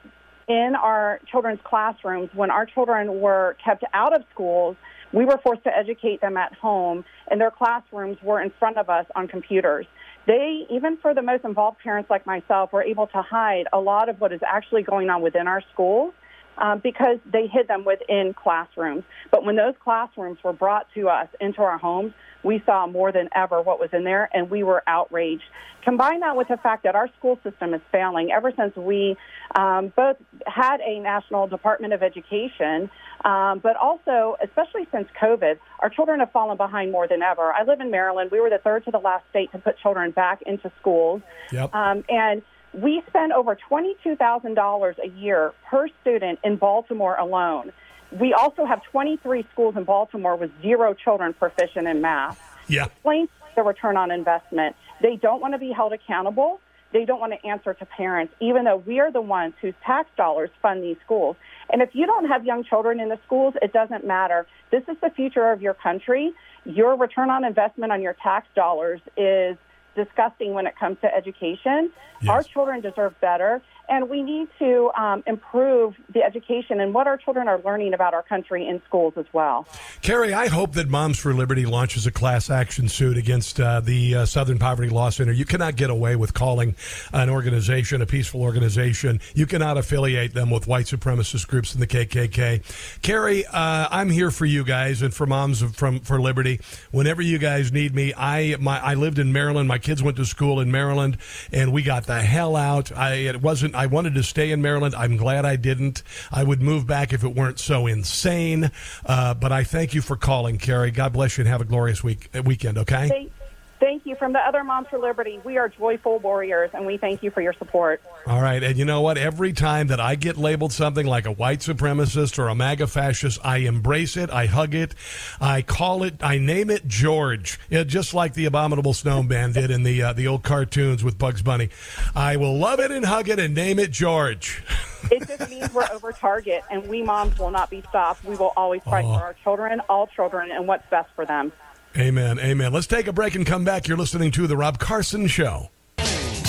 in 0.47 0.73
our 0.75 1.19
children's 1.29 1.59
classrooms 1.63 2.29
when 2.33 2.49
our 2.49 2.65
children 2.65 3.21
were 3.21 3.55
kept 3.63 3.83
out 3.93 4.15
of 4.15 4.23
schools. 4.33 4.75
We 5.13 5.25
were 5.25 5.39
forced 5.43 5.63
to 5.63 5.75
educate 5.75 6.21
them 6.21 6.37
at 6.37 6.53
home, 6.53 7.05
and 7.29 7.39
their 7.39 7.51
classrooms 7.51 8.17
were 8.21 8.41
in 8.41 8.51
front 8.59 8.77
of 8.77 8.89
us 8.89 9.05
on 9.15 9.27
computers. 9.27 9.85
They, 10.27 10.65
even 10.69 10.97
for 10.97 11.13
the 11.13 11.21
most 11.21 11.45
involved 11.45 11.79
parents 11.79 12.09
like 12.09 12.25
myself, 12.25 12.71
were 12.73 12.83
able 12.83 13.07
to 13.07 13.21
hide 13.21 13.65
a 13.73 13.79
lot 13.79 14.09
of 14.09 14.19
what 14.19 14.31
is 14.31 14.41
actually 14.45 14.83
going 14.83 15.09
on 15.09 15.21
within 15.21 15.47
our 15.47 15.63
schools 15.73 16.13
um, 16.59 16.79
because 16.79 17.17
they 17.31 17.47
hid 17.47 17.67
them 17.67 17.85
within 17.85 18.33
classrooms. 18.33 19.03
But 19.31 19.43
when 19.45 19.55
those 19.55 19.73
classrooms 19.83 20.37
were 20.43 20.53
brought 20.53 20.87
to 20.95 21.09
us 21.09 21.27
into 21.39 21.61
our 21.61 21.77
homes, 21.77 22.13
we 22.43 22.61
saw 22.65 22.87
more 22.87 23.11
than 23.11 23.29
ever 23.35 23.61
what 23.61 23.79
was 23.79 23.89
in 23.91 24.03
there, 24.03 24.29
and 24.33 24.49
we 24.49 24.63
were 24.63 24.83
outraged. 24.87 25.43
Combine 25.83 26.19
that 26.21 26.35
with 26.35 26.47
the 26.49 26.57
fact 26.57 26.83
that 26.83 26.95
our 26.95 27.09
school 27.17 27.39
system 27.43 27.73
is 27.73 27.81
failing 27.91 28.31
ever 28.31 28.51
since 28.55 28.75
we 28.75 29.17
um, 29.55 29.91
both 29.95 30.17
had 30.45 30.79
a 30.81 30.99
national 30.99 31.47
Department 31.47 31.93
of 31.93 32.03
Education, 32.03 32.89
um, 33.25 33.59
but 33.59 33.75
also, 33.75 34.35
especially 34.43 34.87
since 34.91 35.07
COVID, 35.21 35.57
our 35.79 35.89
children 35.89 36.19
have 36.19 36.31
fallen 36.31 36.57
behind 36.57 36.91
more 36.91 37.07
than 37.07 37.21
ever. 37.21 37.53
I 37.53 37.63
live 37.63 37.79
in 37.79 37.91
Maryland. 37.91 38.29
We 38.31 38.39
were 38.39 38.49
the 38.49 38.59
third 38.59 38.85
to 38.85 38.91
the 38.91 38.99
last 38.99 39.25
state 39.29 39.51
to 39.53 39.57
put 39.57 39.77
children 39.79 40.11
back 40.11 40.41
into 40.45 40.71
schools. 40.79 41.21
Yep. 41.51 41.73
Um, 41.73 42.03
and 42.09 42.41
we 42.73 43.01
spend 43.07 43.33
over 43.33 43.57
$22,000 43.69 44.95
a 45.03 45.07
year 45.19 45.53
per 45.69 45.87
student 46.01 46.39
in 46.43 46.57
Baltimore 46.57 47.15
alone. 47.15 47.71
We 48.11 48.33
also 48.33 48.65
have 48.65 48.83
23 48.83 49.45
schools 49.51 49.75
in 49.75 49.83
Baltimore 49.83 50.35
with 50.35 50.51
zero 50.61 50.93
children 50.93 51.33
proficient 51.33 51.87
in 51.87 52.01
math. 52.01 52.39
Yeah. 52.67 52.85
Explain 52.85 53.27
the 53.55 53.63
return 53.63 53.97
on 53.97 54.11
investment. 54.11 54.75
They 55.01 55.15
don't 55.15 55.41
want 55.41 55.53
to 55.53 55.57
be 55.57 55.71
held 55.71 55.93
accountable. 55.93 56.59
They 56.91 57.05
don't 57.05 57.19
want 57.19 57.33
to 57.33 57.47
answer 57.47 57.73
to 57.73 57.85
parents, 57.85 58.33
even 58.39 58.63
though 58.63 58.77
we 58.77 58.99
are 58.99 59.11
the 59.11 59.21
ones 59.21 59.53
whose 59.61 59.75
tax 59.85 60.09
dollars 60.17 60.49
fund 60.61 60.83
these 60.83 60.97
schools. 61.05 61.35
And 61.71 61.83
if 61.83 61.89
you 61.93 62.07
don't 62.07 62.27
have 62.27 62.45
young 62.45 62.63
children 62.63 62.99
in 62.99 63.09
the 63.09 63.19
schools, 63.25 63.53
it 63.61 63.73
doesn't 63.73 64.05
matter. 64.05 64.47
This 64.71 64.83
is 64.87 64.97
the 65.01 65.11
future 65.11 65.51
of 65.51 65.61
your 65.61 65.75
country. 65.75 66.33
Your 66.65 66.97
return 66.97 67.29
on 67.29 67.43
investment 67.43 67.91
on 67.91 68.01
your 68.01 68.15
tax 68.23 68.47
dollars 68.55 69.01
is 69.15 69.55
disgusting 69.95 70.53
when 70.53 70.67
it 70.67 70.77
comes 70.77 70.97
to 71.01 71.13
education. 71.13 71.91
Our 72.27 72.43
children 72.43 72.81
deserve 72.81 73.19
better, 73.21 73.61
and 73.89 74.09
we 74.09 74.21
need 74.21 74.47
to 74.59 74.91
um, 74.97 75.23
improve 75.27 75.95
the 76.13 76.23
education 76.23 76.79
and 76.79 76.93
what 76.93 77.07
our 77.07 77.17
children 77.17 77.47
are 77.47 77.59
learning 77.63 77.93
about 77.93 78.13
our 78.13 78.23
country 78.23 78.67
in 78.67 78.81
schools 78.87 79.13
as 79.17 79.25
well. 79.33 79.67
Carrie, 80.01 80.33
I 80.33 80.47
hope 80.47 80.73
that 80.73 80.87
Moms 80.89 81.19
for 81.19 81.33
Liberty 81.33 81.65
launches 81.65 82.05
a 82.05 82.11
class 82.11 82.49
action 82.49 82.87
suit 82.89 83.17
against 83.17 83.59
uh, 83.59 83.79
the 83.79 84.15
uh, 84.15 84.25
Southern 84.25 84.59
Poverty 84.59 84.89
Law 84.89 85.09
Center. 85.09 85.31
You 85.31 85.45
cannot 85.45 85.75
get 85.75 85.89
away 85.89 86.15
with 86.15 86.33
calling 86.33 86.75
an 87.13 87.29
organization 87.29 88.01
a 88.01 88.05
peaceful 88.05 88.41
organization. 88.41 89.19
You 89.33 89.45
cannot 89.45 89.77
affiliate 89.77 90.33
them 90.33 90.49
with 90.49 90.67
white 90.67 90.85
supremacist 90.85 91.47
groups 91.47 91.73
in 91.73 91.79
the 91.79 91.87
KKK. 91.87 93.01
Carrie, 93.01 93.45
uh, 93.45 93.87
I'm 93.89 94.09
here 94.09 94.31
for 94.31 94.45
you 94.45 94.63
guys 94.63 95.01
and 95.01 95.13
for 95.13 95.25
Moms 95.25 95.61
from 95.75 95.99
for 96.01 96.21
Liberty. 96.21 96.59
Whenever 96.91 97.21
you 97.21 97.37
guys 97.37 97.71
need 97.71 97.95
me, 97.95 98.13
I 98.15 98.55
my 98.59 98.79
I 98.79 98.93
lived 98.93 99.19
in 99.19 99.33
Maryland. 99.33 99.67
My 99.67 99.77
kids 99.77 100.03
went 100.03 100.17
to 100.17 100.25
school 100.25 100.59
in 100.59 100.71
Maryland, 100.71 101.17
and 101.51 101.73
we 101.73 101.81
got 101.83 102.05
the 102.05 102.21
hell 102.21 102.55
out. 102.55 102.91
I 102.95 103.13
it 103.13 103.41
wasn't. 103.41 103.75
I 103.79 103.85
wanted 103.85 104.13
to 104.15 104.23
stay 104.23 104.51
in 104.51 104.61
Maryland. 104.61 104.93
I'm 104.93 105.15
glad 105.15 105.45
I 105.45 105.55
didn't. 105.55 106.03
I 106.33 106.43
would 106.43 106.61
move 106.61 106.85
back 106.85 107.13
if 107.13 107.23
it 107.23 107.33
weren't 107.33 107.59
so 107.59 107.87
insane. 107.87 108.71
Uh, 109.05 109.33
but 109.33 109.53
I 109.53 109.63
thank 109.63 109.93
you 109.93 110.01
for 110.01 110.17
calling, 110.17 110.57
Carrie. 110.57 110.91
God 110.91 111.13
bless 111.13 111.37
you 111.37 111.43
and 111.43 111.49
have 111.49 111.61
a 111.61 111.65
glorious 111.65 112.03
week 112.03 112.29
weekend. 112.43 112.77
Okay. 112.77 113.07
Thank, 113.07 113.31
thank 113.79 114.05
you. 114.05 114.15
From 114.15 114.33
the 114.33 114.39
other 114.39 114.63
Moms 114.63 114.87
for 114.89 114.99
Liberty, 114.99 115.39
we 115.43 115.57
are 115.57 115.69
joyful 115.69 116.19
warriors, 116.19 116.69
and 116.73 116.85
we 116.85 116.97
thank 116.97 117.23
you 117.23 117.31
for 117.31 117.41
your 117.41 117.53
support. 117.53 118.01
All 118.27 118.41
right, 118.41 118.61
and 118.61 118.77
you 118.77 118.85
know 118.85 119.01
what? 119.01 119.17
Every 119.17 119.53
time 119.53 119.87
that 119.87 119.99
I 119.99 120.15
get 120.15 120.37
labeled 120.37 120.71
something 120.73 121.05
like 121.05 121.25
a 121.25 121.31
white 121.31 121.59
supremacist 121.59 122.37
or 122.37 122.47
a 122.49 122.55
MAGA 122.55 122.87
fascist, 122.87 123.39
I 123.43 123.57
embrace 123.59 124.17
it, 124.17 124.29
I 124.29 124.45
hug 124.45 124.75
it, 124.75 124.95
I 125.41 125.61
call 125.61 126.03
it, 126.03 126.15
I 126.21 126.37
name 126.37 126.69
it 126.69 126.87
George, 126.87 127.59
yeah, 127.69 127.83
just 127.83 128.13
like 128.13 128.33
the 128.33 128.45
abominable 128.45 128.93
snowman 128.93 129.53
did 129.53 129.71
in 129.71 129.83
the 129.83 130.01
uh, 130.03 130.13
the 130.13 130.27
old 130.27 130.43
cartoons 130.43 131.03
with 131.03 131.17
Bugs 131.17 131.41
Bunny. 131.41 131.69
I 132.15 132.37
will 132.37 132.57
love 132.57 132.79
it 132.79 132.91
and 132.91 133.05
hug 133.05 133.29
it 133.29 133.39
and 133.39 133.53
name 133.55 133.79
it 133.79 133.91
George. 133.91 134.63
It 135.11 135.25
just 135.25 135.49
means 135.49 135.73
we're 135.73 135.87
over 135.93 136.11
target, 136.11 136.61
and 136.69 136.85
we 136.89 137.01
moms 137.01 137.39
will 137.39 137.51
not 137.51 137.69
be 137.69 137.81
stopped. 137.87 138.25
We 138.25 138.35
will 138.35 138.51
always 138.57 138.83
fight 138.83 139.05
Oh. 139.05 139.13
for 139.17 139.23
our 139.23 139.33
children, 139.45 139.79
all 139.87 140.07
children, 140.07 140.51
and 140.51 140.67
what's 140.67 140.85
best 140.89 141.09
for 141.15 141.25
them. 141.25 141.53
Amen, 141.97 142.39
amen. 142.39 142.71
Let's 142.71 142.87
take 142.87 143.07
a 143.07 143.13
break 143.13 143.35
and 143.35 143.45
come 143.45 143.63
back. 143.63 143.87
You're 143.87 143.97
listening 143.97 144.31
to 144.31 144.47
the 144.47 144.55
Rob 144.55 144.79
Carson 144.79 145.27
Show. 145.27 145.69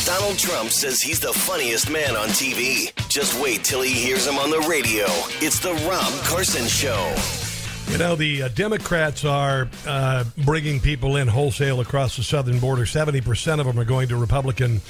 Donald 0.04 0.38
Trump 0.38 0.70
says 0.70 1.00
he's 1.00 1.20
the 1.20 1.32
funniest 1.32 1.90
man 1.90 2.16
on 2.16 2.28
TV. 2.28 2.92
Just 3.08 3.40
wait 3.40 3.64
till 3.64 3.80
he 3.80 3.92
hears 3.92 4.26
him 4.26 4.38
on 4.38 4.50
the 4.50 4.60
radio. 4.68 5.04
It's 5.40 5.60
the 5.60 5.72
Rob 5.88 6.12
Carson 6.24 6.66
Show. 6.66 7.14
You 7.90 7.98
know, 7.98 8.14
the 8.14 8.44
uh, 8.44 8.48
Democrats 8.48 9.24
are 9.24 9.68
uh, 9.86 10.24
bringing 10.44 10.78
people 10.78 11.16
in 11.16 11.26
wholesale 11.26 11.80
across 11.80 12.16
the 12.16 12.22
southern 12.22 12.60
border. 12.60 12.84
70% 12.84 13.58
of 13.58 13.66
them 13.66 13.78
are 13.80 13.84
going 13.84 14.08
to 14.08 14.16
Republican 14.16 14.80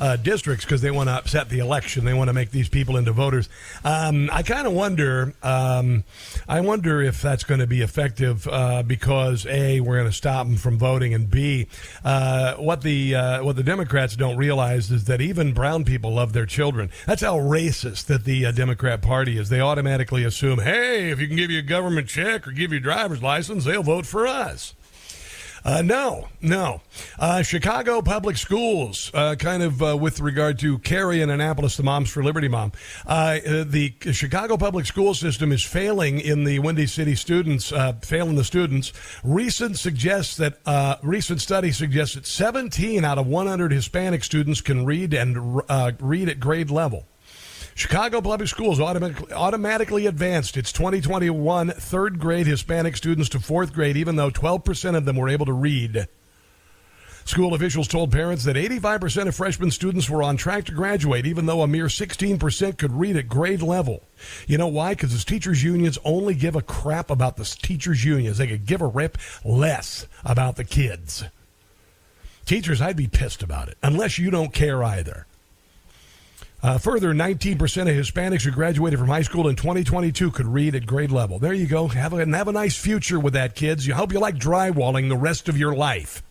uh, 0.00 0.16
districts 0.16 0.64
because 0.64 0.80
they 0.80 0.90
want 0.90 1.08
to 1.08 1.12
upset 1.12 1.50
the 1.50 1.58
election. 1.58 2.04
They 2.04 2.14
want 2.14 2.28
to 2.28 2.32
make 2.32 2.50
these 2.50 2.68
people 2.68 2.96
into 2.96 3.12
voters. 3.12 3.48
Um, 3.84 4.30
I 4.32 4.42
kind 4.42 4.66
of 4.66 4.72
wonder. 4.72 5.34
Um, 5.42 6.04
I 6.48 6.60
wonder 6.60 7.02
if 7.02 7.20
that's 7.20 7.44
going 7.44 7.60
to 7.60 7.66
be 7.66 7.82
effective 7.82 8.48
uh, 8.48 8.82
because 8.82 9.46
a 9.46 9.80
we're 9.80 9.98
going 9.98 10.08
to 10.08 10.16
stop 10.16 10.46
them 10.46 10.56
from 10.56 10.78
voting, 10.78 11.14
and 11.14 11.30
b 11.30 11.68
uh, 12.04 12.54
what 12.54 12.82
the 12.82 13.14
uh, 13.14 13.44
what 13.44 13.56
the 13.56 13.62
Democrats 13.62 14.16
don't 14.16 14.36
realize 14.36 14.90
is 14.90 15.04
that 15.04 15.20
even 15.20 15.52
brown 15.52 15.84
people 15.84 16.14
love 16.14 16.32
their 16.32 16.46
children. 16.46 16.90
That's 17.06 17.22
how 17.22 17.38
racist 17.38 18.06
that 18.06 18.24
the 18.24 18.46
uh, 18.46 18.52
Democrat 18.52 19.02
Party 19.02 19.36
is. 19.36 19.50
They 19.50 19.60
automatically 19.60 20.24
assume, 20.24 20.60
hey, 20.60 21.10
if 21.10 21.20
you 21.20 21.26
can 21.26 21.36
give 21.36 21.50
you 21.50 21.58
a 21.58 21.62
government 21.62 22.08
check 22.08 22.48
or 22.48 22.52
give 22.52 22.72
you 22.72 22.78
a 22.78 22.82
driver's 22.82 23.22
license, 23.22 23.64
they'll 23.64 23.82
vote 23.82 24.06
for 24.06 24.26
us. 24.26 24.74
Uh, 25.64 25.82
no, 25.82 26.28
no. 26.40 26.80
Uh, 27.18 27.42
Chicago 27.42 28.00
Public 28.02 28.36
Schools, 28.36 29.10
uh, 29.14 29.34
kind 29.34 29.62
of 29.62 29.82
uh, 29.82 29.96
with 29.96 30.20
regard 30.20 30.58
to 30.60 30.78
Carrie 30.78 31.20
and 31.20 31.30
Annapolis, 31.30 31.76
the 31.76 31.82
Moms 31.82 32.10
for 32.10 32.22
Liberty 32.22 32.48
mom. 32.48 32.72
Uh, 33.06 33.38
uh, 33.46 33.64
the 33.66 33.94
Chicago 34.12 34.56
Public 34.56 34.86
School 34.86 35.14
system 35.14 35.52
is 35.52 35.64
failing 35.64 36.18
in 36.18 36.44
the 36.44 36.58
Windy 36.58 36.86
City 36.86 37.14
students, 37.14 37.72
failing 38.02 38.36
the 38.36 38.44
students. 38.44 38.92
Recent 39.22 39.78
suggests 39.78 40.36
that 40.36 40.58
recent 41.02 41.40
study 41.40 41.72
suggests 41.72 42.14
that 42.14 42.26
17 42.26 43.04
out 43.04 43.18
of 43.18 43.26
100 43.26 43.72
Hispanic 43.72 44.24
students 44.24 44.60
can 44.60 44.84
read 44.84 45.12
and 45.14 45.62
read 46.00 46.28
at 46.28 46.40
grade 46.40 46.70
level. 46.70 47.06
Chicago 47.80 48.20
Public 48.20 48.46
Schools 48.46 48.78
automatically, 48.78 49.32
automatically 49.32 50.04
advanced 50.04 50.58
its 50.58 50.70
2021 50.70 51.70
third 51.70 52.18
grade 52.18 52.46
Hispanic 52.46 52.94
students 52.94 53.30
to 53.30 53.40
fourth 53.40 53.72
grade, 53.72 53.96
even 53.96 54.16
though 54.16 54.30
12% 54.30 54.98
of 54.98 55.06
them 55.06 55.16
were 55.16 55.30
able 55.30 55.46
to 55.46 55.54
read. 55.54 56.06
School 57.24 57.54
officials 57.54 57.88
told 57.88 58.12
parents 58.12 58.44
that 58.44 58.56
85% 58.56 59.28
of 59.28 59.34
freshman 59.34 59.70
students 59.70 60.10
were 60.10 60.22
on 60.22 60.36
track 60.36 60.66
to 60.66 60.72
graduate, 60.72 61.24
even 61.24 61.46
though 61.46 61.62
a 61.62 61.66
mere 61.66 61.86
16% 61.86 62.76
could 62.76 62.92
read 62.92 63.16
at 63.16 63.30
grade 63.30 63.62
level. 63.62 64.02
You 64.46 64.58
know 64.58 64.68
why? 64.68 64.90
Because 64.90 65.18
the 65.18 65.24
teachers' 65.24 65.64
unions 65.64 65.96
only 66.04 66.34
give 66.34 66.56
a 66.56 66.62
crap 66.62 67.08
about 67.08 67.38
the 67.38 67.44
teachers' 67.44 68.04
unions. 68.04 68.36
They 68.36 68.48
could 68.48 68.66
give 68.66 68.82
a 68.82 68.86
rip 68.86 69.16
less 69.42 70.06
about 70.22 70.56
the 70.56 70.64
kids. 70.64 71.24
Teachers, 72.44 72.82
I'd 72.82 72.98
be 72.98 73.08
pissed 73.08 73.42
about 73.42 73.70
it, 73.70 73.78
unless 73.82 74.18
you 74.18 74.30
don't 74.30 74.52
care 74.52 74.84
either. 74.84 75.26
Uh, 76.62 76.76
further, 76.76 77.14
19% 77.14 77.54
of 77.54 77.88
Hispanics 77.88 78.42
who 78.42 78.50
graduated 78.50 78.98
from 78.98 79.08
high 79.08 79.22
school 79.22 79.48
in 79.48 79.56
2022 79.56 80.30
could 80.30 80.46
read 80.46 80.74
at 80.74 80.84
grade 80.84 81.10
level. 81.10 81.38
There 81.38 81.54
you 81.54 81.66
go. 81.66 81.88
Have 81.88 82.12
a, 82.12 82.18
and 82.18 82.34
have 82.34 82.48
a 82.48 82.52
nice 82.52 82.76
future 82.76 83.18
with 83.18 83.32
that, 83.32 83.54
kids. 83.54 83.86
You 83.86 83.94
hope 83.94 84.12
you 84.12 84.18
like 84.18 84.36
drywalling 84.36 85.08
the 85.08 85.16
rest 85.16 85.48
of 85.48 85.56
your 85.56 85.74
life. 85.74 86.22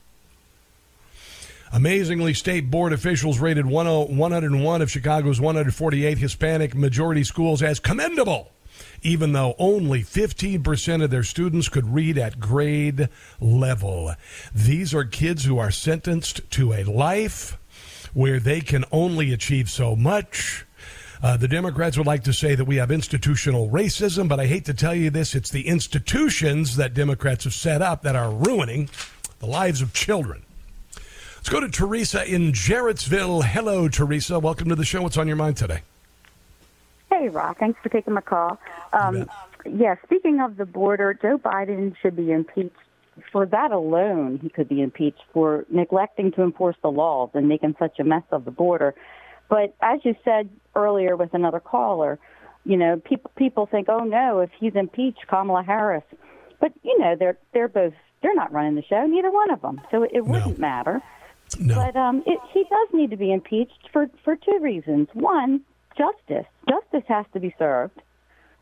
Amazingly, 1.72 2.34
state 2.34 2.70
board 2.70 2.94
officials 2.94 3.40
rated 3.40 3.66
101 3.66 4.82
of 4.82 4.92
Chicago's 4.92 5.42
148 5.42 6.18
Hispanic 6.18 6.76
majority 6.76 7.24
schools 7.24 7.62
as 7.62 7.80
commendable, 7.80 8.52
even 9.02 9.34
though 9.34 9.56
only 9.60 10.02
15% 10.02 11.04
of 11.04 11.12
their 11.12 11.24
students 11.24 11.70
could 11.70 11.94
read 11.94 12.18
at 12.18 12.40
grade 12.40 13.10
level. 13.40 14.14
These 14.54 14.96
are 14.96 15.06
kids 15.06 15.46
who 15.46 15.60
are 15.60 15.72
sentenced 15.72 16.50
to 16.52 16.74
a 16.74 16.84
life 16.84 17.59
where 18.14 18.40
they 18.40 18.61
can 18.61 18.86
only 18.91 19.34
achieve 19.34 19.69
so 19.69 19.95
much. 19.95 20.65
Uh, 21.22 21.36
the 21.36 21.48
Democrats 21.48 21.98
would 21.98 22.07
like 22.07 22.23
to 22.23 22.34
say 22.34 22.56
that 22.56 22.65
we 22.65 22.77
have 22.77 22.91
institutional 22.91 23.69
racism, 23.69 24.30
but 24.30 24.40
I 24.40 24.45
hate 24.45 24.65
to 24.65 24.73
tell 24.73 24.95
you 24.95 25.10
this 25.10 25.36
it's 25.36 25.49
the 25.49 25.68
institutions 25.68 26.77
that 26.77 26.94
Democrats 26.94 27.44
have 27.44 27.53
set 27.53 27.81
up 27.81 28.03
that 28.03 28.15
are 28.15 28.31
ruining 28.31 28.90
the 29.40 29.45
lives 29.45 29.81
of 29.81 29.94
children. 29.94 30.44
Let's 31.36 31.49
go 31.49 31.60
to 31.60 31.69
Teresa 31.69 32.26
in 32.26 32.52
Jarrettsville. 32.52 33.44
Hello, 33.44 33.90
Teresa. 33.90 34.40
Welcome 34.40 34.69
to 34.69 34.76
the 34.76 34.86
show. 34.86 35.02
What's 35.02 35.18
on 35.18 35.27
your 35.27 35.38
mind 35.38 35.57
today? 35.57 35.81
Hey, 37.10 37.27
Rock. 37.30 37.57
Thanks 37.60 37.80
for 37.81 37.90
taking 37.90 38.14
my 38.14 38.22
call. 38.22 38.60
Um, 38.94 39.30
yeah, 39.65 39.95
speaking 40.03 40.40
of 40.41 40.57
the 40.57 40.65
border, 40.65 41.14
Joe 41.14 41.38
Biden 41.38 41.95
should 42.02 42.15
be 42.15 42.31
impeached. 42.31 42.76
For 43.32 43.46
that 43.46 43.72
alone, 43.72 44.40
he 44.41 44.50
could 44.50 44.70
be 44.70 44.82
impeached 44.82 45.24
for 45.34 45.66
neglecting 45.70 46.32
to 46.34 46.44
enforce 46.44 46.76
the 46.82 46.90
laws 46.91 47.30
and 47.34 47.48
making 47.48 47.76
such 47.80 48.00
a 48.00 48.04
mess 48.04 48.24
of 48.32 48.46
the 48.46 48.52
border. 48.52 48.96
But 49.50 49.76
as 49.82 50.00
you 50.04 50.16
said 50.24 50.50
earlier 50.76 51.16
with 51.16 51.34
another 51.34 51.60
caller, 51.60 52.20
you 52.66 52.78
know, 52.78 53.02
people 53.04 53.32
people 53.36 53.66
think, 53.66 53.90
oh 53.90 54.04
no, 54.04 54.40
if 54.40 54.52
he's 54.60 54.76
impeached, 54.76 55.26
Kamala 55.28 55.64
Harris. 55.64 56.04
But 56.60 56.74
you 56.84 56.98
know, 57.00 57.16
they're 57.18 57.38
they're 57.54 57.68
both 57.68 57.94
they're 58.22 58.36
not 58.36 58.52
running 58.52 58.76
the 58.76 58.84
show, 58.84 59.06
neither 59.06 59.32
one 59.32 59.52
of 59.52 59.62
them. 59.62 59.82
So 59.91 60.04
it 60.04 60.26
wouldn't 60.26 60.60
matter. 60.60 61.02
No. 61.60 61.76
But 61.76 61.96
um, 61.96 62.22
it, 62.28 62.40
he 62.54 62.64
does 62.64 62.88
need 62.94 63.10
to 63.10 63.18
be 63.18 63.32
impeached 63.32 63.90
for 63.91 64.08
for 64.24 64.36
two 64.36 64.60
reasons. 64.62 65.08
One, 65.14 65.62
justice. 65.98 66.46
Justice 66.70 67.08
has 67.08 67.26
to 67.34 67.40
be 67.40 67.56
served. 67.58 68.02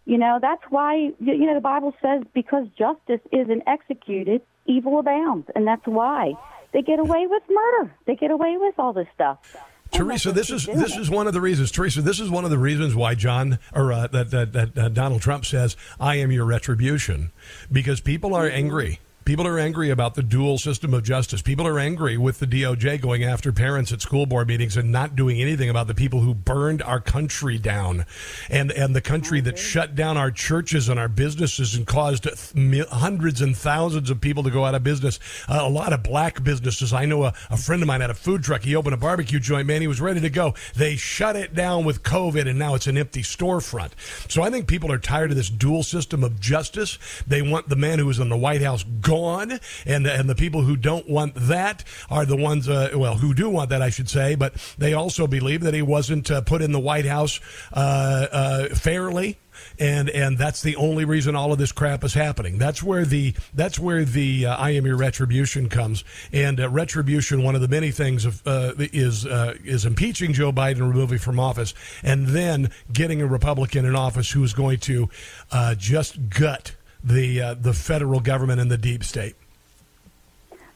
You 0.07 0.17
know, 0.17 0.39
that's 0.41 0.63
why 0.69 0.95
you 0.95 1.13
you 1.19 1.45
know 1.45 1.53
the 1.53 1.59
Bible 1.59 1.93
says 2.01 2.23
because 2.33 2.65
justice 2.79 3.19
isn't 3.33 3.63
executed, 3.67 4.41
evil 4.65 4.99
abounds, 4.99 5.49
and 5.53 5.67
that's 5.67 5.85
why 5.85 6.31
they 6.71 6.81
get 6.81 6.99
away 6.99 7.27
with 7.27 7.43
murder. 7.49 7.93
They 8.05 8.15
get 8.15 8.31
away 8.31 8.55
with 8.57 8.75
all 8.79 8.93
this 8.93 9.07
stuff. 9.13 9.39
Teresa, 9.91 10.31
this 10.31 10.49
is 10.49 10.65
this 10.65 10.95
is 10.95 11.09
one 11.09 11.27
of 11.27 11.33
the 11.33 11.41
reasons. 11.41 11.71
Teresa, 11.71 12.01
this 12.01 12.21
is 12.21 12.29
one 12.29 12.45
of 12.45 12.51
the 12.51 12.57
reasons 12.57 12.95
why 12.95 13.15
John 13.15 13.59
or 13.75 13.91
uh, 13.91 14.07
that 14.07 14.31
that, 14.31 14.53
that 14.53 14.77
uh, 14.77 14.87
Donald 14.87 15.21
Trump 15.21 15.43
says, 15.43 15.75
"I 15.99 16.15
am 16.15 16.31
your 16.31 16.45
retribution," 16.45 17.33
because 17.69 17.99
people 17.99 18.33
are 18.33 18.47
angry. 18.47 19.01
People 19.27 19.45
are 19.45 19.59
angry 19.59 19.89
about 19.89 20.15
the 20.15 20.23
dual 20.23 20.57
system 20.57 20.93
of 20.93 21.03
justice. 21.03 21.41
People 21.41 21.67
are 21.67 21.77
angry 21.77 22.17
with 22.17 22.39
the 22.39 22.47
DOJ 22.47 23.01
going 23.01 23.25
after 23.25 23.51
parents 23.51 23.91
at 23.91 23.99
school 23.99 24.25
board 24.25 24.47
meetings 24.47 24.77
and 24.77 24.89
not 24.89 25.17
doing 25.17 25.41
anything 25.41 25.69
about 25.69 25.87
the 25.87 25.93
people 25.93 26.21
who 26.21 26.33
burned 26.33 26.81
our 26.81 27.01
country 27.01 27.57
down, 27.57 28.05
and 28.49 28.71
and 28.71 28.95
the 28.95 29.01
country 29.01 29.41
that 29.41 29.59
shut 29.59 29.95
down 29.95 30.15
our 30.15 30.31
churches 30.31 30.87
and 30.87 30.97
our 30.97 31.09
businesses 31.09 31.75
and 31.75 31.85
caused 31.85 32.23
th- 32.23 32.87
hundreds 32.87 33.41
and 33.41 33.57
thousands 33.57 34.09
of 34.09 34.21
people 34.21 34.43
to 34.43 34.49
go 34.49 34.63
out 34.63 34.75
of 34.75 34.85
business. 34.85 35.19
Uh, 35.49 35.59
a 35.61 35.69
lot 35.69 35.91
of 35.91 36.03
black 36.03 36.41
businesses. 36.41 36.93
I 36.93 37.03
know 37.03 37.25
a, 37.25 37.33
a 37.49 37.57
friend 37.57 37.81
of 37.81 37.87
mine 37.87 37.99
had 37.99 38.09
a 38.09 38.13
food 38.13 38.43
truck. 38.43 38.61
He 38.61 38.77
opened 38.77 38.93
a 38.93 38.97
barbecue 38.97 39.41
joint. 39.41 39.67
Man, 39.67 39.81
he 39.81 39.89
was 39.89 39.99
ready 39.99 40.21
to 40.21 40.29
go. 40.29 40.53
They 40.73 40.95
shut 40.95 41.35
it 41.35 41.53
down 41.53 41.83
with 41.83 42.01
COVID, 42.01 42.47
and 42.47 42.57
now 42.57 42.75
it's 42.75 42.87
an 42.87 42.97
empty 42.97 43.23
storefront. 43.23 43.91
So 44.31 44.41
I 44.41 44.49
think 44.49 44.69
people 44.69 44.89
are 44.89 44.97
tired 44.97 45.31
of 45.31 45.35
this 45.35 45.49
dual 45.49 45.83
system 45.83 46.23
of 46.23 46.39
justice. 46.39 46.97
They 47.27 47.41
want 47.41 47.67
the 47.67 47.75
man 47.75 47.99
who 47.99 48.05
was 48.05 48.19
in 48.19 48.29
the 48.29 48.37
White 48.37 48.61
House 48.61 48.85
gone, 49.01 49.16
and 49.85 50.05
and 50.05 50.29
the 50.29 50.35
people 50.35 50.61
who 50.61 50.75
don't 50.75 51.09
want 51.09 51.35
that 51.35 51.83
are 52.09 52.25
the 52.25 52.35
ones, 52.35 52.69
uh, 52.69 52.89
well, 52.95 53.15
who 53.15 53.33
do 53.33 53.49
want 53.49 53.69
that, 53.69 53.81
I 53.81 53.89
should 53.89 54.09
say. 54.09 54.35
But 54.35 54.53
they 54.77 54.93
also 54.93 55.27
believe 55.27 55.61
that 55.61 55.73
he 55.73 55.81
wasn't 55.81 56.29
uh, 56.29 56.41
put 56.41 56.61
in 56.61 56.71
the 56.71 56.79
White 56.79 57.05
House 57.05 57.39
uh, 57.73 58.27
uh, 58.31 58.75
fairly 58.75 59.37
and 59.79 60.09
and 60.09 60.37
that's 60.37 60.61
the 60.61 60.75
only 60.75 61.05
reason 61.05 61.35
all 61.35 61.51
of 61.51 61.57
this 61.57 61.71
crap 61.71 62.03
is 62.03 62.13
happening. 62.13 62.57
That's 62.57 62.81
where 62.81 63.05
the 63.05 63.33
that's 63.53 63.79
where 63.79 64.03
the 64.05 64.47
uh, 64.47 64.55
I 64.55 64.71
am 64.71 64.85
your 64.85 64.97
retribution 64.97 65.69
comes. 65.69 66.03
And 66.31 66.59
uh, 66.59 66.69
retribution, 66.69 67.43
one 67.43 67.55
of 67.55 67.61
the 67.61 67.67
many 67.67 67.91
things 67.91 68.25
of, 68.25 68.45
uh, 68.45 68.73
is 68.77 69.25
uh, 69.25 69.55
is 69.63 69.85
impeaching 69.85 70.33
Joe 70.33 70.51
Biden, 70.51 70.81
removing 70.81 71.19
from 71.19 71.39
office, 71.39 71.73
and 72.03 72.27
then 72.27 72.71
getting 72.91 73.21
a 73.21 73.27
Republican 73.27 73.85
in 73.85 73.95
office 73.95 74.31
who 74.31 74.43
is 74.43 74.53
going 74.53 74.79
to 74.79 75.09
just 75.77 76.29
gut 76.29 76.75
the 77.03 77.41
uh, 77.41 77.53
the 77.53 77.73
federal 77.73 78.19
government 78.19 78.59
and 78.59 78.69
the 78.71 78.77
deep 78.77 79.03
state. 79.03 79.35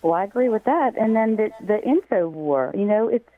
Well, 0.01 0.13
I 0.13 0.23
agree 0.23 0.49
with 0.49 0.63
that. 0.65 0.97
And 0.97 1.15
then 1.15 1.35
the 1.35 1.51
the 1.65 1.81
info 1.83 2.27
war. 2.29 2.73
You 2.75 2.85
know, 2.85 3.07
it's 3.07 3.29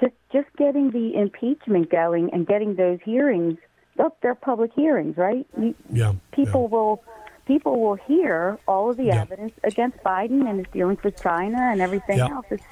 just 0.00 0.14
just 0.32 0.48
getting 0.58 0.90
the 0.90 1.14
impeachment 1.14 1.90
going 1.90 2.30
and 2.32 2.46
getting 2.46 2.74
those 2.76 2.98
hearings. 3.04 3.58
They're, 3.96 4.08
they're 4.22 4.34
public 4.34 4.72
hearings, 4.74 5.16
right? 5.18 5.46
You, 5.60 5.74
yeah. 5.90 6.14
People 6.32 6.68
will 6.68 7.02
people 7.46 7.80
will 7.80 7.96
hear 7.96 8.58
all 8.68 8.90
of 8.90 8.96
the 8.96 9.10
evidence 9.10 9.52
against 9.64 9.98
Biden 9.98 10.48
and 10.48 10.58
his 10.58 10.66
dealings 10.72 11.02
with 11.02 11.20
China 11.20 11.58
and 11.60 11.82
everything 11.82 12.18
Yeah. 12.18 12.28
else. 12.28 12.46
It's, 12.50 12.64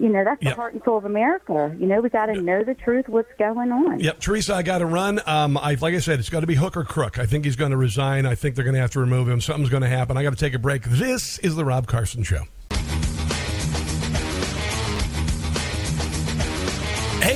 you 0.00 0.08
know, 0.08 0.24
that's 0.24 0.40
the 0.40 0.46
Yeah. 0.46 0.54
heart 0.54 0.72
and 0.72 0.82
soul 0.84 0.96
of 0.98 1.04
America. 1.04 1.74
You 1.78 1.86
know, 1.86 2.00
we 2.00 2.08
got 2.08 2.26
to 2.26 2.40
know 2.40 2.64
the 2.64 2.74
truth, 2.74 3.08
what's 3.08 3.30
going 3.38 3.70
on. 3.70 4.00
Yep, 4.00 4.18
Teresa, 4.20 4.54
I 4.54 4.62
got 4.62 4.78
to 4.78 4.86
run. 4.86 5.20
Um, 5.26 5.56
I, 5.58 5.74
like 5.80 5.94
I 5.94 5.98
said, 5.98 6.18
it's 6.18 6.30
got 6.30 6.40
to 6.40 6.46
be 6.46 6.54
hook 6.56 6.76
or 6.76 6.84
crook. 6.84 7.18
I 7.18 7.26
think 7.26 7.44
he's 7.44 7.56
going 7.56 7.70
to 7.72 7.76
resign. 7.76 8.24
I 8.26 8.34
think 8.34 8.54
they're 8.56 8.64
going 8.64 8.74
to 8.74 8.80
have 8.80 8.90
to 8.92 9.00
remove 9.00 9.28
him. 9.28 9.40
Something's 9.40 9.68
going 9.70 9.82
to 9.82 9.88
happen. 9.88 10.16
I 10.16 10.22
got 10.22 10.30
to 10.30 10.36
take 10.36 10.54
a 10.54 10.58
break. 10.58 10.84
This 10.84 11.38
is 11.40 11.54
the 11.54 11.64
Rob 11.64 11.86
Carson 11.86 12.22
Show. 12.22 12.44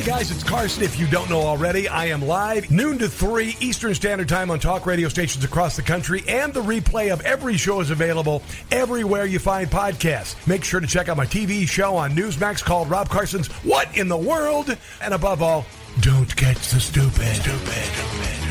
Guys, 0.04 0.30
it's 0.30 0.42
Carson. 0.42 0.82
If 0.82 0.98
you 0.98 1.06
don't 1.06 1.30
know 1.30 1.40
already, 1.40 1.88
I 1.88 2.06
am 2.06 2.20
live 2.20 2.70
noon 2.70 2.98
to 2.98 3.08
3 3.08 3.56
Eastern 3.60 3.94
Standard 3.94 4.28
Time 4.28 4.50
on 4.50 4.58
talk 4.58 4.84
radio 4.84 5.08
stations 5.08 5.44
across 5.44 5.76
the 5.76 5.82
country, 5.82 6.22
and 6.28 6.52
the 6.52 6.60
replay 6.60 7.10
of 7.10 7.22
every 7.22 7.56
show 7.56 7.80
is 7.80 7.90
available 7.90 8.42
everywhere 8.70 9.24
you 9.24 9.38
find 9.38 9.70
podcasts. 9.70 10.34
Make 10.46 10.62
sure 10.62 10.80
to 10.80 10.86
check 10.86 11.08
out 11.08 11.16
my 11.16 11.24
TV 11.24 11.66
show 11.66 11.96
on 11.96 12.14
Newsmax 12.14 12.62
called 12.62 12.90
Rob 12.90 13.08
Carson's 13.08 13.48
What 13.64 13.96
in 13.96 14.08
the 14.08 14.16
World? 14.16 14.76
And 15.00 15.14
above 15.14 15.40
all, 15.40 15.64
don't 16.00 16.34
get 16.36 16.56
the 16.56 16.80
stupid. 16.80 17.36
Stupid. 17.36 17.62
stupid. 17.62 18.43